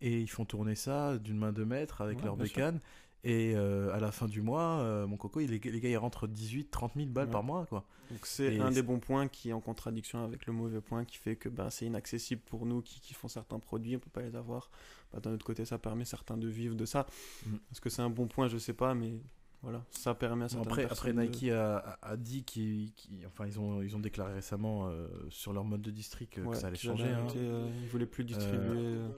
et 0.00 0.20
ils 0.20 0.30
font 0.30 0.44
tourner 0.44 0.74
ça 0.74 1.18
d'une 1.18 1.38
main 1.38 1.52
de 1.52 1.64
maître 1.64 2.00
avec 2.00 2.18
Ouais, 2.18 2.24
leur 2.24 2.34
sûr. 2.36 2.44
bécane. 2.44 2.80
Et 3.24 3.54
euh, 3.56 3.92
à 3.92 3.98
la 3.98 4.12
fin 4.12 4.28
du 4.28 4.40
mois, 4.40 4.78
euh, 4.82 5.06
mon 5.06 5.16
coco, 5.16 5.40
il, 5.40 5.50
les 5.50 5.58
gars 5.58 5.88
ils 5.88 5.96
rentrent 5.96 6.28
18, 6.28 6.70
30 6.70 6.92
000 6.94 7.08
balles 7.08 7.26
Ouais. 7.26 7.32
par 7.32 7.42
mois, 7.42 7.66
quoi. 7.66 7.84
Donc 8.10 8.24
c'est 8.24 8.54
Et 8.54 8.60
un 8.60 8.70
des 8.70 8.82
bons 8.82 9.00
points 9.00 9.26
qui 9.26 9.48
est 9.48 9.52
en 9.52 9.60
contradiction 9.60 10.22
avec 10.22 10.46
le 10.46 10.52
mauvais 10.52 10.80
point 10.80 11.04
qui 11.04 11.16
fait 11.18 11.34
que 11.34 11.48
ben, 11.48 11.68
c'est 11.70 11.86
inaccessible 11.86 12.40
pour 12.46 12.64
nous 12.66 12.82
qui, 12.82 13.00
qui 13.00 13.14
font 13.14 13.26
certains 13.26 13.58
produits, 13.58 13.96
on 13.96 13.98
peut 13.98 14.10
pas 14.10 14.22
les 14.22 14.36
avoir. 14.36 14.70
Bah, 15.12 15.20
D'un 15.20 15.32
autre 15.32 15.44
côté, 15.46 15.64
ça 15.64 15.78
permet 15.78 16.04
certains 16.04 16.36
de 16.36 16.48
vivre 16.48 16.74
de 16.74 16.84
ça. 16.84 17.06
Mhm. 17.46 17.58
Est-ce 17.72 17.80
que 17.80 17.90
c'est 17.90 18.02
un 18.02 18.10
bon 18.10 18.26
point? 18.26 18.48
Je 18.48 18.58
sais 18.58 18.72
pas, 18.74 18.94
mais 18.94 19.20
voilà, 19.62 19.84
ça 19.90 20.14
permet 20.14 20.44
à 20.44 20.48
certaines 20.48 20.66
après, 20.70 20.84
après 20.84 20.94
personnes 21.12 21.16
de- 21.16 21.22
Nike 21.22 21.50
a, 21.50 21.98
a- 22.02 22.16
dit 22.16 22.44
qu'ils, 22.44 22.92
enfin, 23.26 23.46
ils 23.46 23.58
ont, 23.58 23.82
ils 23.82 23.96
ont 23.96 24.00
déclaré 24.00 24.34
récemment 24.34 24.88
euh, 24.88 25.08
sur 25.30 25.52
leur 25.52 25.64
mode 25.64 25.82
de 25.82 25.90
district 25.90 26.36
Ouais, 26.38 26.50
que 26.52 26.56
ça 26.56 26.68
allait 26.68 26.76
changer. 26.76 27.04
hein. 27.08 27.20
arrêté, 27.24 27.38
euh, 27.40 27.68
ils 27.82 27.88
voulaient 27.88 28.06
plus 28.06 28.24
distribuer. 28.24 28.60
euh, 28.76 29.08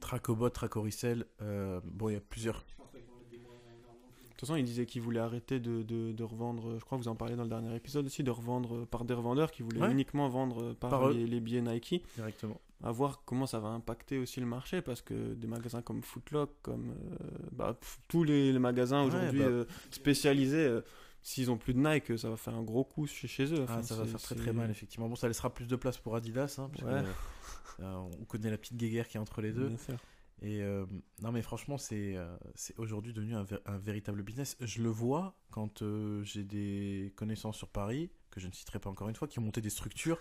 Tracobot, 0.00 0.50
Tracoricel, 0.50 1.24
euh, 1.42 1.80
bon, 1.84 2.08
il 2.08 2.14
y 2.14 2.16
a 2.16 2.20
plusieurs. 2.20 2.64
De 2.94 4.36
toute 4.36 4.48
façon, 4.48 4.56
ils 4.56 4.64
disaient 4.64 4.84
qu'ils 4.84 5.00
voulaient 5.00 5.20
arrêter 5.20 5.60
de, 5.60 5.82
de, 5.82 6.12
de 6.12 6.22
revendre, 6.24 6.78
je 6.78 6.84
crois 6.84 6.98
que 6.98 7.02
vous 7.04 7.08
en 7.08 7.14
parlez 7.14 7.36
dans 7.36 7.44
le 7.44 7.48
dernier 7.48 7.74
épisode 7.76 8.04
aussi, 8.06 8.22
de 8.24 8.30
revendre 8.30 8.84
par 8.86 9.04
des 9.04 9.14
revendeurs 9.14 9.50
qui 9.50 9.62
voulaient 9.62 9.80
Ouais. 9.80 9.92
uniquement 9.92 10.28
vendre 10.28 10.72
par, 10.74 11.08
les, 11.10 11.26
les 11.26 11.40
billets 11.40 11.62
Nike. 11.62 12.04
Directement. 12.16 12.60
À 12.82 12.90
voir 12.90 13.22
comment 13.24 13.46
ça 13.46 13.60
va 13.60 13.68
impacter 13.68 14.18
aussi 14.18 14.40
le 14.40 14.46
marché 14.46 14.82
parce 14.82 15.00
que 15.00 15.34
des 15.34 15.46
magasins 15.46 15.80
comme 15.82 16.02
Footlock, 16.02 16.50
comme 16.62 16.90
euh, 16.90 17.26
bah, 17.52 17.78
tous 18.08 18.24
les, 18.24 18.52
les 18.52 18.58
magasins 18.58 19.02
Ouais, 19.02 19.08
aujourd'hui 19.08 19.38
bah. 19.38 19.44
euh, 19.46 19.64
spécialisés, 19.90 20.66
euh, 20.66 20.80
s'ils 21.22 21.50
ont 21.50 21.56
plus 21.56 21.72
de 21.72 21.78
Nike, 21.80 22.18
ça 22.18 22.28
va 22.28 22.36
faire 22.36 22.54
un 22.54 22.62
gros 22.62 22.84
coup 22.84 23.06
chez, 23.06 23.26
chez 23.28 23.52
eux. 23.54 23.64
Ah, 23.68 23.82
ça 23.82 23.94
va 23.94 24.04
faire 24.04 24.20
très 24.20 24.34
très 24.34 24.52
mal, 24.52 24.70
effectivement. 24.70 25.08
Bon, 25.08 25.16
ça 25.16 25.28
laissera 25.28 25.52
plus 25.54 25.66
de 25.66 25.76
place 25.76 25.96
pour 25.96 26.14
Adidas, 26.16 26.56
hein, 26.58 26.68
parce 26.72 26.84
que, 26.84 27.04
Ouais. 27.82 27.86
on 27.86 28.24
connaît 28.26 28.50
la 28.50 28.58
petite 28.58 28.76
guéguerre 28.76 29.08
qui 29.08 29.16
est 29.16 29.20
entre 29.20 29.40
les 29.40 29.52
deux. 29.52 29.72
Et 30.42 30.62
non, 31.22 31.32
mais 31.32 31.40
franchement, 31.42 31.78
c'est 31.78 32.16
c'est 32.54 32.78
aujourd'hui 32.78 33.14
devenu 33.14 33.34
un, 33.34 33.44
vé- 33.44 33.60
un 33.64 33.78
véritable 33.78 34.22
business. 34.22 34.56
Je 34.60 34.82
le 34.82 34.90
vois 34.90 35.34
quand 35.50 35.82
j'ai 36.22 36.44
des 36.44 37.12
connaissances 37.16 37.56
sur 37.56 37.68
Paris, 37.68 38.10
que 38.34 38.40
je 38.40 38.46
ne 38.48 38.52
citerai 38.52 38.78
pas 38.78 38.90
encore 38.90 39.08
une 39.08 39.14
fois, 39.16 39.28
qui 39.28 39.38
ont 39.38 39.42
monté 39.42 39.60
des 39.60 39.70
structures 39.70 40.18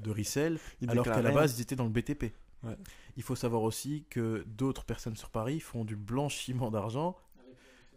de 0.00 0.10
resell, 0.10 0.58
alors 0.88 1.04
qu'à 1.04 1.20
la 1.22 1.32
base, 1.32 1.58
ils 1.58 1.62
étaient 1.62 1.76
dans 1.76 1.84
le 1.84 1.90
BTP. 1.90 2.32
Ouais. 2.62 2.76
Il 3.16 3.22
faut 3.22 3.36
savoir 3.36 3.62
aussi 3.62 4.04
que 4.08 4.44
d'autres 4.46 4.84
personnes 4.84 5.16
sur 5.16 5.30
Paris 5.30 5.60
font 5.60 5.84
du 5.84 5.96
blanchiment 5.96 6.70
d'argent 6.70 7.16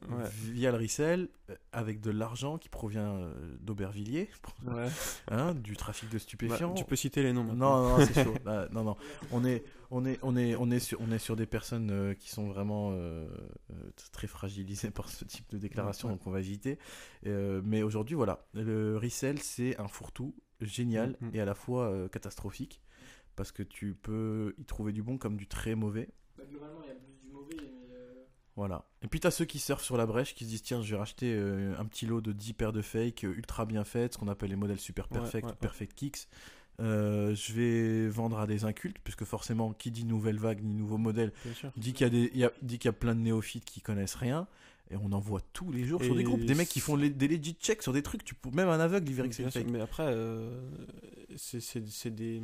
Ouais. 0.09 0.24
via 0.32 0.72
le 0.72 0.78
resell 0.78 1.28
euh, 1.49 1.55
avec 1.74 1.99
de 1.99 2.09
l'argent 2.09 2.57
qui 2.57 2.70
provient 2.70 3.15
euh, 3.15 3.34
d'Aubervilliers, 3.59 4.30
Ouais. 4.65 4.88
hein, 5.30 5.53
du 5.53 5.76
trafic 5.76 6.07
de 6.07 6.13
Bah, 6.13 6.20
stupéfiants. 6.20 6.74
tu 6.74 6.86
peux 6.86 6.95
citer 6.95 7.22
les 7.22 7.34
noms 7.34 7.43
maintenant. 7.43 7.82
Non, 7.82 7.89
non, 7.89 7.97
non, 7.99 8.05
c'est 8.05 8.13
chaud. 8.24 8.34
Bah, 8.45 8.70
non, 8.72 8.86
non. 8.86 8.95
On 9.34 9.43
est, 9.43 9.61
on 9.91 10.05
est, 10.05 10.19
on 10.21 10.35
est, 10.37 10.55
on 10.55 10.69
est 10.71 10.79
sur, 10.79 10.99
on 11.01 11.11
est 11.11 11.19
sur 11.19 11.35
des 11.35 11.45
personnes 11.45 11.89
euh, 11.91 12.13
qui 12.13 12.29
sont 12.29 12.47
vraiment 12.47 12.91
euh, 12.91 13.27
euh, 13.71 13.91
très 14.11 14.27
fragilisées 14.27 14.91
par 14.91 15.09
ce 15.09 15.25
type 15.25 15.49
de 15.51 15.57
déclaration, 15.57 16.07
Ouais. 16.09 16.13
donc 16.15 16.27
on 16.27 16.31
va 16.31 16.39
éviter. 16.39 16.77
Euh, 17.25 17.61
mais 17.63 17.81
aujourd'hui, 17.83 18.15
voilà, 18.15 18.45
le 18.53 18.97
resell, 18.97 19.39
c'est 19.39 19.79
un 19.79 19.87
fourre-tout 19.87 20.35
génial 20.61 21.15
Mhm. 21.21 21.31
et 21.33 21.39
à 21.41 21.45
la 21.45 21.55
fois 21.55 21.89
euh, 21.89 22.07
catastrophique 22.09 22.81
parce 23.35 23.51
que 23.53 23.63
tu 23.63 23.93
peux 23.95 24.53
y 24.57 24.65
trouver 24.65 24.91
du 24.91 25.01
bon 25.03 25.17
comme 25.17 25.37
du 25.37 25.47
très 25.47 25.73
mauvais. 25.75 26.09
bah, 26.37 26.43
globalement, 26.49 26.81
il 26.83 26.89
y 26.89 26.91
a 26.91 26.95
plus 26.95 27.13
du 27.23 27.31
mauvais, 27.31 27.55
mais. 27.55 27.95
euh, 27.95 28.25
Voilà. 28.57 28.85
Et 29.01 29.07
puis 29.07 29.21
t'as 29.21 29.31
ceux 29.31 29.45
qui 29.45 29.59
surfent 29.59 29.81
sur 29.83 29.95
la 29.95 30.05
brèche, 30.05 30.35
qui 30.35 30.43
se 30.43 30.49
disent 30.49 30.61
tiens, 30.63 30.81
je 30.81 30.91
vais 30.91 30.97
racheter 30.99 31.33
euh, 31.33 31.73
un 31.79 31.85
petit 31.85 32.05
lot 32.05 32.19
de 32.19 32.33
10 32.33 32.51
paires 32.53 32.73
de 32.73 32.81
fake 32.81 33.23
euh, 33.23 33.33
ultra 33.33 33.65
bien 33.65 33.85
faites, 33.85 34.13
ce 34.13 34.17
qu'on 34.17 34.27
appelle 34.27 34.49
les 34.49 34.57
modèles 34.57 34.79
super 34.79 35.07
perfect 35.07 35.45
ouais, 35.45 35.51
ou 35.51 35.53
ouais. 35.53 35.59
perfect 35.61 35.93
kicks. 35.95 36.27
Euh, 36.80 37.36
je 37.36 37.53
vais 37.53 38.07
vendre 38.07 38.39
à 38.39 38.47
des 38.47 38.63
incultes, 38.65 38.97
puisque 39.03 39.25
forcément, 39.25 39.73
qui 39.73 39.91
dit 39.91 40.05
nouvelle 40.05 40.38
vague 40.38 40.63
ni 40.63 40.73
nouveau 40.73 40.97
modèle, 40.97 41.34
dit 41.75 41.93
qu'il 41.93 42.05
y, 42.05 42.07
a 42.07 42.09
des- 42.09 42.32
il 42.34 42.39
y 42.39 42.45
a, 42.45 42.51
dit 42.61 42.77
qu'il 42.80 42.88
y 42.88 42.89
a 42.89 42.93
plein 42.93 43.15
de 43.15 43.19
néophytes 43.19 43.65
qui 43.65 43.82
connaissent 43.82 44.15
rien. 44.15 44.47
Et 44.91 44.95
on 44.95 45.11
en 45.11 45.19
voit 45.19 45.41
tous 45.53 45.71
les 45.71 45.84
jours 45.86 46.03
sur 46.03 46.15
des 46.15 46.23
groupes. 46.23 46.43
Des 46.45 46.55
mecs 46.55 46.67
qui 46.69 46.80
font 46.80 46.95
les- 46.95 47.11
des 47.11 47.27
legit 47.27 47.53
checks 47.61 47.84
sur 47.84 47.93
des 47.93 48.01
trucs. 48.01 48.23
Tu 48.23 48.34
peux, 48.34 48.49
même 48.49 48.69
un 48.69 48.80
aveugle, 48.80 49.07
il 49.09 49.13
verrait 49.13 49.30
que 49.30 49.36
c'est 49.36 49.63
mais 49.65 49.82
après, 49.82 50.03
euh, 50.07 50.59
c'est 51.36 51.59
c'est- 51.61 51.88
c'est 51.88 52.09
des, 52.15 52.41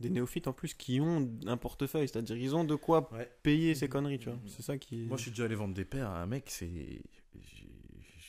des 0.00 0.10
néophytes 0.10 0.48
en 0.48 0.52
plus 0.52 0.74
qui 0.74 1.00
ont 1.00 1.30
un 1.46 1.56
portefeuille, 1.56 2.08
c'est-à-dire 2.08 2.36
ils 2.36 2.56
ont 2.56 2.64
de 2.64 2.74
quoi 2.74 3.08
Ouais. 3.12 3.30
payer 3.44 3.74
ces 3.76 3.88
conneries, 3.88 4.18
tu 4.18 4.30
vois. 4.30 4.38
C'est 4.48 4.62
ça 4.62 4.78
qui. 4.78 5.04
Moi, 5.04 5.16
je 5.16 5.22
suis 5.22 5.30
déjà 5.30 5.44
allé 5.44 5.54
vendre 5.54 5.74
des 5.74 5.84
paires 5.84 6.10
à 6.10 6.22
un 6.22 6.26
mec, 6.26 6.46
c'est. 6.48 7.02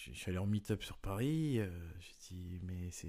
je 0.06 0.14
suis 0.14 0.30
allé 0.30 0.38
en 0.38 0.46
meet-up 0.46 0.84
sur 0.84 0.98
Paris. 0.98 1.60
euh, 1.60 1.70
j'ai 2.00 2.36
dit, 2.36 2.60
mais 2.64 2.90
c'est 2.92 3.08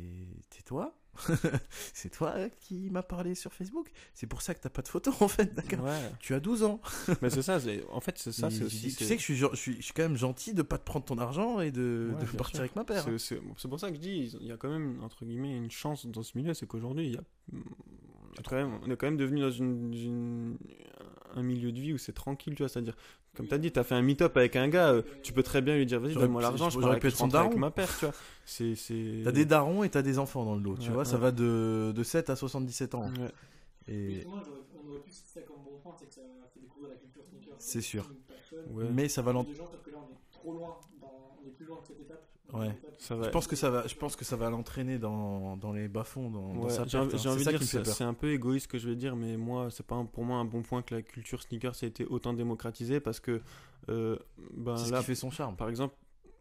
c'est 0.51 0.65
toi 0.65 0.95
C'est 1.95 2.11
toi 2.11 2.33
euh, 2.37 2.49
qui 2.61 2.91
m'as 2.91 3.03
parlé 3.03 3.35
sur 3.35 3.53
Facebook 3.53 3.91
C'est 4.15 4.27
pour 4.27 4.43
ça 4.43 4.55
que 4.55 4.61
t'as 4.61 4.69
pas 4.71 4.83
de 4.83 4.89
photo 4.89 5.13
en 5.21 5.29
fait, 5.29 5.55
d'accord? 5.55 5.85
Ouais. 5.85 6.11
Tu 6.21 6.35
as 6.35 6.41
12 6.41 6.63
ans. 6.65 6.81
Mais 7.23 7.31
c'est 7.31 7.43
ça, 7.43 7.59
en 7.91 8.01
fait, 8.01 8.19
c'est 8.19 8.33
ça, 8.33 8.51
c'est 8.51 8.65
aussi. 8.65 8.95
tu 8.95 9.05
sais 9.05 9.15
que 9.17 9.21
je 9.21 9.25
suis, 9.25 9.37
je, 9.37 9.47
suis, 9.55 9.77
je 9.77 9.83
suis 9.83 9.93
quand 9.95 10.03
même 10.03 10.17
gentil 10.17 10.55
de 10.55 10.63
pas 10.63 10.79
te 10.79 10.85
prendre 10.85 11.05
ton 11.05 11.19
argent 11.19 11.61
et 11.61 11.71
de, 11.71 12.13
Ouais, 12.15 12.21
de 12.25 12.37
partir 12.37 12.57
sûr. 12.57 12.61
avec 12.61 12.77
ma 12.77 12.85
paire. 12.85 13.05
C'est- 13.19 13.41
pour 13.69 13.79
ça 13.81 13.89
que 13.91 13.97
je 13.97 14.01
dis, 14.01 14.37
il 14.41 14.47
y 14.47 14.53
a 14.53 14.57
quand 14.57 14.71
même, 14.71 15.01
entre 15.03 15.25
guillemets, 15.25 15.57
une 15.57 15.71
chance 15.71 16.07
dans 16.07 16.23
ce 16.23 16.37
milieu, 16.39 16.55
c'est 16.55 16.67
qu'aujourd'hui, 16.67 17.07
il 17.07 17.13
y 17.15 17.17
a, 17.17 17.23
il 17.53 17.59
y 18.37 18.41
a 18.41 18.43
quand 18.49 18.57
même, 18.57 18.79
on 18.87 18.91
est 18.91 18.97
quand 18.97 19.07
même 19.07 19.17
devenu 19.17 19.41
dans 19.41 19.51
une, 19.51 19.93
une- 19.95 20.59
un 21.35 21.43
milieu 21.43 21.73
de 21.73 21.81
vie 21.81 21.93
où 21.93 21.99
c'est 21.99 22.13
tranquille, 22.15 22.55
tu 22.55 22.63
vois, 22.63 22.69
c'est-à-dire, 22.69 22.97
comme 23.39 23.49
tu 23.49 23.55
as 23.55 23.59
dit, 23.59 23.73
tu 23.73 23.79
as 23.79 23.85
fait 23.85 23.95
un 23.95 24.03
meet-up 24.03 24.37
avec 24.37 24.55
un 24.57 24.69
gars, 24.69 24.91
euh, 24.91 25.03
tu 25.23 25.33
peux 25.33 25.43
très 25.43 25.63
bien 25.63 25.77
lui 25.77 25.87
dire, 25.87 25.99
vas-y, 26.01 26.13
donne-moi 26.15 26.43
l'argent, 26.43 26.69
je 26.69 26.79
j'aurais 26.81 26.99
pu 26.99 27.07
être 27.07 27.17
son 27.17 27.25
rentre 27.25 27.37
avec 27.37 27.49
daron. 27.53 27.61
ma 27.61 27.71
paire, 27.71 27.89
tu 27.99 28.05
vois. 28.05 28.15
C'est, 28.45 28.75
c'est... 28.75 29.23
T'as 29.25 29.33
des 29.33 29.47
darons 29.47 29.83
et 29.85 29.89
t'as 29.89 30.03
des 30.03 30.19
enfants 30.19 30.45
dans 30.45 30.55
le 30.57 30.61
lot, 30.63 30.77
tu 30.77 30.89
Ouais, 30.89 30.95
vois, 30.95 31.05
ça 31.07 31.17
va 31.17 31.31
de, 31.31 31.93
de 31.97 32.03
7 32.03 32.29
à 32.29 32.37
77 32.37 32.95
ans. 32.95 33.07
Ouais. 33.19 33.31
Et... 33.89 34.11
Justement, 34.17 34.43
j'aurais- 34.45 34.59
on 34.85 34.91
aurait 34.91 35.01
pu 35.01 35.11
citer 35.11 35.29
ça 35.35 35.41
comme 35.47 35.57
bon 35.65 35.79
point, 35.83 35.95
c'est 35.99 36.07
que 36.09 36.15
ça 36.15 36.21
fait 36.53 36.61
découvrir 36.61 36.91
la 36.91 36.97
culture 36.97 37.23
sneaker. 37.25 37.55
C'est 37.59 37.81
sûr. 37.81 38.11
Mais 38.93 39.09
ça 39.09 39.23
va 39.23 39.33
l'en- 39.33 39.45
de 39.45 39.55
gens, 39.55 39.67
sauf 39.71 39.83
que 39.83 39.91
là, 39.91 39.99
on 39.99 40.13
est 40.13 40.31
trop 40.39 40.53
loin, 40.53 40.77
dans- 41.01 41.37
on 41.43 41.47
est 41.47 41.51
plus 41.53 41.65
loin 41.67 41.79
que 41.81 41.87
cette 41.87 42.01
étape. 42.01 42.18
Ouais. 42.53 42.67
Cette 42.67 42.79
étape, 42.79 42.95
Ça 42.99 43.15
va. 43.17 43.25
Je 43.25 43.31
pense 43.31 43.47
que 43.47 43.57
ça 43.57 43.71
va, 43.71 43.87
je 43.87 43.95
pense 43.95 44.17
que 44.17 44.25
ça 44.25 44.37
va 44.37 44.49
l'entraîner 44.51 44.99
dans, 44.99 45.57
dans 45.59 45.73
les 45.73 45.87
bas-fonds, 45.89 46.31
dans, 46.31 46.55
dans 46.55 46.61
Ouais, 46.65 46.71
sa 46.71 46.85
j'ai 46.87 46.93
perte, 46.99 47.05
envie, 47.05 47.15
hein. 47.15 47.19
j'ai 47.19 47.19
C'est 47.19 47.29
envie 47.29 47.45
de 47.45 47.59
dire, 47.83 47.87
c'est 47.87 48.05
un 48.05 48.15
peu 48.15 48.33
égoïste 48.33 48.65
ce 48.65 48.69
que 48.69 48.79
je 48.79 48.89
vais 48.89 48.97
dire, 48.97 49.17
mais 49.17 49.37
moi, 49.37 49.69
c'est 49.71 49.87
pas 49.87 49.97
un- 49.97 50.07
pour 50.07 50.25
moi 50.25 50.39
un 50.39 50.45
bon 50.47 50.63
point 50.63 50.83
que 50.83 50.95
la 50.95 51.03
culture 51.03 51.43
sneaker 51.43 51.75
ça 51.75 51.87
a 51.87 51.89
été 51.89 52.07
autant 52.07 52.33
démocratisée 52.33 53.01
parce 53.01 53.21
que, 53.21 53.41
euh, 53.91 54.17
ben 54.57 54.77
ce 54.79 54.91
là, 54.91 54.99
qui 55.01 55.05
fait 55.05 55.15
son 55.15 55.31
charme. 55.31 55.57
par 55.57 55.69
exemple, 55.69 55.95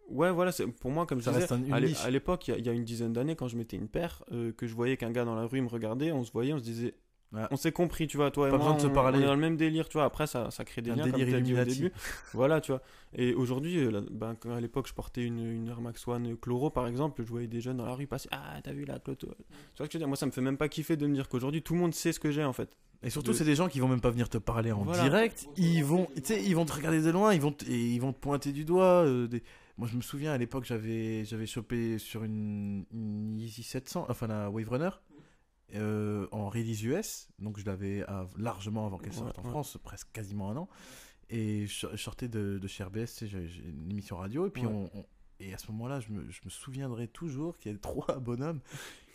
ouais, 0.09 0.31
voilà, 0.31 0.51
c'est 0.53 0.65
pour 0.67 0.91
moi, 0.91 1.05
comme 1.05 1.19
je 1.19 1.25
Ça 1.25 1.31
disais, 1.31 1.41
reste 1.41 1.51
un- 1.51 1.63
une 1.63 1.73
à 1.73 2.09
l'époque, 2.09 2.47
il 2.47 2.51
y 2.51 2.53
a- 2.53 2.57
il 2.57 2.65
y, 2.65 2.69
a 2.69 2.73
une 2.73 2.85
dizaine 2.85 3.11
d'années, 3.11 3.35
quand 3.35 3.49
je 3.49 3.57
mettais 3.57 3.75
une 3.75 3.89
paire, 3.89 4.23
euh, 4.31 4.53
que 4.53 4.65
je 4.65 4.73
voyais 4.73 4.95
qu'un 4.95 5.11
gars 5.11 5.25
dans 5.25 5.35
la 5.35 5.45
rue 5.45 5.59
me 5.61 5.67
regardait, 5.69 6.11
on 6.13 6.23
se 6.23 6.31
voyait, 6.31 6.53
on 6.53 6.59
se 6.59 6.63
disait. 6.63 6.95
Ouais. 7.33 7.41
On 7.51 7.57
s'est 7.57 7.73
compris, 7.73 8.07
tu 8.07 8.15
vois, 8.15 8.31
toi 8.31 8.47
et 8.47 8.51
Pas 8.51 8.57
moi, 8.57 8.67
besoin 8.67 8.77
de 8.77 8.81
se 8.83 8.93
parler. 8.93 9.17
on 9.19 9.21
est 9.21 9.25
dans 9.25 9.35
le 9.35 9.41
même 9.41 9.57
délire, 9.57 9.89
tu 9.89 9.93
vois. 9.97 10.05
Après, 10.05 10.27
ça, 10.27 10.49
ça 10.49 10.63
crée 10.63 10.81
des 10.81 10.91
Un 10.91 10.95
liens, 10.95 11.11
comme 11.11 11.19
délire 11.19 11.37
as 11.37 11.41
dit 11.41 11.53
au 11.53 11.63
début. 11.65 11.91
Voilà, 12.33 12.61
tu 12.61 12.71
vois. 12.71 12.81
Et 13.13 13.33
aujourd'hui, 13.33 13.79
euh, 13.79 14.01
ben, 14.11 14.37
à 14.49 14.61
l'époque, 14.61 14.87
je 14.87 14.93
portais 14.93 15.23
une, 15.25 15.39
une 15.39 15.67
Air 15.67 15.81
Max 15.81 16.07
One 16.07 16.37
Chloro, 16.37 16.69
par 16.69 16.87
exemple, 16.87 17.21
je 17.23 17.29
voyais 17.29 17.47
des 17.47 17.59
jeunes 17.59 17.77
dans 17.77 17.85
la 17.85 17.95
rue 17.95 18.07
passer. 18.07 18.29
Ah, 18.31 18.59
t'as 18.63 18.71
vu 18.71 18.85
la 18.85 18.99
cloto. 18.99 19.27
Tu 19.27 19.33
vois 19.35 19.45
ce 19.75 19.83
que 19.83 19.89
je 19.91 19.97
veux 19.97 19.99
dire? 19.99 20.07
Moi, 20.07 20.15
ça 20.15 20.25
me 20.25 20.31
fait 20.31 20.39
même 20.41 20.57
pas 20.57 20.69
kiffer 20.69 20.95
de 20.95 21.05
me 21.05 21.13
dire 21.13 21.27
qu'aujourd'hui, 21.27 21.61
tout 21.61 21.73
le 21.73 21.79
monde 21.81 21.93
sait 21.93 22.13
ce 22.13 22.19
que 22.21 22.31
j'ai, 22.31 22.45
en 22.45 22.53
fait. 22.53 22.69
Et 23.03 23.09
surtout, 23.09 23.31
de- 23.31 23.35
c'est 23.37 23.43
des 23.45 23.55
gens 23.55 23.67
qui 23.67 23.79
vont 23.81 23.87
même 23.89 24.01
pas 24.01 24.09
venir 24.09 24.29
te 24.29 24.37
parler 24.37 24.71
en 24.71 24.83
Voilà. 24.83 25.03
direct. 25.03 25.47
Ils 25.57 25.83
vont, 25.83 26.07
tu 26.15 26.21
sais, 26.23 26.41
ils 26.43 26.55
vont 26.55 26.65
te 26.65 26.73
regarder 26.73 27.01
de 27.01 27.09
loin, 27.11 27.33
ils 27.33 27.41
vont, 27.41 27.53
et 27.67 27.75
ils 27.93 27.99
vont 27.99 28.13
te 28.13 28.19
pointer 28.19 28.53
du 28.53 28.63
doigt. 28.63 29.03
euh, 29.05 29.27
des- 29.27 29.43
Moi, 29.77 29.87
je 29.91 29.95
me 29.97 30.01
souviens 30.01 30.31
à 30.31 30.37
l'époque, 30.39 30.63
j'avais, 30.65 31.23
j'avais 31.25 31.45
chopé 31.45 31.99
sur 31.99 32.23
une, 32.23 32.85
une 32.91 33.37
Yeezy 33.37 33.61
700, 33.61 34.07
enfin 34.09 34.25
la 34.25 34.49
Wave 34.49 34.67
Runner, 34.69 34.89
euh, 35.75 36.27
en 36.31 36.49
release 36.49 36.83
US. 36.83 37.29
Donc, 37.39 37.57
je 37.59 37.65
l'avais 37.65 38.03
av- 38.03 38.33
largement 38.37 38.85
avant 38.85 38.97
qu'elle 38.97 39.11
Ouais, 39.11 39.17
sorte 39.17 39.39
en 39.39 39.43
ouais. 39.43 39.49
France, 39.49 39.77
presque 39.83 40.11
quasiment 40.11 40.49
un 40.51 40.57
an. 40.57 40.69
Et 41.29 41.67
je, 41.67 41.87
je 41.91 41.97
sortais 41.97 42.29
de, 42.29 42.57
de 42.61 42.67
chez 42.67 42.83
RBS, 42.85 43.25
j'ai 43.25 43.49
une 43.67 43.91
émission 43.91 44.17
radio, 44.17 44.47
et 44.47 44.49
puis 44.49 44.65
Ouais. 44.65 44.71
on, 44.93 44.99
on- 44.99 45.05
et 45.39 45.53
à 45.53 45.57
ce 45.59 45.69
moment-là, 45.71 45.99
je 45.99 46.09
me, 46.11 46.27
je 46.31 46.39
me 46.45 46.49
souviendrai 46.49 47.07
toujours 47.07 47.57
qu'il 47.57 47.71
y 47.71 47.75
a 47.75 47.77
trois 47.81 48.17
bonhommes 48.19 48.61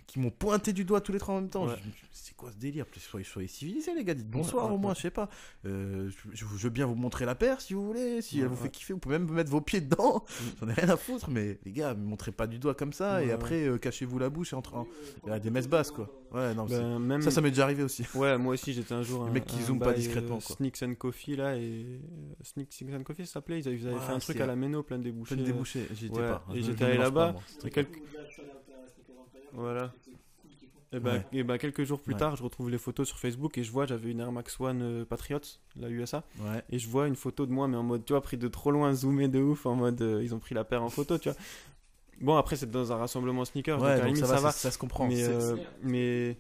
qui 0.07 0.19
m'ont 0.19 0.31
pointé 0.31 0.73
du 0.73 0.85
doigt 0.85 1.01
tous 1.01 1.13
les 1.13 1.19
trois 1.19 1.35
en 1.35 1.41
même 1.41 1.51
temps. 1.51 1.67
Ouais. 1.67 1.77
C'est 2.11 2.37
quoi 2.37 2.51
ce 2.51 2.57
délire? 2.57 2.87
Plus 2.87 3.01
soyez, 3.01 3.25
soyez 3.25 3.49
civilisés, 3.49 3.95
les 3.95 4.05
gars. 4.05 4.15
Dites 4.15 4.29
bonsoir 4.29 4.67
ouais, 4.67 4.75
au 4.75 4.79
moins, 4.79 4.95
je 4.95 5.01
sais 5.01 5.11
pas. 5.11 5.29
Euh, 5.65 6.11
je, 6.33 6.45
veux 6.45 6.71
bien 6.71 6.87
vous 6.87 6.95
montrer 6.95 7.25
la 7.25 7.35
paire 7.35 7.61
si 7.61 7.75
vous 7.75 7.87
voulez. 7.87 8.21
Si 8.23 8.41
elle 8.41 8.47
vous 8.47 8.57
fait 8.57 8.71
kiffer, 8.71 8.93
vous 8.93 8.99
pouvez 8.99 9.19
même 9.19 9.31
mettre 9.31 9.51
vos 9.51 9.61
pieds 9.61 9.81
dedans. 9.81 10.25
Mm. 10.25 10.45
J'en 10.61 10.69
ai 10.69 10.73
rien 10.75 10.89
à 10.89 10.97
foutre, 10.97 11.31
mais 11.31 11.59
les 11.65 11.73
gars, 11.73 11.95
me 11.95 12.05
montrez 12.05 12.33
pas 12.33 12.47
du 12.47 12.59
doigt 12.59 12.75
comme 12.75 12.93
ça. 12.93 13.25
Et 13.25 13.31
après, 13.31 13.67
euh, 13.67 13.79
cachez-vous 13.79 14.19
la 14.19 14.31
bouche 14.31 14.53
et 14.53 14.57
entre. 14.57 14.75
en- 14.75 14.87
Il 15.25 15.31
y 15.31 15.33
a 15.33 15.39
des 15.39 15.51
messes 15.51 15.69
basses, 15.69 15.91
quoi. 15.91 16.11
Ouais, 16.33 16.55
non, 16.55 16.67
même... 16.99 17.21
ça, 17.21 17.31
ça 17.31 17.41
m'est 17.43 17.51
déjà 17.51 17.65
arrivé 17.65 17.83
aussi. 17.83 18.07
Ouais, 18.15 18.39
moi 18.39 18.55
aussi 18.55 18.73
j'étais 18.73 18.95
un 18.95 19.03
jour 19.03 19.25
un, 19.25 19.31
mec 19.31 19.45
qui 19.45 19.57
un 19.57 19.63
zoome 19.63 19.79
pas 19.79 19.93
discrètement, 19.93 20.37
euh, 20.37 20.41
quoi. 20.47 20.57
Sneaks 20.57 20.83
and 20.83 20.95
Coffee 20.95 21.37
là 21.37 21.57
et 21.57 22.01
Sneaks 22.43 22.85
and 22.95 23.03
Coffee 23.03 23.27
ça 23.27 23.35
s'appelait 23.35 23.61
ils 23.61 23.69
avaient, 23.69 23.99
fait 23.99 24.13
un 24.13 24.19
truc 24.19 24.41
à 24.41 24.47
la 24.47 24.55
méno 24.55 24.83
plein 24.83 24.99
de 24.99 25.03
débouchés. 25.03 25.35
Plein 25.35 25.45
de 25.45 25.51
débouchés, 25.51 25.89
j'y 25.93 26.07
étais 26.07 26.21
pas. 26.21 26.45
et 26.55 26.63
j'étais 26.63 26.85
allé 26.85 26.99
là-bas, 26.99 27.27
pas, 27.29 27.33
moi. 27.33 27.43
et 27.65 27.71
quelques- 27.71 28.03
Voilà. 29.53 29.93
Et 30.95 31.01
ben, 31.01 31.15
Ouais. 31.15 31.27
et 31.33 31.43
ben, 31.43 31.57
quelques 31.57 31.85
jours 31.85 32.01
plus 32.01 32.13
Ouais. 32.13 32.19
tard, 32.19 32.37
je 32.37 32.43
retrouve 32.43 32.69
les 32.69 32.77
photos 32.77 33.09
sur 33.09 33.19
Facebook 33.19 33.57
et 33.57 33.65
je 33.65 33.73
vois, 33.73 33.87
j'avais 33.87 34.11
une 34.11 34.21
Air 34.21 34.31
Max 34.31 34.61
One 34.61 34.83
euh, 34.83 35.05
Patriot, 35.07 35.41
la 35.77 35.89
USA, 35.89 36.23
Ouais. 36.41 36.63
et 36.69 36.79
je 36.79 36.87
vois 36.89 37.07
une 37.09 37.17
photo 37.17 37.47
de 37.47 37.53
moi, 37.53 37.67
mais 37.67 37.79
en 37.79 37.83
mode, 37.83 38.05
tu 38.05 38.13
vois, 38.13 38.21
pris 38.21 38.37
de 38.37 38.47
trop 38.49 38.71
loin, 38.71 38.93
zoomé 38.93 39.29
de 39.29 39.41
ouf, 39.41 39.65
en 39.65 39.75
mode, 39.75 40.03
euh, 40.03 40.23
ils 40.23 40.35
ont 40.35 40.39
pris 40.39 40.55
la 40.55 40.65
paire 40.65 40.83
en 40.83 40.91
photo, 40.91 41.17
tu 41.17 41.31
vois. 41.31 41.39
Bon, 42.21 42.37
après, 42.37 42.57
c'est 42.57 42.71
dans 42.71 42.93
un 42.93 42.97
rassemblement 42.97 43.45
sneaker, 43.47 43.79
donc 43.79 43.87
Ouais, 43.87 43.93
à 43.93 43.97
la 43.97 44.01
donc 44.01 44.09
limite, 44.09 44.27
ça 44.27 44.31
va, 44.33 44.37
ça 44.37 44.43
va. 44.43 44.53
ça, 44.53 44.59
ça 44.59 44.71
se 44.71 44.77
comprend. 44.79 45.09
mais, 45.09 45.23
euh, 45.25 45.57
mais 45.83 46.37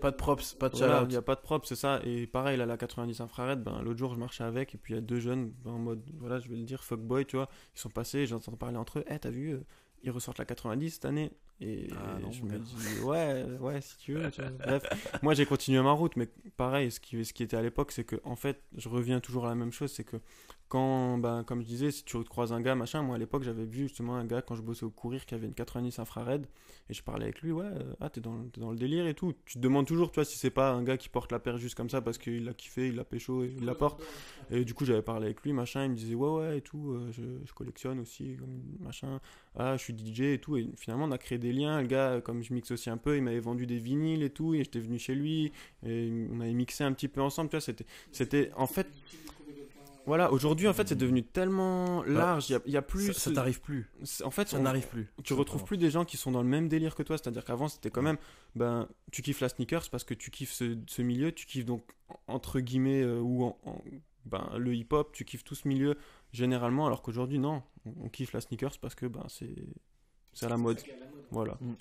Pas 0.00 0.12
de 0.12 0.16
props, 0.16 0.54
pas 0.54 0.68
de 0.68 0.76
voilà, 0.76 1.02
il 1.02 1.08
n'y 1.08 1.16
a 1.16 1.22
pas 1.22 1.34
de 1.34 1.40
propre, 1.40 1.66
c'est 1.66 1.74
ça. 1.74 2.00
Et 2.04 2.28
pareil, 2.28 2.56
là, 2.56 2.64
la 2.64 2.76
90 2.76 3.20
infrared, 3.20 3.64
ben, 3.64 3.82
l'autre 3.82 3.98
jour, 3.98 4.14
je 4.14 4.20
marchais 4.20 4.44
avec, 4.44 4.72
et 4.76 4.78
puis 4.78 4.94
il 4.94 4.96
y 4.96 4.98
a 4.98 5.02
deux 5.02 5.18
jeunes, 5.18 5.50
ben, 5.64 5.72
en 5.72 5.78
mode, 5.78 6.00
voilà, 6.20 6.38
je 6.38 6.48
vais 6.48 6.54
le 6.54 6.62
dire, 6.62 6.84
fuckboy, 6.84 7.26
tu 7.26 7.34
vois, 7.34 7.48
ils 7.74 7.80
sont 7.80 7.90
passés, 7.90 8.24
j'entends 8.24 8.52
parler 8.52 8.76
entre 8.76 9.00
eux, 9.00 9.04
eh, 9.10 9.18
t'as 9.18 9.30
vu, 9.30 9.58
ils 10.04 10.12
ressortent 10.12 10.38
la 10.38 10.44
90 10.44 10.90
cette 10.94 11.04
année. 11.06 11.32
Et 11.60 11.88
Ah, 11.92 12.18
non, 12.20 12.30
je 12.30 12.42
mon 12.42 12.52
me 12.52 12.58
dis, 12.58 13.00
ouais, 13.02 13.44
ouais, 13.58 13.80
si 13.80 13.98
tu 13.98 14.12
veux. 14.14 14.30
tu 14.30 14.40
vois. 14.42 14.50
Bref, 14.78 15.18
moi 15.22 15.34
j'ai 15.34 15.44
continué 15.46 15.82
ma 15.82 15.90
route, 15.92 16.14
mais 16.16 16.28
pareil, 16.56 16.90
ce 16.90 17.00
qui, 17.00 17.24
ce 17.24 17.32
qui 17.32 17.42
était 17.42 17.56
à 17.56 17.62
l'époque, 17.62 17.90
c'est 17.92 18.04
que, 18.04 18.16
en 18.24 18.36
fait, 18.36 18.62
je 18.76 18.88
reviens 18.88 19.18
toujours 19.20 19.46
à 19.46 19.48
la 19.48 19.54
même 19.56 19.72
chose, 19.72 19.90
c'est 19.92 20.04
que 20.04 20.18
quand, 20.68 21.18
ben, 21.18 21.44
comme 21.44 21.62
je 21.62 21.66
disais, 21.66 21.90
si 21.90 22.04
tu 22.04 22.22
croises 22.24 22.52
un 22.52 22.60
gars, 22.60 22.74
machin, 22.74 23.02
moi 23.02 23.16
à 23.16 23.18
l'époque, 23.18 23.42
j'avais 23.42 23.64
vu 23.64 23.84
justement 23.84 24.16
un 24.16 24.24
gars 24.24 24.42
quand 24.42 24.54
je 24.54 24.62
bossais 24.62 24.84
au 24.84 24.90
courir 24.90 25.24
qui 25.24 25.34
avait 25.34 25.46
une 25.46 25.54
90 25.54 25.98
infrared, 25.98 26.46
et 26.90 26.94
je 26.94 27.02
parlais 27.02 27.24
avec 27.24 27.40
lui, 27.40 27.52
ouais, 27.52 27.64
euh, 27.64 27.94
ah, 28.00 28.10
t'es 28.10 28.20
dans, 28.20 28.44
t'es 28.52 28.60
dans 28.60 28.70
le 28.70 28.76
délire 28.76 29.06
et 29.06 29.14
tout. 29.14 29.34
Tu 29.46 29.54
te 29.54 29.58
demandes 29.58 29.86
toujours, 29.86 30.10
tu 30.10 30.16
vois, 30.16 30.24
si 30.24 30.36
c'est 30.38 30.50
pas 30.50 30.72
un 30.72 30.82
gars 30.82 30.96
qui 30.96 31.08
porte 31.08 31.32
la 31.32 31.38
paire 31.38 31.58
juste 31.58 31.74
comme 31.74 31.90
ça 31.90 32.00
parce 32.00 32.18
qu'il 32.18 32.44
l'a 32.44 32.54
kiffé, 32.54 32.88
il 32.88 32.96
l'a 32.96 33.04
pécho 33.04 33.44
et 33.44 33.54
il 33.56 33.64
la 33.64 33.74
porte. 33.74 34.02
Et 34.50 34.64
du 34.64 34.74
coup, 34.74 34.84
j'avais 34.84 35.02
parlé 35.02 35.26
avec 35.26 35.42
lui, 35.42 35.52
machin, 35.52 35.84
il 35.84 35.90
me 35.90 35.96
disait, 35.96 36.14
ouais, 36.14 36.30
ouais, 36.30 36.58
et 36.58 36.60
tout, 36.60 36.92
euh, 36.92 37.10
je, 37.12 37.22
je 37.44 37.52
collectionne 37.52 38.00
aussi, 38.00 38.36
machin, 38.80 39.20
ah, 39.56 39.76
je 39.76 39.82
suis 39.82 39.94
DJ 39.94 40.20
et 40.20 40.38
tout. 40.38 40.56
Et 40.56 40.70
finalement, 40.76 41.06
on 41.06 41.12
a 41.12 41.18
créé 41.18 41.38
des 41.38 41.52
liens. 41.52 41.80
Le 41.80 41.86
gars, 41.86 42.10
euh, 42.10 42.20
comme 42.20 42.42
je 42.42 42.52
mixe 42.52 42.70
aussi 42.70 42.90
un 42.90 42.96
peu, 42.96 43.16
il 43.16 43.22
m'avait 43.22 43.40
vendu 43.40 43.66
des 43.66 43.78
vinyles 43.78 44.22
et 44.22 44.30
tout, 44.30 44.54
et 44.54 44.58
j'étais 44.58 44.80
venu 44.80 44.98
chez 44.98 45.14
lui, 45.14 45.52
et 45.86 46.12
on 46.32 46.40
avait 46.40 46.52
mixé 46.52 46.84
un 46.84 46.92
petit 46.92 47.08
peu 47.08 47.20
ensemble, 47.20 47.50
tu 47.50 47.56
vois, 47.56 47.60
c'était, 47.60 47.86
c'était, 48.12 48.50
en 48.56 48.66
fait, 48.66 48.88
voilà, 50.08 50.32
aujourd'hui, 50.32 50.66
en 50.66 50.72
fait, 50.72 50.88
c'est 50.88 50.96
devenu 50.96 51.22
tellement 51.22 52.02
large, 52.02 52.48
il 52.50 52.54
y 52.54 52.56
a, 52.56 52.60
il 52.66 52.72
y 52.72 52.76
a 52.76 52.82
plus. 52.82 53.12
Ça, 53.12 53.20
ça 53.20 53.32
t'arrive 53.32 53.60
plus. 53.60 53.88
En 54.24 54.30
fait, 54.30 54.48
Ça 54.48 54.58
n'arrive 54.58 54.88
plus. 54.88 55.06
tu 55.22 55.34
retrouves 55.34 55.62
plus 55.64 55.76
des 55.78 55.90
gens 55.90 56.04
qui 56.04 56.16
sont 56.16 56.32
dans 56.32 56.42
le 56.42 56.48
même 56.48 56.68
délire 56.68 56.94
que 56.96 57.02
toi. 57.04 57.16
C'est-à-dire 57.18 57.44
qu'avant, 57.44 57.68
c'était 57.68 57.90
quand 57.90 58.02
même, 58.02 58.16
ben, 58.56 58.88
tu 59.12 59.22
kiffes 59.22 59.40
la 59.40 59.48
sneakers 59.48 59.88
parce 59.90 60.04
que 60.04 60.14
tu 60.14 60.30
kiffes 60.30 60.52
ce, 60.52 60.76
ce 60.86 61.02
milieu, 61.02 61.30
tu 61.32 61.46
kiffes 61.46 61.64
donc, 61.66 61.84
entre 62.26 62.58
guillemets, 62.60 63.02
euh, 63.02 63.20
ou 63.20 63.44
en, 63.44 63.58
en- 63.64 63.82
ben, 64.24 64.50
le 64.58 64.74
hip-hop, 64.74 65.12
tu 65.12 65.24
kiffes 65.24 65.44
tout 65.44 65.54
ce 65.54 65.68
milieu 65.68 65.96
généralement, 66.32 66.86
alors 66.86 67.00
qu'aujourd'hui, 67.02 67.38
non, 67.38 67.62
on, 67.86 67.92
on 68.04 68.08
kiffe 68.08 68.32
la 68.32 68.40
sneakers 68.40 68.78
parce 68.80 68.94
que 68.94 69.06
ben, 69.06 69.24
c'est 69.28 69.54
c'est 70.32 70.46
à 70.46 70.48
la 70.48 70.56
mode. 70.56 70.80
Voilà. 71.30 71.56
Mm. 71.60 71.72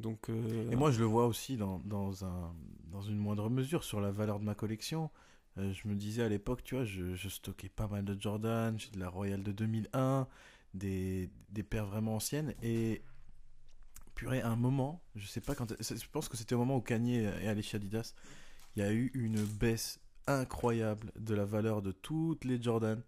Donc, 0.00 0.28
euh, 0.28 0.70
Et 0.70 0.76
moi, 0.76 0.90
je 0.90 0.98
le 0.98 1.04
vois 1.04 1.26
aussi 1.26 1.56
dans, 1.56 1.80
dans, 1.84 2.24
un, 2.24 2.52
dans 2.90 3.02
une 3.02 3.16
moindre 3.16 3.48
mesure 3.48 3.84
sur 3.84 4.00
la 4.00 4.10
valeur 4.10 4.38
de 4.40 4.44
ma 4.44 4.54
collection. 4.54 5.10
Euh, 5.58 5.72
je 5.72 5.86
me 5.88 5.94
disais 5.94 6.22
à 6.22 6.28
l'époque, 6.28 6.64
tu 6.64 6.74
vois, 6.74 6.84
je, 6.84 7.14
je 7.14 7.28
stockais 7.28 7.68
pas 7.68 7.86
mal 7.86 8.04
de 8.04 8.20
Jordan, 8.20 8.78
j'ai 8.78 8.90
de 8.90 8.98
la 8.98 9.08
Royale 9.08 9.42
de 9.42 9.52
2001, 9.52 10.26
des, 10.74 11.30
des 11.50 11.62
paires 11.62 11.86
vraiment 11.86 12.16
anciennes. 12.16 12.54
Et 12.62 13.02
purée, 14.14 14.40
à 14.40 14.48
un 14.48 14.56
moment, 14.56 15.02
je 15.14 15.26
sais 15.26 15.40
pas 15.40 15.54
quand. 15.54 15.72
Je 15.80 16.06
pense 16.10 16.28
que 16.28 16.36
c'était 16.36 16.54
au 16.54 16.58
moment 16.58 16.76
où 16.76 16.80
Kanye 16.80 17.18
est 17.24 17.46
allé 17.46 17.62
chez 17.62 17.76
Adidas. 17.76 18.14
Il 18.76 18.82
y 18.82 18.86
a 18.86 18.92
eu 18.92 19.10
une 19.14 19.42
baisse 19.44 20.00
incroyable 20.26 21.12
de 21.18 21.34
la 21.34 21.44
valeur 21.44 21.82
de 21.82 21.92
toutes 21.92 22.44
les 22.44 22.60
Jordan. 22.60 23.00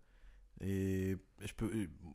Et 0.61 1.17
je, 1.41 1.53
peux, 1.55 1.71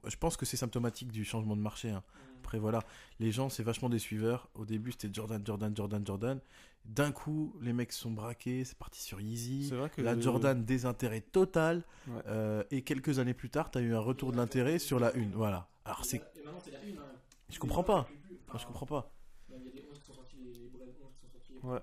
je 0.08 0.16
pense 0.16 0.38
que 0.38 0.46
c'est 0.46 0.58
symptomatique 0.58 1.12
du 1.12 1.26
changement 1.26 1.56
de 1.56 1.62
marché. 1.62 1.90
hein. 1.90 2.04
Après, 2.40 2.58
voilà, 2.58 2.80
les 3.20 3.32
gens, 3.32 3.50
c'est 3.50 3.64
vachement 3.64 3.90
des 3.90 4.00
suiveurs. 4.00 4.50
Au 4.56 4.66
début, 4.66 4.92
c'était 4.92 5.10
Jordan, 5.14 5.42
Jordan, 5.46 5.76
Jordan, 5.76 6.06
Jordan. 6.06 6.40
D'un 6.86 7.12
coup, 7.12 7.56
les 7.62 7.74
mecs 7.74 7.92
se 7.94 8.02
sont 8.02 8.12
braqués, 8.12 8.64
c'est 8.66 8.78
parti 8.78 9.02
sur 9.02 9.22
Yeezy. 9.22 9.68
c'est 9.70 9.76
vrai 9.76 9.90
que 9.90 10.02
La 10.02 10.20
Jordan, 10.20 10.64
désintérêt 10.66 11.22
total. 11.22 11.84
Ouais. 12.08 12.14
Euh, 12.28 12.64
et 12.72 12.82
quelques 12.82 13.20
années 13.20 13.34
plus 13.36 13.50
tard, 13.50 13.72
tu 13.72 13.78
as 13.78 13.82
eu 13.82 13.94
un 13.94 14.00
retour 14.00 14.32
de 14.32 14.38
l'intérêt 14.38 14.80
sur 14.80 15.00
la 15.00 15.14
une. 15.14 15.32
Voilà. 15.32 15.68
Alors, 15.86 16.04
c'est. 16.06 16.18
Et 16.18 16.44
maintenant, 16.44 16.60
c'est 16.64 16.72
la 16.72 16.84
une. 16.84 16.98
hein. 16.98 17.02
Je 17.50 17.60
comprends 17.60 17.84
pas. 17.84 18.08
Je 18.58 18.66
comprends 18.66 18.86
pas. 18.86 19.12
Il 19.50 19.56
y 19.56 19.58
a 19.70 19.72
des 19.72 19.86
11 19.90 20.00
qui 20.00 20.06
sont 20.08 20.14
sortis, 20.14 20.38
les 20.44 20.68
Brand 20.70 20.88
11 20.88 21.14
qui 21.14 21.20
sont 21.22 21.32
sortis 21.32 21.54
Ouais. 21.64 21.80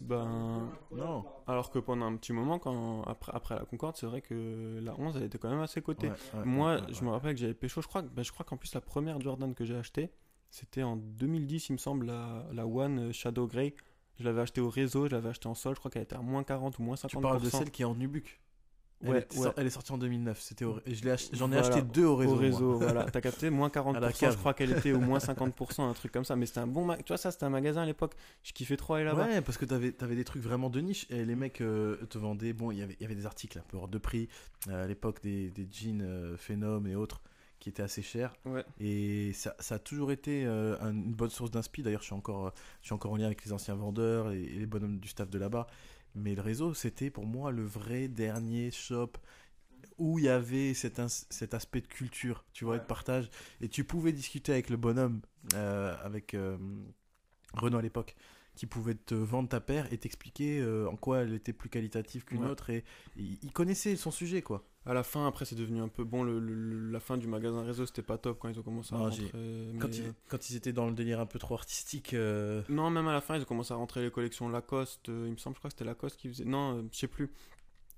Ben, 0.00 0.70
non. 0.94 1.24
Alors 1.46 1.70
que 1.70 1.78
pendant 1.78 2.06
un 2.06 2.16
petit 2.16 2.32
moment, 2.32 2.58
quand, 2.58 3.02
après, 3.04 3.32
après 3.34 3.54
la 3.56 3.64
Concorde, 3.64 3.96
c'est 3.96 4.06
vrai 4.06 4.20
que 4.20 4.78
la 4.82 4.98
11, 4.98 5.16
elle 5.16 5.24
était 5.24 5.38
quand 5.38 5.50
même 5.54 5.66
cotée. 5.82 6.08
Ouais, 6.08 6.14
ouais, 6.34 6.44
Moi, 6.44 6.74
ouais, 6.76 6.80
ouais, 6.82 6.86
je 6.92 7.04
me 7.04 7.10
rappelle 7.10 7.34
que 7.34 7.40
j'avais 7.40 7.54
pécho, 7.54 7.80
je 7.82 7.88
crois, 7.88 8.02
bah, 8.02 8.22
je 8.22 8.30
crois 8.32 8.44
qu'en 8.44 8.56
plus 8.56 8.74
la 8.74 8.80
première 8.80 9.20
Jordan 9.20 9.54
que 9.54 9.64
j'ai 9.64 9.76
achetée, 9.76 10.10
c'était 10.50 10.82
en 10.82 10.96
2010, 10.96 11.70
il 11.70 11.72
me 11.72 11.78
semble, 11.78 12.06
la, 12.06 12.44
la 12.52 12.66
One 12.66 13.12
Shadow 13.12 13.46
Grey. 13.46 13.74
Je 14.18 14.24
l'avais 14.24 14.42
achetée 14.42 14.60
au 14.60 14.68
réseau, 14.70 15.06
je 15.08 15.12
l'avais 15.12 15.30
achetée 15.30 15.48
en 15.48 15.54
sol, 15.54 15.74
je 15.74 15.78
crois 15.80 15.90
qu'elle 15.90 16.02
était 16.02 16.16
à 16.16 16.20
moins 16.22 16.44
40 16.44 16.78
ou 16.78 16.82
moins 16.82 16.94
50%. 16.96 17.08
Tu 17.08 17.18
parles 17.20 17.40
de 17.42 17.50
celle 17.50 17.70
qui 17.70 17.82
est 17.82 17.84
en 17.86 17.94
Nubuck. 17.94 18.40
Elle, 19.06 19.10
Ouais, 19.10 19.26
elle 19.58 19.66
est 19.66 19.70
sortie 19.70 19.92
en 19.92 19.98
2009. 19.98 20.40
C'était 20.40 20.64
au- 20.64 20.78
et 20.86 20.94
je 20.94 21.04
l'ai 21.04 21.10
ach- 21.10 21.28
J'en 21.34 21.48
ai 21.52 21.56
Voilà, 21.58 21.66
acheté 21.68 21.82
deux 21.82 22.06
au 22.06 22.16
réseau. 22.16 22.32
Au 22.32 22.36
réseau, 22.36 22.78
voilà. 22.78 23.04
T'as 23.04 23.20
capté? 23.20 23.50
Moins 23.50 23.68
40%, 23.68 23.94
À 23.96 24.00
la 24.00 24.30
je 24.30 24.36
crois 24.38 24.54
qu'elle 24.54 24.70
était 24.70 24.92
au 24.92 25.00
moins 25.00 25.18
50%, 25.18 25.82
un 25.90 25.92
truc 25.92 26.10
comme 26.10 26.24
ça. 26.24 26.36
Mais 26.36 26.46
c'était 26.46 26.60
un 26.60 26.66
bon 26.66 26.86
magasin. 26.86 27.02
Tu 27.04 27.08
vois, 27.08 27.18
ça, 27.18 27.30
c'était 27.30 27.44
un 27.44 27.50
magasin 27.50 27.82
à 27.82 27.86
l'époque. 27.86 28.14
Je 28.44 28.52
kiffais 28.52 28.78
trop 28.78 28.94
aller 28.94 29.04
là-bas. 29.04 29.26
Ouais, 29.26 29.40
parce 29.42 29.58
que 29.58 29.66
t'avais 29.66 29.94
avais 30.02 30.14
des 30.16 30.24
trucs 30.24 30.42
vraiment 30.42 30.70
de 30.70 30.80
niche 30.80 31.06
et 31.10 31.24
les 31.26 31.34
mecs 31.34 31.60
euh, 31.60 31.96
te 32.06 32.16
vendaient. 32.16 32.54
Bon, 32.54 32.70
il 32.70 32.78
y 32.78 32.82
avait- 32.82 32.96
il 32.98 33.02
y 33.02 33.04
avait 33.04 33.16
des 33.16 33.26
articles 33.26 33.58
un 33.58 33.64
peu 33.68 33.76
hors 33.76 33.88
de 33.88 33.98
prix. 33.98 34.28
euh, 34.68 34.84
à 34.84 34.86
l'époque, 34.86 35.20
des, 35.22 35.50
des 35.50 35.68
jeans 35.70 36.00
euh, 36.00 36.36
Phenom 36.38 36.86
et 36.86 36.94
autres 36.94 37.20
qui 37.64 37.70
étaient 37.70 37.82
assez. 37.82 38.04
Ouais. 38.44 38.62
Et 38.78 39.32
ça, 39.32 39.56
ça 39.58 39.76
a 39.76 39.78
toujours 39.78 40.12
été 40.12 40.44
euh, 40.44 40.76
un- 40.82 40.92
une 40.92 41.14
bonne 41.14 41.30
source 41.30 41.50
d'inspi. 41.50 41.82
D'ailleurs, 41.82 42.02
je 42.02 42.06
suis 42.06 42.14
encore, 42.14 42.48
euh, 42.48 42.50
je 42.82 42.88
suis 42.88 42.94
encore 42.94 43.12
en 43.12 43.16
lien 43.16 43.24
avec 43.24 43.42
les 43.42 43.54
anciens 43.54 43.74
vendeurs 43.74 44.32
et, 44.32 44.42
et 44.42 44.58
les 44.58 44.66
bonhommes 44.66 45.00
du 45.00 45.08
staff 45.08 45.30
de 45.30 45.38
là-bas. 45.38 45.66
Mais 46.14 46.34
le 46.34 46.42
réseau, 46.42 46.74
c'était 46.74 47.08
pour 47.08 47.24
moi 47.24 47.52
le 47.52 47.64
vrai 47.64 48.08
dernier 48.08 48.70
shop 48.70 49.12
où 49.96 50.18
il 50.18 50.26
y 50.26 50.28
avait 50.28 50.74
cet, 50.74 50.98
aspect 50.98 51.80
de 51.80 51.86
culture, 51.86 52.44
tu 52.52 52.66
vois, 52.66 52.76
et 52.76 52.80
de 52.80 52.84
partage. 52.84 53.30
Et 53.62 53.68
tu 53.68 53.82
pouvais 53.84 54.12
discuter 54.12 54.52
avec 54.52 54.68
le 54.68 54.76
bonhomme, 54.76 55.22
euh, 55.54 55.96
avec 56.04 56.34
euh, 56.34 56.58
Renaud 57.54 57.78
à 57.78 57.82
l'époque, 57.82 58.14
qui 58.54 58.66
pouvait 58.66 58.94
te 58.94 59.14
vendre 59.14 59.48
ta 59.48 59.60
paire 59.60 59.92
et 59.92 59.98
t'expliquer 59.98 60.60
euh, 60.60 60.88
en 60.88 60.96
quoi 60.96 61.18
elle 61.22 61.34
était 61.34 61.52
plus 61.52 61.68
qualitative 61.68 62.24
qu'une 62.24 62.44
Ouais. 62.44 62.50
autre. 62.50 62.70
Et 62.70 62.84
il 63.16 63.52
connaissait 63.52 63.96
son 63.96 64.10
sujet, 64.10 64.42
quoi. 64.42 64.64
À 64.86 64.92
la 64.92 65.02
fin, 65.02 65.26
après, 65.26 65.44
c'est 65.46 65.54
devenu 65.56 65.80
un 65.80 65.88
peu 65.88 66.04
bon. 66.04 66.22
Le, 66.24 66.90
la 66.90 67.00
fin 67.00 67.16
du 67.16 67.26
magasin 67.26 67.62
réseau, 67.64 67.86
c'était 67.86 68.02
pas 68.02 68.18
top 68.18 68.38
quand 68.38 68.48
ils 68.50 68.58
ont 68.58 68.62
commencé 68.62 68.94
à 68.94 68.98
Non, 68.98 69.04
rentrer. 69.04 69.30
mais, 69.34 69.78
Quand, 69.78 69.88
ils, 69.96 70.02
euh, 70.08 70.12
quand 70.28 70.50
ils 70.50 70.56
étaient 70.56 70.74
dans 70.74 70.86
le 70.86 70.92
délire 70.92 71.20
un 71.20 71.26
peu 71.26 71.38
trop 71.38 71.54
artistique. 71.54 72.12
euh, 72.12 72.62
Non, 72.68 72.90
même 72.90 73.08
à 73.08 73.12
la 73.12 73.22
fin, 73.22 73.36
ils 73.36 73.42
ont 73.42 73.46
commencé 73.46 73.72
à 73.72 73.76
rentrer 73.76 74.02
les 74.02 74.10
collections 74.10 74.48
Lacoste. 74.48 75.08
euh, 75.08 75.24
il 75.26 75.32
me 75.32 75.36
semble, 75.38 75.54
je 75.56 75.60
crois 75.60 75.70
que 75.70 75.74
c'était 75.74 75.86
Lacoste 75.86 76.18
qui 76.18 76.28
faisait. 76.28 76.44
Non, 76.44 76.86
je 76.92 76.98
sais 76.98 77.08
plus. 77.08 77.30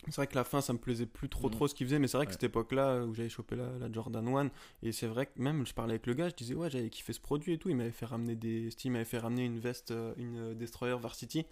C'est 0.04 0.16
vrai 0.16 0.26
que 0.28 0.34
la 0.36 0.44
fin, 0.44 0.60
ça 0.60 0.72
me 0.72 0.78
plaisait 0.78 1.06
plus 1.06 1.28
trop 1.28 1.48
Mhm. 1.48 1.54
trop 1.54 1.68
ce 1.68 1.74
qu'ils 1.74 1.86
faisaient, 1.86 1.98
mais 1.98 2.06
c'est 2.06 2.16
vrai 2.16 2.26
que 2.26 2.32
cette 2.32 2.44
époque-là 2.44 3.04
où 3.04 3.14
j'avais 3.14 3.28
chopé 3.28 3.56
la, 3.56 3.76
la 3.78 3.90
Jordan 3.90 4.28
1, 4.28 4.50
et 4.82 4.92
c'est 4.92 5.06
vrai 5.08 5.26
que 5.26 5.32
même 5.40 5.66
je 5.66 5.74
parlais 5.74 5.94
avec 5.94 6.06
le 6.06 6.14
gars, 6.14 6.28
je 6.28 6.34
disais 6.34 6.54
ouais, 6.54 6.70
j'avais 6.70 6.90
kiffé 6.90 7.12
ce 7.12 7.20
produit 7.20 7.54
et 7.54 7.58
tout. 7.58 7.70
Il 7.70 7.76
m'avait 7.76 7.90
fait 7.90 8.06
ramener 8.06 8.36
des. 8.36 8.70
Steve 8.70 8.92
m'avait 8.92 9.04
fait 9.04 9.18
ramener 9.18 9.44
une 9.44 9.58
veste, 9.58 9.90
euh, 9.90 10.14
une 10.16 10.36
euh, 10.38 10.54
Destroyer 10.54 10.96
Varsity. 11.00 11.44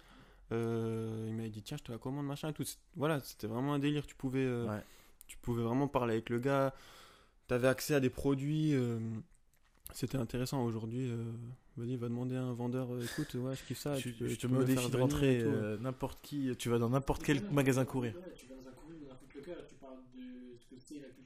Euh, 0.51 1.25
il 1.27 1.33
m'avait 1.33 1.49
dit 1.49 1.63
tiens, 1.63 1.75
je 1.77 1.83
te 1.83 1.91
la 1.91 1.97
commande, 1.97 2.25
machin 2.27 2.49
et 2.49 2.53
tout. 2.53 2.63
Voilà, 2.95 3.19
c'était 3.21 3.47
vraiment 3.47 3.73
un 3.73 3.79
délire. 3.79 4.05
Tu 4.07 4.15
pouvais, 4.15 4.45
euh, 4.45 4.67
Ouais. 4.69 4.83
tu 5.27 5.37
pouvais 5.37 5.63
vraiment 5.63 5.87
parler 5.89 6.13
avec 6.13 6.29
le 6.29 6.39
gars. 6.39 6.73
T'avais 7.47 7.67
accès 7.67 7.95
à 7.95 7.99
des 7.99 8.09
produits. 8.09 8.73
euh, 8.73 8.99
c'était 9.93 10.17
intéressant 10.17 10.63
aujourd'hui. 10.63 11.11
Vas-y, 11.77 11.97
va 11.97 12.07
demander 12.07 12.35
à 12.37 12.41
un 12.41 12.53
vendeur, 12.53 12.89
euh, 12.93 13.01
écoute, 13.03 13.33
ouais, 13.35 13.53
je 13.55 13.63
kiffe 13.63 13.79
ça. 13.79 13.95
je, 13.97 14.03
tu 14.03 14.13
peux- 14.13 14.27
je 14.29 14.35
tu 14.35 14.47
te 14.47 14.47
mets 14.47 14.59
au 14.59 14.63
défi 14.63 14.89
de 14.89 14.97
rentrer 14.97 15.39
tout. 15.43 15.49
euh, 15.49 15.77
n'importe 15.79 16.19
qui. 16.21 16.55
Tu 16.57 16.69
vas 16.69 16.77
dans 16.79 16.89
n'importe 16.89 17.21
quel 17.23 17.41
magasin 17.51 17.83
courir. 17.83 18.13
tu 18.13 18.47
vas 18.47 18.55
dans 18.55 18.69
un 18.69 18.71
courir, 18.71 18.97
dans 19.07 19.11
un 19.11 19.17
footlocker, 19.17 19.51
et 19.51 19.67
tu 19.67 19.75
parles 19.75 19.97
de 20.15 20.57
ce 20.57 20.65
que 20.73 20.75
c'est 20.79 20.95
la 21.01 21.09
culture 21.09 21.24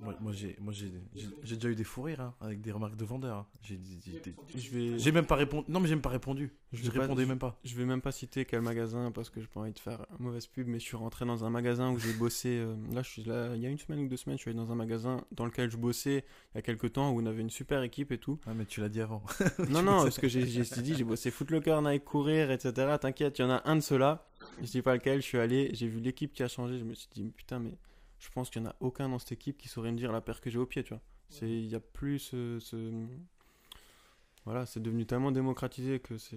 Moi, 0.00 0.32
j'ai, 0.32 0.56
moi 0.60 0.72
j'ai, 0.72 0.90
j'ai, 1.42 1.56
déjà 1.56 1.68
eu 1.68 1.74
des 1.74 1.84
fous 1.84 2.02
rires 2.02 2.20
hein, 2.20 2.34
avec 2.40 2.60
des 2.60 2.72
remarques 2.72 2.96
de 2.96 3.04
vendeurs. 3.04 3.38
hein. 3.38 3.46
J'ai, 3.62 3.78
j'ai- 4.54 4.98
vais- 4.98 5.12
même 5.12 5.26
pas 5.26 5.34
répondu. 5.36 5.64
Non, 5.70 5.80
mais 5.80 5.88
j'ai 5.88 5.94
même 5.94 6.02
pas 6.02 6.10
répondu. 6.10 6.52
Je 6.72 6.82
Je, 6.84 6.90
pas- 6.90 7.00
répondais 7.02 7.26
même 7.26 7.38
pas. 7.38 7.58
Je 7.64 7.74
vais 7.76 7.84
même 7.84 8.00
pas 8.00 8.12
citer 8.12 8.44
quel 8.44 8.60
magasin 8.62 9.10
parce 9.12 9.30
que 9.30 9.40
j'ai 9.40 9.46
pas 9.46 9.60
envie 9.60 9.72
de 9.72 9.78
faire 9.78 10.06
mauvaise 10.18 10.46
pub, 10.46 10.66
mais 10.68 10.78
je 10.78 10.84
suis 10.84 10.96
rentré 10.96 11.24
dans 11.26 11.44
un 11.44 11.50
magasin 11.50 11.90
où 11.92 11.98
j'ai 11.98 12.12
bossé. 12.12 12.48
euh, 12.58 12.74
là, 12.92 13.02
je 13.02 13.10
suis 13.10 13.24
là, 13.24 13.54
il 13.54 13.62
y 13.62 13.66
a 13.66 13.68
une 13.68 13.78
semaine 13.78 14.00
ou 14.00 14.08
deux 14.08 14.16
semaines, 14.16 14.36
je 14.38 14.42
suis 14.42 14.50
allé 14.50 14.58
dans 14.58 14.70
un 14.70 14.76
magasin 14.76 15.24
dans 15.32 15.44
lequel 15.46 15.70
je 15.70 15.76
bossais 15.76 16.24
il 16.54 16.56
y 16.56 16.58
a 16.58 16.62
quelques 16.62 16.92
temps 16.92 17.10
où 17.12 17.20
on 17.20 17.26
avait 17.26 17.42
une 17.42 17.50
super 17.50 17.82
équipe 17.82 18.12
et 18.12 18.18
tout. 18.18 18.38
Ah, 18.46 18.54
mais 18.54 18.64
tu 18.66 18.80
l'as 18.80 18.88
dit 18.88 19.00
avant. 19.00 19.22
non, 19.70 19.82
non, 19.82 20.02
parce 20.02 20.18
que 20.18 20.28
j'ai 20.28 20.46
j'ai 20.46 20.62
dit, 20.82 20.94
j'ai 20.94 21.04
bossé 21.04 21.30
Footlocker, 21.30 21.80
Nike, 21.82 22.04
courir, 22.04 22.50
etc. 22.50 22.96
T'inquiète, 23.00 23.38
il 23.38 23.42
y 23.42 23.44
en 23.44 23.50
a 23.50 23.62
un 23.64 23.76
de 23.76 23.80
ceux-là. 23.80 24.26
Je 24.62 24.66
dis 24.70 24.82
pas 24.82 24.94
lequel, 24.94 25.20
je 25.20 25.26
suis 25.26 25.38
allé, 25.38 25.70
j'ai 25.74 25.88
vu 25.88 26.00
l'équipe 26.00 26.32
qui 26.32 26.42
a 26.42 26.48
changé. 26.48 26.78
Je 26.78 26.84
me 26.84 26.94
suis 26.94 27.08
dit, 27.14 27.24
putain, 27.36 27.58
mais 27.58 27.72
je 28.18 28.28
pense 28.30 28.50
qu'il 28.50 28.62
y 28.62 28.64
en 28.66 28.68
a 28.70 28.76
aucun 28.80 29.08
dans 29.08 29.18
cette 29.18 29.32
équipe 29.32 29.58
qui 29.58 29.68
saurait 29.68 29.92
me 29.92 29.96
dire 29.96 30.12
la 30.12 30.20
paire 30.20 30.40
que 30.40 30.50
j'ai 30.50 30.58
au 30.58 30.66
pied, 30.66 30.82
tu 30.82 30.94
vois. 30.94 31.02
Il 31.42 31.66
y 31.66 31.74
a 31.74 31.80
plus 31.80 32.18
ce, 32.20 32.58
ce- 32.60 33.06
Voilà, 34.44 34.64
c'est 34.66 34.80
devenu 34.80 35.06
tellement 35.06 35.32
démocratisé 35.32 35.98
que 36.00 36.18
c'est. 36.18 36.36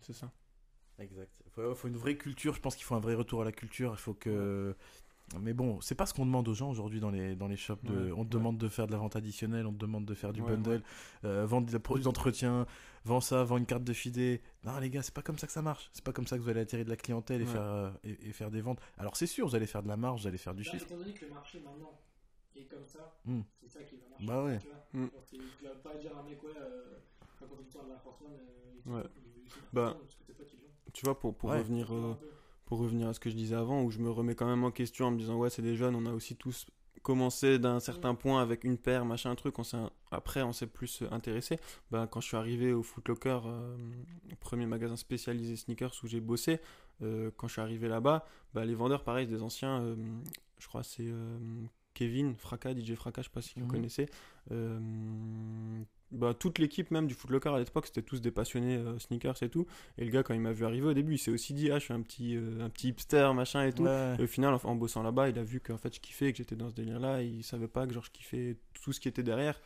C'est 0.00 0.12
ça. 0.12 0.30
Exact. 0.98 1.30
Il 1.46 1.50
faut, 1.52 1.74
faut 1.74 1.88
une 1.88 1.96
vraie 1.96 2.16
culture. 2.16 2.54
Je 2.54 2.60
pense 2.60 2.74
qu'il 2.76 2.84
faut 2.84 2.94
un 2.94 3.00
vrai 3.00 3.14
retour 3.14 3.42
à 3.42 3.44
la 3.44 3.52
culture. 3.52 3.92
Il 3.94 3.98
faut 3.98 4.14
que. 4.14 4.74
Mais 5.40 5.54
bon, 5.54 5.80
c'est 5.80 5.94
pas 5.94 6.04
ce 6.04 6.12
qu'on 6.12 6.26
demande 6.26 6.46
aux 6.48 6.54
gens 6.54 6.68
aujourd'hui 6.68 7.00
dans 7.00 7.10
les, 7.10 7.36
dans 7.36 7.48
les 7.48 7.56
shops. 7.56 7.82
De... 7.84 8.06
Ouais, 8.06 8.12
on 8.12 8.16
te 8.16 8.20
ouais. 8.20 8.40
demande 8.40 8.58
de 8.58 8.68
faire 8.68 8.86
de 8.86 8.92
la 8.92 8.98
vente 8.98 9.16
additionnelle, 9.16 9.66
on 9.66 9.72
te 9.72 9.78
demande 9.78 10.04
de 10.04 10.14
faire 10.14 10.32
du 10.32 10.42
Ouais, 10.42 10.50
bundle, 10.56 10.82
euh, 11.24 11.46
vendre 11.46 11.70
des 11.70 11.78
produits 11.78 12.04
d'entretien, 12.04 12.66
vends 13.04 13.20
ça, 13.20 13.44
vends 13.44 13.56
une 13.58 13.66
carte 13.66 13.84
de 13.84 13.92
fidé. 13.92 14.40
Non, 14.64 14.78
les 14.78 14.90
gars, 14.90 15.02
c'est 15.02 15.14
pas 15.14 15.22
comme 15.22 15.38
ça 15.38 15.46
que 15.46 15.52
ça 15.52 15.62
marche. 15.62 15.90
C'est 15.92 16.04
pas 16.04 16.12
comme 16.12 16.26
ça 16.26 16.36
que 16.36 16.42
vous 16.42 16.48
allez 16.48 16.60
attirer 16.60 16.84
de 16.84 16.88
la 16.90 16.96
clientèle 16.96 17.40
et, 17.40 17.44
Ouais. 17.44 17.50
faire, 17.50 17.62
euh, 17.62 17.90
et, 18.04 18.28
et 18.28 18.32
faire 18.32 18.50
des 18.50 18.60
ventes. 18.60 18.80
Alors, 18.98 19.16
c'est 19.16 19.26
sûr, 19.26 19.46
vous 19.46 19.54
allez 19.54 19.66
faire 19.66 19.82
de 19.82 19.88
la 19.88 19.96
marge, 19.96 20.22
vous 20.22 20.28
allez 20.28 20.38
faire 20.38 20.54
du 20.54 20.62
Bah, 20.64 20.70
chiffre. 20.70 20.86
étant 20.86 20.96
donné 20.98 21.12
que 21.12 21.24
le 21.26 21.32
marché 21.32 21.60
maintenant 21.60 21.98
est 22.54 22.64
comme 22.64 22.86
ça, 22.86 23.18
Hmm. 23.24 23.40
c'est 23.60 23.68
ça 23.68 23.82
qui 23.82 23.96
va 23.96 24.08
marcher. 24.10 24.26
Bah 24.26 24.44
ouais. 24.44 24.58
Tu 24.58 24.66
vois, 24.68 24.76
Hmm. 25.04 25.08
Tu 25.30 25.64
vas 25.64 25.74
pas 25.76 25.94
dire 25.96 26.16
à 26.16 26.20
un 26.20 26.22
mec, 26.24 26.42
ouais, 26.42 26.50
euh, 26.56 26.98
de 27.40 27.88
la 27.88 27.94
euh, 27.94 28.38
il- 28.86 28.92
Ouais. 28.92 29.02
Bah. 29.72 29.96
Tu 30.92 31.04
vois, 31.06 31.18
pour, 31.18 31.34
pour 31.34 31.50
Ouais. 31.50 31.58
revenir. 31.58 31.86
Tu 31.86 31.92
vois, 31.94 32.10
euh, 32.10 32.14
pour 32.66 32.78
revenir 32.78 33.08
à 33.08 33.14
ce 33.14 33.20
que 33.20 33.30
je 33.30 33.34
disais 33.36 33.54
avant, 33.56 33.82
où 33.82 33.90
je 33.90 33.98
me 33.98 34.10
remets 34.10 34.34
quand 34.34 34.46
même 34.46 34.64
en 34.64 34.70
question 34.70 35.06
en 35.06 35.10
me 35.10 35.18
disant 35.18 35.36
ouais 35.36 35.50
c'est 35.50 35.60
des 35.62 35.76
jeunes, 35.76 35.94
on 35.94 36.06
a 36.06 36.12
aussi 36.12 36.36
tous 36.36 36.66
commencé 37.02 37.58
d'un 37.58 37.80
certain 37.80 38.14
point 38.14 38.40
avec 38.42 38.64
une 38.64 38.78
paire, 38.78 39.04
machin 39.04 39.34
truc, 39.34 39.58
on 39.58 39.64
s'est 39.64 39.76
après 40.10 40.42
on 40.42 40.52
s'est 40.52 40.66
plus 40.66 41.02
intéressé. 41.10 41.58
Ben, 41.90 42.06
quand 42.06 42.20
je 42.20 42.28
suis 42.28 42.36
arrivé 42.36 42.72
au 42.72 42.82
Footlocker, 42.82 43.40
euh, 43.46 43.76
premier 44.40 44.66
magasin 44.66 44.96
spécialisé 44.96 45.56
sneakers 45.56 45.92
où 46.02 46.06
j'ai 46.06 46.20
bossé, 46.20 46.60
euh, 47.02 47.30
quand 47.36 47.48
je 47.48 47.52
suis 47.54 47.60
arrivé 47.62 47.88
là-bas, 47.88 48.24
ben, 48.54 48.64
les 48.64 48.74
vendeurs 48.74 49.02
pareil 49.04 49.26
des 49.26 49.42
anciens, 49.42 49.80
euh, 49.82 49.96
je 50.58 50.68
crois 50.68 50.82
c'est 50.82 51.06
euh, 51.06 51.38
Kevin 51.94 52.36
Fracas, 52.36 52.74
DJ 52.74 52.94
Fracas, 52.94 53.22
je 53.22 53.26
sais 53.28 53.32
pas 53.32 53.42
si 53.42 53.54
vous 53.56 53.66
Mhm. 53.66 53.70
connaissez. 53.70 54.06
Bah, 56.12 56.34
toute 56.34 56.58
l'équipe 56.58 56.90
même 56.90 57.06
du 57.06 57.14
Footlocker 57.14 57.48
à 57.48 57.58
l'époque, 57.58 57.86
c'était 57.86 58.02
tous 58.02 58.20
des 58.20 58.30
passionnés 58.30 58.76
euh, 58.76 58.98
sneakers 58.98 59.42
et 59.42 59.48
tout. 59.48 59.66
Et 59.98 60.04
le 60.04 60.10
gars, 60.10 60.22
quand 60.22 60.34
il 60.34 60.40
m'a 60.40 60.52
vu 60.52 60.64
arriver 60.66 60.86
au 60.86 60.92
début, 60.94 61.14
il 61.14 61.18
s'est 61.18 61.30
aussi 61.30 61.54
dit 61.54 61.70
Ah, 61.70 61.78
je 61.78 61.84
suis 61.84 61.94
un 61.94 62.02
petit, 62.02 62.36
euh, 62.36 62.60
un 62.64 62.68
petit 62.68 62.88
hipster, 62.88 63.30
machin 63.34 63.64
et 63.64 63.72
tout. 63.72 63.84
Ouais. 63.84 64.16
Et 64.18 64.22
au 64.22 64.26
final, 64.26 64.54
en, 64.54 64.60
en 64.62 64.74
bossant 64.74 65.02
là-bas, 65.02 65.30
il 65.30 65.38
a 65.38 65.42
vu 65.42 65.60
qu'en 65.60 65.78
fait 65.78 65.94
je 65.94 66.00
kiffais, 66.00 66.30
que 66.32 66.38
j'étais 66.38 66.56
dans 66.56 66.68
ce 66.68 66.74
délire-là. 66.74 67.22
Il 67.22 67.42
savait 67.42 67.68
pas 67.68 67.86
que 67.86 67.94
genre, 67.94 68.04
je 68.04 68.10
kiffais 68.10 68.56
tout 68.82 68.92
ce 68.92 69.00
qui 69.00 69.08
était 69.08 69.22
derrière. 69.22 69.58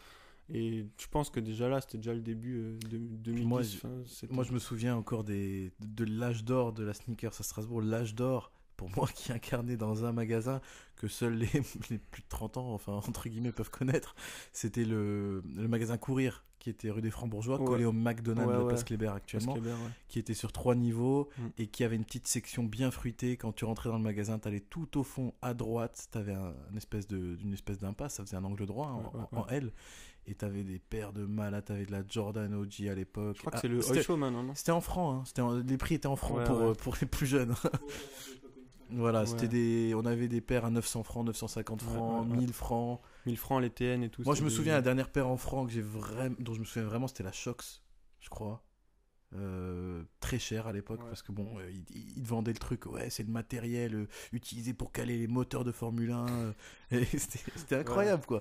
Et 0.48 0.86
je 1.00 1.06
pense 1.10 1.28
que 1.28 1.40
déjà 1.40 1.68
là, 1.68 1.80
c'était 1.80 1.98
déjà 1.98 2.14
le 2.14 2.20
début 2.20 2.58
euh, 2.58 2.78
de 2.88 2.98
2010. 2.98 3.44
moi, 3.46 3.60
enfin, 3.62 3.90
c'était- 4.06 4.32
Moi, 4.32 4.44
je 4.44 4.52
me 4.52 4.60
souviens 4.60 4.94
encore 4.94 5.24
des, 5.24 5.72
de 5.80 6.04
l'âge 6.04 6.44
d'or 6.44 6.72
de 6.72 6.84
la 6.84 6.94
sneakers 6.94 7.32
à 7.40 7.42
Strasbourg. 7.42 7.82
L'âge 7.82 8.14
d'or, 8.14 8.52
pour 8.76 8.90
moi, 8.96 9.08
qui 9.14 9.32
incarnait 9.32 9.76
dans 9.76 10.04
un 10.04 10.12
magasin 10.12 10.60
que 10.96 11.08
seuls 11.08 11.34
les, 11.34 11.48
les 11.90 11.98
plus 11.98 12.22
de 12.22 12.28
30 12.28 12.56
ans, 12.58 12.72
enfin, 12.74 12.92
entre 12.92 13.28
guillemets, 13.28 13.52
peuvent 13.52 13.70
connaître. 13.70 14.14
C'était 14.52 14.84
le, 14.84 15.42
le 15.56 15.68
magasin 15.68 15.96
Courir, 15.98 16.44
qui 16.58 16.70
était 16.70 16.90
rue 16.90 17.00
des 17.02 17.10
Francs-Bourgeois, 17.10 17.60
Ouais. 17.60 17.66
collé 17.66 17.84
au 17.84 17.92
McDonald's 17.92 18.46
Ouais, 18.48 18.54
de 18.54 18.58
la 18.58 18.64
ouais. 18.64 18.68
place 18.68 18.84
Parce 18.84 19.16
actuellement, 19.16 19.56
qui 20.08 20.18
était 20.18 20.34
sur 20.34 20.52
trois 20.52 20.74
niveaux 20.74 21.28
Mm. 21.38 21.46
et 21.58 21.66
qui 21.68 21.84
avait 21.84 21.96
une 21.96 22.04
petite 22.04 22.26
section 22.28 22.64
bien 22.64 22.90
fruitée. 22.90 23.36
Quand 23.36 23.52
tu 23.52 23.64
rentrais 23.64 23.88
dans 23.90 23.98
le 23.98 24.02
magasin, 24.02 24.38
tu 24.38 24.48
allais 24.48 24.60
tout 24.60 24.98
au 24.98 25.02
fond 25.04 25.32
à 25.42 25.54
droite, 25.54 26.08
tu 26.10 26.18
avais 26.18 26.34
un, 26.34 26.54
une 26.70 26.76
espèce 26.78 27.06
de- 27.06 27.36
une 27.42 27.52
espèce 27.52 27.78
d'impasse, 27.78 28.14
ça 28.14 28.24
faisait 28.24 28.36
un 28.36 28.44
angle 28.44 28.66
droit 28.66 28.88
en, 28.88 29.00
ouais, 29.16 29.24
en- 29.32 29.40
en 29.42 29.46
L. 29.48 29.72
Et 30.28 30.34
tu 30.34 30.44
avais 30.44 30.64
des 30.64 30.80
paires 30.80 31.12
de 31.12 31.24
malades, 31.24 31.66
tu 31.66 31.72
avais 31.72 31.86
de 31.86 31.92
la 31.92 32.02
Jordan 32.08 32.52
OG 32.52 32.88
à 32.88 32.94
l'époque. 32.96 33.36
Je 33.36 33.40
crois 33.42 33.52
que 33.52 33.58
Ah, 33.58 33.60
c'est 33.60 33.68
le 33.68 33.80
c'était- 33.80 33.98
Oil 33.98 34.02
Show 34.04 34.16
maintenant, 34.16 34.42
non? 34.42 34.54
c'était 34.56 34.72
en 34.72 34.80
francs, 34.80 35.24
hein. 35.38 35.42
En- 35.42 35.54
les 35.58 35.76
prix 35.78 35.94
étaient 35.94 36.08
en 36.08 36.16
francs 36.16 36.38
Ouais, 36.38 36.44
pour, 36.44 36.56
ouais. 36.58 36.64
euh, 36.64 36.74
pour 36.74 36.96
les 37.00 37.06
plus 37.06 37.26
jeunes. 37.26 37.54
Voilà, 38.90 39.20
Ouais. 39.20 39.26
c'était 39.26 39.48
des, 39.48 39.94
on 39.96 40.04
avait 40.06 40.28
des 40.28 40.40
paires 40.40 40.64
à 40.64 40.70
900 40.70 41.02
francs, 41.02 41.26
950 41.26 41.82
Ouais, 41.82 41.88
francs, 41.88 42.24
ouais, 42.26 42.30
ouais. 42.32 42.36
1000 42.38 42.52
francs. 42.52 43.00
1000 43.26 43.36
francs, 43.36 43.60
les 43.60 43.70
TN 43.70 44.02
et 44.04 44.10
tout. 44.10 44.22
Moi, 44.24 44.34
je 44.34 44.42
me 44.44 44.48
des- 44.48 44.54
souviens 44.54 44.74
la 44.74 44.82
dernière 44.82 45.10
paire 45.10 45.26
en 45.28 45.36
francs 45.36 45.66
que 45.66 45.72
j'ai 45.72 45.82
vraiment, 45.82 46.36
dont 46.38 46.54
je 46.54 46.60
me 46.60 46.64
souviens 46.64 46.84
vraiment, 46.88 47.08
c'était 47.08 47.24
la 47.24 47.32
Shox, 47.32 47.82
je 48.20 48.28
crois. 48.28 48.62
Euh, 49.34 50.04
très 50.20 50.38
cher 50.38 50.68
à 50.68 50.72
l'époque 50.72 51.00
parce 51.08 51.20
que 51.20 51.32
bon, 51.32 51.58
euh, 51.58 51.68
ils 51.72 51.84
il, 52.16 52.22
vendaient 52.24 52.52
le 52.52 52.58
truc, 52.60 52.86
ouais, 52.86 53.10
c'est 53.10 53.24
le 53.24 53.28
matériel 53.32 53.94
euh, 53.96 54.08
utilisé 54.32 54.72
pour 54.72 54.92
caler 54.92 55.18
les 55.18 55.26
moteurs 55.26 55.64
de 55.64 55.72
Formule 55.72 56.12
1. 56.12 56.28
euh, 56.28 56.52
et 56.92 57.04
c'était 57.04 57.40
c'était 57.56 57.74
incroyable 57.74 58.24
quoi. 58.24 58.40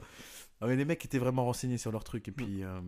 Ah, 0.65 0.75
les 0.75 0.85
mecs 0.85 1.03
étaient 1.05 1.19
vraiment 1.19 1.45
renseignés 1.45 1.77
sur 1.77 1.91
leur 1.91 2.03
truc 2.03 2.27
et 2.27 2.31
puis, 2.31 2.63
euh, 2.63 2.79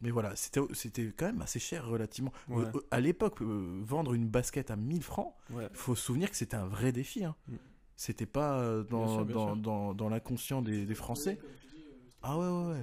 mais 0.00 0.10
voilà, 0.10 0.34
c'était 0.36 0.60
c'était 0.72 1.12
quand 1.16 1.26
même 1.26 1.42
assez 1.42 1.58
cher 1.58 1.86
relativement. 1.86 2.32
Ouais. 2.48 2.64
Euh, 2.64 2.80
à 2.90 3.00
l'époque, 3.00 3.40
euh, 3.42 3.80
vendre 3.82 4.14
une 4.14 4.28
basket 4.28 4.70
à 4.70 4.76
1000 4.76 5.02
francs, 5.02 5.34
Ouais. 5.50 5.68
faut 5.72 5.94
se 5.94 6.04
souvenir 6.04 6.30
que 6.30 6.36
c'était 6.36 6.56
un 6.56 6.66
vrai 6.66 6.92
défi. 6.92 7.24
Hein. 7.24 7.34
Mm. 7.48 7.54
C'était 7.96 8.26
pas 8.26 8.58
euh, 8.60 8.82
dans, 8.84 9.04
Bien 9.06 9.14
sûr, 9.14 9.24
bien 9.24 9.34
dans, 9.36 9.46
sûr. 9.54 9.56
dans, 9.62 9.94
dans 9.94 10.08
l'inconscient 10.08 10.62
des, 10.62 10.86
des 10.86 10.94
Français. 10.94 11.38
Euh, 11.42 11.46
Ah 12.22 12.38
ouais, 12.38 12.46
ouais, 12.46 12.50
ouais. 12.72 12.78
euh, 12.78 12.82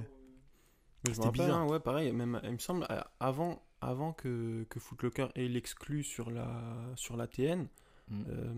je 1.06 1.10
me 1.10 1.14
C'était 1.14 1.26
rappelle, 1.26 1.40
bizarre. 1.46 1.60
hein, 1.60 1.66
ouais, 1.68 1.80
pareil, 1.80 2.12
même, 2.12 2.40
il 2.44 2.52
me 2.52 2.58
semble, 2.58 2.86
euh, 2.90 3.00
avant, 3.20 3.62
avant 3.80 4.12
que, 4.12 4.64
que 4.70 4.78
Footlocker 4.80 5.28
ait 5.34 5.48
l'exclu 5.48 6.02
sur 6.04 6.30
la, 6.30 6.48
sur 6.96 7.16
la 7.16 7.26
TN, 7.26 7.68
Mm. 8.10 8.24
euh, 8.28 8.52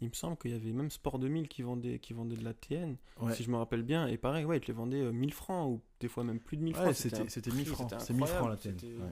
il 0.00 0.08
me 0.08 0.14
semble 0.14 0.36
qu'il 0.36 0.52
y 0.52 0.54
avait 0.54 0.70
même 0.72 0.90
Sport 0.90 1.18
2000 1.18 1.48
qui 1.48 1.62
vendait, 1.62 1.98
qui 1.98 2.12
vendait 2.12 2.36
de 2.36 2.44
la 2.44 2.54
TN, 2.54 2.96
Ouais. 3.20 3.34
si 3.34 3.42
je 3.42 3.50
me 3.50 3.56
rappelle 3.56 3.82
bien, 3.82 4.06
et 4.06 4.16
pareil, 4.16 4.44
ouais, 4.44 4.58
ils 4.58 4.60
te 4.60 4.66
les 4.68 4.72
vendaient 4.72 5.02
euh, 5.02 5.12
1000 5.12 5.32
francs, 5.34 5.68
ou 5.72 5.80
des 6.00 6.08
fois 6.08 6.22
même 6.24 6.38
plus 6.38 6.56
de 6.56 6.62
1000 6.62 6.74
Ouais, 6.76 6.80
francs. 6.82 6.94
c'était 6.94 7.28
c'était 7.28 7.50
prix, 7.50 7.58
1000 7.60 7.66
francs. 7.68 7.92
C'est 7.98 8.12
1000 8.12 8.26
francs 8.26 8.48
la 8.48 8.56
TN. 8.56 8.76
Ouais. 9.00 9.08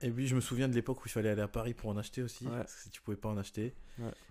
Et 0.00 0.10
puis 0.10 0.28
je 0.28 0.36
me 0.36 0.40
souviens 0.40 0.68
de 0.68 0.74
l'époque 0.74 0.98
où 1.04 1.08
il 1.08 1.10
fallait 1.10 1.30
aller 1.30 1.42
à 1.42 1.48
Paris 1.48 1.74
pour 1.74 1.90
en 1.90 1.96
acheter 1.96 2.22
aussi, 2.22 2.44
parce 2.44 2.84
que 2.84 2.90
tu 2.90 3.00
pouvais 3.02 3.16
pas 3.16 3.28
en 3.28 3.36
acheter. 3.36 3.74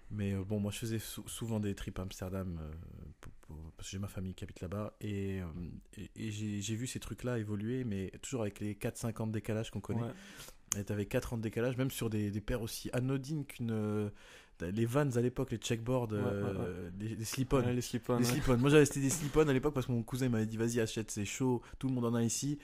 Mais 0.09 0.31
euh, 0.33 0.41
bon, 0.43 0.61
moi 0.61 0.71
je 0.71 0.79
faisais 0.79 0.99
sou- 0.99 1.27
souvent 1.27 1.59
des 1.59 1.75
trips 1.75 1.99
à 1.99 2.03
Amsterdam, 2.03 2.57
euh, 2.61 2.71
pour- 3.19 3.31
pour- 3.41 3.71
parce 3.75 3.89
que 3.89 3.91
j'ai 3.91 3.99
ma 3.99 4.07
famille 4.07 4.33
qui 4.33 4.45
habite 4.45 4.61
là-bas, 4.61 4.93
et, 5.01 5.41
euh, 5.41 5.45
et, 5.97 6.09
et 6.15 6.31
j'ai 6.31 6.61
j'ai 6.61 6.75
vu 6.75 6.87
ces 6.87 7.01
trucs-là 7.01 7.37
évoluer, 7.37 7.83
mais 7.83 8.11
toujours 8.21 8.41
avec 8.41 8.61
les 8.61 8.75
4-5 8.75 9.19
ans 9.21 9.27
de 9.27 9.33
décalage 9.33 9.69
qu'on 9.69 9.81
connaît. 9.81 10.09
Et 10.77 10.83
t'avais 10.83 11.05
4 11.05 11.33
ans 11.33 11.37
de 11.37 11.41
décalage, 11.43 11.77
même 11.77 11.91
sur 11.91 12.09
des, 12.09 12.29
des 12.31 12.41
paires 12.41 12.61
aussi 12.61 12.89
anodines 12.93 13.45
qu'une... 13.45 13.71
euh, 13.71 14.09
les 14.59 14.85
Vans 14.85 15.09
à 15.15 15.21
l'époque, 15.21 15.51
les 15.51 15.57
checkboards, 15.57 16.11
Ouais, 16.11 16.17
ouais, 16.17 16.23
euh, 16.25 16.89
les, 16.99 17.09
les 17.15 17.23
slip-on. 17.25 17.61
Ouais, 17.61 17.73
les 17.73 17.81
slip-on. 17.81 18.17
Les 18.17 18.23
slip-on. 18.25 18.57
Moi 18.57 18.69
j'avais 18.71 18.81
acheté 18.81 18.99
des 18.99 19.09
slip-on 19.11 19.47
à 19.47 19.53
l'époque 19.53 19.73
parce 19.75 19.85
que 19.85 19.91
mon 19.91 20.01
cousin 20.03 20.29
m'avait 20.29 20.47
dit 20.47 20.57
vas-y 20.57 20.79
achète, 20.79 21.11
c'est 21.11 21.25
chaud, 21.25 21.61
tout 21.79 21.87
le 21.87 21.93
monde 21.93 22.05
en 22.05 22.15
a 22.15 22.23
ici. 22.23 22.57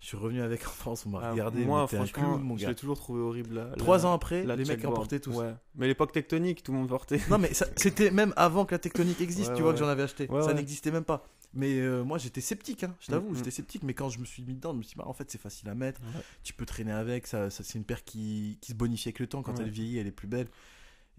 Je 0.00 0.06
suis 0.06 0.16
revenu 0.16 0.40
avec 0.42 0.64
en 0.64 0.70
France, 0.70 1.04
on 1.06 1.10
m'a 1.10 1.18
Ah, 1.24 1.32
regardé, 1.32 1.64
moi, 1.64 1.86
franchement, 1.88 2.22
clown, 2.22 2.40
mon 2.42 2.56
je 2.56 2.62
gars. 2.62 2.68
l'ai 2.68 2.74
toujours 2.76 2.96
trouvé 2.96 3.20
horrible. 3.20 3.56
La, 3.56 3.64
Trois 3.76 3.98
la- 3.98 4.06
ans 4.06 4.12
après, 4.14 4.44
la 4.44 4.54
les 4.54 4.64
mecs 4.64 4.84
en 4.84 4.92
portaient 4.92 5.18
tous. 5.20 5.34
Ouais. 5.36 5.52
Mais 5.74 5.88
l'époque 5.88 6.12
tectonique, 6.12 6.62
tout 6.62 6.70
le 6.72 6.78
monde 6.78 6.88
portait. 6.88 7.20
Non 7.28 7.36
mais 7.38 7.50
c'était 7.76 8.10
même 8.12 8.32
avant 8.36 8.64
que 8.64 8.74
la 8.74 8.78
tectonique 8.78 9.20
existe, 9.20 9.50
Ouais, 9.50 9.56
tu 9.56 9.62
vois 9.62 9.72
ouais. 9.72 9.74
que 9.76 9.80
j'en 9.84 9.88
avais 9.88 10.04
acheté. 10.04 10.28
Ça 10.42 10.54
n'existait 10.54 10.92
même 10.92 11.04
pas. 11.04 11.26
Mais 11.54 11.78
euh, 11.80 12.04
moi 12.04 12.18
j'étais 12.18 12.40
sceptique, 12.42 12.84
hein, 12.84 12.94
je 13.00 13.06
t'avoue, 13.06 13.28
Mm, 13.28 13.32
mm. 13.32 13.36
j'étais 13.36 13.50
sceptique. 13.50 13.82
Mais 13.82 13.94
quand 13.94 14.08
je 14.10 14.18
me 14.18 14.24
suis 14.24 14.42
mis 14.44 14.54
dedans, 14.54 14.72
je 14.72 14.78
me 14.78 14.82
suis 14.82 14.90
dit, 14.90 14.96
bah, 14.98 15.06
en 15.06 15.12
fait 15.14 15.30
c'est 15.30 15.40
facile 15.40 15.68
à 15.70 15.74
mettre, 15.74 16.00
Ouais. 16.02 16.22
tu 16.42 16.52
peux 16.52 16.66
traîner 16.66 16.92
avec, 16.92 17.26
ça, 17.26 17.48
ça- 17.50 17.64
c'est 17.64 17.78
une 17.78 17.84
paire 17.84 18.04
qui, 18.04 18.58
qui 18.60 18.72
se 18.72 18.76
bonifie 18.76 19.08
avec 19.08 19.18
le 19.18 19.26
temps. 19.26 19.42
Quand 19.42 19.56
Ouais. 19.58 19.64
elle 19.64 19.70
vieillit, 19.70 19.98
elle 19.98 20.06
est 20.06 20.12
plus 20.12 20.28
belle. 20.28 20.48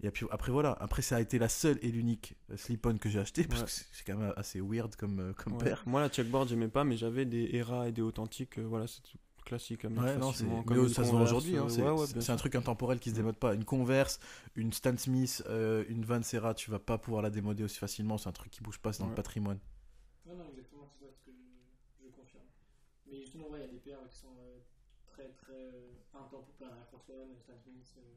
Et 0.02 0.10
puis 0.10 0.24
après 0.30 0.50
voilà, 0.50 0.76
après 0.80 1.02
ça 1.02 1.16
a 1.16 1.20
été 1.20 1.38
la 1.38 1.48
seule 1.50 1.78
et 1.82 1.90
l'unique 1.90 2.34
slip-on 2.56 2.96
que 2.96 3.10
j'ai 3.10 3.18
acheté 3.18 3.44
parce 3.44 3.60
Ouais. 3.60 3.66
que 3.66 3.72
c'est 3.92 4.04
quand 4.06 4.16
même 4.16 4.32
assez 4.36 4.60
weird 4.60 4.96
comme, 4.96 5.18
euh, 5.20 5.32
comme 5.34 5.58
paire. 5.58 5.82
Moi, 5.84 6.00
la 6.00 6.08
checkboard, 6.08 6.48
j'aimais 6.48 6.68
pas, 6.68 6.84
mais 6.84 6.96
j'avais 6.96 7.26
des 7.26 7.50
Era 7.52 7.88
et 7.88 7.92
des 7.92 8.00
authentiques. 8.02 8.58
euh, 8.58 8.62
voilà, 8.62 8.86
c'est 8.86 9.02
classique 9.44 9.82
Ouais, 9.84 9.90
non, 9.90 10.32
Mais 10.42 10.64
comme 10.64 10.78
une 10.78 10.88
ça 10.88 11.02
se 11.02 11.08
vend 11.10 11.12
Converse, 11.18 11.32
aujourd'hui. 11.32 11.56
hein, 11.58 11.66
c'est, 11.68 11.82
ouais, 11.82 11.90
ouais, 11.90 12.30
un 12.30 12.36
truc 12.36 12.54
intemporel 12.54 12.98
qui 13.00 13.10
se 13.10 13.14
démode 13.16 13.36
pas. 13.36 13.52
Une 13.54 13.64
Converse, 13.64 14.20
une 14.54 14.72
Stan 14.72 14.96
Smith, 14.96 15.42
euh, 15.48 15.82
une 15.88 16.04
Van 16.04 16.22
Serra, 16.22 16.54
tu 16.54 16.70
vas 16.70 16.78
pas 16.78 16.98
pouvoir 16.98 17.20
la 17.22 17.30
démoder 17.30 17.64
aussi 17.64 17.78
facilement. 17.78 18.16
C'est 18.16 18.28
un 18.28 18.32
truc 18.32 18.52
qui 18.52 18.60
bouge 18.62 18.78
pas, 18.78 18.92
c'est 18.92 19.02
dans 19.02 19.08
le 19.08 19.14
patrimoine. 19.14 19.58
Non, 20.30 20.36
non, 20.36 20.48
exactement, 20.50 20.86
c'est 20.86 21.04
ça 21.04 21.10
ce 21.10 21.20
que 21.24 21.32
je, 21.32 22.04
je 22.04 22.08
confirme. 22.10 22.44
Mais 23.06 23.20
justement, 23.20 23.48
ouais, 23.48 23.60
il 23.60 23.66
y 23.66 23.68
a 23.68 23.72
des 23.72 23.78
paires 23.80 24.06
qui 24.08 24.16
sont 24.16 24.36
euh, 24.38 24.58
très 25.06 25.32
très 25.32 25.52
euh, 25.72 25.90
intemporaires. 26.14 26.76
Air 26.76 26.86
Force 26.88 27.08
One, 27.08 27.36
Stan 27.40 27.58
Smith, 27.58 27.94
euh, 27.98 28.14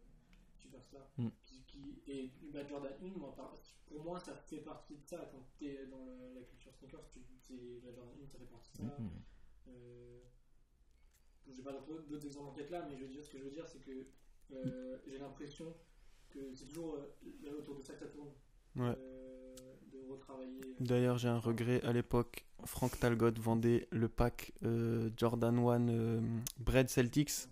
Superstar. 0.60 1.10
Mm. 1.18 1.30
Qui, 1.44 1.64
qui, 1.64 2.02
et 2.08 2.32
bah, 2.54 2.64
Jordan 2.68 2.94
1, 3.02 3.18
moi, 3.18 3.34
par- 3.36 3.58
pour 3.88 4.04
moi, 4.04 4.20
ça 4.20 4.36
fait 4.36 4.60
partie 4.60 4.98
de 4.98 5.04
ça. 5.04 5.28
Quand 5.32 5.44
tu 5.58 5.66
es 5.66 5.88
dans 5.88 6.06
le- 6.06 6.34
la 6.36 6.42
culture 6.42 6.72
sneakers, 6.76 7.10
tu, 7.42 7.80
la 7.84 7.92
Jordan 7.92 8.16
1, 8.22 8.28
ça 8.28 8.38
fait 8.38 8.46
partie 8.46 8.72
de 8.74 8.78
ça. 8.90 8.98
Mhm. 9.00 9.10
Euh, 9.70 10.22
j'ai 11.48 11.64
pas 11.64 11.74
d'autres 11.74 12.26
exemples 12.26 12.50
en 12.50 12.54
tête 12.54 12.70
là, 12.70 12.86
mais 12.88 12.96
je 12.96 13.04
veux 13.06 13.10
dire, 13.12 13.24
ce 13.24 13.30
que 13.32 13.38
je 13.40 13.44
veux 13.44 13.52
dire, 13.52 13.68
c'est 13.68 13.80
que 13.80 14.06
euh, 14.52 15.00
j'ai 15.08 15.18
l'impression 15.18 15.76
que 16.30 16.54
c'est 16.54 16.66
toujours 16.66 16.96
euh, 16.96 17.58
autour 17.60 17.76
de 17.76 17.82
ça 17.82 17.94
que 17.94 18.00
ça 18.00 18.08
tourne. 18.08 18.32
Ouais. 18.76 18.96
D'ailleurs, 20.80 21.18
j'ai 21.18 21.30
un 21.30 21.40
regret. 21.40 21.82
À 21.84 21.94
l'époque, 21.94 22.46
Frank 22.66 22.98
Talgot 23.00 23.32
vendait 23.40 23.88
le 23.92 24.08
pack 24.10 24.52
euh, 24.64 25.10
Jordan 25.18 25.58
1 25.58 25.90
euh, 25.90 26.22
Bread 26.60 26.90
Celtics 26.90 27.48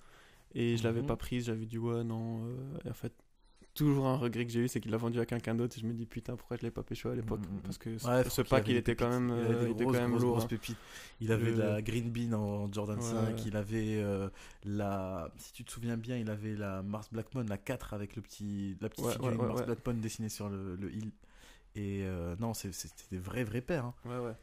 et 0.53 0.77
je 0.77 0.83
l'avais 0.83 1.01
Mhm. 1.01 1.07
pas 1.07 1.15
prise. 1.15 1.45
J'avais 1.45 1.65
dit 1.65 1.77
ouais, 1.77 2.03
non. 2.03 2.45
euh, 2.45 2.89
en 2.89 2.93
fait, 2.93 3.13
toujours 3.73 4.07
un 4.07 4.17
regret 4.17 4.45
que 4.45 4.51
j'ai 4.51 4.59
eu, 4.61 4.67
c'est 4.67 4.79
qu'il 4.79 4.91
l'a 4.91 4.97
vendu 4.97 5.19
à 5.19 5.25
quelqu'un 5.25 5.55
d'autre. 5.55 5.77
Et 5.77 5.81
je 5.81 5.85
me 5.85 5.93
dis 5.93 6.05
putain, 6.05 6.35
pourquoi 6.35 6.57
je 6.57 6.61
l'ai 6.63 6.71
pas 6.71 6.83
pécho 6.83 7.09
à 7.09 7.15
l'époque 7.15 7.39
Mhm. 7.41 7.61
Parce 7.61 7.77
que 7.77 7.97
ce, 7.97 8.07
Ouais, 8.07 8.29
ce 8.29 8.41
pack, 8.41 8.67
il 8.67 8.75
était 8.75 8.95
quand 8.95 9.09
même, 9.09 9.27
Il 9.29 9.45
avait 9.45 9.53
euh, 9.55 9.59
des 9.59 9.65
il 9.65 9.71
était 9.71 9.83
grosses, 9.83 9.95
quand 9.95 10.01
même 10.01 10.11
grosses, 10.11 10.21
lourd. 10.23 10.31
grosses 10.33 10.43
hein. 10.45 10.47
pépites. 10.47 10.77
Il 11.19 11.31
avait 11.31 11.51
Le- 11.51 11.57
la 11.57 11.81
Green 11.81 12.11
Bean 12.11 12.33
en 12.33 12.71
Jordan 12.71 12.97
Ouais, 12.97 13.03
5. 13.03 13.35
ouais. 13.35 13.41
Il 13.45 13.55
avait 13.57 13.97
euh, 14.01 14.29
la. 14.65 15.31
Si 15.37 15.53
tu 15.53 15.63
te 15.63 15.71
souviens 15.71 15.97
bien, 15.97 16.17
il 16.17 16.29
avait 16.29 16.55
la 16.55 16.81
Mars 16.83 17.09
Blackmon, 17.11 17.45
la 17.47 17.57
4 17.57 17.93
avec 17.93 18.15
le 18.15 18.21
petit, 18.21 18.77
la 18.81 18.89
petite 18.89 19.05
Ouais, 19.05 19.11
figurine 19.13 19.35
ouais, 19.37 19.41
ouais, 19.41 19.47
Mars 19.47 19.59
ouais. 19.61 19.65
Blackmon 19.67 19.93
dessinée 19.95 20.29
sur 20.29 20.49
le, 20.49 20.75
le 20.75 20.91
hill. 20.93 21.11
Et 21.75 22.03
euh, 22.03 22.35
non, 22.39 22.53
c'est- 22.53 22.73
c'était 22.73 23.03
des 23.11 23.19
vrais, 23.19 23.43
vrais 23.45 23.61
paires. 23.61 23.85
hein. 23.85 23.93
Ouais, 24.05 24.19
ouais. 24.19 24.33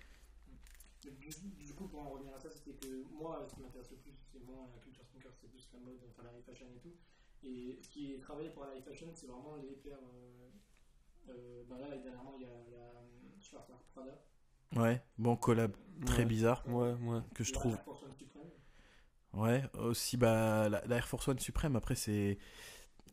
Du, 1.05 1.75
coup, 1.75 1.89
pour 1.89 2.01
en 2.03 2.11
revenir 2.11 2.35
à 2.35 2.39
ça, 2.41 2.49
c'était 2.51 2.73
que 2.77 2.87
moi, 3.13 3.45
ce 3.49 3.55
qui 3.55 3.61
m'intéresse 3.63 3.91
le 3.91 3.97
plus, 3.99 4.13
c'est 4.33 4.45
moins 4.45 4.67
la 4.75 4.79
culture 4.83 5.05
sneaker, 5.07 5.33
c'est 5.41 5.49
plus 5.51 5.69
la 5.73 5.79
mode, 5.81 5.99
enfin 6.11 6.23
la 6.25 6.31
fashion 6.43 6.67
et 6.75 6.81
tout. 6.81 6.95
Et 7.45 7.79
ce 7.83 7.89
qui 7.89 8.13
est 8.13 8.19
travaillé 8.19 8.51
pour 8.51 8.65
la 8.65 8.75
high 8.77 8.83
fashion, 8.85 9.09
c'est 9.15 9.27
vraiment 9.27 9.57
les 9.57 9.73
paires. 9.77 9.99
Euh, 10.03 10.49
euh, 11.31 11.63
ben 11.69 11.79
là, 11.79 11.97
dernièrement, 11.97 12.35
il 12.37 12.43
y 12.43 12.47
a 12.47 12.49
la 12.49 13.59
euh, 13.59 13.79
Prada. 13.95 14.23
Ouais, 14.77 15.03
bon 15.19 15.37
collab 15.37 15.73
très 16.05 16.23
Ouais. 16.23 16.25
bizarre 16.25 16.63
Ouais, 16.69 16.93
ouais. 16.95 17.21
que 17.35 17.43
je 17.45 17.53
la 17.53 17.59
trouve. 17.59 17.73
Air 17.75 17.83
Force 17.85 18.03
One 18.03 18.15
Supreme. 18.15 18.51
Ouais, 19.33 19.63
aussi 19.75 20.17
bah 20.17 20.69
la, 20.69 20.85
la 20.87 20.97
Air 20.97 21.09
Force 21.09 21.29
One 21.29 21.39
suprême. 21.39 21.77
Après 21.77 21.95
c'est 21.95 22.39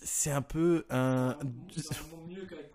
c'est 0.02 0.32
un 0.32 0.42
peu 0.42 0.86
un. 0.90 1.38
Mieux 2.28 2.46
qu'avec. 2.46 2.72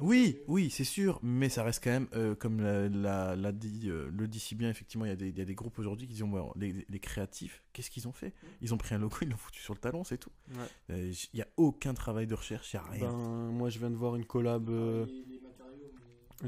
Oui, 0.00 0.38
oui, 0.46 0.70
c'est 0.70 0.84
sûr, 0.84 1.18
mais 1.24 1.48
ça 1.48 1.64
reste 1.64 1.82
quand 1.82 1.90
même, 1.90 2.06
euh, 2.14 2.34
comme 2.36 2.60
la, 2.60 2.88
la- 2.88 3.34
l'a 3.34 3.50
dit, 3.52 3.88
euh, 3.90 4.08
le 4.12 4.28
dit 4.28 4.38
si 4.38 4.54
bien, 4.54 4.70
effectivement, 4.70 5.04
il 5.04 5.08
y 5.08 5.12
a 5.12 5.16
des, 5.16 5.28
il 5.30 5.36
y 5.38 5.40
a 5.40 5.44
des 5.44 5.56
groupes 5.56 5.76
aujourd'hui 5.78 6.06
qui 6.06 6.12
disent, 6.14 6.22
ouais, 6.22 6.40
les, 6.56 6.86
les 6.88 7.00
créatifs, 7.00 7.64
qu'est-ce 7.72 7.90
qu'ils 7.90 8.06
ont 8.06 8.12
fait? 8.12 8.32
Ils 8.60 8.72
ont 8.72 8.78
pris 8.78 8.94
un 8.94 8.98
logo, 8.98 9.16
ils 9.22 9.28
l'ont 9.28 9.36
foutu 9.36 9.60
sur 9.60 9.74
le 9.74 9.80
talon, 9.80 10.04
c'est 10.04 10.18
tout. 10.18 10.30
Ouais. 10.52 10.56
Euh, 10.90 11.12
Il 11.32 11.36
n'y 11.36 11.42
a 11.42 11.48
aucun 11.56 11.94
travail 11.94 12.26
de 12.28 12.34
recherche, 12.34 12.72
il 12.72 12.76
n'y 12.76 12.80
a 12.86 12.90
rien. 12.90 13.10
Ben, 13.12 13.50
moi, 13.50 13.70
je 13.70 13.78
viens 13.80 13.90
de 13.90 13.96
voir 13.96 14.14
une 14.14 14.24
collab. 14.24 14.68
euh, 14.70 15.06
Les, 15.06 15.12
les 15.12 15.22
matériaux, 15.22 15.34
mais. 15.34 15.37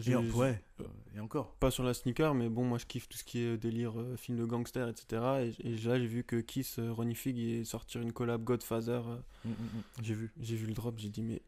Et, 0.07 0.15
en- 0.15 0.25
ouais, 0.31 0.63
euh, 0.81 0.85
et 1.17 1.21
encore. 1.21 1.55
pas 1.57 1.71
sur 1.71 1.83
la 1.85 1.95
sneaker, 1.95 2.35
mais 2.35 2.49
bon, 2.49 2.65
moi 2.65 2.79
je 2.79 2.87
kiffe 2.87 3.09
tout 3.09 3.19
ce 3.19 3.25
qui 3.25 3.41
est 3.41 3.57
délire, 3.57 3.99
euh, 4.01 4.17
film 4.17 4.39
de 4.39 4.45
gangster, 4.45 4.89
etc. 4.89 5.53
Et, 5.63 5.69
et 5.69 5.77
là, 5.79 5.99
j'ai 5.99 6.07
vu 6.07 6.25
que 6.25 6.37
Kiss, 6.37 6.79
euh, 6.79 6.93
Ronnie 6.93 7.15
Fig, 7.15 7.39
est 7.39 7.65
sortir 7.65 8.01
une 8.01 8.13
collab 8.13 8.45
Godfather. 8.45 9.03
euh, 9.09 9.17
Mm, 9.45 9.49
mm, 9.51 9.53
mm, 9.53 9.83
J'ai 10.03 10.15
vu. 10.15 10.33
j'ai 10.41 10.57
vu 10.57 10.67
le 10.67 10.75
drop, 10.75 10.95
j'ai 10.99 11.09
dit, 11.09 11.23
mais 11.23 11.41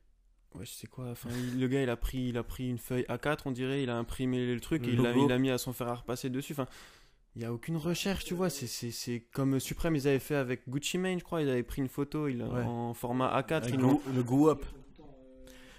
ouais, 0.54 0.64
je 0.66 0.70
sais 0.72 0.86
quoi. 0.86 1.10
Enfin, 1.10 1.28
il- 1.30 1.60
le 1.60 1.68
gars, 1.68 1.82
il 1.82 1.90
a 1.90 1.96
pris, 1.96 2.28
il 2.28 2.36
a 2.38 2.42
pris 2.42 2.68
une 2.68 2.78
feuille 2.78 3.04
A4, 3.08 3.42
on 3.46 3.50
dirait, 3.52 3.82
il 3.82 3.90
a 3.90 3.96
imprimé 3.96 4.52
le 4.54 4.60
truc 4.60 4.84
Le 4.86 4.92
et 4.92 4.94
il 4.94 5.28
l'a 5.28 5.38
mis 5.38 5.50
à 5.50 5.58
son 5.58 5.72
fer 5.72 5.88
à 5.88 5.94
repasser 5.96 6.30
dessus. 6.30 6.52
Enfin, 6.52 6.66
il 7.36 7.40
y 7.42 7.44
a 7.46 7.52
aucune 7.52 7.76
recherche, 7.78 8.24
tu 8.26 8.34
vois. 8.34 8.50
C'est, 8.50 9.20
comme 9.32 9.58
Supreme, 9.60 9.96
ils 9.96 10.06
avaient 10.08 10.18
fait 10.18 10.34
avec 10.34 10.68
Gucci 10.68 10.98
Mane, 10.98 11.18
je 11.18 11.24
crois. 11.24 11.40
Ils 11.42 11.48
avaient 11.48 11.62
pris 11.62 11.80
une 11.80 11.88
photo 11.88 12.28
il, 12.28 12.42
Ouais. 12.42 12.62
en 12.62 12.92
format 12.92 13.28
A4. 13.40 13.52
Avec 13.62 13.70
ils 13.74 13.76
le, 13.76 13.82
l'ont- 13.82 14.00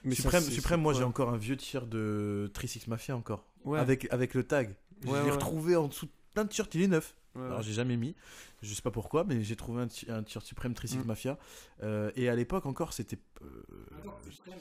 Mais 0.03 0.15
Suprême, 0.15 0.81
moi 0.81 0.93
j'ai 0.93 1.03
encore 1.03 1.29
un 1.29 1.37
vieux 1.37 1.55
t-shirt 1.57 1.87
de 1.87 2.49
36 2.53 2.87
Mafia 2.87 3.15
encore. 3.15 3.45
Ouais. 3.63 3.79
Avec, 3.79 4.07
avec 4.11 4.33
le 4.33 4.43
tag. 4.43 4.75
Je 5.01 5.07
l'ai 5.07 5.13
ouais. 5.13 5.31
retrouvé 5.31 5.75
en 5.75 5.87
dessous 5.87 6.05
de 6.07 6.11
plein 6.33 6.43
de 6.43 6.49
t-shirts, 6.49 6.73
il 6.75 6.81
est 6.81 6.87
neuf. 6.87 7.15
Ouais, 7.35 7.43
Alors 7.45 7.57
ouais. 7.57 7.63
j'ai 7.63 7.73
jamais 7.73 7.97
mis, 7.97 8.15
je 8.61 8.73
sais 8.73 8.81
pas 8.83 8.91
pourquoi, 8.91 9.23
mais 9.23 9.41
j'ai 9.43 9.55
trouvé 9.55 9.81
un 9.81 9.87
t-shirt 10.23 10.45
Supreme 10.45 10.73
Tricycle 10.75 11.03
Mm. 11.03 11.07
Mafia. 11.07 11.37
Euh, 11.81 12.11
et 12.15 12.29
à 12.29 12.35
l'époque 12.35 12.65
encore, 12.67 12.93
c'était 12.93 13.17
euh, 13.41 13.63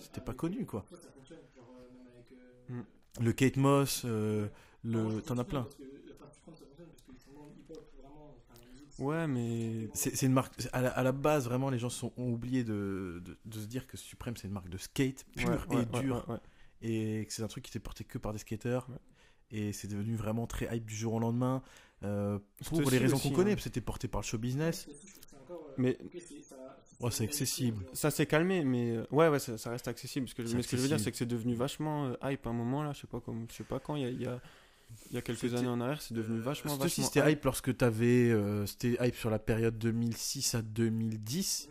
c'était 0.01 0.20
pas 0.23 0.32
connu 0.35 0.64
quoi. 0.64 0.85
Euh. 2.70 2.82
Le 3.20 3.32
Kate 3.32 3.56
Moss, 3.56 4.02
euh, 4.06 4.48
le, 4.85 5.20
t'en 5.20 5.36
as 5.39 5.44
plein. 5.44 5.62
parce 5.64 5.74
que, 5.74 5.82
enfin, 6.14 6.31
Supreme, 6.32 6.55
ça 6.56 6.64
fonctionne 6.64 6.86
parce 6.89 7.02
qu'ils 7.02 7.19
sont 7.20 7.32
dans 7.32 7.44
le 7.47 7.52
hip-hop, 7.60 7.93
vraiment. 8.01 8.36
enfin, 8.48 8.59
la 8.64 8.70
musique, 8.70 8.86
c'est- 8.86 8.90
Ouais, 9.02 9.26
mais. 9.26 9.88
C'est 9.94 10.14
c'est 10.16 10.26
une 10.26 10.32
marque. 10.32 10.54
À 10.72 10.80
la, 10.82 10.90
à 10.90 11.02
la 11.02 11.12
base, 11.12 11.44
vraiment, 11.44 11.70
les 11.70 11.78
gens 11.78 11.90
sont, 11.90 12.12
ont 12.16 12.30
oublié 12.30 12.64
de, 12.64 13.22
de, 13.24 13.36
de 13.44 13.58
se 13.60 13.66
dire 13.66 13.86
que 13.86 13.96
Supreme 13.96 14.36
c'est 14.36 14.46
une 14.48 14.54
marque 14.54 14.68
de 14.68 14.78
skate 14.78 15.24
pure 15.36 15.48
Ouais, 15.70 15.76
et 15.76 15.76
ouais, 15.94 16.00
dure, 16.02 16.24
ouais, 16.28 16.34
ouais. 16.34 16.40
et 17.20 17.26
que 17.26 17.32
c'est 17.32 17.42
un 17.42 17.48
truc 17.48 17.64
qui 17.64 17.70
était 17.70 17.78
porté 17.80 18.04
que 18.04 18.18
par 18.18 18.32
des 18.32 18.38
skateurs. 18.38 18.88
Ouais. 18.90 18.96
Et 19.50 19.72
c'est 19.72 19.88
devenu 19.88 20.16
vraiment 20.16 20.46
très 20.46 20.74
hype 20.74 20.86
du 20.86 20.94
jour 20.94 21.14
au 21.14 21.18
lendemain. 21.18 21.62
euh, 22.04 22.38
pour 22.64 22.90
les 22.90 22.98
raisons 22.98 23.18
qu'on 23.18 23.30
connaît, 23.30 23.50
hein. 23.52 23.54
parce 23.54 23.64
que 23.64 23.70
c'était 23.70 23.80
porté 23.80 24.08
par 24.08 24.22
le 24.22 24.26
show 24.26 24.38
business. 24.38 24.88
Euh, 24.88 25.54
Mais- 25.78 25.96
ok, 26.04 26.10
c'est- 26.26 26.42
ça- 26.42 26.56
Ouais, 27.00 27.10
c'est 27.10 27.24
accessible. 27.24 27.84
Ça 27.94 28.10
s'est 28.12 28.26
calmé, 28.26 28.64
mais 28.64 28.92
euh, 28.96 29.04
ouais, 29.10 29.28
ouais, 29.28 29.40
ça, 29.40 29.58
ça 29.58 29.70
reste 29.70 29.88
accessible. 29.88 30.26
Parce 30.26 30.34
que, 30.34 30.42
mais 30.56 30.62
ce 30.62 30.68
que 30.68 30.76
je 30.76 30.82
veux 30.82 30.88
dire, 30.88 31.00
c'est 31.00 31.10
que 31.10 31.16
c'est 31.16 31.26
devenu 31.26 31.54
vachement 31.54 32.12
hype 32.22 32.46
à 32.46 32.50
un 32.50 32.52
moment 32.52 32.82
là. 32.84 32.92
Je 32.92 33.00
sais 33.00 33.06
pas 33.08 33.20
comme, 33.20 33.46
je 33.50 33.56
sais 33.56 33.64
pas 33.64 33.80
quand. 33.80 33.96
Il 33.96 34.02
y 34.02 34.04
a, 34.06 34.08
il 34.10 34.22
y 34.22 34.26
a, 34.26 34.40
il 35.10 35.14
y 35.14 35.19
a 35.19 35.23
quelques 35.23 35.55
années 35.55 35.69
en 35.69 35.81
arrière, 35.81 36.01
c'est 36.02 36.14
devenu 36.14 36.39
vachement, 36.40 36.73
C'était 36.73 36.85
aussi, 36.86 37.01
vachement. 37.02 37.12
c'était 37.23 37.32
hype 37.32 37.44
lorsque 37.44 37.77
t'avais. 37.77 38.31
euh, 38.31 38.66
c'était 38.66 38.97
hype 39.01 39.14
sur 39.14 39.31
la 39.31 39.39
période 39.39 39.78
2006 39.78 40.55
à 40.55 40.62
2010. 40.62 41.69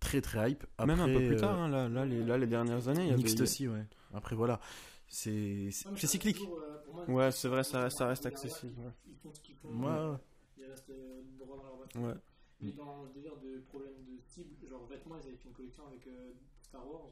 Très 0.00 0.20
très 0.20 0.52
hype. 0.52 0.64
Après, 0.78 0.86
Même 0.94 1.00
un 1.00 1.06
peu 1.12 1.26
plus 1.26 1.34
euh, 1.36 1.40
tard. 1.40 1.58
hein, 1.58 1.68
là, 1.68 1.88
là, 1.88 2.04
les, 2.04 2.22
là, 2.22 2.38
les 2.38 2.46
dernières 2.46 2.86
années, 2.88 3.02
il 3.02 3.08
y 3.08 3.12
avait. 3.12 3.16
Mixed 3.22 3.40
aussi, 3.40 3.66
ouais. 3.66 3.84
Après, 4.14 4.36
voilà. 4.36 4.60
C'est 5.08 5.70
cyclique. 5.96 6.36
toujours, 6.38 6.60
euh, 6.60 6.78
moi, 6.92 7.04
Ouais, 7.26 7.32
c'est 7.32 7.48
vrai, 7.48 7.64
ça 7.64 7.82
reste- 7.84 7.98
ça 7.98 8.06
reste 8.06 8.26
accessible, 8.26 8.74
font. 9.22 9.32
Ouais, 9.68 10.10
ouais. 10.10 10.16
Ils 10.58 10.64
restent 10.66 10.90
euh, 10.90 11.22
droit 11.38 11.56
dans 11.56 11.64
leur 11.64 11.76
boîte. 11.76 11.94
Ouais. 11.96 12.20
Mais 12.60 12.72
dans 12.72 13.04
le 13.04 13.10
délire 13.12 13.36
de 13.38 13.60
problème 13.68 13.94
de 14.06 14.18
cible, 14.26 14.50
genre 14.68 14.84
vêtements, 14.86 15.16
ils 15.16 15.28
avaient 15.28 15.36
fait 15.36 15.48
une 15.48 15.54
collection 15.54 15.86
avec 15.86 16.06
euh, 16.06 16.32
Star 16.62 16.86
Wars. 16.88 17.08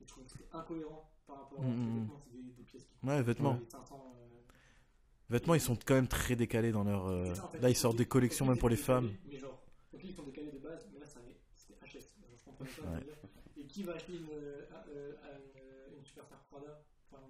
Et 0.00 0.04
je 0.04 0.08
trouve 0.08 0.24
que 0.24 0.30
c'était 0.30 0.48
incohérent 0.52 1.10
par 1.26 1.36
rapport 1.42 1.62
à 1.62 1.66
Mm, 1.66 1.70
les 1.70 1.76
mm, 1.76 2.00
vêtements, 2.00 2.20
c'est 2.24 2.30
des, 2.32 2.42
des 2.42 2.62
pièces 2.64 2.84
qui 2.84 3.06
Ouais, 3.06 3.22
vêtements. 3.22 3.58
les 3.60 3.70
500, 3.70 4.14
euh, 4.16 4.47
Vêtements, 5.30 5.54
ils 5.54 5.60
sont 5.60 5.76
quand 5.84 5.94
même 5.94 6.08
très 6.08 6.36
décalés 6.36 6.72
dans 6.72 6.84
leur. 6.84 7.06
euh, 7.06 7.26
c'est 7.26 7.34
ça, 7.34 7.44
en 7.44 7.48
fait. 7.48 7.60
Là, 7.60 7.68
ils 7.70 7.76
sortent 7.76 7.96
des 7.98 8.06
collections 8.06 8.46
même 8.46 8.58
pour 8.58 8.68
les 8.70 8.76
femmes. 8.76 9.10
Mais 9.30 9.36
genre, 9.38 9.62
ok, 9.92 10.00
ils 10.04 10.14
sont 10.14 10.22
décalés 10.22 10.52
de 10.52 10.58
base, 10.58 10.86
mais 10.92 10.98
là, 11.00 11.06
c'était 11.06 11.74
HS. 11.98 12.04
Je 12.38 12.44
comprenais 12.44 12.70
pas. 12.70 12.90
Ouais. 12.98 13.06
Et 13.58 13.64
qui 13.66 13.82
va 13.82 13.92
acheter 13.94 14.12
une, 14.14 14.28
euh, 14.32 14.62
euh, 14.88 15.12
une, 15.98 16.04
Superstar 16.04 16.38
Prada? 16.50 16.82
Enfin, 17.12 17.22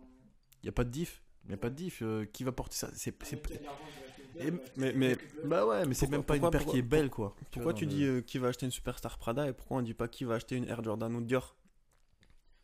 Il 0.62 0.66
y 0.66 0.68
a 0.68 0.72
pas 0.72 0.84
de 0.84 0.90
diff 0.90 1.22
Il 1.44 1.48
n'y 1.48 1.54
a 1.54 1.56
pas 1.58 1.70
de 1.70 1.74
diff. 1.74 2.00
euh, 2.02 2.24
qui 2.26 2.44
va 2.44 2.52
porter 2.52 2.76
ça? 2.76 2.88
C'est, 2.94 3.10
ouais, 3.10 4.52
mais- 4.76 4.92
mais- 4.92 5.08
récupères. 5.08 5.46
Bah 5.46 5.66
ouais, 5.66 5.84
mais 5.86 5.94
c'est 5.94 6.00
Pourquoi- 6.06 6.18
même 6.18 6.24
pas 6.24 6.36
une 6.36 6.40
pourquoi- 6.42 6.60
paire 6.60 6.68
qui 6.68 6.78
est 6.78 6.82
belle, 6.82 7.10
quoi. 7.10 7.34
Pourquoi 7.50 7.62
vois, 7.62 7.74
tu 7.74 7.86
dis 7.86 8.04
euh, 8.04 8.20
qui 8.20 8.38
va 8.38 8.48
acheter 8.48 8.66
une 8.66 8.70
Superstar 8.72 9.18
Prada 9.18 9.48
et 9.48 9.52
pourquoi 9.52 9.78
on 9.78 9.82
dit 9.82 9.94
pas 9.94 10.06
qui 10.06 10.22
va 10.22 10.34
acheter 10.36 10.54
une 10.54 10.68
Air 10.68 10.84
Jordan 10.84 11.12
ou 11.16 11.20
Dior? 11.22 11.56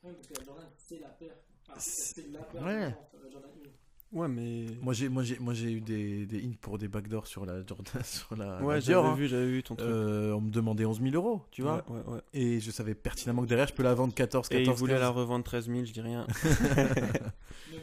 Ouais, 0.04 0.12
parce 0.12 0.28
que 0.28 0.34
la 0.38 0.44
Jordan, 0.44 0.66
c'est 0.76 1.00
la 1.00 1.08
paire. 1.08 1.34
Enfin, 1.68 1.80
C'est- 1.80 2.20
c'est 2.22 2.28
la 2.28 2.42
paire. 2.42 2.62
Ouais. 2.64 2.94
Jordan 3.32 3.50
1. 3.64 3.68
Ouais, 4.14 4.28
mais. 4.28 4.66
Moi 4.80 4.94
j'ai, 4.94 5.08
moi 5.08 5.22
j'ai, 5.24 5.38
moi 5.40 5.52
j'ai 5.54 5.72
eu 5.72 5.80
des, 5.80 6.24
des 6.24 6.38
hints 6.38 6.54
pour 6.60 6.78
des 6.78 6.86
backdoors 6.88 7.26
sur 7.26 7.44
la 7.44 7.66
Jordan, 7.66 8.00
sur 8.04 8.36
la, 8.36 8.62
ouais, 8.62 8.76
la 8.76 8.80
Dior. 8.80 9.02
j'avais 9.02 9.12
hein. 9.12 9.16
vu, 9.16 9.26
j'avais 9.28 9.46
vu 9.46 9.62
ton 9.64 9.74
truc. 9.74 9.88
Euh, 9.90 10.32
on 10.32 10.40
me 10.40 10.50
demandait 10.50 10.84
11 10.84 11.00
000 11.02 11.14
euros, 11.16 11.42
tu 11.50 11.62
vois. 11.62 11.84
Ouais, 11.88 11.96
ouais, 12.06 12.14
ouais. 12.14 12.20
Et 12.32 12.60
je 12.60 12.70
savais 12.70 12.94
pertinemment 12.94 13.42
que 13.42 13.48
derrière 13.48 13.66
je 13.66 13.74
peux 13.74 13.82
la 13.82 13.92
vendre 13.94 14.14
14, 14.14 14.48
14, 14.48 14.60
Et 14.60 14.70
il 14.70 14.76
voulait 14.76 14.92
15. 14.94 15.00
la 15.02 15.08
revendre 15.10 15.44
13 15.44 15.66
000, 15.66 15.84
je 15.84 15.92
dis 15.92 16.00
rien. 16.00 16.26
Même 16.44 16.54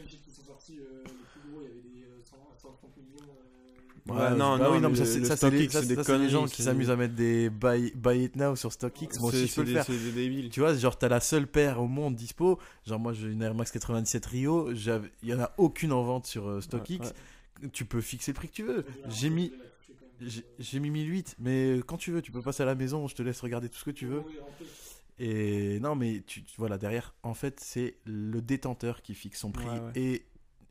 les 0.02 0.08
chiffres 0.08 0.24
qui 0.24 0.30
sont 0.30 0.42
sortis, 0.44 0.78
euh, 0.80 1.02
les 1.04 1.10
plus 1.10 1.50
gros, 1.50 1.60
il 1.60 1.64
y 1.64 1.70
avait 1.70 1.82
des 1.82 2.04
euh, 2.04 2.22
100, 2.24 2.36
130 2.56 2.96
millions. 2.96 3.28
euh, 3.28 3.82
Ouais, 4.08 4.14
Ouais, 4.16 4.30
non, 4.30 4.58
bah 4.58 4.64
non, 4.64 4.72
oui, 4.74 4.80
non, 4.80 4.88
mais 4.90 4.96
ça, 4.96 5.04
c'est, 5.04 5.24
ça, 5.24 5.36
c'est 5.36 5.50
les, 5.50 5.68
ça, 5.68 5.80
c'est 5.80 5.88
ça, 5.88 5.94
des 5.94 6.02
c'est 6.02 6.18
les 6.18 6.28
gens 6.28 6.46
qui 6.46 6.62
s'amusent 6.64 6.90
à 6.90 6.96
mettre 6.96 7.14
des 7.14 7.50
buy, 7.50 7.92
buy 7.94 8.24
it 8.24 8.34
now 8.36 8.56
sur 8.56 8.72
StockX. 8.72 9.20
Moi 9.20 9.28
aussi, 9.28 9.38
C'est- 9.40 9.46
je 9.46 9.54
peux 9.54 9.62
le 9.62 9.72
faire. 9.74 9.86
Des 9.86 10.10
débiles. 10.12 10.50
Tu 10.50 10.58
vois, 10.60 10.74
genre, 10.74 10.98
t'as 10.98 11.08
la 11.08 11.20
seule 11.20 11.46
paire 11.46 11.80
au 11.80 11.86
monde 11.86 12.16
dispo. 12.16 12.58
Genre, 12.84 12.98
moi, 12.98 13.12
j'ai 13.12 13.28
une 13.28 13.42
Air 13.42 13.54
Max 13.54 13.70
97 13.70 14.26
Rio. 14.26 14.72
Il 14.72 15.28
y 15.28 15.32
en 15.34 15.40
a 15.40 15.52
aucune 15.56 15.92
en 15.92 16.02
vente 16.02 16.26
sur 16.26 16.48
euh, 16.48 16.60
StockX. 16.60 16.98
Ouais. 17.62 17.68
Tu 17.72 17.84
peux 17.84 18.00
fixer 18.00 18.32
le 18.32 18.36
prix 18.36 18.48
que 18.48 18.54
tu 18.54 18.64
veux. 18.64 18.84
J'ai 19.08 19.30
mis, 19.30 19.52
j'ai 20.20 20.44
j'ai 20.58 20.80
mis 20.80 20.90
1008, 20.90 21.36
mais 21.38 21.80
quand 21.86 21.96
tu 21.96 22.10
veux, 22.10 22.22
tu 22.22 22.32
peux 22.32 22.42
passer 22.42 22.64
à 22.64 22.66
la 22.66 22.74
maison. 22.74 23.06
Je 23.06 23.14
te 23.14 23.22
laisse 23.22 23.40
regarder 23.40 23.68
tout 23.68 23.78
ce 23.78 23.84
que 23.84 23.92
tu 23.92 24.06
veux. 24.06 24.24
Et 25.18 25.78
non, 25.80 25.94
mais 25.94 26.22
tu, 26.26 26.42
tu- 26.42 26.54
voilà, 26.58 26.78
derrière, 26.78 27.14
en 27.22 27.34
fait, 27.34 27.60
c'est 27.60 27.94
le 28.04 28.40
détenteur 28.40 29.02
qui 29.02 29.14
fixe 29.14 29.38
son 29.40 29.52
prix. 29.52 29.66
Et 29.94 30.24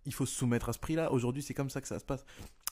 il 0.05 0.13
faut 0.13 0.25
se 0.25 0.35
soumettre 0.35 0.67
à 0.69 0.73
ce 0.73 0.79
prix-là. 0.79 1.11
Aujourd'hui, 1.13 1.43
c'est 1.43 1.53
comme 1.53 1.69
ça 1.69 1.79
que 1.79 1.87
ça 1.87 1.99
se 1.99 2.03
passe. 2.05 2.25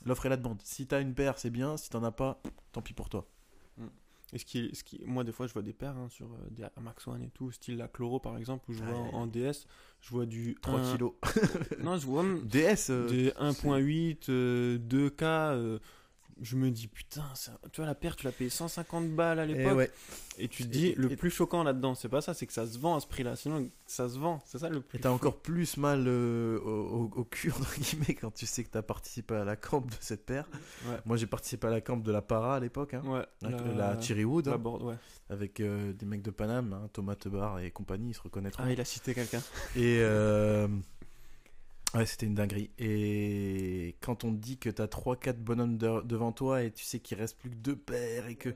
L'offre 0.06 0.26
et 0.26 0.30
la 0.30 0.38
demande. 0.38 0.62
Si 0.64 0.88
t'as 0.88 1.02
une 1.02 1.14
paire, 1.14 1.38
c'est 1.38 1.50
bien. 1.50 1.78
Si 1.78 1.90
t'en 1.90 2.04
as 2.04 2.12
pas, 2.12 2.42
tant 2.72 2.82
pis 2.82 2.94
pour 2.94 3.10
toi. 3.10 3.28
Et 4.32 4.38
ce 4.38 4.46
qui, 4.46 4.70
ce 4.76 4.84
qui, 4.84 5.02
moi, 5.08 5.24
des 5.24 5.32
fois, 5.32 5.48
je 5.48 5.54
vois 5.54 5.64
des 5.64 5.74
paires 5.74 5.98
hein, 5.98 6.08
sur 6.08 6.28
euh, 6.28 6.38
des 6.52 6.64
Max 6.80 7.08
One 7.08 7.24
et 7.24 7.32
tout, 7.32 7.50
style 7.52 7.78
la 7.78 7.88
Chloro 7.88 8.20
par 8.20 8.38
exemple, 8.38 8.70
où 8.70 8.74
je 8.74 8.84
vois 8.84 8.94
Ouais. 8.94 9.10
en, 9.12 9.22
en 9.22 9.26
DS, 9.28 9.66
je 10.02 10.10
vois 10.12 10.28
du 10.28 10.56
3 10.62 10.80
1 10.82 10.92
kilos. 10.92 11.14
Non, 11.80 11.98
je 11.98 12.06
vois 12.06 12.24
DS. 12.44 12.92
euh, 12.92 13.08
des 13.10 13.32
1.8, 13.32 14.30
euh, 14.30 14.78
2K. 14.78 15.80
Je 16.42 16.56
me 16.56 16.70
dis, 16.72 16.88
putain, 16.88 17.24
ça- 17.36 17.60
tu 17.72 17.82
vois, 17.82 17.86
la 17.88 17.96
paire, 17.96 18.16
tu 18.16 18.26
l'as 18.26 18.32
payé 18.32 18.50
150 18.50 19.10
balles 19.12 19.40
à 19.40 19.46
eh 19.46 19.54
l'époque. 19.54 19.78
ouais. 19.78 19.92
Et 20.38 20.48
tu 20.48 20.64
te 20.64 20.70
dis, 20.70 20.88
et- 20.88 20.96
le 20.96 21.12
et- 21.12 21.16
plus 21.18 21.30
choquant 21.32 21.64
là-dedans, 21.64 21.96
c'est 21.96 22.08
pas 22.10 22.22
ça, 22.22 22.34
c'est 22.34 22.46
que 22.48 22.54
ça 22.54 22.66
se 22.66 22.78
vend 22.78 22.96
à 22.96 23.00
ce 23.02 23.08
prix-là. 23.08 23.36
Sinon, 23.36 23.70
ça 23.86 24.08
se 24.08 24.18
vend. 24.18 24.42
C'est 24.46 24.60
ça 24.60 24.70
le 24.70 24.80
plus. 24.82 24.98
Et 24.98 25.02
t'as 25.02 25.10
encore 25.12 25.38
plus 25.38 25.76
mal 25.78 26.06
euh, 26.08 26.60
au, 26.60 27.12
au- 27.16 27.24
cul, 27.26 27.52
entre 27.52 27.78
guillemets, 27.80 28.16
quand 28.16 28.32
tu 28.34 28.46
sais 28.46 28.64
que 28.64 28.70
t'as 28.70 28.82
participé 28.82 29.36
à 29.36 29.44
la 29.44 29.56
camp 29.56 29.82
de 29.82 29.94
cette 30.00 30.26
paire. 30.26 30.48
Ouais. 30.88 30.98
Moi, 31.06 31.18
j'ai 31.18 31.28
participé 31.28 31.68
à 31.68 31.72
la 31.72 31.82
camp 31.82 31.98
de 31.98 32.12
la 32.12 32.22
Para 32.22 32.56
à 32.56 32.60
l'époque, 32.60 32.94
hein, 32.94 33.02
Ouais, 33.06 33.26
avec 33.44 33.60
la, 33.76 34.00
Cherry 34.00 34.24
Wood, 34.24 34.48
la 34.48 34.54
hein, 34.54 34.58
board- 34.58 34.84
ouais. 34.84 34.96
avec 35.30 35.60
euh, 35.60 35.92
des 35.94 36.06
mecs 36.06 36.22
de 36.22 36.32
Paname, 36.32 36.72
hein, 36.74 36.90
Thomas 36.94 37.16
Tebar 37.16 37.60
et 37.60 37.72
compagnie, 37.72 38.12
ils 38.12 38.14
se 38.16 38.22
reconnaîtront. 38.22 38.64
Ah, 38.66 38.72
il 38.72 38.80
a 38.80 38.86
cité 38.86 39.14
quelqu'un. 39.14 39.42
Et 39.76 40.00
euh, 40.02 40.68
ouais, 41.96 42.06
c'était 42.06 42.26
une 42.26 42.36
dinguerie. 42.36 42.70
Et 42.78 43.96
quand 44.02 44.24
on 44.24 44.32
te 44.34 44.38
dit 44.38 44.58
que 44.58 44.70
t'as 44.70 44.88
3-4 44.88 45.38
bonhommes 45.38 45.78
de- 45.78 46.02
devant 46.04 46.32
toi 46.32 46.64
et 46.64 46.72
tu 46.72 46.84
sais 46.84 47.00
qu'il 47.00 47.18
reste 47.18 47.38
plus 47.38 47.50
que 47.50 47.56
deux 47.56 47.76
paires 47.76 48.28
et 48.28 48.36
que, 48.36 48.50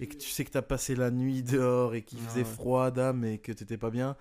et 0.00 0.06
que 0.06 0.16
tu 0.16 0.28
sais 0.28 0.44
que 0.44 0.50
t'as 0.50 0.62
passé 0.62 0.94
la 0.94 1.10
nuit 1.10 1.42
dehors 1.42 1.94
et 1.94 2.02
qu'il 2.02 2.18
Ah 2.24 2.28
faisait 2.28 2.40
ouais. 2.42 2.44
froid, 2.44 2.90
dame, 2.90 3.24
et 3.24 3.38
que 3.38 3.52
t'étais 3.52 3.78
pas 3.78 3.90
bien, 3.90 4.16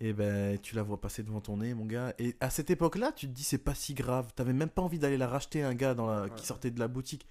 et 0.00 0.12
ben 0.12 0.58
tu 0.60 0.76
la 0.76 0.82
vois 0.82 1.00
passer 1.00 1.22
devant 1.24 1.40
ton 1.40 1.56
nez, 1.56 1.74
mon 1.74 1.84
gars. 1.86 2.14
Et 2.18 2.36
à 2.40 2.50
cette 2.50 2.70
époque-là, 2.70 3.10
tu 3.12 3.26
te 3.26 3.32
dis 3.32 3.42
c'est 3.44 3.58
pas 3.58 3.74
si 3.74 3.94
grave. 3.94 4.32
T'avais 4.36 4.52
même 4.52 4.70
pas 4.70 4.82
envie 4.82 4.98
d'aller 5.00 5.16
la 5.18 5.26
racheter 5.26 5.62
un 5.62 5.74
gars 5.74 5.94
dans 5.94 6.06
la... 6.06 6.22
Ouais. 6.24 6.30
qui 6.36 6.46
sortait 6.46 6.70
de 6.70 6.78
la 6.78 6.88
boutique. 6.88 7.26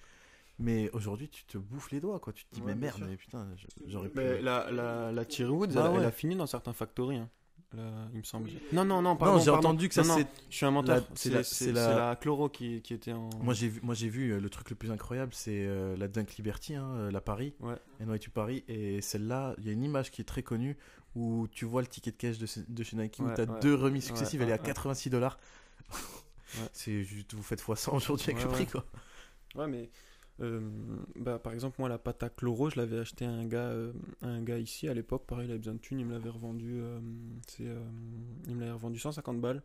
Mais 0.60 0.89
aujourd'hui, 0.91 1.30
tu 1.30 1.45
te 1.45 1.57
bouffes 1.60 1.91
les 1.91 1.99
doigts, 2.02 2.19
quoi. 2.19 2.34
Tu 2.34 2.44
te 2.45 2.56
dis, 2.56 2.61
Ouais, 2.61 2.73
mais 2.73 2.88
merde, 2.88 3.03
mais 3.07 3.15
putain, 3.15 3.48
je- 3.56 3.68
j'aurais 3.85 4.10
pu. 4.10 4.18
Mais 4.18 4.41
la, 4.41 4.72
la, 4.72 5.11
la 5.11 5.30
Cherry 5.30 5.52
Woods, 5.52 5.68
Bah 5.76 5.94
elle, 5.95 6.03
a 6.03 6.11
fini 6.11 6.35
dans 6.35 6.48
certains 6.48 6.73
factories. 6.73 7.18
hein. 7.18 7.30
Là, 7.73 8.07
il 8.14 8.19
me 8.19 8.23
semble. 8.23 8.49
Non, 8.72 8.85
non, 8.85 9.02
non, 9.02 9.18
pardon. 9.18 9.38
non, 9.38 9.44
j'ai 9.44 9.49
entendu 9.52 9.89
que 9.89 9.94
ça 9.94 10.03
c'est. 10.03 10.26
Je 10.49 10.56
suis 10.56 10.65
un 10.65 10.72
menteur. 10.72 11.06
La- 11.26 11.44
C'est 11.44 11.72
la, 11.73 12.15
Chloro 12.15 12.48
qui, 12.48 12.81
qui 12.81 12.94
était 12.94 13.11
en. 13.11 13.30
Moi 13.41 13.53
j'ai 13.53 13.68
vu, 13.68 13.81
moi 13.84 13.94
j'ai 13.94 14.07
vu 14.07 14.31
euh, 14.31 14.39
le 14.39 14.49
truc 14.49 14.69
le 14.69 14.76
plus 14.77 14.89
incroyable, 14.89 15.34
c'est 15.34 15.65
euh, 15.65 15.98
la 15.98 16.07
Dunk 16.07 16.38
Liberty, 16.38 16.76
hein, 16.76 16.88
euh, 16.95 17.11
la 17.11 17.19
Paris, 17.19 17.53
Ouais. 17.60 17.76
NYT 17.99 18.30
Paris, 18.30 18.64
et 18.69 19.02
celle-là, 19.02 19.53
il 19.57 19.65
y 19.65 19.69
a 19.69 19.73
une 19.73 19.84
image 19.84 20.11
qui 20.11 20.22
est 20.22 20.26
très 20.26 20.44
connue 20.44 20.77
où 21.15 21.48
tu 21.52 21.65
vois 21.65 21.81
le 21.81 21.88
ticket 21.88 22.11
de 22.11 22.15
cash 22.15 22.38
de, 22.38 22.45
chez 22.45 22.95
Nike, 22.95 23.18
où 23.19 23.26
tu 23.35 23.41
as 23.41 23.44
ouais. 23.44 23.60
deux 23.60 23.76
remises 23.76 24.06
successives, 24.06 24.39
Ouais, 24.39 24.45
elle 24.45 24.52
est 24.52 24.53
à 24.53 24.57
ouais, 24.57 24.61
ouais. 24.61 24.68
86 24.68 25.10
dollars. 25.10 25.38
Ouais. 25.91 25.98
C'est 26.72 27.03
juste, 27.03 27.34
vous 27.34 27.44
faites 27.44 27.61
x100 27.61 27.95
aujourd'hui 27.95 28.31
avec 28.31 28.38
Ouais, 28.38 28.44
le 28.45 28.49
prix 28.52 28.64
ouais. 28.64 28.69
quoi. 28.72 28.85
Ouais, 29.56 29.68
mais 29.68 29.89
bah, 30.39 31.39
par 31.39 31.53
exemple, 31.53 31.76
moi, 31.80 31.89
la 31.89 31.97
pâte 31.97 32.23
à 32.23 32.30
chloro, 32.30 32.69
je 32.69 32.77
l'avais 32.80 32.99
acheté 32.99 33.26
à 33.26 33.30
un 33.31 33.45
gars, 33.45 33.69
euh, 33.69 33.91
à 34.22 34.27
un 34.27 34.41
gars 34.41 34.57
ici 34.59 34.88
à 34.88 34.93
l'époque. 34.93 35.26
Pareil, 35.27 35.47
il 35.47 35.51
avait 35.51 35.57
besoin 35.59 35.73
de 35.73 35.80
thunes, 35.80 35.99
il 35.99 36.05
me 36.05 36.14
l'avait 36.14 36.30
revendu, 36.30 36.80
euh, 36.80 36.99
euh, 37.61 37.80
il 38.47 38.55
me 38.55 38.59
l'avait 38.61 38.72
revendu 38.73 38.99
150 38.99 39.41
balles. 39.41 39.61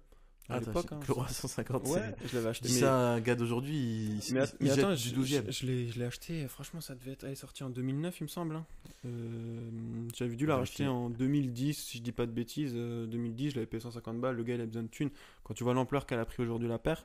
À 0.48 0.56
Ah, 0.56 0.58
l'époque, 0.60 0.86
hein, 0.90 0.98
Chloro 1.04 1.22
à 1.22 1.28
150, 1.28 1.86
Ouais, 1.86 2.14
je 2.26 2.34
l'avais 2.34 2.48
acheté. 2.48 2.66
Dis 2.66 2.74
mais- 2.74 2.80
ça 2.80 3.12
à 3.12 3.14
un 3.14 3.20
gars 3.20 3.36
d'aujourd'hui, 3.36 3.76
il, 3.76 4.34
Mais, 4.34 4.42
il- 4.60 4.66
mais 4.66 4.70
attends, 4.72 4.90
du 4.94 4.96
je, 4.96 5.14
12 5.14 5.28
je- 5.28 5.52
je 5.52 5.66
l'ai, 5.66 5.88
je 5.88 5.98
l'ai 6.00 6.04
acheté, 6.04 6.48
franchement, 6.48 6.80
ça 6.80 6.96
devait 6.96 7.12
être, 7.12 7.22
elle 7.22 7.30
est 7.30 7.34
sorti 7.36 7.62
en 7.62 7.70
2009, 7.70 8.18
il 8.20 8.24
me 8.24 8.28
semble. 8.28 8.56
hein. 8.56 8.66
Euh, 9.04 9.70
j'avais 10.16 10.34
dû 10.34 10.46
la 10.46 10.56
racheter 10.56 10.86
en 10.88 11.10
2010, 11.10 11.74
si 11.78 11.98
je 11.98 12.02
dis 12.02 12.10
pas 12.12 12.26
de 12.26 12.32
bêtises. 12.32 12.72
euh, 12.74 13.06
2010, 13.06 13.50
je 13.50 13.54
l'avais 13.54 13.66
payé 13.66 13.80
150 13.80 14.20
balles, 14.20 14.34
le 14.36 14.42
gars, 14.42 14.56
il 14.56 14.60
a 14.60 14.66
besoin 14.66 14.82
de 14.82 14.88
thunes. 14.88 15.10
Quand 15.44 15.54
tu 15.54 15.62
vois 15.62 15.74
l'ampleur 15.74 16.06
qu'elle 16.06 16.18
a 16.18 16.24
pris 16.24 16.42
aujourd'hui, 16.42 16.68
la 16.68 16.78
paire, 16.80 17.04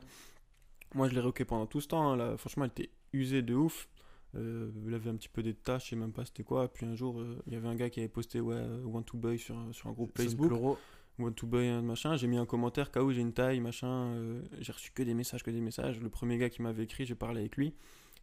moi, 0.96 1.08
je 1.08 1.14
l'ai 1.14 1.20
réoqué 1.20 1.44
pendant 1.44 1.66
tout 1.66 1.80
ce 1.80 1.86
temps. 1.88 2.10
hein, 2.10 2.16
là, 2.16 2.36
franchement, 2.38 2.64
elle 2.64 2.70
était 2.72 2.90
usée 3.12 3.42
de 3.42 3.54
ouf. 3.54 3.88
Euh, 4.34 4.70
elle 4.86 4.94
avait 4.94 5.10
un 5.10 5.16
petit 5.16 5.28
peu 5.28 5.42
des 5.42 5.54
taches, 5.54 5.84
je 5.84 5.90
sais 5.90 5.96
même 5.96 6.12
pas 6.12 6.24
c'était 6.24 6.44
quoi. 6.44 6.72
Puis 6.72 6.86
un 6.86 6.94
jour, 6.94 7.20
euh, 7.20 7.42
il 7.46 7.54
y 7.54 7.56
avait 7.56 7.68
un 7.68 7.74
gars 7.74 7.88
qui 7.90 8.00
avait 8.00 8.08
posté 8.08 8.40
ouais, 8.40 8.56
euh, 8.56 8.84
Want 8.84 9.02
to 9.02 9.16
Buy 9.16 9.38
sur, 9.38 9.56
sur 9.72 9.88
un 9.88 9.92
groupe 9.92 10.16
Facebook. 10.16 10.52
Want 11.18 11.32
to 11.32 11.48
buy 11.48 11.66
un 11.66 11.82
machin, 11.82 12.16
j'ai 12.16 12.28
mis 12.28 12.36
un 12.36 12.46
commentaire, 12.46 12.92
cas 12.92 13.02
où 13.02 13.10
j'ai 13.10 13.22
une 13.22 13.32
taille, 13.32 13.58
machin, 13.58 13.88
euh, 13.88 14.40
j'ai 14.60 14.70
reçu 14.70 14.92
que 14.92 15.02
des 15.02 15.14
messages, 15.14 15.42
que 15.42 15.50
des 15.50 15.60
messages. 15.60 16.00
Le 16.00 16.08
premier 16.08 16.38
gars 16.38 16.48
qui 16.48 16.62
m'avait 16.62 16.84
écrit, 16.84 17.06
j'ai 17.06 17.16
parlé 17.16 17.40
avec 17.40 17.56
lui, 17.56 17.74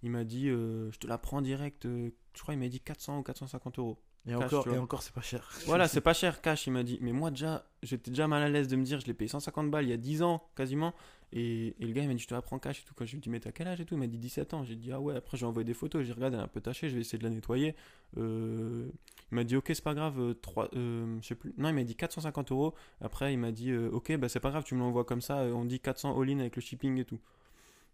il 0.02 0.12
m'a 0.12 0.24
dit, 0.24 0.48
je 0.48 0.98
te 0.98 1.06
la 1.06 1.18
prends 1.18 1.42
direct, 1.42 1.86
je 1.86 2.42
crois 2.42 2.54
il 2.54 2.60
m'a 2.62 2.70
dit 2.70 2.80
400 2.80 3.20
ou 3.20 3.24
450 3.24 3.80
euros. 3.80 4.00
Et 4.28 4.34
Cash, 4.40 4.50
encore, 4.54 4.66
et 4.66 4.78
c'est 5.02 5.14
pas 5.14 5.22
cher. 5.22 5.50
Voilà, 5.68 5.88
c'est 5.88 6.02
pas 6.02 6.14
cher, 6.14 6.42
cash, 6.42 6.66
il 6.68 6.72
m'a 6.72 6.84
dit. 6.84 6.98
Mais 7.02 7.12
moi 7.12 7.30
déjà, 7.30 7.66
j'étais 7.84 8.10
déjà 8.10 8.28
mal 8.28 8.42
à 8.42 8.50
l'aise 8.50 8.68
de 8.68 8.76
me 8.76 8.84
dire, 8.84 9.00
je 9.00 9.06
l'ai 9.06 9.14
payé 9.14 9.28
150 9.28 9.70
balles 9.70 9.86
il 9.86 9.90
y 9.90 9.94
a 9.94 9.98
10 9.98 10.24
ans, 10.24 10.44
quasiment. 10.56 10.94
Et, 11.32 11.76
et 11.80 11.86
le 11.86 11.92
gars, 11.94 12.02
il 12.04 12.08
m'a 12.08 12.14
dit, 12.16 12.22
je 12.24 12.28
te 12.28 12.34
la 12.34 12.42
prends 12.42 12.58
cash 12.58 12.80
et 12.82 12.84
tout. 12.86 12.94
Quand 12.96 13.06
je 13.06 13.12
lui 13.12 13.18
ai 13.18 13.22
dit, 13.22 13.30
mais 13.30 13.40
t'as 13.40 13.52
quel 13.52 13.68
âge 13.68 13.82
et 13.82 13.86
tout? 13.86 13.94
Il 13.96 14.00
m'a 14.00 14.08
dit 14.08 14.18
17 14.18 14.54
ans. 14.56 14.64
J'ai 14.64 14.76
dit, 14.76 14.92
ah 14.92 15.00
ouais, 15.00 15.16
après 15.16 15.38
j'ai 15.38 15.46
envoyé 15.46 15.64
des 15.66 15.74
photos, 15.76 16.04
j'ai 16.06 16.14
regardé, 16.14 16.36
elle 16.38 16.42
est 16.42 16.46
un 16.46 16.48
peu 16.48 16.62
tachée, 16.62 16.90
je 16.90 16.96
vais 16.96 17.02
essayer 17.02 17.18
de 17.20 17.24
la 17.24 17.30
nettoyer. 17.30 17.76
Euh, 18.18 18.88
il 19.32 19.36
m'a 19.36 19.44
dit, 19.44 19.56
ok, 19.56 19.66
c'est 19.68 19.84
pas 19.84 19.94
grave, 19.94 20.20
euh, 20.20 20.34
trois- 20.34 20.70
euh, 20.76 21.18
je 21.22 21.28
sais 21.28 21.36
plus. 21.36 21.54
Non, 21.58 21.70
il 21.70 21.76
m'a 21.76 21.84
dit 21.84 21.96
450 21.96 22.52
euros. 22.52 22.74
Après, 23.02 23.34
il 23.34 23.38
m'a 23.38 23.52
dit, 23.52 23.72
euh, 23.72 23.90
ok, 23.92 24.16
bah 24.18 24.30
c'est 24.30 24.40
pas 24.40 24.50
grave, 24.52 24.64
tu 24.64 24.76
me 24.76 24.80
l'envoies 24.80 25.04
comme 25.06 25.22
ça, 25.22 25.40
euh, 25.40 25.52
on 25.54 25.66
dit 25.66 25.80
400 25.80 26.20
all-in 26.20 26.40
avec 26.40 26.56
le 26.56 26.62
shipping 26.62 26.98
et 27.00 27.06
tout. 27.06 27.20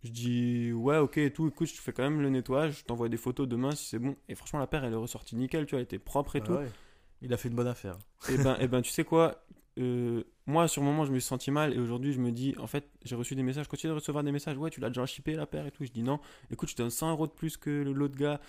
Je 0.04 0.10
dis, 0.10 0.72
ouais, 0.74 0.98
ok 0.98 1.18
et 1.20 1.32
tout, 1.32 1.48
écoute, 1.48 1.68
je 1.68 1.80
fais 1.80 1.94
quand 1.94 2.04
même 2.04 2.22
le 2.22 2.30
nettoyage, 2.30 2.80
je 2.80 2.84
t'envoie 2.86 3.08
des 3.10 3.18
photos 3.18 3.48
demain 3.48 3.72
si 3.72 3.86
c'est 3.86 4.00
bon. 4.00 4.16
Et 4.30 4.36
franchement, 4.36 4.60
la 4.60 4.66
paire, 4.68 4.84
elle 4.84 4.94
est 4.94 4.98
ressortie 4.98 5.36
nickel, 5.36 5.66
tu 5.68 5.72
vois, 5.72 5.80
elle 5.80 5.84
était 5.86 6.00
propre 6.00 6.36
et 6.36 6.40
Ah 6.44 6.46
tout. 6.46 6.54
ouais. 6.54 6.68
Il 7.22 7.32
a 7.34 7.38
fait 7.38 7.50
une 7.50 7.56
bonne 7.56 7.68
affaire. 7.68 8.00
Et 8.32 8.38
ben, 8.38 8.58
et 8.60 8.68
ben, 8.68 8.82
tu 8.82 8.90
sais 8.90 9.04
quoi 9.04 9.44
euh, 9.78 10.24
Moi, 10.48 10.68
sur 10.68 10.82
le 10.82 10.88
moment, 10.88 11.06
je 11.06 11.12
me 11.12 11.20
suis 11.20 11.28
senti 11.28 11.52
mal. 11.52 11.72
Et 11.76 11.78
aujourd'hui, 11.78 12.14
je 12.14 12.20
me 12.20 12.32
dis, 12.32 12.56
en 12.58 12.66
fait, 12.66 12.90
j'ai 13.04 13.16
reçu 13.16 13.36
des 13.36 13.44
messages. 13.44 13.66
Je 13.66 13.70
continue 13.70 13.92
de 13.92 13.96
recevoir 13.96 14.24
des 14.24 14.32
messages. 14.32 14.58
Ouais, 14.58 14.72
tu 14.72 14.80
l'as 14.80 14.88
déjà 14.90 15.06
shippé 15.06 15.36
la 15.36 15.46
paire 15.46 15.68
et 15.68 15.72
tout. 15.72 15.84
Je 15.86 15.92
dis 15.92 16.02
non. 16.02 16.20
Écoute, 16.50 16.70
je 16.70 16.76
te 16.76 16.82
donne 16.82 16.90
100 16.90 17.12
euros 17.12 17.28
de 17.28 17.32
plus 17.32 17.58
que 17.58 17.84
l'autre 17.84 18.16
gars. 18.18 18.42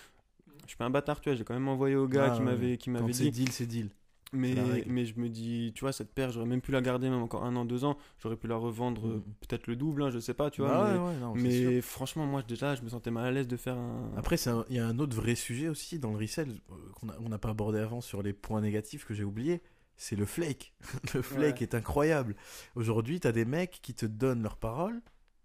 Je 0.62 0.68
suis 0.68 0.76
pas 0.78 0.86
un 0.86 0.90
bâtard, 0.90 1.20
tu 1.20 1.28
vois. 1.28 1.36
J'ai 1.36 1.44
quand 1.44 1.52
même 1.52 1.68
envoyé 1.68 1.96
au 1.96 2.08
gars 2.08 2.28
Ah, 2.28 2.30
qui 2.30 2.38
ouais. 2.38 2.46
m'avait 2.46 2.76
qui 2.78 2.88
m'avait 2.88 3.12
c'est 3.12 3.24
dit. 3.24 3.30
deal, 3.44 3.52
c'est 3.52 3.66
deal. 3.66 3.90
Mais, 4.32 4.82
mais 4.86 5.04
je 5.04 5.18
me 5.20 5.28
dis, 5.28 5.72
tu 5.74 5.80
vois, 5.82 5.92
cette 5.92 6.14
paire, 6.14 6.30
j'aurais 6.32 6.46
même 6.46 6.62
pu 6.62 6.72
la 6.72 6.80
garder, 6.80 7.10
même 7.10 7.20
encore 7.22 7.44
un 7.44 7.54
an, 7.54 7.64
deux 7.66 7.84
ans. 7.84 7.98
J'aurais 8.18 8.36
pu 8.36 8.46
la 8.46 8.56
revendre 8.56 9.06
euh, 9.06 9.16
Mhm. 9.16 9.22
peut-être 9.40 9.66
le 9.66 9.76
double, 9.76 10.02
hein, 10.02 10.10
je 10.10 10.18
sais 10.20 10.32
pas, 10.34 10.50
tu 10.50 10.62
vois. 10.62 10.70
Bah 10.70 10.84
mais 10.92 10.98
ouais, 10.98 11.04
ouais, 11.06 11.16
non, 11.20 11.34
c'est 11.36 11.42
mais 11.42 11.80
sûr. 11.80 11.84
franchement, 11.84 12.24
moi, 12.26 12.42
déjà, 12.42 12.74
je 12.74 12.82
me 12.82 12.88
sentais 12.88 13.10
mal 13.10 13.26
à 13.26 13.30
l'aise 13.30 13.46
de 13.46 13.56
faire 13.58 13.76
un. 13.76 14.10
Après, 14.16 14.36
il 14.70 14.76
y 14.76 14.78
a 14.78 14.86
un 14.86 14.98
autre 14.98 15.14
vrai 15.14 15.34
sujet 15.34 15.68
aussi 15.68 15.98
dans 15.98 16.10
le 16.12 16.16
resell 16.16 16.48
euh, 16.70 16.74
qu'on 16.94 17.28
n'a 17.28 17.38
pas 17.38 17.50
abordé 17.50 17.78
avant 17.78 18.00
sur 18.00 18.22
les 18.22 18.32
points 18.32 18.62
négatifs 18.62 19.04
que 19.04 19.12
j'ai 19.12 19.24
oublié. 19.24 19.60
C'est 19.96 20.16
le 20.16 20.24
flake. 20.24 20.72
Le 21.14 21.20
flake 21.22 21.56
Ouais. 21.58 21.62
est 21.62 21.74
incroyable. 21.74 22.34
Aujourd'hui, 22.74 23.20
tu 23.20 23.28
as 23.28 23.32
des 23.32 23.44
mecs 23.44 23.80
qui 23.82 23.92
te 23.94 24.06
donnent 24.06 24.42
leur 24.42 24.56
parole 24.56 25.00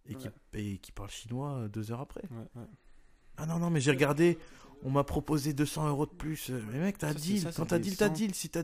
et, 0.09 0.15
qui, 0.15 0.29
et 0.53 0.77
qui 0.77 0.91
parlent 0.93 1.09
chinois 1.11 1.51
euh, 1.57 1.67
deux 1.67 1.91
heures 1.91 1.99
après. 2.01 2.23
Ah 3.35 3.45
non, 3.45 3.59
non, 3.59 3.69
mais 3.69 3.79
j'ai 3.81 3.91
regardé, 3.91 4.37
on 4.83 4.91
m'a 4.91 5.03
proposé 5.03 5.53
200 5.53 5.87
euros 5.89 6.05
de 6.05 6.11
plus. 6.11 6.49
Euh, 6.49 6.61
Mais 6.71 6.79
mec, 6.79 6.97
t'as 6.97 7.09
Ça, 7.09 7.13
deal. 7.15 7.41
ça, 7.41 7.51
Quand 7.55 7.65
t'as 7.65 7.79
deal, 7.79 7.97
t'as 7.97 8.09
deal. 8.09 8.33
Si 8.35 8.49
t'as 8.49 8.63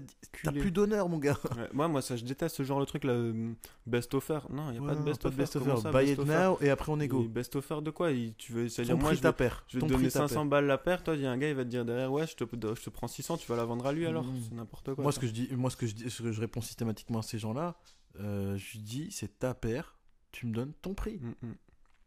plus 0.52 0.72
d'honneur, 0.72 1.10
mon 1.10 1.18
gars. 1.18 1.38
Ouais, 1.58 1.70
moi, 1.74 1.88
moi, 1.88 2.02
ça, 2.02 2.16
je 2.16 2.24
déteste 2.24 2.56
ce 2.58 2.64
genre 2.64 2.80
de 2.80 2.86
truc 2.86 3.04
là. 3.04 3.14
euh, 3.14 3.54
Best 3.86 4.14
offer. 4.14 4.40
Non, 4.50 4.70
il 4.70 4.74
n'y 4.74 4.78
a 4.78 4.82
Ouais, 4.82 4.88
pas 4.90 4.96
de 4.96 5.02
best 5.04 5.22
pas 5.22 5.30
offer. 5.30 5.38
best 5.38 5.56
offer. 5.56 5.78
ça, 5.82 5.92
Buy 5.92 6.06
best 6.06 6.14
it 6.14 6.20
offer 6.20 6.32
now 6.32 6.58
et 6.62 6.70
après 6.70 6.92
on 6.92 6.96
Et 6.96 7.00
négo. 7.00 7.24
best 7.28 7.56
offer 7.56 7.82
de 7.82 7.90
quoi? 7.92 8.12
Il- 8.12 8.34
Tu 8.36 8.52
veux, 8.54 8.70
c'est-à-dire 8.70 8.96
Ton 8.96 9.02
moi 9.02 9.14
je 9.14 9.22
vais, 9.22 9.34
paire. 9.34 9.64
je 9.68 9.78
vais 9.78 9.82
te 9.82 9.88
donner 9.88 10.04
prix 10.04 10.12
ta 10.14 10.20
500 10.28 10.46
balles 10.46 10.66
la 10.68 10.78
paire, 10.78 11.04
toi 11.04 11.16
il 11.16 11.22
y 11.22 11.26
a 11.26 11.32
un 11.32 11.38
gars 11.38 11.50
il 11.50 11.56
va 11.56 11.64
te 11.64 11.70
dire 11.70 11.84
derrière 11.86 12.12
ouais 12.12 12.26
je 12.28 12.36
te, 12.36 12.44
je 12.46 12.82
te 12.84 12.90
prends 12.90 13.08
600, 13.08 13.38
tu 13.38 13.48
vas 13.48 13.56
la 13.56 13.66
vendre 13.66 13.86
à 13.86 13.92
lui 13.94 14.06
alors? 14.06 14.24
Mhm. 14.24 14.40
C'est 14.50 14.56
n'importe 14.56 14.94
quoi. 14.94 15.02
Moi, 15.04 15.12
ça. 15.12 15.16
ce 15.18 15.20
que 15.22 15.28
je 15.28 15.32
dis, 15.34 15.50
moi, 15.56 15.70
ce 15.70 15.78
que 15.78 15.88
je 15.88 15.94
dis, 15.96 16.10
ce 16.10 16.22
que 16.24 16.32
je 16.32 16.40
réponds 16.42 16.62
systématiquement 16.62 17.20
à 17.20 17.24
ces 17.24 17.38
gens-là, 17.40 17.76
euh, 18.20 18.56
je 18.58 18.78
dis, 18.78 19.10
c'est 19.12 19.40
ta 19.40 19.54
paire. 19.54 19.98
tu 20.32 20.48
me 20.48 20.54
donnes 20.54 20.74
ton 20.82 20.94
prix. 20.96 21.20
Mm, 21.22 21.48
mm. 21.48 21.56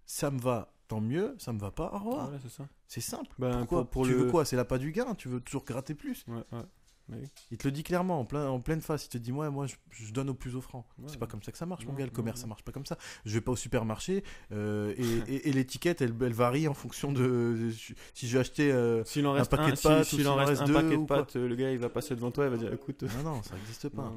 Ça 0.05 0.31
me 0.31 0.41
va, 0.41 0.73
tant 0.89 1.01
mieux. 1.01 1.35
Ça 1.39 1.53
me 1.53 1.59
va 1.59 1.71
pas, 1.71 1.91
au 1.93 1.99
revoir. 1.99 2.25
Voilà, 2.27 2.39
c'est 2.43 2.51
ça. 2.51 2.67
C'est 2.87 3.01
simple. 3.01 3.35
Ben, 3.39 3.59
Pourquoi 3.59 3.83
pour- 3.85 3.91
pour 3.91 4.05
Tu 4.05 4.11
le- 4.13 4.17
veux 4.25 4.31
quoi? 4.31 4.45
C'est 4.45 4.57
l'appât 4.57 4.79
du 4.79 4.93
gain. 4.93 5.15
Tu 5.17 5.29
veux 5.29 5.41
toujours 5.41 5.65
gratter 5.65 5.95
plus. 5.95 6.25
Ouais, 6.29 6.45
ouais. 6.53 6.63
Mais 7.09 7.19
oui. 7.19 7.29
Il 7.53 7.57
te 7.59 7.69
le 7.69 7.71
dit 7.71 7.85
clairement, 7.85 8.19
en, 8.19 8.25
plein, 8.25 8.49
en 8.49 8.59
pleine 8.61 8.81
face. 8.81 9.07
Il 9.07 9.11
te 9.11 9.19
dit, 9.19 9.31
ouais, 9.31 9.49
moi, 9.49 9.67
je, 9.69 9.77
je 9.91 10.13
donne 10.13 10.29
au 10.29 10.35
plus 10.35 10.57
offrant. 10.57 10.89
Ouais, 10.99 11.05
c'est 11.07 11.19
pas 11.19 11.29
comme 11.29 11.41
ça 11.41 11.53
que 11.53 11.59
ça 11.59 11.65
marche, 11.65 11.87
mon 11.87 11.93
gars. 11.93 12.01
Le 12.05 12.11
non, 12.11 12.15
commerce, 12.17 12.39
non. 12.39 12.43
ça 12.43 12.47
marche 12.49 12.65
pas 12.65 12.73
comme 12.73 12.85
ça. 12.85 12.99
Je 13.25 13.33
vais 13.35 13.41
pas 13.41 13.53
au 13.53 13.57
supermarché 13.57 14.25
euh, 14.51 14.93
et, 14.97 15.03
et- 15.33 15.49
et 15.49 15.53
l'étiquette, 15.53 16.01
elle, 16.03 16.13
elle 16.21 16.33
varie 16.33 16.67
en 16.67 16.75
fonction 16.75 17.13
de, 17.13 17.23
de- 17.23 17.71
si 17.71 18.27
je 18.27 18.33
vais 18.33 18.41
acheter. 18.41 18.73
euh, 18.73 19.05
en 19.25 19.33
reste 19.33 19.51
paquet 19.53 19.63
un, 19.63 19.71
de 19.71 19.75
si- 19.77 19.83
pâtes 19.85 20.01
ou 20.01 20.05
s'il 20.05 20.19
s'il 20.19 20.29
en 20.29 20.35
reste 20.35 20.63
un 20.63 20.65
deux 20.65 20.75
paquet 20.75 20.97
de 20.99 21.05
pâtes, 21.05 21.37
le 21.37 21.55
gars 21.55 21.71
il 21.71 21.79
va 21.79 21.89
passer 21.91 22.17
devant 22.17 22.33
toi, 22.33 22.47
il 22.47 22.51
va 22.51 22.57
dire 22.57 22.73
écoute. 22.73 23.05
Non, 23.23 23.23
non, 23.37 23.43
ça 23.45 23.55
n'existe 23.55 23.89
pas. 23.95 24.13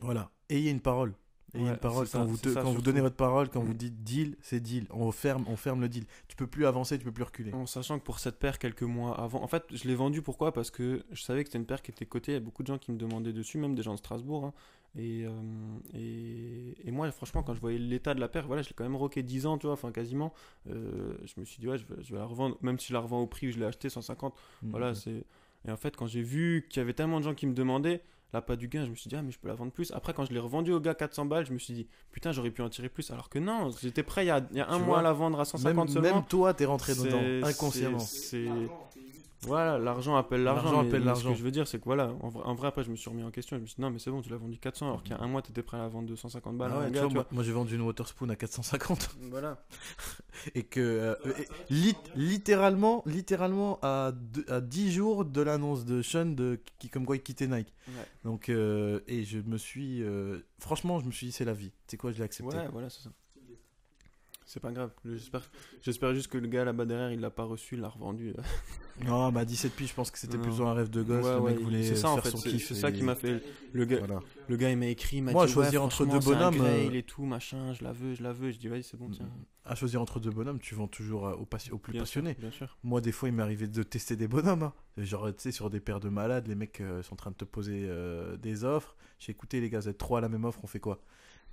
Voilà. 0.00 0.30
Ayez 0.50 0.70
une 0.70 0.80
parole. 0.80 1.14
Ayez 1.54 1.64
Ouais, 1.64 1.70
une 1.70 1.76
parole. 1.76 2.06
ça, 2.06 2.18
Quand, 2.18 2.24
vous, 2.26 2.36
ça 2.36 2.62
quand 2.62 2.74
donnez 2.82 3.00
votre 3.00 3.16
parole, 3.16 3.48
quand 3.48 3.62
Mm. 3.62 3.66
vous 3.66 3.74
dites 3.74 4.02
deal, 4.04 4.36
c'est 4.42 4.60
deal. 4.60 4.86
On 4.90 5.10
ferme, 5.12 5.44
on 5.48 5.56
ferme 5.56 5.80
le 5.80 5.88
deal. 5.88 6.04
Tu 6.28 6.36
peux 6.36 6.46
plus 6.46 6.66
avancer, 6.66 6.98
tu 6.98 7.04
peux 7.04 7.12
plus 7.12 7.24
reculer. 7.24 7.52
En 7.52 7.66
sachant 7.66 7.98
que 7.98 8.04
pour 8.04 8.18
cette 8.18 8.38
paire, 8.38 8.58
quelques 8.58 8.82
mois 8.82 9.18
avant, 9.20 9.42
en 9.42 9.46
fait, 9.48 9.64
je 9.72 9.86
l'ai 9.88 9.94
vendue 9.94 10.20
pourquoi? 10.22 10.52
Parce 10.52 10.70
que 10.70 11.04
je 11.12 11.22
savais 11.22 11.42
que 11.44 11.48
c'était 11.48 11.58
une 11.58 11.66
paire 11.66 11.80
qui 11.82 11.90
était 11.92 12.06
cotée. 12.06 12.32
Il 12.32 12.34
y 12.34 12.38
a 12.38 12.40
beaucoup 12.40 12.62
de 12.62 12.68
gens 12.68 12.78
qui 12.78 12.90
me 12.92 12.96
demandaient 12.98 13.32
dessus, 13.32 13.58
même 13.58 13.74
des 13.74 13.82
gens 13.82 13.92
de 13.94 13.98
Strasbourg. 13.98 14.44
hein. 14.46 14.52
Et, 14.96 15.24
euh, 15.26 15.30
et, 15.94 16.74
et 16.88 16.90
moi, 16.92 17.10
franchement, 17.10 17.42
quand 17.42 17.54
je 17.54 17.60
voyais 17.60 17.78
l'état 17.78 18.14
de 18.14 18.20
la 18.20 18.28
paire, 18.28 18.46
voilà, 18.46 18.62
je 18.62 18.68
l'ai 18.68 18.74
quand 18.74 18.84
même 18.84 18.96
rocké 18.96 19.22
10 19.22 19.46
ans, 19.46 19.58
tu 19.58 19.66
vois, 19.66 19.74
enfin 19.74 19.90
quasiment. 19.92 20.32
euh, 20.70 21.14
je 21.24 21.40
me 21.40 21.44
suis 21.44 21.58
dit, 21.58 21.68
ouais, 21.68 21.78
je 21.78 21.84
vais, 21.86 22.02
je 22.02 22.12
vais 22.12 22.18
la 22.18 22.24
revendre, 22.26 22.56
même 22.62 22.78
si 22.78 22.88
je 22.88 22.92
la 22.92 23.00
revends 23.00 23.20
au 23.20 23.26
prix 23.26 23.48
où 23.48 23.50
je 23.50 23.58
l'ai 23.58 23.66
acheté, 23.66 23.88
150. 23.88 24.34
Mm. 24.62 24.70
Voilà, 24.70 24.94
c'est. 24.94 25.24
Et 25.66 25.70
en 25.70 25.76
fait, 25.76 25.96
quand 25.96 26.06
j'ai 26.06 26.22
vu 26.22 26.66
qu'il 26.68 26.80
y 26.80 26.82
avait 26.82 26.92
tellement 26.92 27.18
de 27.18 27.24
gens 27.24 27.34
qui 27.34 27.46
me 27.46 27.54
demandaient, 27.54 28.02
là, 28.34 28.42
pas 28.42 28.56
du 28.56 28.68
gain, 28.68 28.84
je 28.84 28.90
me 28.90 28.94
suis 28.96 29.08
dit, 29.08 29.16
ah, 29.16 29.22
mais 29.22 29.30
je 29.30 29.38
peux 29.38 29.48
la 29.48 29.54
vendre 29.54 29.72
plus. 29.72 29.90
Après, 29.92 30.12
quand 30.12 30.26
je 30.26 30.32
l'ai 30.32 30.38
revendue 30.38 30.72
au 30.72 30.80
gars 30.80 30.94
400 30.94 31.24
balles, 31.24 31.46
je 31.46 31.52
me 31.54 31.58
suis 31.58 31.72
dit, 31.72 31.86
putain, 32.12 32.32
j'aurais 32.32 32.50
pu 32.50 32.60
en 32.62 32.68
tirer 32.68 32.88
plus. 32.90 33.10
Alors 33.10 33.28
que 33.30 33.38
non, 33.38 33.70
j'étais 33.80 34.02
prêt 34.02 34.24
il 34.24 34.28
y 34.28 34.30
a, 34.30 34.46
il 34.50 34.58
y 34.58 34.60
a 34.60 34.68
un 34.68 34.74
Tu 34.78 34.78
mois 34.80 34.86
vois, 34.86 34.98
à 34.98 35.02
la 35.02 35.12
vendre 35.12 35.40
à 35.40 35.44
150 35.44 35.74
même, 35.76 35.88
seulement. 35.88 36.14
même 36.16 36.24
toi, 36.28 36.52
t'es 36.52 36.64
rentré 36.66 36.94
dedans 36.94 37.20
inconsciemment. 37.48 37.98
c'est- 38.00 38.44
Voilà, 39.46 39.78
l'argent 39.78 40.16
appelle 40.16 40.42
l'argent. 40.42 40.82
L'argent. 40.82 41.14
Ce 41.16 41.28
que 41.28 41.34
je 41.38 41.42
veux 41.42 41.50
dire, 41.50 41.66
c'est 41.68 41.78
que 41.78 41.84
voilà, 41.84 42.12
en 42.20 42.28
vrai, 42.28 42.42
en 42.44 42.54
vrai, 42.54 42.68
après, 42.68 42.84
je 42.84 42.90
me 42.90 42.96
suis 42.96 43.08
remis 43.10 43.22
en 43.22 43.30
question. 43.30 43.56
Je 43.56 43.62
me 43.62 43.66
suis 43.66 43.76
dit, 43.76 43.82
non, 43.82 43.90
mais 43.90 43.98
c'est 43.98 44.10
bon, 44.10 44.22
tu 44.22 44.30
l'as 44.30 44.36
vendu 44.36 44.58
400, 44.58 44.86
alors 44.86 45.02
qu'il 45.02 45.12
y 45.16 45.18
a 45.18 45.22
un 45.22 45.26
mois, 45.28 45.42
tu 45.42 45.50
étais 45.50 45.62
prêt 45.62 45.76
à 45.76 45.80
la 45.80 45.88
vendre 45.88 46.08
250 46.08 46.56
balles. 46.56 46.70
Ah 46.72 46.76
à 46.76 46.78
ouais, 46.80 46.84
un 46.84 46.88
tu 46.88 46.94
gars, 46.94 47.00
vois, 47.02 47.08
tu 47.08 47.14
moi, 47.14 47.26
moi, 47.32 47.42
j'ai 47.44 47.52
vendu 47.52 47.74
une 47.74 47.82
Waterspoon 47.82 48.28
à 48.28 48.36
450 48.36 49.16
vois. 49.20 49.28
Voilà. 49.30 49.64
et 50.54 50.62
que 50.64 50.80
euh, 50.80 51.14
Ça 51.22 51.30
et- 51.30 51.32
ça 51.46 51.54
tu 51.68 51.74
lit- 51.74 51.96
littéralement 52.14 53.02
littéralement 53.06 53.78
à, 53.82 54.12
deux- 54.12 54.44
à 54.48 54.60
10 54.60 54.92
jours 54.92 55.24
de 55.24 55.40
l'annonce 55.40 55.84
de 55.84 56.02
Sean 56.02 56.26
de 56.26 56.60
qui 56.78 56.88
comme 56.88 57.06
quoi 57.06 57.16
il 57.16 57.22
quittait 57.22 57.46
Nike. 57.46 57.72
Ouais. 57.88 57.94
Donc 58.24 58.48
euh, 58.48 59.00
et 59.08 59.24
je 59.24 59.38
me 59.38 59.56
suis 59.58 60.02
euh, 60.02 60.40
franchement, 60.58 61.00
je 61.00 61.06
me 61.06 61.10
suis 61.12 61.26
dit 61.26 61.32
c'est 61.32 61.44
la 61.44 61.52
vie. 61.54 61.72
C'est 61.86 61.96
quoi, 61.96 62.12
je 62.12 62.18
l'ai 62.18 62.24
accepté. 62.24 62.56
Ouais, 62.56 62.68
voilà, 62.72 62.90
c'est 62.90 63.02
ça. 63.02 63.10
C'est 64.46 64.60
pas 64.60 64.70
grave. 64.72 64.90
J'espère, 65.06 65.42
j'espère 65.80 66.14
juste 66.14 66.28
que 66.28 66.36
le 66.38 66.46
gars 66.48 66.64
là-bas 66.64 66.84
derrière, 66.84 67.10
il 67.12 67.20
l'a 67.20 67.30
pas 67.30 67.44
reçu, 67.44 67.76
il 67.76 67.80
l'a 67.80 67.88
revendu. 67.88 68.34
Non, 69.04 69.32
bah 69.32 69.44
17 69.44 69.72
piges, 69.74 69.88
je 69.88 69.94
pense 69.94 70.12
que 70.12 70.18
c'était 70.20 70.38
plutôt 70.38 70.66
un 70.68 70.72
rêve 70.72 70.88
de 70.88 71.02
gosse, 71.02 71.24
Ouais, 71.24 71.34
le 71.34 71.40
mec 71.40 71.56
ouais, 71.58 71.64
voulait 71.64 71.82
c'est 71.82 71.96
ça, 71.96 72.10
en 72.10 72.14
faire 72.14 72.22
fait, 72.24 72.30
son 72.30 72.36
c'est- 72.36 72.50
kiff. 72.50 72.68
c'est 72.68 72.74
ça 72.76 72.92
qui 72.92 73.02
m'a 73.02 73.16
fait- 73.16 73.42
Le 73.72 73.84
gars, 73.86 73.98
Voilà. 73.98 74.20
le 74.46 74.56
gars, 74.56 74.70
il 74.70 74.76
m'a 74.78 74.86
écrit, 74.86 75.16
il 75.16 75.22
m'a 75.24 75.32
Moi, 75.32 75.46
dit, 75.46 75.50
à 75.50 75.52
choisir 75.54 75.80
ouais, 75.80 75.86
entre 75.86 76.06
deux 76.06 76.20
bonhommes, 76.20 76.60
euh, 76.60 76.90
et 76.92 77.02
tout, 77.02 77.24
machin, 77.24 77.72
je 77.72 77.82
la 77.82 77.90
veux, 77.90 78.14
je 78.14 78.22
la 78.22 78.32
veux. 78.32 78.52
Je 78.52 78.58
dis, 78.58 78.68
vas-y, 78.68 78.84
c'est 78.84 78.96
bon, 78.96 79.10
tiens. 79.10 79.28
À 79.64 79.74
choisir 79.74 80.00
entre 80.00 80.20
deux 80.20 80.30
bonhommes, 80.30 80.60
tu 80.60 80.76
vends 80.76 80.86
toujours 80.86 81.26
euh, 81.26 81.32
aux 81.34 81.44
plus 81.44 81.90
Bien 81.92 82.04
sûr, 82.04 82.22
passionnés. 82.22 82.36
bien 82.38 82.52
sûr. 82.52 82.78
Moi, 82.84 83.00
des 83.00 83.10
fois, 83.10 83.28
il 83.28 83.34
m'est 83.34 83.42
arrivé 83.42 83.66
de 83.66 83.82
tester 83.82 84.14
des 84.14 84.28
bonhommes. 84.28 84.62
hein. 84.62 84.72
Genre, 84.98 85.26
tu 85.28 85.34
sais, 85.38 85.50
sur 85.50 85.70
des 85.70 85.80
paires 85.80 85.98
de 85.98 86.08
malades, 86.08 86.46
les 86.46 86.54
mecs 86.54 86.80
euh, 86.80 87.02
sont 87.02 87.14
en 87.14 87.16
train 87.16 87.30
de 87.32 87.36
te 87.36 87.44
poser 87.44 87.86
euh, 87.88 88.36
des 88.36 88.62
offres. 88.62 88.94
J'ai 89.18 89.32
écouté, 89.32 89.60
les 89.60 89.70
gars, 89.70 89.80
vous 89.80 89.88
êtes 89.88 89.98
trois 89.98 90.18
à 90.18 90.20
la 90.22 90.28
même 90.28 90.44
offre, 90.44 90.60
on 90.62 90.68
fait 90.68 90.78
quoi? 90.78 91.00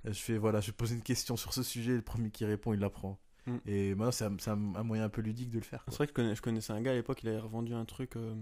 Je 0.04 0.12
fais, 0.12 0.36
voilà, 0.38 0.60
je 0.60 0.66
vais 0.68 0.72
poser 0.72 0.94
une 0.96 1.02
question 1.02 1.36
sur 1.36 1.52
ce 1.54 1.62
sujet. 1.62 1.92
Le 1.92 2.02
premier 2.02 2.30
qui 2.30 2.44
répond, 2.44 2.72
il 2.72 2.80
la 2.80 2.90
prend. 2.90 3.18
Mm. 3.46 3.56
Et 3.66 3.94
maintenant, 3.94 4.12
c'est 4.12 4.24
un, 4.24 4.36
c'est 4.38 4.50
un- 4.50 4.56
moyen 4.56 5.04
un 5.04 5.08
peu 5.08 5.20
ludique 5.22 5.50
de 5.50 5.58
le 5.58 5.64
faire. 5.64 5.84
quoi. 5.84 5.92
C'est 5.92 5.96
vrai 5.98 6.06
que 6.06 6.10
je, 6.12 6.14
connais- 6.14 6.34
je 6.34 6.42
connaissais 6.42 6.72
un 6.72 6.80
gars 6.80 6.90
à 6.92 6.94
l'époque, 6.94 7.22
il 7.22 7.28
avait 7.28 7.38
revendu 7.40 7.74
un 7.74 7.84
truc. 7.84 8.16
euh, 8.16 8.34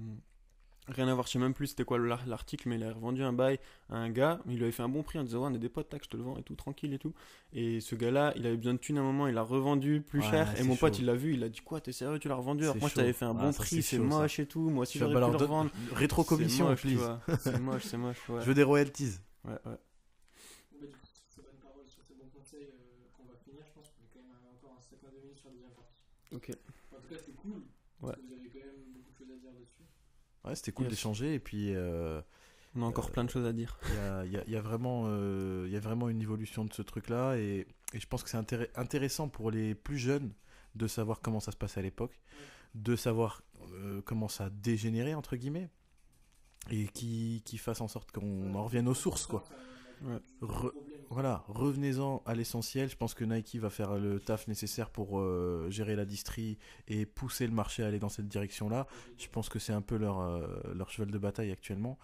rien 0.88 1.06
à 1.08 1.14
voir, 1.14 1.26
je 1.26 1.32
sais 1.32 1.38
même 1.38 1.54
plus 1.54 1.68
c'était 1.68 1.84
quoi 1.84 1.98
l'ar- 1.98 2.26
l'article, 2.26 2.68
mais 2.68 2.74
il 2.76 2.82
a 2.84 2.92
revendu 2.92 3.22
un 3.22 3.32
bail 3.32 3.58
à 3.90 3.96
un 3.96 4.10
gars. 4.10 4.40
Il 4.46 4.56
lui 4.56 4.62
avait 4.64 4.72
fait 4.72 4.82
un 4.82 4.88
bon 4.88 5.02
prix 5.02 5.18
en 5.18 5.22
disant 5.24 5.42
Ouais, 5.42 5.48
on 5.50 5.54
est 5.54 5.58
des 5.58 5.68
potes, 5.68 5.88
tac, 5.88 6.02
je 6.04 6.08
te 6.08 6.16
le 6.16 6.22
vends 6.22 6.36
et 6.36 6.42
tout, 6.42 6.54
tranquille 6.56 6.92
et 6.92 6.98
tout. 6.98 7.14
Et 7.52 7.80
ce 7.80 7.94
gars-là, 7.94 8.32
il 8.36 8.46
avait 8.46 8.56
besoin 8.56 8.74
de 8.74 8.78
thunes 8.78 8.98
à 8.98 9.00
un 9.00 9.04
moment, 9.04 9.26
il 9.28 9.36
a 9.38 9.42
revendu 9.42 10.00
plus 10.02 10.20
Ouais, 10.20 10.30
cher. 10.30 10.58
Et 10.58 10.64
mon 10.64 10.76
pote, 10.76 10.98
il 10.98 11.04
l'a 11.06 11.14
vu, 11.14 11.34
il 11.34 11.44
a 11.44 11.48
dit 11.48 11.60
Quoi, 11.60 11.80
t'es 11.80 11.92
sérieux, 11.92 12.18
tu 12.18 12.28
l'as 12.28 12.34
revendu? 12.34 12.64
Alors 12.64 12.76
moi, 12.76 12.88
je 12.88 12.94
chaud. 12.94 13.00
t'avais 13.00 13.12
fait 13.12 13.24
un 13.26 13.30
Ah, 13.38 13.42
bon 13.44 13.52
ça, 13.52 13.58
prix, 13.58 13.76
c'est 13.76 13.82
c'est 13.82 13.96
chaud, 13.98 14.10
ça. 14.10 14.18
moche 14.18 14.38
et 14.40 14.46
tout. 14.46 14.68
Moi 14.70 14.82
aussi, 14.82 14.98
Je 14.98 15.04
j'aurais 15.04 15.14
pu 15.14 15.20
le 15.30 15.36
revendre. 15.36 15.70
Rétro-commission, 15.92 16.76
C'est 16.76 16.88
moche. 16.94 17.38
C'est 17.38 17.58
moche, 17.60 17.84
c'est 17.84 17.96
moche. 17.98 18.28
Ouais. 18.28 18.40
Je 18.40 18.46
veux 18.46 18.54
des 18.54 18.62
royalties. 18.64 19.18
Ouais, 19.44 19.52
ouais. 19.52 19.58
Bah, 19.64 19.76
du 20.80 20.86
coup, 20.88 21.06
sur 21.06 21.22
ces 21.30 21.42
bonnes 21.42 21.60
paroles, 21.62 21.86
sur 21.86 22.02
ces 22.02 22.14
bons 22.14 22.28
conseils 22.36 22.64
euh, 22.66 23.06
qu'on 23.16 23.24
va 23.30 23.36
finir, 23.44 23.62
je 23.64 23.72
pense 23.72 23.86
qu'on 23.94 24.02
est 24.02 24.10
quand 24.12 24.20
même 24.26 24.34
à 24.34 24.50
encore 24.56 24.74
un 24.76 24.82
7 24.82 24.98
de 25.04 25.20
minutes 25.22 25.38
sur 25.38 25.48
la 25.50 25.54
deuxième 25.54 25.70
partie. 25.70 25.94
Ok. 26.32 26.50
En 26.92 27.00
tout 27.00 27.08
cas, 27.08 27.16
c'était 27.18 27.32
cool. 27.32 27.62
Ouais. 28.02 28.14
Vous 28.22 28.32
avez 28.32 28.48
quand 28.48 28.58
même 28.58 28.92
beaucoup 28.94 29.10
de 29.12 29.18
choses 29.18 29.30
à 29.30 29.38
dire 29.40 29.52
dessus. 29.52 29.82
Ouais, 30.44 30.54
c'était 30.54 30.72
cool 30.72 30.84
Yes. 30.86 30.90
d'échanger. 30.94 31.34
Et 31.34 31.38
puis, 31.40 31.74
euh, 31.74 32.20
On 32.76 32.82
a 32.82 32.84
encore 32.84 33.08
Euh, 33.08 33.10
plein 33.12 33.24
de 33.24 33.30
choses 33.30 33.46
à 33.46 33.52
dire. 33.52 33.76
il 33.88 33.94
y 33.94 33.98
a, 33.98 34.24
il 34.26 34.32
y 34.32 34.36
a- 34.36 34.44
il 34.46 34.52
y 34.52 34.56
a 34.56 34.60
vraiment, 34.60 35.06
euh, 35.06 35.64
il 35.66 35.72
y 35.72 35.76
a 35.76 35.80
vraiment 35.80 36.08
une 36.08 36.22
évolution 36.22 36.64
de 36.64 36.72
ce 36.72 36.82
truc-là. 36.82 37.36
Et, 37.36 37.66
et 37.94 37.98
je 37.98 38.06
pense 38.06 38.22
que 38.22 38.30
c'est 38.30 38.36
intér- 38.38 38.68
intéressant 38.76 39.28
pour 39.28 39.50
les 39.50 39.74
plus 39.74 39.98
jeunes 39.98 40.32
de 40.76 40.86
savoir 40.86 41.20
comment 41.20 41.40
ça 41.40 41.50
se 41.50 41.56
passait 41.56 41.80
à 41.80 41.82
l'époque, 41.82 42.20
de 42.76 42.94
savoir 42.94 43.42
euh, 43.72 44.00
comment 44.02 44.28
ça 44.28 44.44
a 44.44 44.50
dégénéré, 44.50 45.14
entre 45.16 45.34
guillemets, 45.34 45.68
et 46.70 46.86
qui, 46.86 47.42
qui 47.44 47.58
fasse 47.58 47.80
en 47.80 47.88
sorte 47.88 48.12
qu'on 48.12 48.54
en 48.54 48.62
revienne 48.64 48.86
aux 48.86 48.94
sources, 48.94 49.26
quoi. 49.26 49.42
Ouais. 50.02 50.20
Re- 50.40 50.72
Voilà, 51.12 51.42
revenez-en 51.48 52.22
à 52.24 52.34
l'essentiel. 52.34 52.88
Je 52.88 52.96
pense 52.96 53.14
que 53.14 53.24
Nike 53.24 53.56
va 53.56 53.68
faire 53.68 53.98
le 53.98 54.20
taf 54.20 54.46
nécessaire 54.46 54.90
pour 54.90 55.18
euh, 55.18 55.66
gérer 55.68 55.96
la 55.96 56.04
distrie 56.04 56.56
et 56.86 57.04
pousser 57.04 57.48
le 57.48 57.52
marché 57.52 57.82
à 57.82 57.88
aller 57.88 57.98
dans 57.98 58.08
cette 58.08 58.28
direction-là. 58.28 58.86
Je 59.18 59.26
pense 59.28 59.48
que 59.48 59.58
c'est 59.58 59.72
un 59.72 59.82
peu 59.82 59.96
leur, 59.96 60.20
euh, 60.20 60.46
leur 60.72 60.88
cheval 60.90 61.10
de 61.10 61.18
bataille 61.18 61.50
actuellement. 61.50 61.98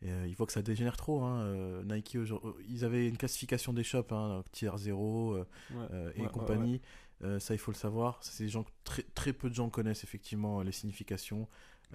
Et, 0.00 0.10
euh, 0.12 0.26
ils 0.28 0.34
voient 0.36 0.46
que 0.46 0.52
ça 0.52 0.62
dégénère 0.62 0.96
trop. 0.96 1.22
hein. 1.22 1.40
Euh, 1.42 1.82
Nike, 1.82 2.16
ils 2.68 2.84
avaient 2.84 3.08
une 3.08 3.16
classification 3.16 3.72
des 3.72 3.82
shops, 3.82 4.12
hein, 4.12 4.44
tier 4.52 4.70
0 4.76 5.32
euh, 5.34 5.38
Ouais. 5.72 5.86
euh, 5.92 6.12
et 6.14 6.22
Ouais, 6.22 6.28
compagnie. 6.28 6.80
Ça, 7.38 7.54
il 7.54 7.58
faut 7.58 7.70
le 7.70 7.76
savoir. 7.76 8.18
C'est 8.20 8.42
des 8.42 8.50
gens 8.50 8.64
très, 8.82 9.04
très 9.14 9.32
peu 9.32 9.48
de 9.48 9.54
gens 9.54 9.70
connaissent 9.70 10.02
effectivement 10.02 10.60
les 10.62 10.72
significations 10.72 11.46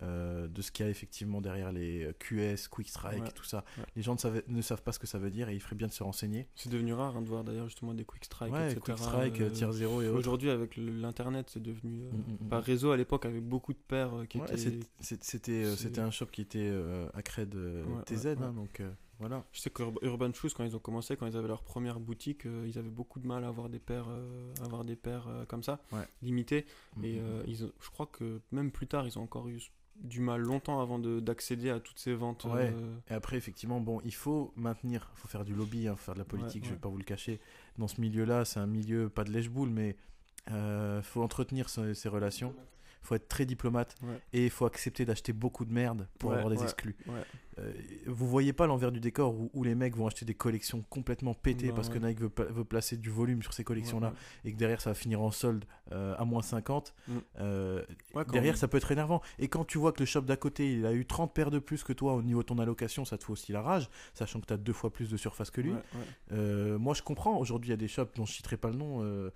euh, 0.03 0.47
de 0.47 0.61
ce 0.61 0.71
qu'il 0.71 0.85
y 0.85 0.87
a 0.87 0.91
effectivement 0.91 1.41
derrière 1.41 1.71
les 1.71 2.05
euh, 2.05 2.13
QS, 2.19 2.67
Quick 2.69 2.89
Strike, 2.89 3.23
Ouais, 3.23 3.31
tout 3.31 3.43
ça. 3.43 3.63
ouais. 3.77 3.83
Les 3.95 4.01
gens 4.01 4.13
ne 4.13 4.19
savent, 4.19 4.41
ne 4.47 4.61
savent 4.61 4.81
pas 4.83 4.91
ce 4.91 4.99
que 4.99 5.07
ça 5.07 5.17
veut 5.17 5.29
dire 5.31 5.49
et 5.49 5.55
il 5.55 5.59
ferait 5.59 5.75
bien 5.75 5.87
de 5.87 5.91
se 5.93 6.03
renseigner. 6.03 6.47
C'est 6.55 6.71
devenu 6.71 6.93
rare 6.93 7.17
hein, 7.17 7.21
de 7.21 7.27
voir 7.27 7.43
d'ailleurs 7.43 7.67
justement 7.67 7.93
des 7.93 8.05
quick 8.05 8.25
strike, 8.25 8.53
ouais, 8.53 8.71
etc. 8.71 8.81
Quick 8.83 8.97
Strike, 8.97 9.41
euh, 9.41 9.49
tier 9.49 9.71
0 9.71 10.01
et 10.01 10.07
autres. 10.09 10.17
Aujourd'hui, 10.19 10.49
avec 10.49 10.75
l'internet, 10.77 11.49
c'est 11.49 11.61
devenu. 11.63 12.03
euh, 12.03 12.11
Mm, 12.11 12.15
mm, 12.17 12.45
mm. 12.45 12.49
Par 12.49 12.63
réseau 12.63 12.91
à 12.91 12.97
l'époque, 12.97 13.25
avec 13.25 13.43
beaucoup 13.43 13.73
de 13.73 13.79
paires 13.87 14.11
qui 14.29 14.37
étaient. 14.37 14.57
c'était 14.99 15.65
c'était 15.75 15.99
un 16.01 16.11
shop 16.11 16.27
qui 16.27 16.41
était 16.41 16.69
à 16.69 17.17
Ouais, 17.17 18.03
TZ, 18.05 18.27
hein, 18.41 18.53
donc 18.53 18.81
voilà. 19.19 19.43
Je 19.51 19.61
sais 19.61 19.69
que 19.71 19.81
Ur- 19.81 19.99
Urban 20.03 20.31
Shoes, 20.31 20.49
quand 20.55 20.63
ils 20.63 20.75
ont 20.75 20.79
commencé, 20.79 21.17
quand 21.17 21.25
ils 21.25 21.35
avaient 21.35 21.47
leur 21.47 21.63
première 21.63 21.99
boutique, 21.99 22.45
euh, 22.45 22.65
ils 22.67 22.77
avaient 22.77 22.89
beaucoup 22.91 23.19
de 23.19 23.25
mal 23.25 23.43
à 23.43 23.47
avoir 23.47 23.67
des 23.67 23.79
paires, 23.79 24.05
euh, 24.09 24.53
avoir 24.63 24.85
des 24.85 24.95
paires 24.95 25.27
euh, 25.27 25.43
comme 25.45 25.63
ça, 25.63 25.79
Ouais. 25.91 26.07
limitées. 26.21 26.65
Mm, 26.97 27.03
Et 27.05 27.21
ils 27.47 27.65
ont- 27.65 27.71
je 27.81 27.89
crois 27.89 28.05
que 28.05 28.41
même 28.51 28.71
plus 28.71 28.85
tard, 28.87 29.07
ils 29.07 29.17
ont 29.17 29.23
encore 29.23 29.47
eu 29.47 29.59
du 30.03 30.19
mal 30.21 30.41
longtemps 30.41 30.79
avant 30.81 30.99
de- 30.99 31.19
d'accéder 31.19 31.69
à 31.69 31.79
toutes 31.79 31.99
ces 31.99 32.13
ventes. 32.13 32.45
Ouais. 32.45 32.73
euh, 32.75 32.97
Et 33.09 33.13
après, 33.13 33.35
effectivement, 33.37 33.79
bon, 33.81 33.99
il 34.05 34.13
faut 34.13 34.53
maintenir, 34.55 35.09
il 35.15 35.19
faut 35.19 35.27
faire 35.27 35.43
du 35.43 35.53
lobby, 35.55 35.87
hein, 35.87 35.95
faut 35.95 36.03
faire 36.05 36.13
de 36.13 36.19
la 36.19 36.25
politique, 36.25 36.63
Ouais, 36.63 36.67
je 36.67 36.69
vais 36.69 36.75
ouais. 36.75 36.81
pas 36.81 36.89
vous 36.89 36.97
le 36.97 37.03
cacher. 37.03 37.39
Dans 37.77 37.87
ce 37.87 37.99
milieu-là, 38.01 38.45
c'est 38.45 38.59
un 38.59 38.67
milieu 38.67 39.09
pas 39.09 39.23
de 39.23 39.31
lèche-boule, 39.31 39.69
mais 39.69 39.95
euh, 40.51 41.01
faut 41.01 41.21
entretenir 41.23 41.69
ce- 41.69 41.93
ces 41.93 42.09
relations. 42.09 42.53
Faut 43.01 43.15
être 43.15 43.27
très 43.27 43.45
diplomate 43.45 43.95
Ouais. 44.03 44.19
et 44.33 44.45
il 44.45 44.49
faut 44.49 44.65
accepter 44.65 45.05
d'acheter 45.05 45.33
beaucoup 45.33 45.65
de 45.65 45.73
merde 45.73 46.07
pour 46.19 46.29
Ouais, 46.31 46.35
avoir 46.37 46.49
des 46.51 46.57
ouais, 46.57 46.63
exclus. 46.63 46.95
Euh, 47.59 47.71
vous 48.05 48.27
voyez 48.27 48.53
pas 48.53 48.67
l'envers 48.67 48.91
du 48.91 48.99
décor 48.99 49.33
où, 49.33 49.49
où 49.53 49.63
les 49.63 49.73
mecs 49.73 49.95
vont 49.95 50.05
acheter 50.05 50.25
des 50.25 50.35
collections 50.35 50.83
complètement 50.91 51.33
pétées 51.33 51.71
parce 51.71 51.89
que. 51.89 51.97
Nike 51.97 52.19
veut, 52.19 52.29
pla- 52.29 52.45
veut 52.45 52.63
placer 52.63 52.97
du 52.97 53.09
volume 53.09 53.41
sur 53.41 53.51
ces 53.53 53.63
collections-là 53.63 54.13
et 54.45 54.51
que 54.53 54.57
derrière 54.57 54.79
ça 54.79 54.91
va 54.91 54.93
finir 54.93 55.21
en 55.21 55.31
solde 55.31 55.65
euh, 55.91 56.13
à 56.19 56.23
moins 56.25 56.43
50. 56.43 56.93
Mm. 57.07 57.13
euh, 57.39 57.83
derrière 58.31 58.57
ça 58.57 58.67
peut 58.67 58.77
être 58.77 58.91
énervant. 58.91 59.21
Et 59.39 59.47
quand 59.47 59.65
tu 59.65 59.79
vois 59.79 59.91
que 59.91 59.99
le 60.01 60.05
shop 60.05 60.21
d'à 60.21 60.37
côté 60.37 60.71
il 60.73 60.85
a 60.85 60.93
eu 60.93 61.05
30 61.07 61.33
paires 61.33 61.49
de 61.49 61.57
plus 61.57 61.83
que 61.83 61.93
toi 61.93 62.13
au 62.13 62.21
niveau 62.21 62.41
de 62.41 62.45
ton 62.45 62.59
allocation, 62.59 63.05
ça 63.05 63.17
te 63.17 63.23
fait 63.23 63.31
aussi 63.31 63.51
la 63.51 63.63
rage, 63.63 63.89
sachant 64.13 64.39
que 64.39 64.45
tu 64.45 64.53
as 64.53 64.57
deux 64.57 64.73
fois 64.73 64.93
plus 64.93 65.09
de 65.09 65.17
surface 65.17 65.49
que 65.49 65.61
lui. 65.61 65.73
Euh, 66.31 66.77
moi 66.77 66.93
je 66.93 67.01
comprends, 67.01 67.37
aujourd'hui 67.39 67.69
il 67.69 67.71
y 67.71 67.73
a 67.73 67.77
des 67.77 67.87
shops 67.87 68.11
dont 68.15 68.25
je 68.25 68.33
citerai 68.33 68.57
pas 68.57 68.69
le 68.69 68.75
nom 68.75 69.31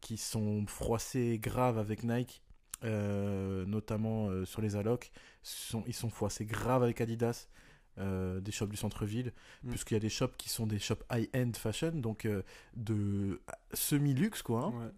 qui 0.00 0.16
sont 0.16 0.66
froissés 0.66 1.38
grave 1.40 1.78
avec 1.78 2.02
Nike. 2.02 2.42
Euh, 2.84 3.64
notamment 3.66 4.28
euh, 4.28 4.44
sur 4.44 4.60
les 4.62 4.76
allocs, 4.76 5.10
sont, 5.42 5.84
ils 5.86 5.94
sont 5.94 6.10
froissés 6.10 6.44
grave 6.44 6.82
avec 6.82 7.00
Adidas, 7.00 7.48
euh, 7.98 8.40
des 8.40 8.52
shops 8.52 8.68
du 8.70 8.76
centre-ville, 8.76 9.32
Mm. 9.62 9.70
puisqu'il 9.70 9.94
y 9.94 9.96
a 9.96 10.00
des 10.00 10.08
shops 10.08 10.36
qui 10.38 10.48
sont 10.48 10.66
des 10.66 10.78
shops 10.78 11.02
high-end 11.12 11.50
fashion, 11.54 11.92
donc 11.94 12.26
de 12.76 13.40
semi-luxe 13.74 14.42
quoi. 14.42 14.66
hein. 14.66 14.72
Ouais. 14.86 14.90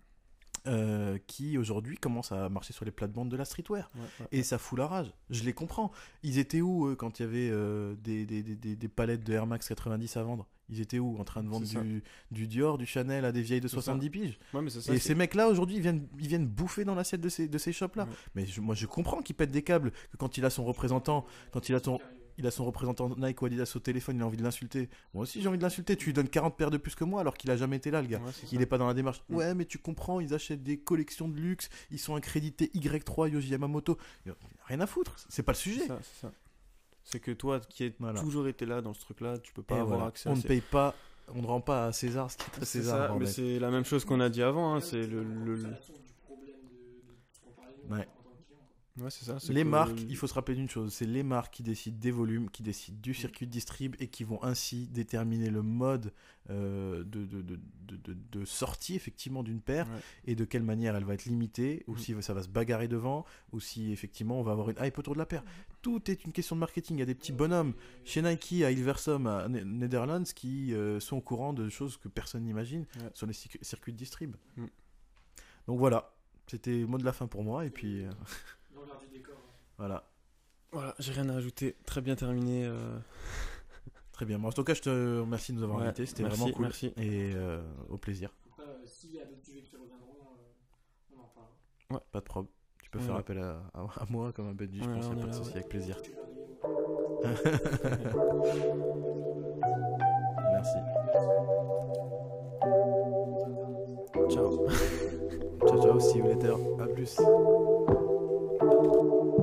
Euh, 0.67 1.19
qui 1.27 1.59
aujourd'hui 1.59 1.97
commencent 1.97 2.33
à 2.33 2.49
marcher 2.49 2.73
sur 2.73 2.85
les 2.85 2.91
plates-bandes 2.91 3.29
de 3.29 3.37
la 3.37 3.45
streetwear. 3.45 3.91
Ouais, 3.95 4.01
ouais. 4.21 4.27
Et 4.33 4.43
ça 4.43 4.59
fout 4.59 4.79
la 4.79 4.87
rage. 4.87 5.13
Je 5.31 5.43
les 5.45 5.53
comprends. 5.53 5.91
Ils 6.23 6.39
étaient 6.39 6.61
où 6.61 6.87
eux, 6.89 6.95
quand 6.97 7.19
il 7.19 7.23
y 7.23 7.27
avait 7.27 7.51
euh, 7.51 7.95
des, 7.97 8.25
des, 8.27 8.43
des- 8.43 8.57
des- 8.57 8.77
des 8.77 8.89
palettes 8.89 9.25
de 9.25 9.33
Air 9.33 9.47
Max 9.47 9.69
90 9.69 10.17
à 10.17 10.23
vendre? 10.23 10.47
Ils 10.69 10.81
étaient 10.81 10.99
où 11.01 11.19
En 11.19 11.25
train 11.25 11.43
de 11.43 11.49
vendre 11.49 11.67
du, 11.83 12.03
du 12.31 12.47
Dior, 12.47 12.79
du 12.79 12.87
Chanel 12.87 13.25
à 13.27 13.33
des 13.33 13.43
vieilles 13.43 13.61
de 13.61 13.69
C'est 13.69 13.77
ça. 13.77 13.83
70 13.83 14.11
piges? 14.11 14.39
Mais 14.63 14.71
ça. 14.71 14.95
Et 14.95 14.99
ces 14.99 15.15
mecs-là, 15.15 15.49
aujourd'hui, 15.49 15.77
ils 15.77 15.83
viennent, 15.83 16.07
ils 16.19 16.29
viennent 16.29 16.47
bouffer 16.47 16.85
dans 16.85 16.95
l'assiette 16.95 17.21
de 17.21 17.29
ces, 17.29 17.47
de 17.49 17.59
ces 17.59 17.73
shops-là. 17.73 18.07
Mais 18.35 18.47
je- 18.47 18.61
moi, 18.61 18.75
je 18.75 18.87
comprends 18.87 19.21
qu'ils 19.21 19.37
pètent 19.37 19.51
des 19.51 19.63
câbles, 19.63 19.91
que 20.11 20.17
quand 20.17 20.39
il 20.39 20.45
a 20.47 20.51
son 20.51 20.65
représentant, 20.65 21.27
quand 21.51 21.69
il 21.69 21.75
a 21.75 21.81
son, 21.83 21.99
il 22.43 22.47
a 22.47 22.51
son 22.51 22.65
représentant 22.65 23.09
Nike 23.17 23.41
ou 23.41 23.47
Adidas 23.47 23.73
au 23.77 23.79
téléphone, 23.79 24.17
il 24.17 24.23
a 24.23 24.27
envie 24.27 24.37
de 24.37 24.43
l'insulter. 24.43 24.89
Moi 25.15 25.23
aussi, 25.23 25.41
j'ai 25.41 25.49
envie 25.49 25.59
de 25.59 25.63
l'insulter. 25.63 25.97
Tu 25.97 26.07
lui 26.07 26.13
donnes 26.13 26.29
40 26.29 26.57
paires 26.57 26.71
de 26.71 26.77
plus 26.77 26.95
que 26.95 27.05
moi 27.05 27.21
alors 27.21 27.37
qu'il 27.37 27.51
a 27.51 27.57
jamais 27.57 27.77
été 27.77 27.91
là, 27.91 28.03
le 28.03 28.09
gars. 28.09 28.19
Ouais, 28.19 28.33
c'est 28.33 28.43
ça. 28.47 28.49
Il 28.53 28.61
est 28.61 28.67
pas 28.67 28.79
dans 28.79 28.87
la 28.89 28.95
démarche. 28.95 29.23
Mm. 29.29 29.35
Ouais, 29.37 29.55
mais 29.55 29.65
tu 29.65 29.79
comprends, 29.79 30.19
ils 30.21 30.35
achètent 30.35 30.63
des 30.65 30.77
collections 30.79 31.29
de 31.29 31.37
luxe, 31.39 31.69
ils 31.93 31.99
sont 32.01 32.15
accrédités 32.17 32.71
Y3, 32.75 33.31
Yoji 33.31 33.51
Yamamoto. 33.51 33.97
Rien 34.67 34.81
à 34.81 34.87
foutre, 34.87 35.15
c'est 35.29 35.43
pas 35.45 35.53
le 35.53 35.57
sujet. 35.59 35.83
C'est 37.05 37.21
que 37.21 37.31
toi, 37.33 37.61
qui 37.61 37.85
as 37.85 37.91
Voilà. 37.99 38.21
toujours 38.21 38.47
été 38.49 38.65
là 38.67 38.81
dans 38.81 38.95
ce 38.95 39.01
truc-là, 39.01 39.39
tu 39.39 39.53
peux 39.53 39.63
pas 39.63 39.77
Et 39.77 39.81
avoir 39.81 39.97
voilà. 39.99 40.09
accès 40.09 40.29
on 40.29 40.33
à 40.33 40.37
ne 40.37 40.43
paye 40.43 40.61
pas, 40.61 40.95
on 41.35 41.43
ne 41.43 41.47
rend 41.47 41.61
pas 41.61 41.87
à 41.87 41.93
César 41.93 42.31
ce 42.31 42.37
qui 42.37 42.45
est 42.45 42.63
à 42.63 42.65
César. 42.65 43.09
ça, 43.09 43.15
mais 43.19 43.27
c'est 43.27 43.59
la 43.59 43.71
même 43.71 43.85
chose 43.85 44.05
qu'on 44.05 44.21
a 44.21 44.29
dit 44.29 44.43
avant. 44.43 44.75
hein, 44.75 44.81
c'est 44.81 45.07
le, 45.07 45.23
le- 45.25 45.65
Ouais. 47.91 48.07
Ouais, 48.99 49.09
ça. 49.11 49.39
Les 49.49 49.63
que- 49.63 49.69
marques, 49.69 50.01
il 50.09 50.17
faut 50.19 50.27
se 50.27 50.35
rappeler 50.35 50.55
d'une 50.55 50.69
chose, 50.69 50.93
c'est 50.93 51.07
les 51.07 51.23
marques 51.23 51.55
qui 51.55 51.63
décident 51.63 51.97
des 51.99 52.11
volumes, 52.11 52.51
qui 52.51 52.63
décident 52.63 52.99
du 53.01 53.15
circuit 53.15 53.47
de 53.47 53.51
distrib 53.51 53.97
et 54.01 54.09
qui 54.09 54.23
vont 54.23 54.43
ainsi 54.45 54.87
déterminer 54.89 55.49
le 55.49 55.63
mode 55.63 56.13
euh, 56.51 57.03
de, 57.05 57.25
de, 57.25 57.41
de, 57.41 57.59
de, 57.87 57.97
de- 57.97 58.17
de 58.33 58.45
sortie 58.45 58.95
effectivement 58.95 59.43
d'une 59.43 59.61
paire 59.63 59.87
Ouais. 59.89 60.01
et 60.27 60.35
de 60.35 60.45
quelle 60.45 60.63
manière 60.65 60.95
elle 60.95 61.05
va 61.05 61.15
être 61.15 61.25
limitée, 61.25 61.85
ou 61.87 61.95
Mm. 61.95 61.99
si 61.99 62.15
ça 62.23 62.35
va 62.35 62.43
se 62.43 62.49
bagarrer 62.49 62.87
devant, 62.89 63.25
ou 63.53 63.61
si 63.61 63.93
effectivement 63.93 64.39
on 64.39 64.43
va 64.43 64.53
avoir 64.53 64.69
une 64.69 64.77
hype 64.85 64.99
autour 64.99 65.15
de 65.15 65.19
la 65.21 65.27
paire. 65.27 65.45
Tout 65.81 66.11
est 66.11 66.25
une 66.25 66.33
question 66.33 66.55
de 66.57 66.61
marketing. 66.61 66.97
Il 66.97 67.01
y 67.01 67.03
a 67.03 67.07
des 67.07 67.15
petits 67.15 67.33
bonhommes 67.33 67.73
chez 68.05 68.21
Nike, 68.21 68.63
à 68.63 68.71
Hilversum, 68.71 69.27
à 69.27 69.49
Ne- 69.49 69.61
Netherlands, 69.63 70.25
qui 70.35 70.75
euh, 70.75 71.01
sont 71.01 71.17
au 71.17 71.21
courant 71.23 71.53
de 71.55 71.69
choses 71.71 71.97
que 71.97 72.09
personne 72.09 72.45
n'imagine 72.45 72.85
Ouais. 73.01 73.11
sur 73.15 73.27
les 73.27 73.33
circuits- 73.33 73.61
circuits 73.65 73.93
de 73.95 73.99
distrib. 73.99 74.37
Mm. 74.57 74.67
Donc 75.69 75.79
voilà, 75.79 76.13
c'était 76.47 76.81
le 76.81 76.87
mot 76.87 76.99
de 76.99 77.05
la 77.05 77.13
fin 77.13 77.27
pour 77.27 77.43
moi, 77.45 77.65
et 77.65 77.71
puis 77.71 78.05
euh, 78.05 78.11
L'envers 78.87 79.01
du 79.01 79.09
décor. 79.19 79.35
hein. 79.37 79.51
voilà. 79.79 80.05
Voilà, 80.73 80.95
j'ai 80.99 81.13
rien 81.13 81.29
à 81.29 81.35
ajouter. 81.37 81.77
Très 81.87 82.01
bien 82.01 82.15
terminé. 82.17 82.65
euh, 82.67 82.99
Très 84.13 84.25
bien. 84.27 84.39
Bon, 84.39 84.49
en 84.49 84.53
tout 84.53 84.65
cas, 84.65 84.75
je 84.75 84.81
te 84.83 85.21
remercie 85.21 85.53
de 85.53 85.59
nous 85.59 85.65
avoir 85.65 85.79
Ouais, 85.81 85.85
invités. 85.87 86.07
C'était 86.07 86.23
merci, 86.23 86.39
vraiment 86.41 86.53
cool. 86.55 86.63
merci. 86.67 86.87
Et 86.97 87.33
euh, 87.35 87.63
au 87.91 87.97
plaisir. 87.99 88.31
Euh, 88.59 88.79
s'il 88.85 89.15
y 89.15 89.21
a 89.21 89.25
d'autres 89.25 89.45
sujets 89.45 89.63
qui 89.63 89.77
reviendront, 89.77 90.17
euh, 90.39 91.15
on 91.17 91.21
en 91.21 91.27
parlera. 91.35 92.07
Pas 92.11 92.21
de 92.21 92.25
problème. 92.25 92.51
Tu 92.83 92.91
peux 92.91 92.99
Ouais. 92.99 93.05
faire 93.05 93.17
appel 93.17 93.39
à, 93.39 93.63
à- 93.75 93.81
à 94.03 94.07
moi 94.11 94.33
comme 94.33 94.49
un 94.49 94.55
Benji, 94.55 94.81
je 94.83 94.89
Ouais, 94.89 94.95
pense. 94.95 95.05
y 95.07 95.09
a 95.09 95.13
on 95.13 95.17
pas 95.21 95.27
de 95.27 95.33
souci, 95.33 95.51
ouais. 95.51 95.57
avec 95.57 95.69
plaisir. 95.69 95.97
Merci. 100.53 100.79
Ciao. 104.31 104.69
Ciao, 105.69 105.83
ciao. 105.83 106.01
See 106.01 106.19
you 106.19 106.25
later. 106.27 106.57
À 106.81 106.87
plus. 106.87 107.17
Música 108.63 109.42